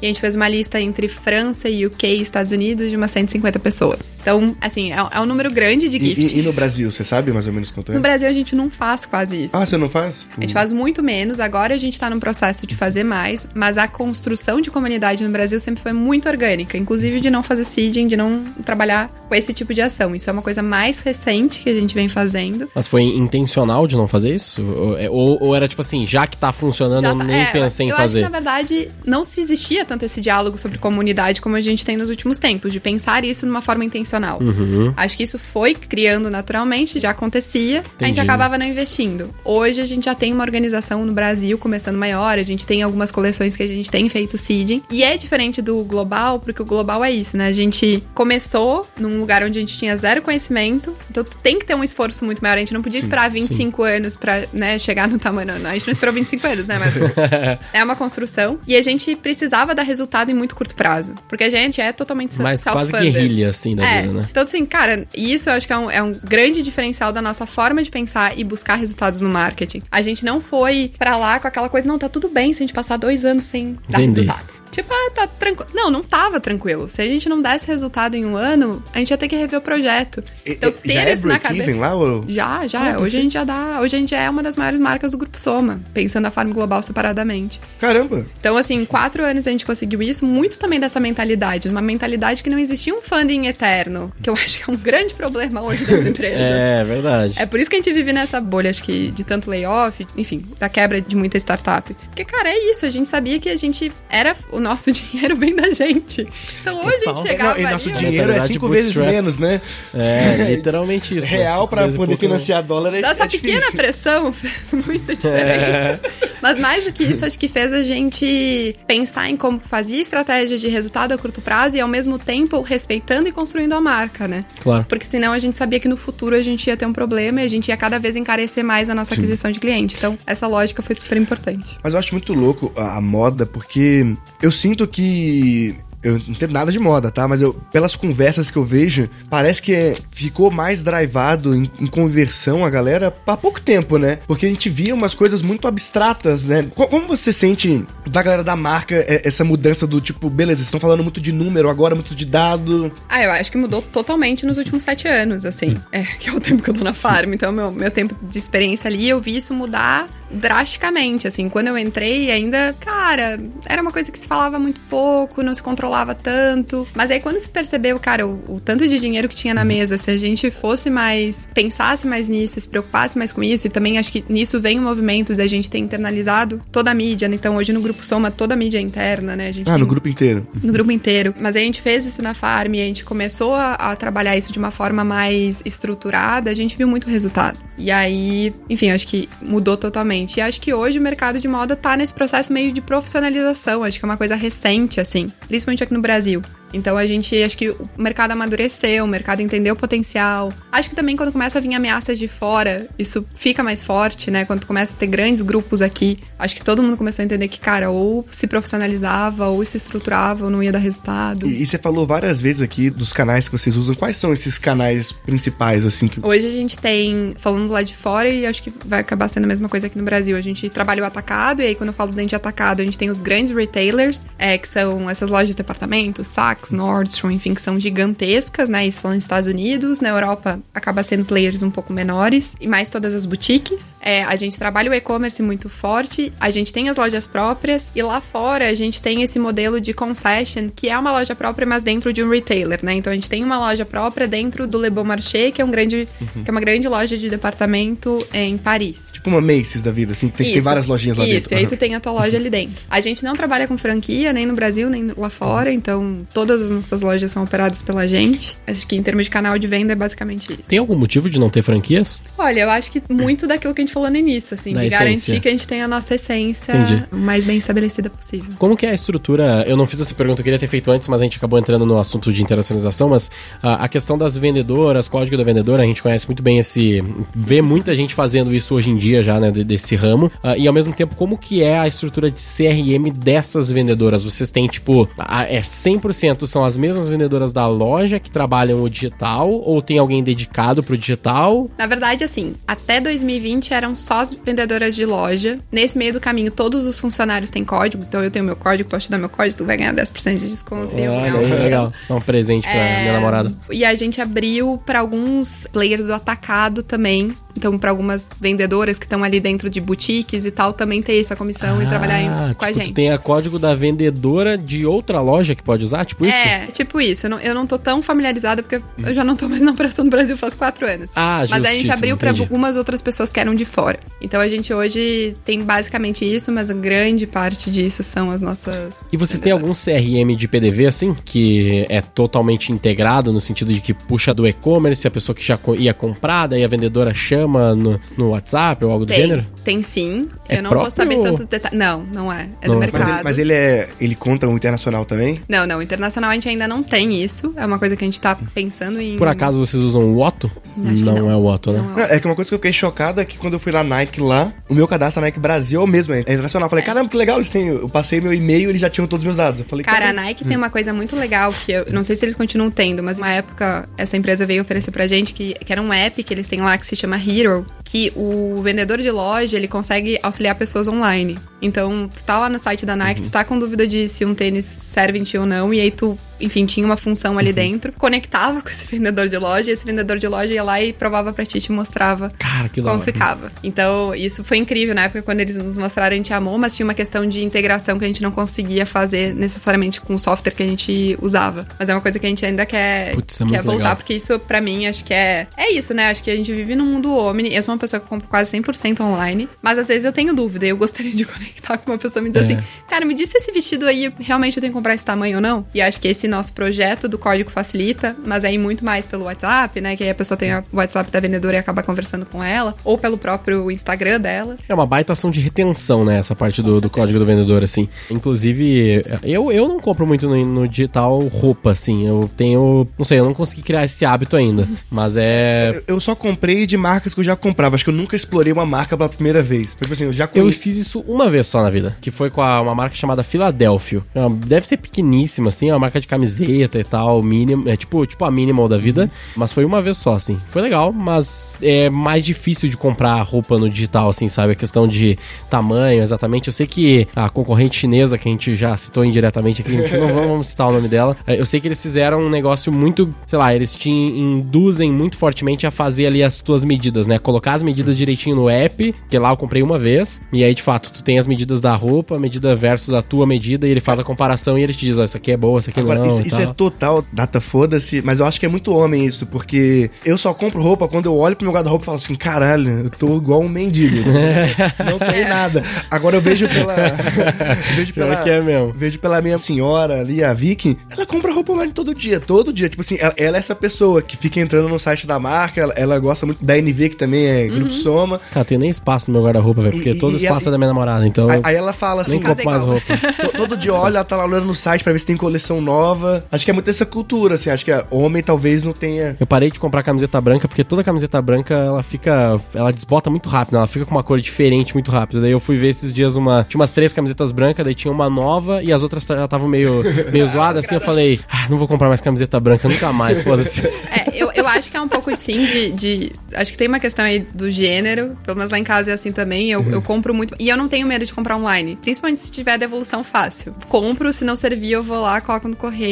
E 0.00 0.06
a 0.06 0.08
gente 0.08 0.20
fez 0.20 0.34
uma 0.34 0.48
lista 0.48 0.80
entre 0.80 1.08
França, 1.08 1.68
UK 1.68 2.06
e 2.06 2.20
Estados 2.20 2.52
Unidos 2.52 2.90
de 2.90 2.96
umas 2.96 3.10
150 3.10 3.58
pessoas. 3.58 4.10
Então, 4.20 4.56
assim, 4.60 4.92
é, 4.92 4.96
é 5.12 5.20
um 5.20 5.26
número 5.26 5.50
grande 5.50 5.88
de 5.88 5.98
gifts. 5.98 6.32
E, 6.32 6.38
e, 6.38 6.42
no 6.42 6.52
Brasil, 6.52 6.90
você 6.90 7.04
sabe 7.04 7.32
mais 7.32 7.46
ou 7.46 7.52
menos 7.52 7.70
quanto 7.70 7.92
é? 7.92 7.94
No 7.94 8.00
Brasil 8.00 8.28
a 8.28 8.32
gente 8.32 8.54
não 8.54 8.70
faz 8.70 9.04
quase 9.06 9.44
isso. 9.44 9.56
Ah, 9.56 9.66
você 9.66 9.76
não 9.76 9.88
faz? 9.88 10.26
A 10.36 10.40
gente 10.40 10.52
faz 10.52 10.72
muito 10.72 11.02
menos. 11.02 11.40
Agora 11.40 11.74
a 11.74 11.78
gente 11.78 11.98
tá 11.98 12.08
num 12.08 12.20
processo 12.20 12.66
de 12.66 12.74
fazer 12.74 13.04
mais, 13.04 13.46
mas 13.54 13.76
a 13.76 13.86
construção 13.86 14.60
de 14.60 14.70
comunidade 14.70 15.24
no 15.24 15.30
Brasil 15.30 15.58
sempre 15.60 15.82
foi 15.82 15.92
muito 15.92 16.28
orgânica, 16.28 16.78
inclusive 16.78 17.20
de 17.20 17.30
não 17.30 17.42
fazer 17.42 17.64
seeding, 17.64 18.06
de 18.06 18.16
não 18.16 18.44
trabalhar 18.64 19.10
com 19.28 19.34
esse 19.34 19.52
tipo 19.52 19.74
de 19.74 19.80
ação. 19.80 20.14
Isso 20.14 20.28
é 20.30 20.32
uma 20.32 20.42
coisa 20.42 20.62
mais 20.62 21.00
recente 21.00 21.60
que 21.62 21.70
a 21.70 21.74
gente 21.74 21.94
vem 21.94 22.08
fazendo. 22.08 22.68
Mas 22.74 22.86
foi 22.86 23.02
intencional 23.02 23.86
de 23.86 23.96
não 23.96 24.06
fazer 24.06 24.34
isso? 24.34 24.62
Ou, 24.62 24.98
é, 24.98 25.10
ou 25.10 25.54
era 25.54 25.66
tipo 25.66 25.80
assim, 25.82 26.06
já 26.06 26.26
que 26.26 26.36
tá 26.36 26.52
funcionando, 26.52 27.02
já 27.02 27.14
tá, 27.14 27.14
eu 27.14 27.24
nem 27.24 27.42
é, 27.42 27.46
pensei 27.46 27.86
em 27.86 27.90
eu 27.90 27.96
fazer? 27.96 28.20
Acho 28.20 28.30
que, 28.30 28.32
na 28.32 28.40
verdade, 28.40 28.90
não 29.04 29.23
se 29.24 29.40
existia 29.40 29.84
tanto 29.84 30.04
esse 30.04 30.20
diálogo 30.20 30.58
sobre 30.58 30.78
comunidade 30.78 31.40
como 31.40 31.56
a 31.56 31.60
gente 31.60 31.84
tem 31.84 31.96
nos 31.96 32.10
últimos 32.10 32.38
tempos, 32.38 32.72
de 32.72 32.80
pensar 32.80 33.24
isso 33.24 33.44
de 33.44 33.50
uma 33.50 33.60
forma 33.60 33.84
intencional. 33.84 34.38
Uhum. 34.40 34.92
Acho 34.96 35.16
que 35.16 35.22
isso 35.22 35.38
foi 35.38 35.74
criando 35.74 36.30
naturalmente, 36.30 37.00
já 37.00 37.10
acontecia, 37.10 37.78
Entendi. 37.78 37.94
a 38.00 38.06
gente 38.06 38.20
acabava 38.20 38.58
não 38.58 38.66
investindo. 38.66 39.34
Hoje 39.44 39.80
a 39.80 39.86
gente 39.86 40.04
já 40.04 40.14
tem 40.14 40.32
uma 40.32 40.42
organização 40.42 41.04
no 41.04 41.12
Brasil 41.12 41.56
começando 41.58 41.96
maior, 41.96 42.38
a 42.38 42.42
gente 42.42 42.66
tem 42.66 42.82
algumas 42.82 43.10
coleções 43.10 43.56
que 43.56 43.62
a 43.62 43.66
gente 43.66 43.90
tem 43.90 44.08
feito 44.08 44.36
seeding, 44.36 44.82
e 44.90 45.02
é 45.02 45.16
diferente 45.16 45.62
do 45.62 45.82
global, 45.84 46.40
porque 46.40 46.62
o 46.62 46.64
global 46.64 47.04
é 47.04 47.10
isso, 47.10 47.36
né? 47.36 47.48
A 47.48 47.52
gente 47.52 48.02
começou 48.14 48.86
num 48.98 49.18
lugar 49.20 49.42
onde 49.42 49.58
a 49.58 49.60
gente 49.60 49.76
tinha 49.76 49.96
zero 49.96 50.22
conhecimento, 50.22 50.94
então 51.10 51.24
tu 51.24 51.36
tem 51.38 51.58
que 51.58 51.64
ter 51.64 51.74
um 51.74 51.84
esforço 51.84 52.24
muito 52.24 52.40
maior, 52.42 52.56
a 52.56 52.60
gente 52.60 52.74
não 52.74 52.82
podia 52.82 53.00
esperar 53.00 53.30
sim, 53.30 53.40
25 53.40 53.82
sim. 53.82 53.88
anos 53.88 54.16
pra, 54.16 54.44
né, 54.52 54.78
chegar 54.78 55.08
no 55.08 55.18
tamanho, 55.18 55.58
não, 55.58 55.70
a 55.70 55.74
gente 55.74 55.86
não 55.86 55.92
esperou 55.92 56.14
25 56.14 56.46
anos, 56.46 56.68
né, 56.68 56.78
mas 56.78 56.94
é 57.72 57.84
uma 57.84 57.96
construção, 57.96 58.58
e 58.66 58.76
a 58.76 58.82
gente 58.82 59.13
precisava 59.16 59.74
dar 59.74 59.82
resultado 59.82 60.30
em 60.30 60.34
muito 60.34 60.54
curto 60.54 60.74
prazo, 60.74 61.14
porque 61.28 61.44
a 61.44 61.50
gente 61.50 61.80
é 61.80 61.92
totalmente 61.92 62.40
Mas 62.40 62.62
quase 62.62 62.92
guerrilha, 62.92 63.50
assim, 63.50 63.76
da 63.76 63.86
é. 63.86 64.02
vida, 64.02 64.14
né? 64.14 64.26
Então, 64.30 64.42
assim, 64.42 64.64
cara, 64.66 65.06
isso 65.14 65.48
eu 65.48 65.54
acho 65.54 65.66
que 65.66 65.72
é 65.72 65.78
um, 65.78 65.90
é 65.90 66.02
um 66.02 66.12
grande 66.12 66.62
diferencial 66.62 67.12
da 67.12 67.22
nossa 67.22 67.46
forma 67.46 67.82
de 67.82 67.90
pensar 67.90 68.38
e 68.38 68.44
buscar 68.44 68.76
resultados 68.76 69.20
no 69.20 69.28
marketing. 69.28 69.82
A 69.90 70.02
gente 70.02 70.24
não 70.24 70.40
foi 70.40 70.92
para 70.98 71.16
lá 71.16 71.38
com 71.38 71.48
aquela 71.48 71.68
coisa, 71.68 71.86
não, 71.86 71.98
tá 71.98 72.08
tudo 72.08 72.28
bem 72.28 72.52
se 72.52 72.62
a 72.62 72.66
gente 72.66 72.74
passar 72.74 72.96
dois 72.96 73.24
anos 73.24 73.44
sem 73.44 73.78
dar 73.88 73.98
Vender. 73.98 74.22
resultado. 74.22 74.63
Tipo, 74.74 74.92
ah, 74.92 75.10
tá 75.14 75.26
tranquilo. 75.28 75.70
Não, 75.72 75.88
não 75.88 76.02
tava 76.02 76.40
tranquilo. 76.40 76.88
Se 76.88 77.00
a 77.00 77.06
gente 77.06 77.28
não 77.28 77.40
desse 77.40 77.64
resultado 77.64 78.16
em 78.16 78.24
um 78.24 78.36
ano, 78.36 78.82
a 78.92 78.98
gente 78.98 79.10
ia 79.10 79.16
ter 79.16 79.28
que 79.28 79.36
rever 79.36 79.60
o 79.60 79.62
projeto. 79.62 80.24
Então, 80.44 80.72
ter 80.72 80.94
já 80.94 81.02
é 81.02 81.12
isso 81.12 81.26
é 81.26 81.28
na 81.28 81.38
cabeça. 81.38 81.78
Lá, 81.78 81.94
ou... 81.94 82.24
Já, 82.26 82.66
já. 82.66 82.94
Ah, 82.94 82.98
hoje 82.98 83.16
a 83.16 83.20
gente 83.20 83.32
já 83.32 83.44
dá. 83.44 83.78
Hoje 83.80 83.94
a 83.94 83.98
gente 84.00 84.12
é 84.12 84.28
uma 84.28 84.42
das 84.42 84.56
maiores 84.56 84.80
marcas 84.80 85.12
do 85.12 85.18
Grupo 85.18 85.38
Soma, 85.38 85.80
pensando 85.94 86.26
a 86.26 86.30
Farm 86.30 86.50
Global 86.50 86.82
separadamente. 86.82 87.60
Caramba! 87.78 88.26
Então, 88.40 88.56
assim, 88.56 88.74
em 88.74 88.84
quatro 88.84 89.24
anos 89.24 89.46
a 89.46 89.52
gente 89.52 89.64
conseguiu 89.64 90.02
isso, 90.02 90.26
muito 90.26 90.58
também 90.58 90.80
dessa 90.80 90.98
mentalidade. 90.98 91.68
Uma 91.68 91.80
mentalidade 91.80 92.42
que 92.42 92.50
não 92.50 92.58
existia 92.58 92.92
um 92.92 93.00
funding 93.00 93.46
eterno, 93.46 94.12
que 94.20 94.28
eu 94.28 94.34
acho 94.38 94.58
que 94.58 94.68
é 94.68 94.74
um 94.74 94.76
grande 94.76 95.14
problema 95.14 95.62
hoje 95.62 95.84
das 95.84 96.02
empresas. 96.06 96.40
é, 96.40 96.82
verdade. 96.82 97.34
É 97.38 97.46
por 97.46 97.60
isso 97.60 97.70
que 97.70 97.76
a 97.76 97.78
gente 97.78 97.92
vive 97.92 98.12
nessa 98.12 98.40
bolha, 98.40 98.70
acho 98.70 98.82
que, 98.82 99.12
de 99.12 99.22
tanto 99.22 99.48
layoff, 99.48 100.04
enfim, 100.16 100.44
da 100.58 100.68
quebra 100.68 101.00
de 101.00 101.14
muita 101.14 101.38
startup. 101.38 101.94
Porque, 101.94 102.24
cara, 102.24 102.48
é 102.48 102.70
isso. 102.70 102.84
A 102.84 102.90
gente 102.90 103.08
sabia 103.08 103.38
que 103.38 103.48
a 103.48 103.56
gente 103.56 103.92
era 104.10 104.34
nosso 104.64 104.90
dinheiro 104.92 105.36
vem 105.36 105.54
da 105.54 105.70
gente. 105.70 106.26
Então 106.60 106.84
hoje 106.84 106.98
Total. 106.98 107.12
a 107.12 107.16
gente 107.16 107.28
chegava. 107.28 107.58
É, 107.58 107.62
não, 107.62 107.70
e 107.70 107.72
nosso 107.72 107.88
ali, 107.90 107.98
dinheiro 107.98 108.32
é 108.32 108.40
cinco 108.40 108.68
vezes 108.68 108.96
menos, 108.96 109.38
né? 109.38 109.60
É, 109.94 110.46
literalmente 110.56 111.16
isso. 111.16 111.26
Real 111.26 111.68
para 111.68 111.88
poder 111.92 112.16
financiar 112.16 112.62
dólar 112.62 112.94
é 112.94 113.00
Essa 113.00 113.24
é 113.24 113.28
pequena 113.28 113.70
pressão 113.70 114.32
fez 114.32 114.84
muita 114.84 115.14
diferença. 115.14 116.00
É. 116.02 116.34
Mas 116.42 116.58
mais 116.58 116.84
do 116.84 116.92
que 116.92 117.04
isso, 117.04 117.24
acho 117.24 117.38
que 117.38 117.48
fez 117.48 117.72
a 117.72 117.82
gente 117.82 118.76
pensar 118.86 119.28
em 119.30 119.36
como 119.36 119.60
fazia 119.60 120.00
estratégia 120.00 120.58
de 120.58 120.68
resultado 120.68 121.12
a 121.12 121.18
curto 121.18 121.40
prazo 121.40 121.76
e 121.76 121.80
ao 121.80 121.88
mesmo 121.88 122.18
tempo 122.18 122.60
respeitando 122.60 123.28
e 123.28 123.32
construindo 123.32 123.72
a 123.72 123.80
marca, 123.80 124.26
né? 124.26 124.44
Claro. 124.60 124.84
Porque 124.88 125.04
senão 125.04 125.32
a 125.32 125.38
gente 125.38 125.56
sabia 125.56 125.78
que 125.78 125.88
no 125.88 125.96
futuro 125.96 126.34
a 126.34 126.42
gente 126.42 126.66
ia 126.66 126.76
ter 126.76 126.86
um 126.86 126.92
problema 126.92 127.42
e 127.42 127.44
a 127.44 127.48
gente 127.48 127.68
ia 127.68 127.76
cada 127.76 127.98
vez 127.98 128.16
encarecer 128.16 128.64
mais 128.64 128.90
a 128.90 128.94
nossa 128.94 129.14
Sim. 129.14 129.20
aquisição 129.20 129.50
de 129.50 129.60
cliente. 129.60 129.96
Então, 129.96 130.18
essa 130.26 130.46
lógica 130.46 130.82
foi 130.82 130.94
super 130.94 131.16
importante. 131.16 131.78
Mas 131.82 131.94
eu 131.94 131.98
acho 131.98 132.14
muito 132.14 132.32
louco 132.32 132.72
a, 132.76 132.96
a 132.96 133.00
moda, 133.00 133.46
porque 133.46 134.14
eu 134.44 134.52
sinto 134.52 134.86
que 134.86 135.74
eu 136.02 136.18
não 136.18 136.24
entendo 136.28 136.52
nada 136.52 136.70
de 136.70 136.78
moda, 136.78 137.10
tá? 137.10 137.26
Mas 137.26 137.40
eu, 137.40 137.54
pelas 137.72 137.96
conversas 137.96 138.50
que 138.50 138.58
eu 138.58 138.64
vejo, 138.64 139.08
parece 139.30 139.62
que 139.62 139.72
é, 139.72 139.96
ficou 140.12 140.50
mais 140.50 140.82
drivado 140.82 141.54
em, 141.54 141.70
em, 141.80 141.86
conversão 141.86 142.62
a 142.62 142.68
galera 142.68 143.12
há 143.26 143.36
pouco 143.38 143.58
tempo, 143.58 143.96
né? 143.96 144.18
Porque 144.26 144.44
a 144.44 144.48
gente 144.50 144.68
via 144.68 144.94
umas 144.94 145.14
coisas 145.14 145.40
muito 145.40 145.66
abstratas, 145.66 146.42
né? 146.42 146.66
Como 146.74 147.06
você 147.06 147.32
sente 147.32 147.86
da 148.06 148.22
galera 148.22 148.44
da 148.44 148.54
marca 148.54 148.96
é, 148.96 149.22
essa 149.24 149.44
mudança 149.44 149.86
do 149.86 149.98
tipo, 149.98 150.28
beleza, 150.28 150.62
estão 150.62 150.78
falando 150.78 151.02
muito 151.02 151.22
de 151.22 151.32
número, 151.32 151.70
agora 151.70 151.94
muito 151.94 152.14
de 152.14 152.26
dado? 152.26 152.92
Ah, 153.08 153.22
eu 153.22 153.30
acho 153.30 153.50
que 153.50 153.56
mudou 153.56 153.80
totalmente 153.80 154.44
nos 154.44 154.58
últimos 154.58 154.82
sete 154.82 155.08
anos, 155.08 155.46
assim. 155.46 155.78
É, 155.90 156.02
que 156.02 156.28
é 156.28 156.32
o 156.34 156.40
tempo 156.40 156.62
que 156.62 156.68
eu 156.68 156.74
tô 156.74 156.84
na 156.84 156.92
farm. 156.92 157.32
Então, 157.32 157.50
meu, 157.50 157.72
meu 157.72 157.90
tempo 157.90 158.14
de 158.20 158.38
experiência 158.38 158.88
ali, 158.88 159.08
eu 159.08 159.20
vi 159.20 159.36
isso 159.36 159.54
mudar 159.54 160.06
drasticamente, 160.34 161.26
assim. 161.26 161.48
Quando 161.48 161.68
eu 161.68 161.78
entrei, 161.78 162.30
ainda, 162.30 162.74
cara, 162.80 163.40
era 163.66 163.80
uma 163.80 163.92
coisa 163.92 164.10
que 164.10 164.18
se 164.18 164.26
falava 164.26 164.58
muito 164.58 164.80
pouco, 164.88 165.42
não 165.42 165.54
se 165.54 165.62
controlava 165.62 166.14
tanto. 166.14 166.86
Mas 166.94 167.10
aí 167.10 167.20
quando 167.20 167.38
se 167.38 167.48
percebeu, 167.48 167.98
cara, 167.98 168.26
o, 168.26 168.40
o 168.48 168.60
tanto 168.60 168.86
de 168.86 168.98
dinheiro 168.98 169.28
que 169.28 169.34
tinha 169.34 169.54
na 169.54 169.64
mesa, 169.64 169.96
se 169.96 170.10
a 170.10 170.16
gente 170.16 170.50
fosse 170.50 170.90
mais, 170.90 171.48
pensasse 171.54 172.06
mais 172.06 172.28
nisso, 172.28 172.60
se 172.60 172.68
preocupasse 172.68 173.16
mais 173.16 173.32
com 173.32 173.42
isso, 173.42 173.66
e 173.66 173.70
também 173.70 173.98
acho 173.98 174.10
que 174.10 174.24
nisso 174.28 174.60
vem 174.60 174.78
o 174.78 174.82
movimento 174.82 175.34
da 175.34 175.46
gente 175.46 175.70
ter 175.70 175.78
internalizado 175.78 176.60
toda 176.70 176.90
a 176.90 176.94
mídia, 176.94 177.28
né? 177.28 177.36
Então 177.36 177.56
hoje 177.56 177.72
no 177.72 177.80
Grupo 177.80 178.04
Soma, 178.04 178.30
toda 178.30 178.54
a 178.54 178.56
mídia 178.56 178.78
é 178.78 178.80
interna, 178.80 179.36
né? 179.36 179.48
A 179.48 179.52
gente 179.52 179.68
ah, 179.68 179.72
tem... 179.72 179.80
no 179.80 179.86
grupo 179.86 180.08
inteiro. 180.08 180.46
No 180.62 180.72
grupo 180.72 180.90
inteiro. 180.90 181.34
Mas 181.38 181.56
aí 181.56 181.62
a 181.62 181.66
gente 181.66 181.82
fez 181.82 182.06
isso 182.06 182.22
na 182.22 182.34
Farm, 182.34 182.72
a 182.72 182.76
gente 182.76 183.04
começou 183.04 183.54
a, 183.54 183.74
a 183.74 183.96
trabalhar 183.96 184.36
isso 184.36 184.52
de 184.52 184.58
uma 184.58 184.70
forma 184.70 185.04
mais 185.04 185.60
estruturada, 185.64 186.50
a 186.50 186.54
gente 186.54 186.76
viu 186.76 186.88
muito 186.88 187.08
resultado. 187.08 187.58
E 187.76 187.90
aí, 187.90 188.54
enfim, 188.70 188.90
acho 188.90 189.06
que 189.06 189.28
mudou 189.42 189.76
totalmente. 189.76 190.23
E 190.36 190.40
acho 190.40 190.60
que 190.60 190.72
hoje 190.72 190.98
o 190.98 191.02
mercado 191.02 191.38
de 191.38 191.46
moda 191.46 191.76
tá 191.76 191.96
nesse 191.96 192.14
processo 192.14 192.52
meio 192.52 192.72
de 192.72 192.80
profissionalização. 192.80 193.84
Acho 193.84 193.98
que 193.98 194.04
é 194.04 194.08
uma 194.08 194.16
coisa 194.16 194.34
recente, 194.34 195.00
assim, 195.00 195.26
principalmente 195.46 195.82
aqui 195.82 195.94
no 195.94 196.00
Brasil. 196.00 196.42
Então 196.74 196.96
a 196.96 197.06
gente, 197.06 197.40
acho 197.42 197.56
que 197.56 197.70
o 197.70 197.88
mercado 197.96 198.32
amadureceu, 198.32 199.04
o 199.04 199.08
mercado 199.08 199.40
entendeu 199.40 199.74
o 199.74 199.76
potencial. 199.76 200.52
Acho 200.70 200.90
que 200.90 200.96
também 200.96 201.16
quando 201.16 201.32
começa 201.32 201.58
a 201.58 201.60
vir 201.60 201.74
ameaças 201.74 202.18
de 202.18 202.28
fora, 202.28 202.88
isso 202.98 203.24
fica 203.34 203.62
mais 203.62 203.82
forte, 203.82 204.30
né? 204.30 204.44
Quando 204.44 204.66
começa 204.66 204.92
a 204.92 204.96
ter 204.96 205.06
grandes 205.06 205.40
grupos 205.42 205.80
aqui, 205.80 206.18
acho 206.38 206.56
que 206.56 206.64
todo 206.64 206.82
mundo 206.82 206.96
começou 206.96 207.22
a 207.22 207.26
entender 207.26 207.48
que, 207.48 207.60
cara, 207.60 207.90
ou 207.90 208.26
se 208.30 208.46
profissionalizava, 208.46 209.48
ou 209.48 209.64
se 209.64 209.76
estruturava, 209.76 210.44
ou 210.44 210.50
não 210.50 210.62
ia 210.62 210.72
dar 210.72 210.78
resultado. 210.78 211.46
E, 211.46 211.62
e 211.62 211.66
você 211.66 211.78
falou 211.78 212.06
várias 212.06 212.40
vezes 212.40 212.62
aqui 212.62 212.90
dos 212.90 213.12
canais 213.12 213.48
que 213.48 213.56
vocês 213.56 213.76
usam. 213.76 213.94
Quais 213.94 214.16
são 214.16 214.32
esses 214.32 214.58
canais 214.58 215.12
principais, 215.12 215.86
assim? 215.86 216.08
Que... 216.08 216.24
Hoje 216.24 216.46
a 216.46 216.52
gente 216.52 216.78
tem, 216.78 217.34
falando 217.38 217.70
lá 217.70 217.82
de 217.82 217.94
fora, 217.94 218.28
e 218.28 218.46
acho 218.46 218.62
que 218.62 218.72
vai 218.84 219.00
acabar 219.00 219.28
sendo 219.28 219.44
a 219.44 219.46
mesma 219.46 219.68
coisa 219.68 219.86
aqui 219.86 219.96
no 219.96 220.04
Brasil. 220.04 220.36
A 220.36 220.40
gente 220.40 220.68
trabalha 220.68 221.02
o 221.02 221.06
atacado, 221.06 221.62
e 221.62 221.66
aí 221.66 221.74
quando 221.74 221.88
eu 221.88 221.94
falo 221.94 222.10
dentro 222.10 222.30
de 222.30 222.36
atacado, 222.36 222.80
a 222.80 222.84
gente 222.84 222.98
tem 222.98 223.10
os 223.10 223.18
grandes 223.18 223.54
retailers, 223.54 224.20
é, 224.38 224.58
que 224.58 224.68
são 224.68 225.08
essas 225.08 225.30
lojas 225.30 225.48
de 225.48 225.54
departamento, 225.54 226.24
Nordstrom, 226.70 227.30
enfim, 227.30 227.54
que 227.54 227.62
são 227.62 227.78
gigantescas, 227.78 228.68
né? 228.68 228.86
Isso 228.86 229.00
falando 229.00 229.16
nos 229.16 229.24
Estados 229.24 229.48
Unidos. 229.48 230.00
Na 230.00 230.10
Europa 230.10 230.60
acaba 230.72 231.02
sendo 231.02 231.24
players 231.24 231.62
um 231.62 231.70
pouco 231.70 231.92
menores. 231.92 232.56
E 232.60 232.66
mais 232.66 232.90
todas 232.90 233.14
as 233.14 233.26
boutiques. 233.26 233.94
É, 234.00 234.22
a 234.24 234.36
gente 234.36 234.58
trabalha 234.58 234.90
o 234.90 234.94
e-commerce 234.94 235.42
muito 235.42 235.68
forte. 235.68 236.32
A 236.40 236.50
gente 236.50 236.72
tem 236.72 236.88
as 236.88 236.96
lojas 236.96 237.26
próprias. 237.26 237.88
E 237.94 238.02
lá 238.02 238.20
fora 238.20 238.68
a 238.68 238.74
gente 238.74 239.00
tem 239.00 239.22
esse 239.22 239.38
modelo 239.38 239.80
de 239.80 239.92
concession, 239.92 240.68
que 240.74 240.88
é 240.88 240.98
uma 240.98 241.12
loja 241.12 241.34
própria, 241.34 241.66
mas 241.66 241.82
dentro 241.82 242.12
de 242.12 242.22
um 242.22 242.30
retailer, 242.30 242.80
né? 242.82 242.94
Então 242.94 243.12
a 243.12 243.14
gente 243.14 243.28
tem 243.28 243.44
uma 243.44 243.58
loja 243.58 243.84
própria 243.84 244.26
dentro 244.26 244.66
do 244.66 244.80
Le 244.80 244.90
Bon 244.90 245.04
Marché, 245.04 245.50
que 245.50 245.60
é, 245.60 245.64
um 245.64 245.70
grande, 245.70 246.08
uhum. 246.20 246.44
que 246.44 246.50
é 246.50 246.52
uma 246.52 246.60
grande 246.60 246.88
loja 246.88 247.16
de 247.16 247.28
departamento 247.28 248.26
em 248.32 248.56
Paris. 248.56 249.08
Tipo 249.12 249.30
uma 249.30 249.40
Macy's 249.40 249.82
da 249.82 249.90
vida, 249.90 250.12
assim, 250.12 250.28
tem, 250.28 250.52
tem 250.52 250.60
várias 250.60 250.86
lojinhas 250.86 251.16
lá 251.16 251.24
isso, 251.24 251.32
dentro. 251.32 251.46
Isso, 251.46 251.54
e 251.54 251.56
aí 251.56 251.66
tu 251.66 251.76
tem 251.76 251.94
a 251.94 252.00
tua 252.00 252.12
loja 252.12 252.36
ali 252.36 252.50
dentro. 252.50 252.82
A 252.88 253.00
gente 253.00 253.24
não 253.24 253.36
trabalha 253.36 253.66
com 253.66 253.76
franquia, 253.76 254.32
nem 254.32 254.46
no 254.46 254.54
Brasil, 254.54 254.88
nem 254.90 255.12
lá 255.16 255.30
fora, 255.30 255.72
então 255.72 256.26
todas 256.32 256.53
todas 256.54 256.62
as 256.62 256.70
nossas 256.70 257.02
lojas 257.02 257.30
são 257.30 257.42
operadas 257.42 257.82
pela 257.82 258.06
gente. 258.06 258.56
Acho 258.66 258.86
que 258.86 258.96
em 258.96 259.02
termos 259.02 259.24
de 259.24 259.30
canal 259.30 259.58
de 259.58 259.66
venda 259.66 259.92
é 259.92 259.96
basicamente 259.96 260.52
isso. 260.52 260.62
Tem 260.68 260.78
algum 260.78 260.94
motivo 260.94 261.28
de 261.28 261.38
não 261.38 261.50
ter 261.50 261.62
franquias? 261.62 262.22
Olha, 262.38 262.60
eu 262.60 262.70
acho 262.70 262.90
que 262.90 263.02
muito 263.08 263.46
daquilo 263.46 263.74
que 263.74 263.82
a 263.82 263.84
gente 263.84 263.92
falou 263.92 264.08
no 264.10 264.16
início, 264.16 264.54
assim, 264.54 264.72
da 264.72 264.80
de 264.80 264.86
essência. 264.86 265.04
garantir 265.04 265.40
que 265.40 265.48
a 265.48 265.50
gente 265.50 265.66
tenha 265.66 265.84
a 265.84 265.88
nossa 265.88 266.14
essência 266.14 266.72
Entendi. 266.72 267.04
mais 267.10 267.44
bem 267.44 267.56
estabelecida 267.56 268.08
possível. 268.08 268.50
Como 268.58 268.76
que 268.76 268.86
é 268.86 268.90
a 268.90 268.94
estrutura? 268.94 269.64
Eu 269.66 269.76
não 269.76 269.86
fiz 269.86 270.00
essa 270.00 270.14
pergunta, 270.14 270.40
eu 270.40 270.44
queria 270.44 270.58
ter 270.58 270.68
feito 270.68 270.90
antes, 270.90 271.08
mas 271.08 271.20
a 271.20 271.24
gente 271.24 271.36
acabou 271.38 271.58
entrando 271.58 271.84
no 271.84 271.98
assunto 271.98 272.32
de 272.32 272.42
internacionalização, 272.42 273.08
mas 273.08 273.30
a, 273.62 273.84
a 273.84 273.88
questão 273.88 274.16
das 274.16 274.36
vendedoras, 274.36 275.08
código 275.08 275.36
da 275.36 275.42
vendedora, 275.42 275.82
a 275.82 275.86
gente 275.86 276.02
conhece 276.02 276.26
muito 276.26 276.42
bem 276.42 276.58
esse... 276.58 277.02
vê 277.34 277.60
muita 277.60 277.94
gente 277.94 278.14
fazendo 278.14 278.54
isso 278.54 278.74
hoje 278.74 278.90
em 278.90 278.96
dia 278.96 279.22
já, 279.22 279.40
né, 279.40 279.50
desse 279.50 279.96
ramo. 279.96 280.26
Uh, 280.42 280.56
e 280.56 280.68
ao 280.68 280.74
mesmo 280.74 280.92
tempo, 280.92 281.16
como 281.16 281.36
que 281.36 281.62
é 281.62 281.78
a 281.78 281.88
estrutura 281.88 282.30
de 282.30 282.40
CRM 282.40 283.10
dessas 283.12 283.70
vendedoras? 283.70 284.22
Vocês 284.22 284.50
têm, 284.50 284.66
tipo, 284.66 285.08
a, 285.18 285.44
é 285.44 285.60
100% 285.60 286.43
são 286.50 286.64
as 286.64 286.76
mesmas 286.76 287.10
vendedoras 287.10 287.52
da 287.52 287.66
loja 287.66 288.18
que 288.18 288.30
trabalham 288.30 288.82
o 288.82 288.90
digital 288.90 289.50
ou 289.50 289.80
tem 289.82 289.98
alguém 289.98 290.22
dedicado 290.22 290.82
pro 290.82 290.96
digital? 290.96 291.68
Na 291.78 291.86
verdade, 291.86 292.24
assim, 292.24 292.54
até 292.66 293.00
2020 293.00 293.72
eram 293.72 293.94
só 293.94 294.20
as 294.20 294.32
vendedoras 294.32 294.94
de 294.94 295.04
loja. 295.04 295.58
Nesse 295.70 295.96
meio 295.98 296.12
do 296.12 296.20
caminho, 296.20 296.50
todos 296.50 296.84
os 296.84 296.98
funcionários 296.98 297.50
têm 297.50 297.64
código, 297.64 298.04
então 298.06 298.22
eu 298.22 298.30
tenho 298.30 298.44
meu 298.44 298.56
código, 298.56 298.88
posso 298.88 299.06
te 299.06 299.10
dar 299.10 299.18
meu 299.18 299.28
código, 299.28 299.58
tu 299.58 299.64
vai 299.64 299.76
ganhar 299.76 299.94
10% 299.94 300.38
de 300.38 300.48
desconto. 300.48 300.94
Olha, 300.94 301.34
aí, 301.34 301.62
legal. 301.62 301.92
Dá 302.08 302.14
um 302.14 302.20
presente 302.20 302.62
pra 302.62 302.72
é... 302.72 303.00
minha 303.02 303.12
namorada. 303.14 303.52
E 303.70 303.84
a 303.84 303.94
gente 303.94 304.20
abriu 304.20 304.80
para 304.84 305.00
alguns 305.00 305.66
players 305.72 306.06
do 306.06 306.14
atacado 306.14 306.82
também. 306.82 307.34
Então, 307.56 307.78
para 307.78 307.90
algumas 307.90 308.28
vendedoras 308.40 308.98
que 308.98 309.06
estão 309.06 309.22
ali 309.22 309.38
dentro 309.38 309.70
de 309.70 309.80
boutiques 309.80 310.44
e 310.44 310.50
tal, 310.50 310.72
também 310.72 311.00
ter 311.00 311.20
essa 311.20 311.36
comissão 311.36 311.78
ah, 311.78 311.84
e 311.84 311.86
trabalhar 311.86 312.20
em, 312.20 312.48
tipo, 312.48 312.58
com 312.58 312.64
a 312.64 312.72
gente. 312.72 312.92
tem 312.92 313.12
a 313.12 313.18
código 313.18 313.58
da 313.60 313.74
vendedora 313.74 314.58
de 314.58 314.84
outra 314.84 315.20
loja 315.20 315.54
que 315.54 315.62
pode 315.62 315.84
usar, 315.84 316.04
tipo 316.04 316.23
isso? 316.28 316.36
É, 316.36 316.66
tipo 316.66 317.00
isso. 317.00 317.26
Eu 317.26 317.30
não, 317.30 317.40
eu 317.40 317.54
não 317.54 317.66
tô 317.66 317.78
tão 317.78 318.02
familiarizada 318.02 318.62
porque 318.62 318.82
eu 318.98 319.14
já 319.14 319.24
não 319.24 319.36
tô 319.36 319.48
mais 319.48 319.62
na 319.62 319.72
operação 319.72 320.04
do 320.04 320.10
Brasil 320.10 320.36
faz 320.36 320.54
quatro 320.54 320.86
anos. 320.86 321.10
Ah, 321.14 321.44
Mas 321.48 321.64
a 321.64 321.70
gente 321.70 321.90
abriu 321.90 322.16
para 322.16 322.30
algumas 322.30 322.76
outras 322.76 323.00
pessoas 323.00 323.32
que 323.32 323.40
eram 323.40 323.54
de 323.54 323.64
fora. 323.64 323.98
Então 324.20 324.40
a 324.40 324.48
gente 324.48 324.72
hoje 324.72 325.34
tem 325.44 325.62
basicamente 325.62 326.24
isso, 326.24 326.50
mas 326.50 326.70
grande 326.70 327.26
parte 327.26 327.70
disso 327.70 328.02
são 328.02 328.30
as 328.30 328.40
nossas. 328.40 328.96
E 329.12 329.16
vocês 329.16 329.40
têm 329.40 329.52
algum 329.52 329.72
CRM 329.72 330.36
de 330.36 330.48
PDV 330.48 330.86
assim, 330.86 331.14
que 331.24 331.86
é 331.88 332.00
totalmente 332.00 332.72
integrado 332.72 333.32
no 333.32 333.40
sentido 333.40 333.72
de 333.72 333.80
que 333.80 333.92
puxa 333.92 334.32
do 334.32 334.46
e-commerce, 334.46 335.06
a 335.06 335.10
pessoa 335.10 335.34
que 335.34 335.44
já 335.44 335.58
ia 335.78 335.94
comprar, 335.94 336.46
daí 336.46 336.64
a 336.64 336.68
vendedora 336.68 337.12
chama 337.14 337.74
no, 337.74 338.00
no 338.16 338.30
WhatsApp 338.30 338.84
ou 338.84 338.90
algo 338.90 339.04
do 339.04 339.08
tem, 339.08 339.20
gênero? 339.20 339.46
Tem 339.64 339.82
sim. 339.82 340.28
É 340.48 340.58
eu 340.58 340.62
não 340.62 340.70
próprio... 340.70 340.90
vou 340.90 340.96
saber 340.96 341.22
tantos 341.22 341.46
detalhes. 341.46 341.78
Não, 341.78 342.02
não 342.12 342.32
é. 342.32 342.48
É 342.60 342.68
não. 342.68 342.74
do 342.74 342.80
mercado. 342.80 343.04
Mas 343.04 343.14
ele, 343.14 343.24
mas 343.24 343.38
ele, 343.38 343.52
é. 343.52 343.88
Ele 344.00 344.14
conta 344.14 344.48
o 344.48 344.52
internacional 344.54 345.04
também? 345.04 345.38
Não, 345.48 345.66
não. 345.66 345.80
Internacional 346.14 346.30
a 346.30 346.34
gente 346.34 346.48
ainda 346.48 346.68
não 346.68 346.82
tem 346.82 347.22
isso. 347.22 347.52
É 347.56 347.66
uma 347.66 347.78
coisa 347.78 347.96
que 347.96 348.04
a 348.04 348.06
gente 348.06 348.20
tá 348.20 348.38
pensando 348.54 349.00
em. 349.00 349.16
Por 349.16 349.26
acaso 349.26 349.58
vocês 349.58 349.82
usam 349.82 350.14
o 350.14 350.22
Otto? 350.22 350.50
Não, 350.76 351.14
não, 351.14 351.30
é 351.30 351.36
o 351.36 351.44
Otto, 351.44 351.72
né? 351.72 351.84
É, 352.08 352.16
é, 352.16 352.20
que 352.20 352.26
uma 352.26 352.34
coisa 352.34 352.48
que 352.48 352.54
eu 352.54 352.58
fiquei 352.58 352.72
chocada 352.72 353.22
é 353.22 353.24
que 353.24 353.38
quando 353.38 353.54
eu 353.54 353.60
fui 353.60 353.72
lá 353.72 353.82
Nike 353.82 354.20
lá, 354.20 354.52
o 354.68 354.74
meu 354.74 354.86
cadastro 354.86 355.20
na 355.20 355.26
Nike 355.26 355.40
Brasil 355.40 355.80
é 355.80 355.84
o 355.84 355.86
mesmo, 355.86 356.14
é 356.14 356.20
internacional. 356.20 356.66
Eu 356.66 356.70
falei, 356.70 356.82
é. 356.82 356.86
caramba, 356.86 357.08
que 357.08 357.16
legal, 357.16 357.36
eles 357.38 357.48
têm. 357.48 357.68
Eu 357.68 357.88
passei 357.88 358.20
meu 358.20 358.32
e-mail 358.32 358.68
e 358.68 358.72
eles 358.72 358.80
já 358.80 358.90
tinham 358.90 359.06
todos 359.06 359.22
os 359.22 359.24
meus 359.24 359.36
dados. 359.36 359.60
Eu 359.60 359.66
falei, 359.66 359.84
Cara, 359.84 360.10
a 360.10 360.12
Nike 360.12 360.44
hum. 360.44 360.48
tem 360.48 360.56
uma 360.56 360.70
coisa 360.70 360.92
muito 360.92 361.16
legal 361.16 361.52
que 361.52 361.72
eu 361.72 361.86
não 361.90 362.04
sei 362.04 362.16
se 362.16 362.24
eles 362.24 362.34
continuam 362.34 362.70
tendo, 362.70 363.02
mas 363.02 363.18
uma 363.18 363.30
época 363.30 363.88
essa 363.96 364.16
empresa 364.16 364.46
veio 364.46 364.62
oferecer 364.62 364.90
pra 364.90 365.06
gente 365.06 365.32
que, 365.32 365.54
que 365.54 365.72
era 365.72 365.82
um 365.82 365.92
app 365.92 366.22
que 366.22 366.34
eles 366.34 366.46
têm 366.46 366.60
lá 366.60 366.76
que 366.78 366.86
se 366.86 366.96
chama 366.96 367.16
Hero, 367.16 367.66
que 367.84 368.12
o 368.14 368.60
vendedor 368.62 368.98
de 368.98 369.10
loja, 369.10 369.56
ele 369.56 369.68
consegue 369.68 370.18
auxiliar 370.22 370.54
pessoas 370.54 370.88
online. 370.88 371.38
Então, 371.60 372.08
tu 372.14 372.22
tá 372.24 372.38
lá 372.38 372.48
no 372.48 372.58
site 372.58 372.84
da 372.84 372.94
Nike, 372.94 373.20
uhum. 373.20 373.26
tu 373.26 373.32
tá 373.32 373.44
com 373.44 373.58
dúvida 373.58 373.86
de 373.86 374.06
se 374.06 374.24
um 374.24 374.34
tênis 374.34 374.66
serve 374.66 375.18
em 375.18 375.22
ti 375.22 375.38
ou 375.38 375.46
não, 375.46 375.72
e 375.72 375.80
aí 375.80 375.90
tu 375.90 376.03
tu 376.04 376.16
enfim, 376.44 376.66
tinha 376.66 376.84
uma 376.86 376.96
função 376.96 377.38
ali 377.38 377.48
uhum. 377.48 377.54
dentro, 377.54 377.92
conectava 377.92 378.60
com 378.60 378.68
esse 378.68 378.84
vendedor 378.86 379.28
de 379.28 379.36
loja, 379.36 379.70
e 379.70 379.72
esse 379.72 379.84
vendedor 379.84 380.18
de 380.18 380.26
loja 380.26 380.52
ia 380.52 380.62
lá 380.62 380.82
e 380.82 380.92
provava 380.92 381.32
pra 381.32 381.44
ti, 381.44 381.60
te 381.60 381.72
mostrava 381.72 382.32
Cara, 382.38 382.68
como 382.68 383.00
ficava. 383.00 383.50
Então, 383.62 384.14
isso 384.14 384.44
foi 384.44 384.58
incrível 384.58 384.94
na 384.94 385.04
época, 385.04 385.22
quando 385.22 385.40
eles 385.40 385.56
nos 385.56 385.78
mostraram, 385.78 386.14
a 386.14 386.16
gente 386.16 386.32
amou, 386.32 386.58
mas 386.58 386.76
tinha 386.76 386.84
uma 386.84 386.94
questão 386.94 387.26
de 387.26 387.42
integração 387.42 387.98
que 387.98 388.04
a 388.04 388.08
gente 388.08 388.22
não 388.22 388.30
conseguia 388.30 388.86
fazer 388.86 389.34
necessariamente 389.34 390.00
com 390.00 390.14
o 390.14 390.18
software 390.18 390.52
que 390.52 390.62
a 390.62 390.66
gente 390.66 391.18
usava. 391.20 391.66
Mas 391.78 391.88
é 391.88 391.94
uma 391.94 392.00
coisa 392.00 392.18
que 392.18 392.26
a 392.26 392.28
gente 392.28 392.44
ainda 392.44 392.66
quer, 392.66 393.14
Putz, 393.14 393.40
é 393.40 393.46
quer 393.46 393.62
voltar, 393.62 393.78
legal. 393.78 393.96
porque 393.96 394.14
isso, 394.14 394.38
pra 394.38 394.60
mim, 394.60 394.86
acho 394.86 395.04
que 395.04 395.12
é. 395.12 395.46
É 395.56 395.72
isso, 395.72 395.94
né? 395.94 396.10
Acho 396.10 396.22
que 396.22 396.30
a 396.30 396.36
gente 396.36 396.52
vive 396.52 396.76
num 396.76 396.86
mundo 396.86 397.14
omni. 397.16 397.54
Eu 397.54 397.62
sou 397.62 397.74
uma 397.74 397.78
pessoa 397.78 398.00
que 398.00 398.06
compra 398.06 398.26
quase 398.28 398.56
100% 398.56 399.00
online, 399.00 399.48
mas 399.62 399.78
às 399.78 399.88
vezes 399.88 400.04
eu 400.04 400.12
tenho 400.12 400.34
dúvida 400.34 400.66
e 400.66 400.68
eu 400.68 400.76
gostaria 400.76 401.12
de 401.12 401.24
conectar 401.26 401.78
com 401.78 401.90
uma 401.90 401.98
pessoa 401.98 402.22
me 402.22 402.30
dizer 402.30 402.52
é. 402.52 402.54
assim: 402.54 402.66
cara, 402.88 403.04
me 403.04 403.14
diz 403.14 403.30
se 403.30 403.38
esse 403.38 403.52
vestido 403.52 403.86
aí 403.86 404.12
realmente 404.18 404.56
eu 404.56 404.60
tenho 404.60 404.72
que 404.72 404.76
comprar 404.76 404.94
esse 404.94 405.04
tamanho 405.04 405.36
ou 405.36 405.42
não. 405.42 405.66
E 405.74 405.80
acho 405.80 406.00
que 406.00 406.08
esse 406.08 406.28
nosso 406.34 406.52
projeto 406.52 407.08
do 407.08 407.18
código 407.18 407.50
facilita, 407.50 408.16
mas 408.24 408.44
aí 408.44 408.58
muito 408.58 408.84
mais 408.84 409.06
pelo 409.06 409.24
WhatsApp, 409.24 409.80
né? 409.80 409.96
Que 409.96 410.04
aí 410.04 410.10
a 410.10 410.14
pessoa 410.14 410.36
tem 410.36 410.54
o 410.54 410.62
WhatsApp 410.72 411.10
da 411.10 411.20
vendedora 411.20 411.56
e 411.56 411.58
acaba 411.58 411.82
conversando 411.82 412.26
com 412.26 412.42
ela, 412.42 412.74
ou 412.84 412.98
pelo 412.98 413.16
próprio 413.16 413.70
Instagram 413.70 414.20
dela. 414.20 414.56
É 414.68 414.74
uma 414.74 414.86
baita 414.86 415.12
ação 415.12 415.30
de 415.30 415.40
retenção, 415.40 416.04
né? 416.04 416.18
Essa 416.18 416.34
parte 416.34 416.62
do, 416.62 416.80
do 416.80 416.90
código 416.90 417.18
do 417.18 417.26
vendedor, 417.26 417.62
assim. 417.62 417.88
Inclusive, 418.10 419.02
eu, 419.22 419.50
eu 419.52 419.68
não 419.68 419.80
compro 419.80 420.06
muito 420.06 420.28
no, 420.28 420.44
no, 420.44 420.68
digital 420.68 421.18
roupa, 421.28 421.72
assim. 421.72 422.06
Eu 422.06 422.30
tenho. 422.36 422.86
Não 422.98 423.04
sei, 423.04 423.20
eu 423.20 423.24
não 423.24 423.34
consegui 423.34 423.62
criar 423.62 423.84
esse 423.84 424.04
hábito 424.04 424.36
ainda. 424.36 424.68
Mas 424.90 425.16
é. 425.16 425.82
Eu, 425.86 425.94
eu 425.94 426.00
só 426.00 426.14
comprei 426.14 426.66
de 426.66 426.76
marcas 426.76 427.14
que 427.14 427.20
eu 427.20 427.24
já 427.24 427.36
comprava. 427.36 427.74
Acho 427.74 427.84
que 427.84 427.90
eu 427.90 427.94
nunca 427.94 428.16
explorei 428.16 428.52
uma 428.52 428.66
marca 428.66 428.96
pela 428.96 429.08
primeira 429.08 429.42
vez. 429.42 429.74
Tipo 429.74 429.92
assim, 429.92 430.04
eu 430.04 430.12
já 430.12 430.28
Eu 430.34 430.50
fiz 430.52 430.76
isso 430.76 431.00
uma 431.06 431.30
vez 431.30 431.46
só 431.46 431.62
na 431.62 431.70
vida. 431.70 431.96
Que 432.00 432.10
foi 432.10 432.30
com 432.30 432.42
a, 432.42 432.60
uma 432.60 432.74
marca 432.74 432.96
chamada 432.96 433.22
Philadelphia. 433.22 434.02
É 434.14 434.24
deve 434.28 434.66
ser 434.66 434.76
pequeníssima, 434.76 435.48
assim. 435.48 435.70
É 435.70 435.72
uma 435.72 435.78
marca 435.78 436.00
de 436.00 436.06
camiseta 436.14 436.78
e 436.78 436.84
tal, 436.84 437.22
mínimo, 437.22 437.68
é 437.68 437.76
tipo, 437.76 438.06
tipo 438.06 438.24
a 438.24 438.30
minimal 438.30 438.68
da 438.68 438.76
vida, 438.76 439.10
mas 439.36 439.52
foi 439.52 439.64
uma 439.64 439.82
vez 439.82 439.96
só, 439.98 440.14
assim. 440.14 440.38
Foi 440.50 440.62
legal, 440.62 440.92
mas 440.92 441.58
é 441.62 441.90
mais 441.90 442.24
difícil 442.24 442.68
de 442.68 442.76
comprar 442.76 443.20
roupa 443.22 443.58
no 443.58 443.68
digital, 443.68 444.08
assim, 444.08 444.28
sabe? 444.28 444.52
A 444.52 444.54
questão 444.54 444.86
de 444.86 445.18
tamanho, 445.50 446.02
exatamente. 446.02 446.48
Eu 446.48 446.52
sei 446.52 446.66
que 446.66 447.06
a 447.14 447.28
concorrente 447.28 447.78
chinesa, 447.78 448.18
que 448.18 448.28
a 448.28 448.32
gente 448.32 448.54
já 448.54 448.76
citou 448.76 449.04
indiretamente 449.04 449.62
aqui, 449.62 449.76
não 449.98 450.14
vamos 450.14 450.48
citar 450.48 450.68
o 450.68 450.72
nome 450.72 450.88
dela, 450.88 451.16
é, 451.26 451.38
eu 451.38 451.46
sei 451.46 451.60
que 451.60 451.68
eles 451.68 451.82
fizeram 451.82 452.20
um 452.20 452.28
negócio 452.28 452.72
muito, 452.72 453.12
sei 453.26 453.38
lá, 453.38 453.54
eles 453.54 453.74
te 453.74 453.90
induzem 453.90 454.92
muito 454.92 455.16
fortemente 455.16 455.66
a 455.66 455.70
fazer 455.70 456.06
ali 456.06 456.22
as 456.22 456.40
tuas 456.40 456.64
medidas, 456.64 457.06
né? 457.06 457.18
Colocar 457.18 457.54
as 457.54 457.62
medidas 457.62 457.96
direitinho 457.96 458.36
no 458.36 458.48
app, 458.48 458.94
que 459.08 459.18
lá 459.18 459.30
eu 459.30 459.36
comprei 459.36 459.62
uma 459.62 459.78
vez, 459.78 460.20
e 460.32 460.44
aí 460.44 460.54
de 460.54 460.62
fato 460.62 460.90
tu 460.92 461.02
tem 461.02 461.18
as 461.18 461.26
medidas 461.26 461.60
da 461.60 461.74
roupa, 461.74 462.16
a 462.16 462.20
medida 462.20 462.54
versus 462.54 462.94
a 462.94 463.02
tua 463.02 463.26
medida, 463.26 463.66
e 463.66 463.70
ele 463.70 463.80
faz 463.80 463.98
a 463.98 464.04
comparação 464.04 464.58
e 464.58 464.62
ele 464.62 464.72
te 464.72 464.84
diz, 464.84 464.98
ó, 464.98 465.02
oh, 465.02 465.04
isso 465.04 465.16
aqui 465.16 465.32
é 465.32 465.36
boa, 465.36 465.58
isso 465.58 465.70
aqui 465.70 465.80
Agora, 465.80 465.98
não. 465.98 466.03
Isso, 466.08 466.26
isso 466.26 466.40
é 466.40 466.46
total 466.46 467.04
data 467.12 467.40
foda-se, 467.40 468.02
mas 468.02 468.18
eu 468.18 468.26
acho 468.26 468.38
que 468.38 468.46
é 468.46 468.48
muito 468.48 468.72
homem 468.72 469.04
isso, 469.04 469.26
porque 469.26 469.90
eu 470.04 470.16
só 470.18 470.32
compro 470.34 470.62
roupa 470.62 470.88
quando 470.88 471.06
eu 471.06 471.16
olho 471.16 471.36
pro 471.36 471.44
meu 471.44 471.52
guarda-roupa 471.52 471.84
e 471.84 471.86
falo 471.86 471.98
assim, 471.98 472.14
caralho, 472.14 472.84
eu 472.84 472.90
tô 472.90 473.16
igual 473.16 473.40
um 473.40 473.48
mendigo. 473.48 473.96
não 474.84 474.98
tem 474.98 475.24
nada. 475.24 475.62
Agora 475.90 476.16
eu 476.16 476.20
vejo 476.20 476.48
pela. 476.48 476.74
vejo 477.76 477.92
pela. 477.92 478.16
Que 478.16 478.30
é 478.30 478.40
mesmo. 478.40 478.72
Vejo 478.72 478.98
pela 478.98 479.20
minha 479.20 479.38
senhora 479.38 480.00
ali, 480.00 480.22
a 480.22 480.32
Vicky, 480.32 480.78
ela 480.90 481.06
compra 481.06 481.32
roupa 481.32 481.52
online 481.52 481.72
todo 481.72 481.94
dia, 481.94 482.20
todo 482.20 482.52
dia. 482.52 482.68
Tipo 482.68 482.82
assim, 482.82 482.96
ela, 482.98 483.14
ela 483.16 483.36
é 483.36 483.38
essa 483.38 483.54
pessoa 483.54 484.02
que 484.02 484.16
fica 484.16 484.40
entrando 484.40 484.68
no 484.68 484.78
site 484.78 485.06
da 485.06 485.18
marca, 485.18 485.60
ela, 485.60 485.74
ela 485.76 485.98
gosta 485.98 486.26
muito 486.26 486.44
da 486.44 486.56
NV, 486.56 486.90
que 486.90 486.96
também 486.96 487.26
é 487.26 487.46
Grupo 487.46 487.66
uhum. 487.66 487.70
Soma. 487.70 488.20
Cara, 488.32 488.44
tem 488.44 488.58
nem 488.58 488.70
espaço 488.70 489.10
no 489.10 489.18
meu 489.18 489.24
guarda-roupa, 489.24 489.62
velho, 489.62 489.74
porque 489.74 489.90
e, 489.90 489.98
todo 489.98 490.16
e 490.16 490.22
espaço 490.22 490.48
ela, 490.48 490.50
é 490.50 490.52
da 490.52 490.58
minha 490.58 490.68
namorada, 490.68 491.06
então. 491.06 491.26
Aí 491.42 491.54
ela 491.54 491.72
fala 491.72 492.02
assim. 492.02 492.12
Nem 492.12 492.22
compro 492.22 492.44
mais 492.44 492.64
roupa. 492.64 492.82
todo 493.36 493.56
dia 493.56 493.74
olha, 493.74 493.98
ela 493.98 494.04
tá 494.04 494.16
lá 494.16 494.24
olhando 494.24 494.46
no 494.46 494.54
site 494.54 494.82
pra 494.82 494.92
ver 494.92 494.98
se 494.98 495.06
tem 495.06 495.16
coleção 495.16 495.60
nova. 495.60 495.93
Acho 496.30 496.44
que 496.44 496.50
é 496.50 496.54
muito 496.54 496.68
essa 496.70 496.86
cultura, 496.86 497.34
assim. 497.34 497.50
Acho 497.50 497.64
que 497.64 497.72
homem 497.90 498.22
talvez 498.22 498.62
não 498.62 498.72
tenha. 498.72 499.16
Eu 499.18 499.26
parei 499.26 499.50
de 499.50 499.58
comprar 499.58 499.82
camiseta 499.82 500.20
branca 500.20 500.48
porque 500.48 500.64
toda 500.64 500.82
camiseta 500.84 501.20
branca 501.20 501.54
ela 501.54 501.82
fica. 501.82 502.40
Ela 502.54 502.72
desbota 502.72 503.10
muito 503.10 503.28
rápido, 503.28 503.56
ela 503.56 503.66
fica 503.66 503.84
com 503.84 503.94
uma 503.94 504.02
cor 504.02 504.20
diferente 504.20 504.74
muito 504.74 504.90
rápido. 504.90 505.20
Daí 505.20 505.32
eu 505.32 505.40
fui 505.40 505.56
ver 505.56 505.68
esses 505.68 505.92
dias 505.92 506.16
uma. 506.16 506.44
Tinha 506.48 506.60
umas 506.60 506.72
três 506.72 506.92
camisetas 506.92 507.32
brancas, 507.32 507.64
daí 507.64 507.74
tinha 507.74 507.92
uma 507.92 508.08
nova 508.08 508.62
e 508.62 508.72
as 508.72 508.82
outras 508.82 509.04
já 509.04 509.24
estavam 509.24 509.48
meio, 509.48 509.82
meio 510.10 510.28
zoadas 510.28 510.64
assim. 510.64 510.74
Eu 510.74 510.80
falei, 510.80 511.20
ah, 511.28 511.46
não 511.48 511.58
vou 511.58 511.68
comprar 511.68 511.88
mais 511.88 512.00
camiseta 512.00 512.38
branca 512.40 512.68
nunca 512.68 512.92
mais, 512.92 513.22
foda-se. 513.22 513.60
É, 513.66 514.10
eu, 514.12 514.30
eu 514.32 514.46
acho 514.46 514.70
que 514.70 514.76
é 514.76 514.80
um 514.80 514.88
pouco 514.88 515.14
sim 515.16 515.46
de, 515.46 515.72
de. 515.72 516.12
Acho 516.34 516.52
que 516.52 516.58
tem 516.58 516.68
uma 516.68 516.80
questão 516.80 517.04
aí 517.04 517.26
do 517.34 517.50
gênero, 517.50 518.16
pelo 518.24 518.36
menos 518.36 518.50
lá 518.50 518.58
em 518.58 518.64
casa 518.64 518.90
é 518.90 518.94
assim 518.94 519.12
também. 519.12 519.50
Eu, 519.50 519.64
eu 519.70 519.82
compro 519.82 520.14
muito. 520.14 520.34
E 520.38 520.48
eu 520.48 520.56
não 520.56 520.68
tenho 520.68 520.86
medo 520.86 521.04
de 521.04 521.12
comprar 521.12 521.36
online, 521.36 521.76
principalmente 521.76 522.20
se 522.20 522.30
tiver 522.30 522.58
devolução 522.58 523.04
fácil. 523.04 523.54
Compro, 523.68 524.12
se 524.12 524.24
não 524.24 524.36
servir, 524.36 524.72
eu 524.72 524.82
vou 524.82 525.00
lá, 525.00 525.20
coloco 525.20 525.48
no 525.48 525.56
correio, 525.56 525.83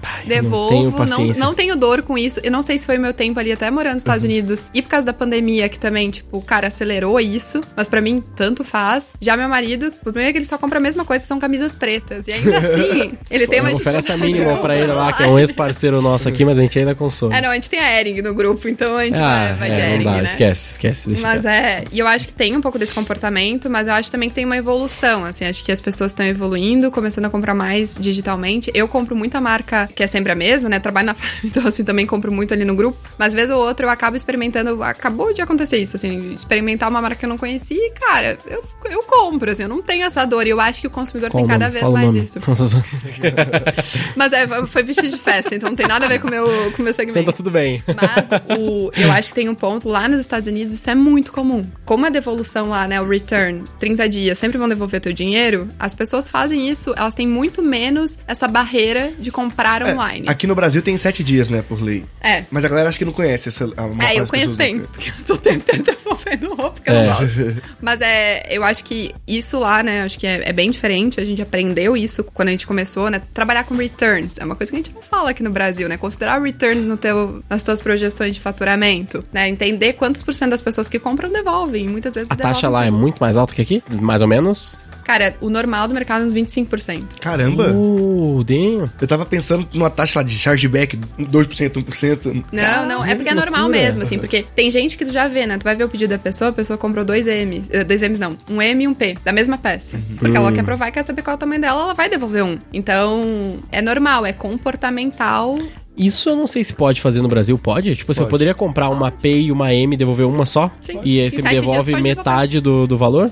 Pai, 0.00 0.24
devolvo. 0.26 1.04
Não, 1.04 1.18
não, 1.18 1.34
não 1.34 1.54
tenho 1.54 1.76
dor 1.76 2.02
com 2.02 2.16
isso. 2.16 2.40
Eu 2.42 2.50
não 2.50 2.62
sei 2.62 2.78
se 2.78 2.86
foi 2.86 2.98
o 2.98 3.00
meu 3.00 3.12
tempo 3.12 3.38
ali 3.38 3.52
até 3.52 3.70
morando 3.70 3.94
nos 3.94 4.02
Estados 4.02 4.24
uhum. 4.24 4.30
Unidos 4.30 4.66
e 4.74 4.82
por 4.82 4.88
causa 4.88 5.06
da 5.06 5.12
pandemia, 5.12 5.68
que 5.68 5.78
também, 5.78 6.10
tipo, 6.10 6.38
o 6.38 6.42
cara 6.42 6.68
acelerou 6.68 7.18
isso, 7.20 7.60
mas 7.76 7.88
para 7.88 8.00
mim 8.00 8.22
tanto 8.36 8.64
faz. 8.64 9.10
Já 9.20 9.36
meu 9.36 9.48
marido, 9.48 9.88
o 9.88 9.92
problema 9.92 10.28
é 10.28 10.32
que 10.32 10.38
ele 10.38 10.44
só 10.44 10.58
compra 10.58 10.78
a 10.78 10.80
mesma 10.80 11.04
coisa, 11.04 11.24
são 11.26 11.38
camisas 11.38 11.74
pretas. 11.74 12.26
E 12.26 12.32
ainda 12.32 12.58
assim, 12.58 13.12
ele 13.30 13.46
tem 13.46 13.60
uma 13.60 13.72
Oferece 13.72 14.12
a 14.12 14.16
mínima 14.16 14.56
pra 14.56 14.76
ele 14.76 14.92
lá, 14.92 15.12
que 15.12 15.22
é 15.22 15.26
um 15.26 15.38
ex-parceiro 15.38 16.02
nosso 16.02 16.28
aqui, 16.28 16.44
mas 16.44 16.58
a 16.58 16.62
gente 16.62 16.78
ainda 16.78 16.94
consome. 16.94 17.34
É, 17.34 17.40
não, 17.40 17.50
a 17.50 17.54
gente 17.54 17.70
tem 17.70 17.78
a 17.78 18.00
Ering 18.00 18.22
no 18.22 18.34
grupo, 18.34 18.68
então 18.68 18.96
a 18.96 19.04
gente 19.04 19.18
ah, 19.18 19.56
vai, 19.58 19.70
vai 19.70 19.70
é, 19.70 19.74
de 19.74 19.94
Ering, 19.94 20.04
né? 20.04 20.24
Esquece, 20.24 20.70
esquece. 20.72 21.16
mas 21.20 21.44
é, 21.44 21.84
e 21.92 21.98
eu 21.98 22.06
acho 22.06 22.26
que 22.26 22.32
tem 22.32 22.56
um 22.56 22.60
pouco 22.60 22.78
desse 22.78 22.92
comportamento, 22.92 23.70
mas 23.70 23.88
eu 23.88 23.94
acho 23.94 24.10
também 24.10 24.28
que 24.28 24.34
tem 24.34 24.44
uma 24.44 24.56
evolução, 24.56 25.24
assim, 25.24 25.44
acho 25.44 25.64
que 25.64 25.72
as 25.72 25.80
pessoas 25.80 26.10
estão 26.10 26.26
evoluindo, 26.26 26.90
começando 26.90 27.26
a 27.26 27.30
comprar 27.30 27.54
mais 27.54 27.96
digitalmente. 27.98 28.70
Eu 28.74 28.88
compro 28.88 29.14
muita 29.28 29.40
marca 29.40 29.86
que 29.94 30.02
é 30.02 30.06
sempre 30.06 30.32
a 30.32 30.34
mesma, 30.34 30.68
né? 30.68 30.80
Trabalho 30.80 31.08
na 31.08 31.16
então 31.44 31.66
assim, 31.66 31.84
também 31.84 32.06
compro 32.06 32.32
muito 32.32 32.52
ali 32.52 32.64
no 32.64 32.74
grupo. 32.74 32.98
Mas 33.18 33.34
vez 33.34 33.50
ou 33.50 33.60
outra 33.60 33.86
eu 33.86 33.90
acabo 33.90 34.16
experimentando. 34.16 34.82
Acabou 34.82 35.32
de 35.32 35.42
acontecer 35.42 35.76
isso, 35.76 35.96
assim, 35.96 36.32
experimentar 36.32 36.88
uma 36.88 37.00
marca 37.00 37.16
que 37.16 37.24
eu 37.24 37.28
não 37.28 37.38
conhecia 37.38 37.76
e, 37.76 37.90
cara, 37.90 38.38
eu, 38.46 38.64
eu 38.90 39.02
compro, 39.02 39.50
assim, 39.50 39.62
eu 39.62 39.68
não 39.68 39.82
tenho 39.82 40.04
essa 40.04 40.24
dor. 40.24 40.46
E 40.46 40.50
eu 40.50 40.60
acho 40.60 40.80
que 40.80 40.86
o 40.86 40.90
consumidor 40.90 41.30
Qual 41.30 41.42
tem 41.42 41.48
cada 41.48 41.68
vez 41.68 41.88
mais 41.90 42.14
isso. 42.14 42.40
Mas 44.16 44.32
é, 44.32 44.46
foi 44.66 44.82
vestido 44.82 45.10
de 45.10 45.18
festa, 45.18 45.54
então 45.54 45.68
não 45.68 45.76
tem 45.76 45.86
nada 45.86 46.06
a 46.06 46.08
ver 46.08 46.20
com 46.20 46.28
o 46.28 46.30
meu, 46.30 46.72
com 46.72 46.82
meu 46.82 46.94
segmento. 46.94 47.18
Então 47.18 47.32
tá 47.32 47.36
tudo 47.36 47.50
bem. 47.50 47.82
Mas 47.86 48.30
o, 48.58 48.90
eu 48.96 49.10
acho 49.12 49.28
que 49.28 49.34
tem 49.34 49.48
um 49.48 49.54
ponto, 49.54 49.88
lá 49.88 50.08
nos 50.08 50.20
Estados 50.20 50.48
Unidos 50.48 50.72
isso 50.72 50.88
é 50.88 50.94
muito 50.94 51.32
comum. 51.32 51.66
Como 51.84 52.06
a 52.06 52.08
devolução 52.08 52.70
lá, 52.70 52.88
né, 52.88 53.00
o 53.00 53.08
return, 53.08 53.64
30 53.78 54.08
dias, 54.08 54.38
sempre 54.38 54.58
vão 54.58 54.68
devolver 54.68 55.00
teu 55.00 55.12
dinheiro, 55.12 55.68
as 55.78 55.94
pessoas 55.94 56.30
fazem 56.30 56.68
isso, 56.68 56.94
elas 56.96 57.14
têm 57.14 57.26
muito 57.26 57.62
menos 57.62 58.18
essa 58.26 58.48
barreira 58.48 59.12
de 59.18 59.30
comprar 59.30 59.82
É, 59.82 59.92
online. 59.92 60.28
aqui 60.28 60.46
no 60.46 60.54
Brasil 60.54 60.80
tem 60.82 60.96
sete 60.96 61.22
dias, 61.24 61.48
né, 61.50 61.62
por 61.66 61.80
lei. 61.82 62.04
É. 62.20 62.44
Mas 62.50 62.64
a 62.64 62.68
galera 62.68 62.88
acho 62.88 62.98
que 62.98 63.04
não 63.04 63.12
conhece 63.12 63.48
essa. 63.48 63.64
É, 63.64 64.18
eu 64.20 64.26
conheço 64.26 64.56
bem, 64.56 64.78
pessoas 64.78 64.90
porque 64.96 65.10
eu 65.10 65.24
tô 65.24 65.36
tentando 65.36 65.82
devolvendo 65.98 66.54
roupa 66.54 66.80
que 66.80 66.90
eu 66.90 66.94
É. 66.94 67.06
não 67.06 67.14
gosto. 67.16 67.62
Mas 67.80 68.00
é, 68.00 68.46
eu 68.50 68.62
acho 68.64 68.84
que 68.84 69.14
isso 69.26 69.58
lá, 69.58 69.82
né, 69.82 70.02
acho 70.02 70.18
que 70.18 70.26
é, 70.26 70.48
é 70.48 70.52
bem 70.52 70.70
diferente. 70.70 71.20
A 71.20 71.24
gente 71.24 71.42
aprendeu 71.42 71.96
isso 71.96 72.22
quando 72.24 72.48
a 72.48 72.50
gente 72.52 72.66
começou, 72.66 73.10
né, 73.10 73.20
trabalhar 73.34 73.64
com 73.64 73.74
returns. 73.74 74.38
É 74.38 74.44
uma 74.44 74.54
coisa 74.56 74.70
que 74.72 74.76
a 74.76 74.80
gente 74.82 74.92
não 74.94 75.02
fala 75.02 75.30
aqui 75.30 75.42
no 75.42 75.50
Brasil, 75.50 75.88
né, 75.88 75.96
considerar 75.96 76.40
returns 76.40 76.86
no 76.86 76.96
teu, 76.96 77.42
nas 77.48 77.62
tuas 77.62 77.80
projeções 77.80 78.34
de 78.34 78.40
faturamento, 78.40 79.24
né, 79.32 79.48
entender 79.48 79.94
quantos 79.94 80.22
por 80.22 80.34
cento 80.34 80.50
das 80.50 80.60
pessoas 80.60 80.88
que 80.88 80.98
compram 80.98 81.30
devolvem. 81.30 81.84
E 81.86 81.88
muitas 81.88 82.14
vezes 82.14 82.30
A 82.30 82.36
taxa 82.36 82.68
lá 82.68 82.84
é 82.86 82.90
muito 82.90 83.18
mais 83.18 83.36
alta 83.36 83.54
que 83.54 83.62
aqui? 83.62 83.82
Mais 84.00 84.22
ou 84.22 84.28
menos? 84.28 84.80
Cara, 85.08 85.34
o 85.40 85.48
normal 85.48 85.88
do 85.88 85.94
mercado 85.94 86.22
é 86.22 86.26
uns 86.26 86.34
25%. 86.34 87.18
Caramba! 87.18 87.70
Uh, 87.72 88.44
damn. 88.44 88.90
Eu 89.00 89.08
tava 89.08 89.24
pensando 89.24 89.66
numa 89.72 89.88
taxa 89.88 90.18
lá 90.18 90.22
de 90.22 90.38
chargeback, 90.38 90.98
2%, 91.18 91.82
1%. 91.82 92.44
Não, 92.52 92.86
não, 92.86 93.02
é 93.02 93.14
porque 93.14 93.30
é 93.30 93.34
normal 93.34 93.62
loucura. 93.62 93.82
mesmo, 93.82 94.02
assim, 94.02 94.18
porque 94.18 94.44
tem 94.54 94.70
gente 94.70 94.98
que 94.98 95.06
tu 95.06 95.10
já 95.10 95.26
vê, 95.26 95.46
né? 95.46 95.56
Tu 95.56 95.64
vai 95.64 95.74
ver 95.74 95.84
o 95.84 95.88
pedido 95.88 96.10
da 96.10 96.18
pessoa, 96.18 96.50
a 96.50 96.52
pessoa 96.52 96.76
comprou 96.76 97.06
dois 97.06 97.26
M, 97.26 97.64
eh, 97.70 97.84
dois 97.84 98.02
M's 98.02 98.18
não, 98.18 98.36
um 98.50 98.60
M 98.60 98.84
e 98.84 98.86
um 98.86 98.92
P, 98.92 99.16
da 99.24 99.32
mesma 99.32 99.56
peça. 99.56 99.98
Porque 100.18 100.36
ela 100.36 100.52
quer 100.52 100.62
provar 100.62 100.88
e 100.88 100.92
quer 100.92 101.06
saber 101.06 101.22
qual 101.22 101.32
é 101.32 101.36
o 101.36 101.40
tamanho 101.40 101.62
dela, 101.62 101.84
ela 101.84 101.94
vai 101.94 102.10
devolver 102.10 102.44
um. 102.44 102.58
Então, 102.70 103.60
é 103.72 103.80
normal, 103.80 104.26
é 104.26 104.34
comportamental. 104.34 105.56
Isso 105.98 106.28
eu 106.30 106.36
não 106.36 106.46
sei 106.46 106.62
se 106.64 106.72
pode 106.72 107.00
fazer 107.00 107.20
no 107.22 107.28
Brasil, 107.28 107.58
pode? 107.58 107.94
Tipo 107.96 108.12
assim, 108.12 108.20
eu 108.20 108.24
Pode. 108.26 108.30
poderia 108.30 108.54
comprar 108.54 108.88
uma 108.88 109.10
P 109.10 109.40
e 109.42 109.52
uma 109.52 109.74
M 109.74 109.94
e 109.94 109.96
devolver 109.96 110.26
uma 110.26 110.46
só? 110.46 110.70
Sim. 110.80 111.00
E 111.04 111.20
aí 111.20 111.30
você 111.30 111.42
me 111.42 111.50
devolve 111.50 111.92
metade 112.00 112.60
do, 112.60 112.86
do 112.86 112.96
valor? 112.96 113.30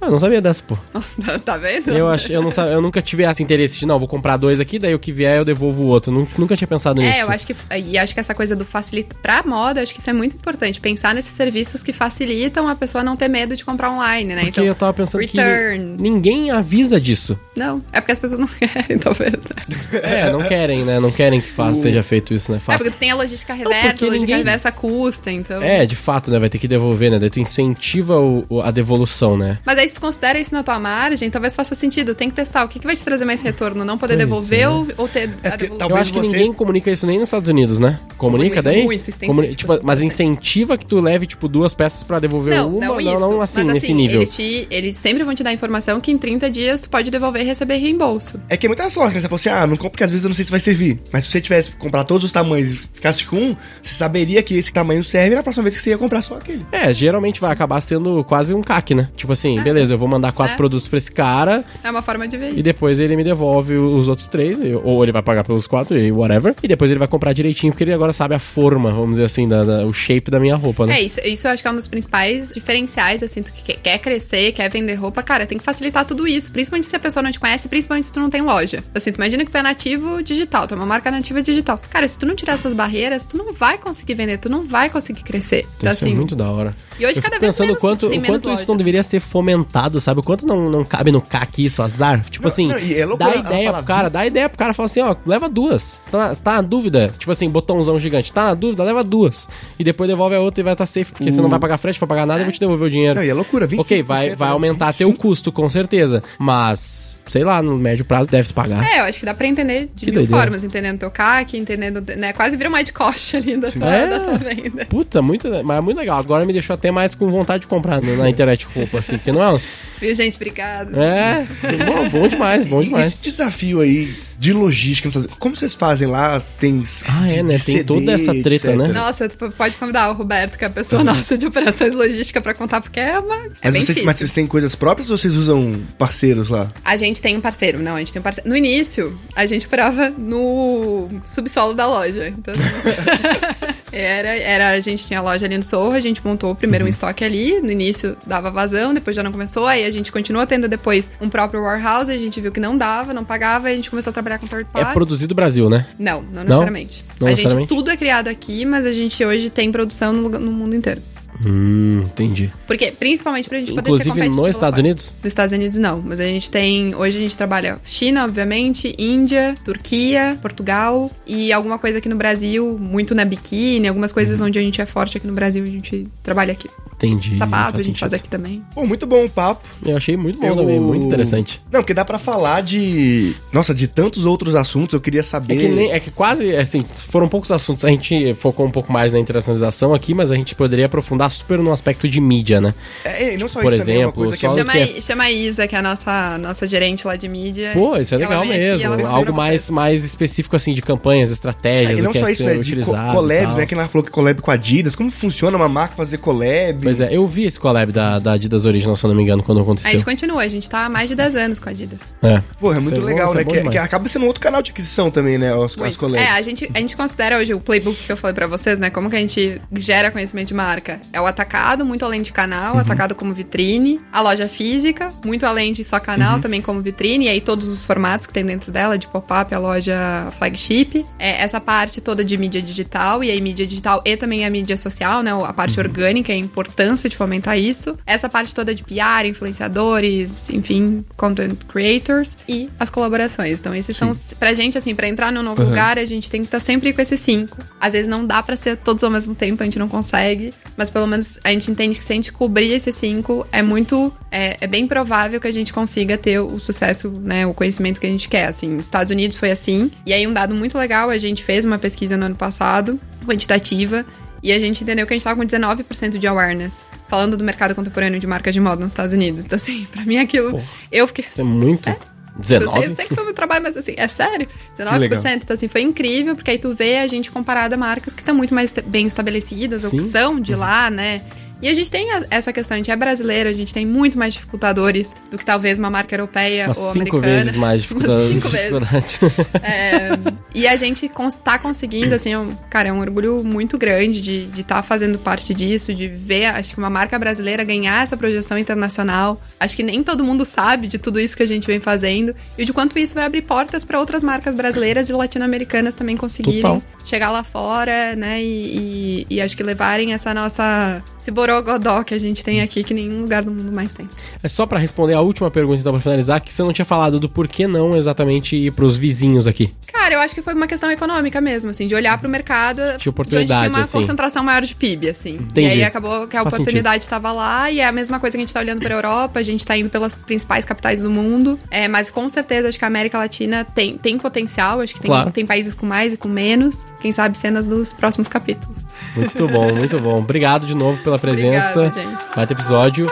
Ah, 0.00 0.06
eu 0.06 0.10
não 0.10 0.20
sabia 0.20 0.40
dessa, 0.40 0.62
pô. 0.62 0.76
tá 1.44 1.56
vendo? 1.56 1.88
Eu, 1.90 2.08
ach, 2.08 2.28
eu, 2.28 2.42
não, 2.42 2.50
eu 2.66 2.80
nunca 2.82 3.00
tive 3.00 3.24
esse 3.24 3.42
interesse 3.42 3.78
de, 3.78 3.86
não, 3.86 3.98
vou 3.98 4.06
comprar 4.06 4.36
dois 4.36 4.60
aqui, 4.60 4.78
daí 4.78 4.94
o 4.94 4.98
que 4.98 5.10
vier 5.12 5.38
eu 5.38 5.44
devolvo 5.44 5.82
o 5.82 5.86
outro. 5.86 6.12
Nun- 6.12 6.26
Nunca 6.36 6.54
tinha 6.56 6.68
pensado 6.68 7.00
nisso. 7.00 7.18
É, 7.18 7.22
eu 7.22 7.30
acho 7.30 7.46
que. 7.46 7.56
E 7.86 7.96
acho 7.96 8.12
que 8.12 8.20
essa 8.20 8.34
coisa 8.34 8.54
do 8.54 8.64
facilita. 8.66 9.16
Pra 9.22 9.42
moda, 9.46 9.80
acho 9.82 9.94
que 9.94 10.00
isso 10.00 10.10
é 10.10 10.12
muito 10.12 10.36
importante. 10.36 10.78
Pensar 10.80 11.14
nesses 11.14 11.32
serviços 11.32 11.82
que 11.82 11.92
facilitam 11.92 12.68
a 12.68 12.74
pessoa 12.74 13.02
não 13.02 13.16
ter 13.16 13.28
medo 13.28 13.56
de 13.56 13.64
comprar 13.64 13.90
online, 13.90 14.34
né? 14.34 14.40
Porque 14.42 14.48
então, 14.50 14.64
eu 14.64 14.74
tava 14.74 14.92
pensando 14.92 15.22
return. 15.22 15.96
que 15.96 16.02
ni- 16.02 16.10
ninguém 16.10 16.50
avisa 16.50 17.00
disso. 17.00 17.38
Não, 17.56 17.82
é 17.92 18.00
porque 18.00 18.12
as 18.12 18.18
pessoas 18.18 18.40
não 18.40 18.48
querem, 18.60 18.98
talvez. 18.98 19.32
Né? 19.32 20.00
É, 20.02 20.30
não 20.32 20.42
querem, 20.42 20.84
né? 20.84 21.00
Não 21.00 21.10
querem 21.10 21.40
que 21.40 21.48
faça, 21.48 21.90
seja 21.94 22.02
feito 22.02 22.34
isso, 22.34 22.50
né? 22.52 22.58
É 22.58 22.60
Fato. 22.60 22.76
porque 22.78 22.90
tu 22.90 22.98
tem 22.98 23.10
a 23.10 23.14
logística 23.14 23.54
reversa, 23.54 23.88
porque 23.90 24.04
a 24.04 24.06
logística 24.08 24.20
ninguém- 24.20 24.36
reversa 24.36 24.72
custa, 24.72 25.30
então. 25.30 25.62
É, 25.62 25.86
de 25.86 25.96
fato, 25.96 26.30
né? 26.30 26.38
Vai 26.38 26.48
ter 26.48 26.58
que 26.58 26.68
devolver, 26.68 27.10
né? 27.10 27.18
Daí 27.18 27.30
tu 27.30 27.40
incentiva 27.40 28.18
o- 28.20 28.44
o- 28.48 28.60
a 28.60 28.70
devolução, 28.70 29.36
né? 29.36 29.58
Mas 29.64 29.78
aí, 29.78 29.88
se 29.88 29.94
tu 29.94 30.00
considera 30.00 30.38
isso 30.38 30.54
na 30.54 30.62
tua 30.62 30.78
margem, 30.78 31.30
talvez 31.30 31.54
faça 31.56 31.74
sentido. 31.74 32.14
Tem 32.14 32.28
que 32.28 32.34
testar. 32.36 32.64
O 32.64 32.68
que, 32.68 32.78
que 32.78 32.86
vai 32.86 32.96
te 32.96 33.04
trazer 33.04 33.24
mais 33.24 33.40
retorno? 33.40 33.84
Não 33.84 33.96
poder 33.98 34.14
Pois 34.16 34.26
devolver 34.28 34.60
é. 34.60 34.68
ou, 34.68 34.86
ou 34.96 35.08
ter 35.08 35.20
a 35.20 35.22
É 35.22 35.26
porque 35.26 35.56
devolução? 35.56 35.88
Eu 35.90 35.96
acho 35.96 36.12
que 36.12 36.18
você- 36.18 36.26
ninguém 36.36 36.52
comunica 36.52 36.90
isso 36.90 37.06
nem 37.06 37.18
nos 37.18 37.28
Estados 37.28 37.48
Unidos, 37.48 37.78
né? 37.78 37.98
Comunica, 38.16 38.56
Comunica 38.56 38.62
daí? 38.62 38.84
muito, 38.84 39.08
isso 39.08 39.18
tem 39.18 39.28
Comuni- 39.28 39.54
tipo, 39.54 39.72
tipo, 39.74 39.86
mas 39.86 40.00
incentiva 40.00 40.76
que 40.76 40.86
tu 40.86 41.00
leve, 41.00 41.26
tipo, 41.26 41.48
duas 41.48 41.74
peças 41.74 42.02
pra 42.02 42.18
devolver 42.18 42.54
Não, 42.56 42.68
uma? 42.76 42.86
não, 42.86 43.00
isso. 43.00 43.20
não, 43.20 43.40
assim, 43.40 43.64
Mas, 43.64 43.74
nesse 43.74 43.86
assim, 43.86 43.94
nível. 43.94 44.22
ele 44.22 44.30
te- 44.30 44.66
eles 44.70 44.96
sempre 44.96 45.22
vão 45.24 45.34
te 45.34 45.42
dar 45.42 45.52
informação 45.52 46.00
que 46.00 46.10
em 46.10 46.18
30 46.18 46.50
dias 46.50 46.80
tu 46.80 46.88
pode 46.88 47.10
devolver 47.10 47.42
e 47.42 47.44
receber 47.44 47.76
reembolso. 47.76 48.40
É 48.48 48.56
que 48.56 48.66
é 48.66 48.68
muita 48.68 48.88
sorte, 48.90 49.14
né? 49.14 49.20
Você 49.20 49.28
fala 49.28 49.36
assim, 49.36 49.48
ah, 49.50 49.66
não 49.66 49.76
compra 49.76 49.90
porque 49.90 50.04
às 50.04 50.10
vezes 50.10 50.24
eu 50.24 50.28
não 50.28 50.34
sei 50.34 50.44
se 50.44 50.50
vai 50.50 50.60
servir. 50.60 51.00
Mas 51.12 51.24
se 51.26 51.30
você 51.30 51.40
tivesse 51.40 51.70
comprar 51.84 52.04
todos 52.04 52.24
os 52.24 52.32
tamanhos 52.32 52.72
e 52.74 52.76
ficasse 52.76 53.24
com 53.24 53.36
um, 53.36 53.56
você 53.82 53.94
saberia 53.94 54.42
que 54.42 54.54
esse 54.54 54.72
tamanho 54.72 55.04
serve 55.04 55.32
e 55.32 55.34
na 55.36 55.42
próxima 55.42 55.64
vez 55.64 55.76
que 55.76 55.82
você 55.82 55.90
ia 55.90 55.98
comprar 55.98 56.22
só 56.22 56.36
aquele. 56.36 56.64
É, 56.72 56.92
geralmente 56.92 57.40
vai 57.40 57.52
acabar 57.52 57.80
sendo 57.80 58.24
quase 58.24 58.52
um 58.54 58.62
CAC, 58.62 58.94
né? 58.94 59.08
Tipo 59.16 59.32
assim, 59.32 59.60
beleza, 59.62 59.94
eu 59.94 59.98
vou 59.98 60.08
mandar 60.08 60.32
quatro 60.32 60.54
É. 60.54 60.56
produtos 60.56 60.88
pra 60.88 60.98
esse 60.98 61.12
cara 61.12 61.64
É 61.82 61.90
uma 61.90 62.02
forma 62.02 62.26
de 62.26 62.36
ver 62.36 62.48
e 62.50 62.54
isso. 62.54 62.62
depois 62.62 62.98
ele 63.00 63.16
me 63.16 63.22
devolve 63.24 63.74
os 63.76 64.08
outros 64.08 64.26
três, 64.28 64.58
e- 64.58 64.74
ou 64.74 65.02
ele 65.02 65.12
vai 65.12 65.22
pagar 65.22 65.44
pelos 65.44 65.66
quatro 65.66 65.96
e 65.98 66.10
whatever, 66.10 66.54
e 66.62 66.68
depois 66.68 66.90
ele 66.90 66.98
vai 66.98 67.08
comprar 67.08 67.32
direitinho, 67.32 67.72
porque 67.72 67.84
ele 67.84 67.92
agora 67.92 68.12
sabe 68.12 68.34
a 68.34 68.38
forma, 68.38 68.90
vamos 68.90 69.10
dizer 69.12 69.24
assim, 69.24 69.48
da, 69.48 69.64
da- 69.64 69.86
o 69.86 69.92
shape 69.92 70.30
da 70.30 70.40
minha 70.40 70.56
roupa, 70.56 70.86
né? 70.86 70.98
É, 70.98 71.02
isso, 71.02 71.20
isso 71.24 71.46
eu 71.46 71.50
acho 71.52 71.62
que 71.62 71.68
é 71.68 71.70
um 71.70 71.76
dos 71.76 71.88
principais 71.88 72.50
diferenciais, 72.52 73.22
assim, 73.22 73.42
tu 73.42 73.52
que 73.52 73.62
quer- 73.62 73.76
quer 73.82 73.98
crescer, 73.98 74.52
quer 74.52 74.70
vender 74.70 74.94
roupa, 74.94 75.22
cara, 75.22 75.46
tem 75.46 75.58
que 75.58 75.64
facilitar 75.64 76.04
tudo 76.04 76.26
isso, 76.26 76.50
principalmente 76.50 76.86
se 76.86 76.96
a 76.96 76.98
pessoa 76.98 77.22
não 77.22 77.30
te 77.30 77.38
conhece, 77.38 77.68
principalmente 77.68 78.06
se 78.06 78.12
tu 78.12 78.20
não 78.20 78.30
tem 78.30 78.40
loja. 78.42 78.82
Assim, 78.94 79.12
tu 79.12 79.16
imagina 79.16 79.44
que 79.44 79.50
tu 79.50 79.56
é 79.58 79.62
nativo 79.62 80.22
digital, 80.22 80.66
tu 80.66 80.74
é 80.74 80.76
uma 80.76 80.86
marca 80.86 81.10
nativa 81.10 81.42
digital. 81.42 81.73
Cara, 81.90 82.06
se 82.08 82.18
tu 82.18 82.26
não 82.26 82.34
tirar 82.34 82.54
essas 82.54 82.72
barreiras, 82.74 83.26
tu 83.26 83.36
não 83.36 83.52
vai 83.52 83.78
conseguir 83.78 84.14
vender, 84.14 84.38
tu 84.38 84.48
não 84.48 84.64
vai 84.64 84.88
conseguir 84.90 85.22
crescer. 85.22 85.66
Então, 85.78 85.92
Isso 85.92 86.04
é 86.04 86.08
assim, 86.08 86.16
muito 86.16 86.34
da 86.36 86.50
hora. 86.50 86.72
E 86.98 87.06
hoje 87.06 87.18
eu 87.18 87.22
cada 87.22 87.38
vez 87.38 87.54
pensando 87.56 87.66
o 87.66 87.68
menos 87.68 87.80
quanto, 87.80 88.08
tem 88.08 88.18
o 88.18 88.22
menos 88.22 88.28
quanto 88.28 88.42
isso 88.52 88.62
loja. 88.62 88.64
não 88.68 88.76
deveria 88.76 89.02
ser 89.02 89.20
fomentado, 89.20 90.00
sabe? 90.00 90.20
O 90.20 90.22
quanto 90.22 90.46
não, 90.46 90.70
não 90.70 90.84
cabe 90.84 91.10
no 91.12 91.20
CAC 91.20 91.64
isso, 91.64 91.82
azar. 91.82 92.24
Tipo 92.30 92.44
Não, 92.44 92.48
assim, 92.48 92.68
não, 92.68 92.78
e 92.78 92.94
é 92.94 93.04
loucura 93.06 93.42
dá 93.42 93.50
ideia 93.50 93.72
pro 93.72 93.82
cara, 93.82 94.08
20. 94.08 94.12
dá 94.12 94.26
ideia 94.26 94.48
pro 94.48 94.58
cara, 94.58 94.74
fala 94.74 94.86
assim, 94.86 95.00
ó, 95.00 95.14
leva 95.26 95.48
duas. 95.48 96.00
Você 96.04 96.10
tá, 96.10 96.34
você 96.34 96.42
tá 96.42 96.52
na 96.54 96.62
dúvida? 96.62 97.12
Tipo 97.18 97.32
assim, 97.32 97.48
botãozão 97.48 97.98
gigante, 97.98 98.32
tá 98.32 98.44
na 98.44 98.54
dúvida? 98.54 98.82
Leva 98.84 99.02
duas. 99.04 99.48
E 99.78 99.84
depois 99.84 100.08
devolve 100.08 100.34
a 100.36 100.40
outra 100.40 100.60
e 100.60 100.64
vai 100.64 100.74
estar 100.74 100.86
safe, 100.86 101.12
porque 101.12 101.30
você 101.30 101.40
não 101.40 101.48
vai 101.48 101.58
pagar 101.58 101.78
frete, 101.78 101.98
vai 101.98 102.08
pagar 102.08 102.26
nada, 102.26 102.40
eu 102.40 102.44
vou 102.44 102.52
te 102.52 102.60
devolver 102.60 102.86
o 102.86 102.90
dinheiro. 102.90 103.14
Não, 103.16 103.24
e 103.24 103.28
é 103.28 103.34
loucura, 103.34 103.66
25%. 103.66 103.80
Ok, 103.80 104.02
vai, 104.02 104.36
vai 104.36 104.48
né? 104.48 104.52
aumentar 104.52 104.86
25. 104.92 105.10
teu 105.10 105.18
custo, 105.18 105.52
com 105.52 105.68
certeza. 105.68 106.22
Mas, 106.38 107.16
sei 107.26 107.42
lá, 107.44 107.62
no 107.62 107.76
médio 107.76 108.04
prazo 108.04 108.30
deve 108.30 108.46
se 108.46 108.54
pagar. 108.54 108.84
É, 108.84 109.00
eu 109.00 109.04
acho 109.04 109.18
que 109.18 109.24
dá 109.26 109.32
pra 109.34 109.46
entender 109.46 109.90
de 109.94 110.04
Que 110.04 110.10
mil 110.10 110.20
doideira. 110.20 110.42
formas, 110.42 110.64
entendendo 110.64 110.98
teu 110.98 111.10
CAC, 111.10 111.56
entendendo, 111.56 112.04
né, 112.16 112.32
quase 112.32 112.56
vira 112.56 112.68
uma 112.68 112.82
de 112.84 112.92
coxa 112.92 113.36
ali 113.38 113.56
da 113.56 113.70
tua, 113.70 113.94
É. 113.94 114.06
da 114.08 114.20
tua 114.20 114.38
venda. 114.38 114.86
Puta, 114.86 115.22
muito, 115.22 115.48
mas 115.64 115.78
é 115.78 115.80
muito 115.80 115.96
legal. 115.98 116.18
Agora 116.18 116.44
me 116.44 116.52
deixou 116.52 116.74
até 116.74 116.90
mais 116.90 117.14
com 117.14 117.28
vontade 117.28 117.62
de 117.62 117.66
comprar 117.66 118.00
no- 118.02 118.16
na 118.16 118.28
internet 118.28 118.66
roupa, 118.74 118.98
assim, 118.98 119.18
que 119.18 119.32
não 119.32 119.56
é. 119.56 119.60
Viu, 120.00 120.14
gente? 120.14 120.36
Obrigada. 120.36 120.90
É, 121.02 121.46
bom, 121.84 122.08
bom 122.10 122.28
demais, 122.28 122.64
bom 122.64 122.82
E 122.82 122.86
demais. 122.86 123.06
esse 123.06 123.24
desafio 123.24 123.80
aí 123.80 124.14
de 124.38 124.52
logística, 124.52 125.08
como 125.38 125.56
vocês 125.56 125.74
fazem 125.74 126.08
lá? 126.08 126.40
Tem. 126.58 126.82
Ah, 127.06 127.28
é, 127.28 127.36
de- 127.36 127.42
né? 127.42 127.56
de 127.56 127.64
Tem 127.64 127.84
toda 127.84 128.12
essa 128.12 128.32
treta, 128.32 128.68
etc. 128.68 128.76
né? 128.76 128.88
Nossa, 128.88 129.28
tu 129.28 129.50
pode 129.52 129.76
convidar 129.76 130.10
o 130.10 130.14
Roberto, 130.14 130.58
que 130.58 130.64
é 130.64 130.66
a 130.66 130.70
pessoa 130.70 131.02
nossa 131.04 131.36
de 131.38 131.46
operações 131.46 131.94
logística, 131.94 132.40
pra 132.40 132.54
contar, 132.54 132.80
porque 132.80 133.00
é 133.00 133.18
uma. 133.18 133.34
É 133.36 133.38
Mas 133.38 133.48
bem 133.62 133.72
vocês, 133.72 133.86
difícil. 133.86 134.04
mas 134.04 134.16
vocês 134.16 134.32
têm 134.32 134.46
coisas 134.46 134.74
próprias 134.74 135.10
ou 135.10 135.16
vocês 135.18 135.36
usam 135.36 135.80
parceiros 135.98 136.48
lá? 136.48 136.70
A 136.84 136.96
gente 136.96 137.20
tem 137.22 137.36
um 137.36 137.40
parceiro, 137.40 137.80
não, 137.80 137.94
a 137.96 137.98
gente 138.00 138.12
tem 138.12 138.20
um 138.20 138.22
parceiro. 138.22 138.48
No 138.48 138.56
início, 138.56 139.18
a 139.34 139.46
gente 139.46 139.66
operava 139.66 140.10
no 140.10 141.08
subsolo 141.24 141.74
da 141.74 141.86
loja. 141.86 142.28
Então, 142.28 142.54
era, 143.94 144.28
era, 144.36 144.68
a 144.70 144.80
gente 144.80 145.06
tinha 145.06 145.20
loja 145.20 145.46
ali 145.46 145.56
no 145.56 145.62
Sorro, 145.62 145.92
a 145.92 146.00
gente 146.00 146.24
montou 146.24 146.50
Uhum. 146.50 146.56
primeiro 146.56 146.84
um 146.84 146.88
estoque 146.88 147.24
ali, 147.24 147.60
no 147.60 147.70
início 147.70 148.16
dava 148.26 148.50
vazão, 148.50 148.92
depois 148.92 149.14
já 149.16 149.22
não 149.22 149.32
começou, 149.32 149.66
aí 149.66 149.84
a 149.84 149.90
gente 149.90 150.10
continuou 150.12 150.46
tendo 150.46 150.68
depois 150.68 151.10
um 151.20 151.28
próprio 151.28 151.62
warehouse, 151.62 152.10
a 152.10 152.16
gente 152.18 152.40
viu 152.40 152.50
que 152.52 152.60
não 152.60 152.76
dava, 152.76 153.14
não 153.14 153.24
pagava, 153.24 153.68
aí 153.68 153.72
a 153.74 153.76
gente 153.76 153.90
começou 153.90 154.10
a 154.10 154.12
trabalhar 154.12 154.38
com 154.38 154.46
third 154.46 154.66
É 154.74 154.78
party. 154.78 154.92
produzido 154.94 155.32
no 155.32 155.36
Brasil, 155.36 155.68
né? 155.70 155.86
Não, 155.98 156.22
não 156.22 156.42
necessariamente. 156.44 157.04
Não 157.20 157.26
a 157.26 157.30
necessariamente? 157.30 157.68
gente 157.70 157.78
tudo 157.78 157.90
é 157.90 157.96
criado 157.96 158.28
aqui, 158.28 158.64
mas 158.64 158.84
a 158.86 158.92
gente 158.92 159.24
hoje 159.24 159.48
tem 159.50 159.70
produção 159.72 160.12
no, 160.12 160.28
no 160.28 160.52
mundo 160.52 160.74
inteiro. 160.74 161.00
Hum, 161.44 162.02
entendi. 162.04 162.52
Porque, 162.66 162.92
principalmente 162.92 163.48
pra 163.48 163.58
gente 163.58 163.72
poder 163.72 163.90
ser 164.02 164.08
Inclusive 164.08 164.28
nos 164.28 164.46
Estados 164.48 164.76
fora. 164.76 164.80
Unidos? 164.86 165.14
Nos 165.18 165.26
Estados 165.26 165.52
Unidos 165.52 165.78
não, 165.78 166.00
mas 166.00 166.20
a 166.20 166.24
gente 166.24 166.50
tem. 166.50 166.94
Hoje 166.94 167.18
a 167.18 167.20
gente 167.20 167.36
trabalha 167.36 167.78
China, 167.84 168.24
obviamente, 168.24 168.94
Índia, 168.98 169.54
Turquia, 169.64 170.38
Portugal 170.40 171.10
e 171.26 171.52
alguma 171.52 171.78
coisa 171.78 171.98
aqui 171.98 172.08
no 172.08 172.16
Brasil, 172.16 172.78
muito 172.78 173.14
na 173.14 173.24
biquíni, 173.24 173.88
algumas 173.88 174.12
coisas 174.12 174.40
Uhum. 174.40 174.46
onde 174.46 174.58
a 174.58 174.62
gente 174.62 174.80
é 174.80 174.86
forte 174.86 175.16
aqui 175.16 175.26
no 175.26 175.32
Brasil, 175.32 175.64
a 175.64 175.66
gente 175.66 176.06
trabalha 176.22 176.52
aqui. 176.52 176.68
Entendi. 176.96 177.36
Sapato, 177.36 177.68
a 177.68 177.72
faz 177.72 177.84
gente 177.84 178.00
faz 178.00 178.12
aqui 178.14 178.28
também. 178.28 178.62
Pô, 178.74 178.86
muito 178.86 179.06
bom 179.06 179.24
o 179.24 179.28
papo. 179.30 179.66
Eu 179.84 179.96
achei 179.96 180.16
muito 180.16 180.40
bom 180.40 180.46
Eu- 180.46 180.56
também, 180.56 180.80
muito 180.80 181.04
interessante. 181.06 181.60
Não, 181.70 181.80
porque 181.80 181.92
dá 181.94 182.04
pra 182.04 182.18
falar 182.18 182.62
de. 182.62 183.34
Nossa, 183.52 183.74
de 183.74 183.86
tantos 183.88 184.24
outros 184.24 184.54
assuntos, 184.54 184.94
eu 184.94 185.00
queria 185.00 185.20
É 185.20 185.22
saber. 185.22 185.56
que, 185.56 185.68
nem- 185.68 185.90
é 185.92 186.00
que 186.00 186.10
quase, 186.10 186.54
assim, 186.56 186.84
foram 187.08 187.28
poucos 187.28 187.50
assuntos. 187.50 187.84
A 187.84 187.88
gente 187.88 188.34
focou 188.34 188.64
um 188.66 188.70
pouco 188.70 188.92
mais 188.92 189.12
na 189.12 189.18
internacionalização 189.18 189.92
aqui, 189.94 190.14
mas 190.14 190.30
a 190.32 190.36
gente 190.36 190.54
poderia 190.54 190.86
aprofundar 190.86 191.30
super 191.30 191.58
no 191.58 191.72
aspecto 191.72 192.08
de 192.08 192.20
mídia, 192.20 192.60
né? 192.60 192.72
É, 193.04 193.34
e 193.34 193.36
não 193.36 193.48
só 193.48 193.60
Por 193.60 193.68
isso 193.72 193.78
também, 193.78 193.94
é 193.96 193.98
uma 193.98 194.04
exemplo, 194.04 194.22
coisa 194.22 194.36
que 194.36 194.46
só- 194.46 194.52
é... 194.54 194.58
Chama, 194.58 194.72
que 194.72 194.78
é- 194.78 194.98
a- 194.98 195.02
chama 195.02 195.24
a 195.24 195.30
Isa, 195.32 195.66
que 195.68 195.74
é 195.74 195.78
a 195.78 195.82
nossa, 195.82 196.38
nossa 196.38 196.66
gerente 196.68 197.06
lá 197.06 197.16
de 197.16 197.28
mídia. 197.28 197.70
Pô, 197.74 197.96
isso 197.96 198.14
é 198.14 198.18
legal 198.18 198.40
aqui, 198.42 198.48
mesmo. 198.48 198.90
falar 198.96 199.08
Algo 199.10 199.32
mais, 199.34 199.68
mais 199.70 200.04
específico, 200.04 200.54
assim, 200.56 200.74
de 200.74 200.80
campanhas, 200.82 201.30
estratégias, 201.30 201.98
E 201.98 202.02
o 202.02 202.04
não 202.04 202.12
que 202.12 202.20
só 202.20 202.28
é 202.28 202.32
isso, 202.32 202.38
ser 202.42 202.44
né? 202.44 202.52
De 202.52 202.56
co 202.58 202.62
utilizado. 202.62 203.08
e 203.10 203.14
collabs, 203.14 203.54
né? 203.56 203.66
Que 203.66 203.74
ela 203.74 203.88
falou 203.88 204.04
que 204.04 204.10
collab 204.10 204.40
com 204.40 204.50
a 204.50 204.54
Adidas. 204.54 204.94
Como 204.94 205.10
funciona 205.10 205.56
uma 205.56 205.68
marca 205.68 205.94
fazer 205.96 206.18
collab? 206.18 206.83
Pois 206.84 207.00
é, 207.00 207.14
eu 207.14 207.26
vi 207.26 207.44
esse 207.44 207.58
collab 207.58 207.90
da, 207.92 208.18
da 208.18 208.32
Adidas 208.32 208.64
Original, 208.64 208.94
se 208.96 209.04
eu 209.04 209.08
não 209.08 209.16
me 209.16 209.22
engano, 209.22 209.42
quando 209.42 209.58
A 209.58 209.62
aconteceu. 209.62 209.90
gente 209.90 210.04
continua, 210.04 210.42
a 210.42 210.48
gente 210.48 210.68
tá 210.68 210.86
há 210.86 210.88
mais 210.88 211.08
de 211.08 211.16
10 211.16 211.36
anos 211.36 211.58
com 211.58 211.68
a 211.68 211.72
Adidas. 211.72 211.98
É. 212.22 212.42
Pô, 212.58 212.72
é 212.72 212.80
muito 212.80 212.86
Isso 212.86 212.94
é 212.94 213.00
bom, 213.00 213.06
legal, 213.06 213.32
é 213.32 213.36
né? 213.36 213.44
Que, 213.44 213.70
que 213.70 213.78
acaba 213.78 214.08
sendo 214.08 214.26
outro 214.26 214.40
canal 214.40 214.62
de 214.62 214.70
aquisição 214.70 215.10
também, 215.10 215.38
né? 215.38 215.54
Os, 215.54 215.76
as 215.78 215.96
colegas. 215.96 216.26
É, 216.26 216.30
a 216.30 216.42
gente, 216.42 216.70
a 216.72 216.78
gente 216.78 216.96
considera 216.96 217.38
hoje 217.38 217.54
o 217.54 217.60
playbook 217.60 217.96
que 218.04 218.12
eu 218.12 218.16
falei 218.16 218.34
pra 218.34 218.46
vocês, 218.46 218.78
né? 218.78 218.90
Como 218.90 219.10
que 219.10 219.16
a 219.16 219.18
gente 219.18 219.60
gera 219.72 220.10
conhecimento 220.10 220.48
de 220.48 220.54
marca? 220.54 221.00
É 221.12 221.20
o 221.20 221.26
atacado, 221.26 221.84
muito 221.84 222.04
além 222.04 222.22
de 222.22 222.32
canal, 222.32 222.78
atacado 222.78 223.14
como 223.14 223.32
vitrine. 223.32 224.00
A 224.12 224.20
loja 224.20 224.48
física, 224.48 225.10
muito 225.24 225.46
além 225.46 225.72
de 225.72 225.82
só 225.82 225.98
canal, 225.98 226.38
também 226.40 226.60
como 226.60 226.80
vitrine. 226.80 227.26
E 227.26 227.28
aí 227.28 227.40
todos 227.40 227.68
os 227.68 227.84
formatos 227.84 228.26
que 228.26 228.32
tem 228.32 228.44
dentro 228.44 228.70
dela, 228.70 228.98
de 228.98 229.06
pop-up, 229.06 229.54
a 229.54 229.58
loja 229.58 229.94
flagship. 230.38 231.04
É, 231.18 231.42
essa 231.42 231.60
parte 231.60 232.00
toda 232.00 232.24
de 232.24 232.36
mídia 232.36 232.60
digital, 232.62 233.24
e 233.24 233.30
aí 233.30 233.40
mídia 233.40 233.66
digital 233.66 234.02
e 234.04 234.16
também 234.16 234.44
a 234.44 234.50
mídia 234.50 234.76
social, 234.76 235.22
né? 235.22 235.30
A 235.32 235.52
parte 235.52 235.78
orgânica 235.78 236.32
e 236.32 236.34
a 236.34 236.38
importância 236.74 237.08
de 237.08 237.16
fomentar 237.16 237.56
isso. 237.58 237.96
Essa 238.04 238.28
parte 238.28 238.52
toda 238.54 238.74
de 238.74 238.82
PR, 238.82 239.26
influenciadores, 239.28 240.50
enfim, 240.50 241.04
content 241.16 241.56
creators 241.68 242.36
e 242.48 242.68
as 242.78 242.90
colaborações. 242.90 243.60
Então, 243.60 243.74
esses 243.74 243.96
são, 243.96 244.10
os- 244.10 244.34
pra 244.38 244.52
gente, 244.52 244.76
assim, 244.76 244.94
pra 244.94 245.08
entrar 245.08 245.30
num 245.32 245.42
novo 245.42 245.62
lugar, 245.70 245.98
a 245.98 246.04
gente 246.04 246.28
tem 246.30 246.40
que 246.42 246.48
estar 246.48 246.60
sempre 246.60 246.92
com 246.92 247.00
esses 247.00 247.20
cinco. 247.20 247.58
Às 247.80 247.92
vezes 247.92 248.08
não 248.08 248.26
dá 248.26 248.42
pra 248.42 248.56
ser 248.56 248.76
todos 248.76 249.04
ao 249.04 249.10
mesmo 249.10 249.34
tempo, 249.34 249.62
a 249.62 249.64
gente 249.64 249.78
não 249.78 249.88
consegue, 249.88 250.52
mas 250.76 250.90
pelo 250.90 251.06
menos 251.06 251.38
a 251.44 251.50
gente 251.50 251.70
entende 251.70 251.98
que 251.98 252.04
se 252.04 252.12
a 252.12 252.16
gente 252.16 252.32
cobrir 252.32 252.72
esses 252.72 252.94
cinco, 252.96 253.46
é 253.52 253.62
muito, 253.62 254.12
é, 254.30 254.56
é 254.60 254.66
bem 254.66 254.86
provável 254.86 255.40
que 255.40 255.46
a 255.46 255.52
gente 255.52 255.72
consiga 255.72 256.18
ter 256.18 256.40
o 256.40 256.58
sucesso, 256.58 257.10
né, 257.20 257.46
o 257.46 257.54
conhecimento 257.54 258.00
que 258.00 258.06
a 258.06 258.10
gente 258.10 258.28
quer, 258.28 258.48
assim. 258.48 258.76
Os 258.76 258.86
Estados 258.86 259.10
Unidos 259.12 259.36
foi 259.36 259.50
assim, 259.52 259.90
e 260.04 260.12
aí 260.12 260.26
um 260.26 260.32
dado 260.32 260.54
muito 260.54 260.76
legal, 260.76 261.08
a 261.10 261.18
gente 261.18 261.44
fez 261.44 261.64
uma 261.64 261.78
pesquisa 261.78 262.16
no 262.16 262.26
ano 262.26 262.34
passado, 262.34 262.98
quantitativa, 263.26 264.04
e 264.44 264.52
a 264.52 264.58
gente 264.58 264.84
entendeu 264.84 265.06
que 265.06 265.14
a 265.14 265.16
gente 265.16 265.24
tava 265.24 265.40
com 265.40 265.46
19% 265.46 266.18
de 266.18 266.26
awareness. 266.26 266.84
Falando 267.08 267.34
do 267.34 267.42
mercado 267.42 267.74
contemporâneo 267.74 268.20
de 268.20 268.26
marcas 268.26 268.52
de 268.52 268.60
moda 268.60 268.84
nos 268.84 268.92
Estados 268.92 269.14
Unidos. 269.14 269.46
Então, 269.46 269.56
assim, 269.56 269.86
pra 269.90 270.04
mim 270.04 270.18
aquilo. 270.18 270.50
Pô. 270.50 270.60
Eu 270.92 271.06
fiquei. 271.06 271.24
Isso 271.30 271.40
é 271.40 271.44
muito. 271.44 271.84
Sério? 271.84 272.00
Eu 272.36 272.42
sei, 272.42 272.58
19? 272.58 272.86
eu 272.86 272.96
sei 272.96 273.04
que 273.06 273.14
foi 273.14 273.24
meu 273.24 273.32
trabalho, 273.32 273.62
mas 273.62 273.74
assim, 273.74 273.94
é 273.96 274.06
sério? 274.06 274.46
legal. 274.78 275.18
19%. 275.18 275.36
Então, 275.42 275.54
assim, 275.54 275.66
foi 275.66 275.80
incrível, 275.80 276.34
porque 276.34 276.50
aí 276.50 276.58
tu 276.58 276.74
vê 276.74 276.98
a 276.98 277.06
gente 277.06 277.30
comparado 277.30 277.74
a 277.74 277.78
marcas 277.78 278.12
que 278.12 278.20
estão 278.20 278.34
muito 278.34 278.54
mais 278.54 278.70
bem 278.84 279.06
estabelecidas, 279.06 279.82
ou 279.84 279.90
que 279.90 280.00
são 280.02 280.38
de 280.38 280.54
lá, 280.54 280.90
né? 280.90 281.22
E 281.64 281.68
a 281.70 281.72
gente 281.74 281.90
tem 281.90 282.06
essa 282.30 282.52
questão, 282.52 282.74
a 282.74 282.78
gente 282.78 282.90
é 282.90 282.96
brasileiro, 282.96 283.48
a 283.48 283.52
gente 283.52 283.72
tem 283.72 283.86
muito 283.86 284.18
mais 284.18 284.34
dificultadores 284.34 285.14
do 285.30 285.38
que 285.38 285.44
talvez 285.46 285.78
uma 285.78 285.88
marca 285.88 286.14
europeia 286.14 286.66
Umas 286.66 286.76
ou 286.76 286.92
cinco 286.92 287.16
americana. 287.16 287.42
vezes 287.42 287.56
mais 287.56 287.80
dificuldade. 287.88 288.28
Cinco 288.34 288.48
vezes. 288.50 289.20
É, 289.62 290.10
e 290.54 290.66
a 290.68 290.76
gente 290.76 291.08
cons- 291.08 291.36
tá 291.36 291.58
conseguindo, 291.58 292.14
assim, 292.14 292.36
um- 292.36 292.54
cara, 292.68 292.88
é 292.90 292.92
um 292.92 293.00
orgulho 293.00 293.42
muito 293.42 293.78
grande 293.78 294.20
de 294.20 294.60
estar 294.60 294.82
fazendo 294.82 295.18
parte 295.18 295.54
disso, 295.54 295.94
de 295.94 296.06
ver, 296.06 296.44
acho 296.46 296.74
que 296.74 296.78
uma 296.78 296.90
marca 296.90 297.18
brasileira 297.18 297.64
ganhar 297.64 298.02
essa 298.02 298.16
projeção 298.16 298.58
internacional. 298.58 299.40
Acho 299.58 299.74
que 299.74 299.82
nem 299.82 300.02
todo 300.02 300.22
mundo 300.22 300.44
sabe 300.44 300.86
de 300.86 300.98
tudo 300.98 301.18
isso 301.18 301.34
que 301.34 301.42
a 301.42 301.48
gente 301.48 301.66
vem 301.66 301.80
fazendo 301.80 302.34
e 302.58 302.64
de 302.66 302.72
quanto 302.74 302.98
isso 302.98 303.14
vai 303.14 303.24
abrir 303.24 303.40
portas 303.42 303.84
para 303.84 303.98
outras 303.98 304.22
marcas 304.22 304.54
brasileiras 304.54 305.08
e 305.08 305.12
latino-americanas 305.14 305.94
também 305.94 306.16
conseguirem 306.16 306.60
Total. 306.60 306.82
Chegar 307.04 307.30
lá 307.30 307.44
fora, 307.44 308.16
né? 308.16 308.42
E, 308.42 309.26
e- 309.30 309.36
e 309.36 309.40
acho 309.40 309.56
que 309.56 309.62
levarem 309.62 310.12
essa 310.12 310.32
nossa. 310.34 311.02
esse 311.20 311.30
borogodó 311.30 312.02
que 312.02 312.14
a 312.14 312.18
gente 312.18 312.44
tem 312.44 312.60
aqui, 312.60 312.82
que 312.84 312.92
nenhum 312.94 313.22
lugar 313.22 313.42
do 313.42 313.50
mundo 313.50 313.72
mais 313.72 313.92
tem. 313.94 314.08
É 314.42 314.48
só 314.48 314.66
pra 314.66 314.78
responder 314.78 315.14
a 315.14 315.20
última 315.20 315.50
pergunta, 315.50 315.80
então, 315.80 315.92
pra 315.92 316.00
finalizar, 316.00 316.40
que 316.40 316.52
você 316.52 316.62
não 316.62 316.72
tinha 316.72 316.84
falado 316.84 317.18
do 317.18 317.28
porquê 317.28 317.66
não 317.66 317.96
exatamente 317.96 318.56
ir 318.56 318.70
pros 318.72 318.96
vizinhos 318.96 319.46
aqui. 319.46 319.72
Cara, 319.92 320.14
eu 320.16 320.20
acho 320.20 320.34
que 320.34 320.42
foi 320.42 320.52
uma 320.54 320.66
questão 320.66 320.90
econômica 320.90 321.40
mesmo, 321.40 321.70
assim, 321.70 321.86
de 321.86 321.94
olhar 321.94 322.18
pro 322.18 322.28
mercado. 322.28 322.80
Tinha 322.98 323.10
oportunidade, 323.10 323.62
de 323.62 323.68
tinha 323.68 323.78
uma 323.78 323.84
assim. 323.84 323.98
concentração 324.00 324.42
maior 324.44 324.62
de 324.62 324.74
PIB, 324.74 325.08
assim. 325.08 325.36
Entendi. 325.36 325.68
E 325.68 325.70
aí 325.70 325.84
acabou 325.84 326.26
que 326.26 326.36
a 326.36 326.42
Faz 326.42 326.54
oportunidade 326.54 327.04
estava 327.04 327.32
lá 327.32 327.70
e 327.70 327.80
é 327.80 327.86
a 327.86 327.92
mesma 327.92 328.20
coisa 328.20 328.36
que 328.36 328.42
a 328.42 328.44
gente 328.44 328.52
tá 328.52 328.60
olhando 328.60 328.80
pra 328.80 328.94
Europa, 328.94 329.40
a 329.40 329.42
gente 329.42 329.64
tá 329.64 329.76
indo 329.76 329.88
pelas 329.88 330.12
principais 330.14 330.64
capitais 330.64 331.00
do 331.00 331.10
mundo. 331.10 331.58
É, 331.70 331.88
mas 331.88 332.10
com 332.10 332.28
certeza 332.28 332.68
acho 332.68 332.78
que 332.78 332.84
a 332.84 332.88
América 332.88 333.16
Latina 333.18 333.64
tem, 333.64 333.96
tem 333.96 334.18
potencial, 334.18 334.80
acho 334.80 334.92
que 334.94 335.00
tem, 335.00 335.08
Claro. 335.08 335.30
tem 335.30 335.46
países 335.46 335.74
com 335.74 335.86
mais 335.86 336.12
e 336.12 336.16
com 336.18 336.28
menos. 336.28 336.86
Quem 337.04 337.12
sabe 337.12 337.36
cenas 337.36 337.68
dos 337.68 337.92
próximos 337.92 338.28
capítulos. 338.28 338.78
Muito 339.14 339.46
bom, 339.46 339.74
muito 339.74 340.00
bom. 340.00 340.20
Obrigado 340.20 340.66
de 340.66 340.74
novo 340.74 341.02
pela 341.02 341.18
presença. 341.18 341.80
Obrigada, 341.82 342.08
gente. 342.08 342.34
Vai 342.34 342.46
ter 342.46 342.54
episódio. 342.54 343.06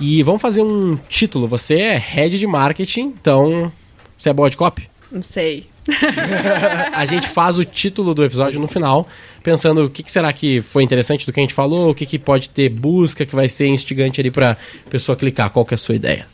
E 0.00 0.24
vamos 0.24 0.42
fazer 0.42 0.62
um 0.62 0.96
título. 1.08 1.46
Você 1.46 1.78
é 1.78 1.96
head 1.96 2.36
de 2.36 2.46
marketing, 2.48 3.14
então 3.20 3.70
você 4.18 4.30
é 4.30 4.32
boa 4.32 4.50
de 4.50 4.56
copy? 4.56 4.90
Não 5.12 5.22
sei. 5.22 5.69
A 6.92 7.06
gente 7.06 7.28
faz 7.28 7.58
o 7.58 7.64
título 7.64 8.14
do 8.14 8.24
episódio 8.24 8.60
no 8.60 8.66
final, 8.66 9.08
pensando 9.42 9.84
o 9.84 9.90
que, 9.90 10.02
que 10.02 10.10
será 10.12 10.32
que 10.32 10.60
foi 10.60 10.82
interessante 10.82 11.26
do 11.26 11.32
que 11.32 11.40
a 11.40 11.42
gente 11.42 11.54
falou, 11.54 11.90
o 11.90 11.94
que, 11.94 12.06
que 12.06 12.18
pode 12.18 12.48
ter 12.48 12.68
busca 12.68 13.24
que 13.26 13.34
vai 13.34 13.48
ser 13.48 13.68
instigante 13.68 14.20
ali 14.20 14.30
pra 14.30 14.56
pessoa 14.88 15.16
clicar. 15.16 15.50
Qual 15.50 15.64
que 15.64 15.74
é 15.74 15.76
a 15.76 15.78
sua 15.78 15.94
ideia? 15.94 16.26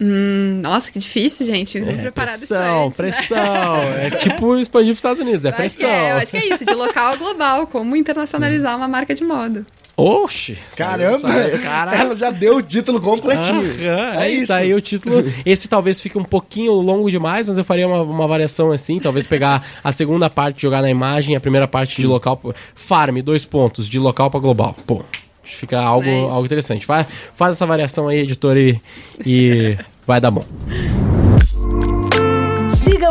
Hum, 0.00 0.60
Nossa, 0.60 0.90
que 0.90 0.98
difícil, 0.98 1.46
gente. 1.46 1.78
Não 1.80 1.88
É, 1.92 1.96
preparado 1.96 2.38
pressão, 2.38 2.86
antes, 2.86 2.98
né? 2.98 3.10
pressão. 3.10 3.74
É 4.02 4.10
tipo 4.10 4.56
expandir 4.58 4.88
pros 4.88 4.98
Estados 4.98 5.20
Unidos, 5.20 5.44
é 5.44 5.48
Eu 5.48 5.52
acho, 5.52 5.56
que 5.56 5.62
pressão. 5.84 5.88
é, 5.88 6.12
eu 6.12 6.16
acho 6.16 6.32
que 6.32 6.36
é 6.36 6.54
isso, 6.54 6.64
de 6.64 6.74
local 6.74 7.12
a 7.12 7.16
global, 7.16 7.66
como 7.66 7.94
internacionalizar 7.94 8.76
uma 8.76 8.88
marca 8.88 9.14
de 9.14 9.22
moda. 9.24 9.64
Oxi! 9.96 10.58
Caramba! 10.76 11.28
Saiu, 11.28 11.58
Caraca! 11.60 11.96
Ela 12.02 12.16
já 12.16 12.30
deu 12.30 12.56
o 12.56 12.62
título 12.62 13.00
completinho. 13.00 13.62
Aham, 13.62 14.14
é 14.14 14.16
aí 14.18 14.36
isso. 14.38 14.48
Tá 14.48 14.56
aí 14.56 14.74
o 14.74 14.80
título. 14.80 15.24
Esse 15.46 15.68
talvez 15.68 16.00
fique 16.00 16.18
um 16.18 16.24
pouquinho 16.24 16.72
longo 16.72 17.08
demais, 17.10 17.48
mas 17.48 17.56
eu 17.58 17.64
faria 17.64 17.86
uma, 17.86 18.02
uma 18.02 18.26
variação 18.26 18.72
assim. 18.72 18.98
Talvez 18.98 19.26
pegar 19.26 19.64
a 19.84 19.92
segunda 19.92 20.28
parte, 20.28 20.62
jogar 20.62 20.82
na 20.82 20.90
imagem, 20.90 21.36
a 21.36 21.40
primeira 21.40 21.68
parte 21.68 22.00
de 22.00 22.06
local. 22.08 22.40
Farm, 22.74 23.18
dois 23.20 23.44
pontos, 23.44 23.88
de 23.88 23.98
local 24.00 24.30
pra 24.30 24.40
global. 24.40 24.76
Pô, 24.84 25.02
fica 25.44 25.78
algo, 25.80 26.06
Nice. 26.08 26.28
algo 26.28 26.44
interessante. 26.44 26.84
Faz, 26.84 27.06
faz 27.32 27.52
essa 27.52 27.64
variação 27.66 28.08
aí, 28.08 28.18
editor, 28.20 28.56
e, 28.56 28.80
e 29.24 29.76
vai 30.04 30.20
dar 30.20 30.32
bom. 30.32 30.44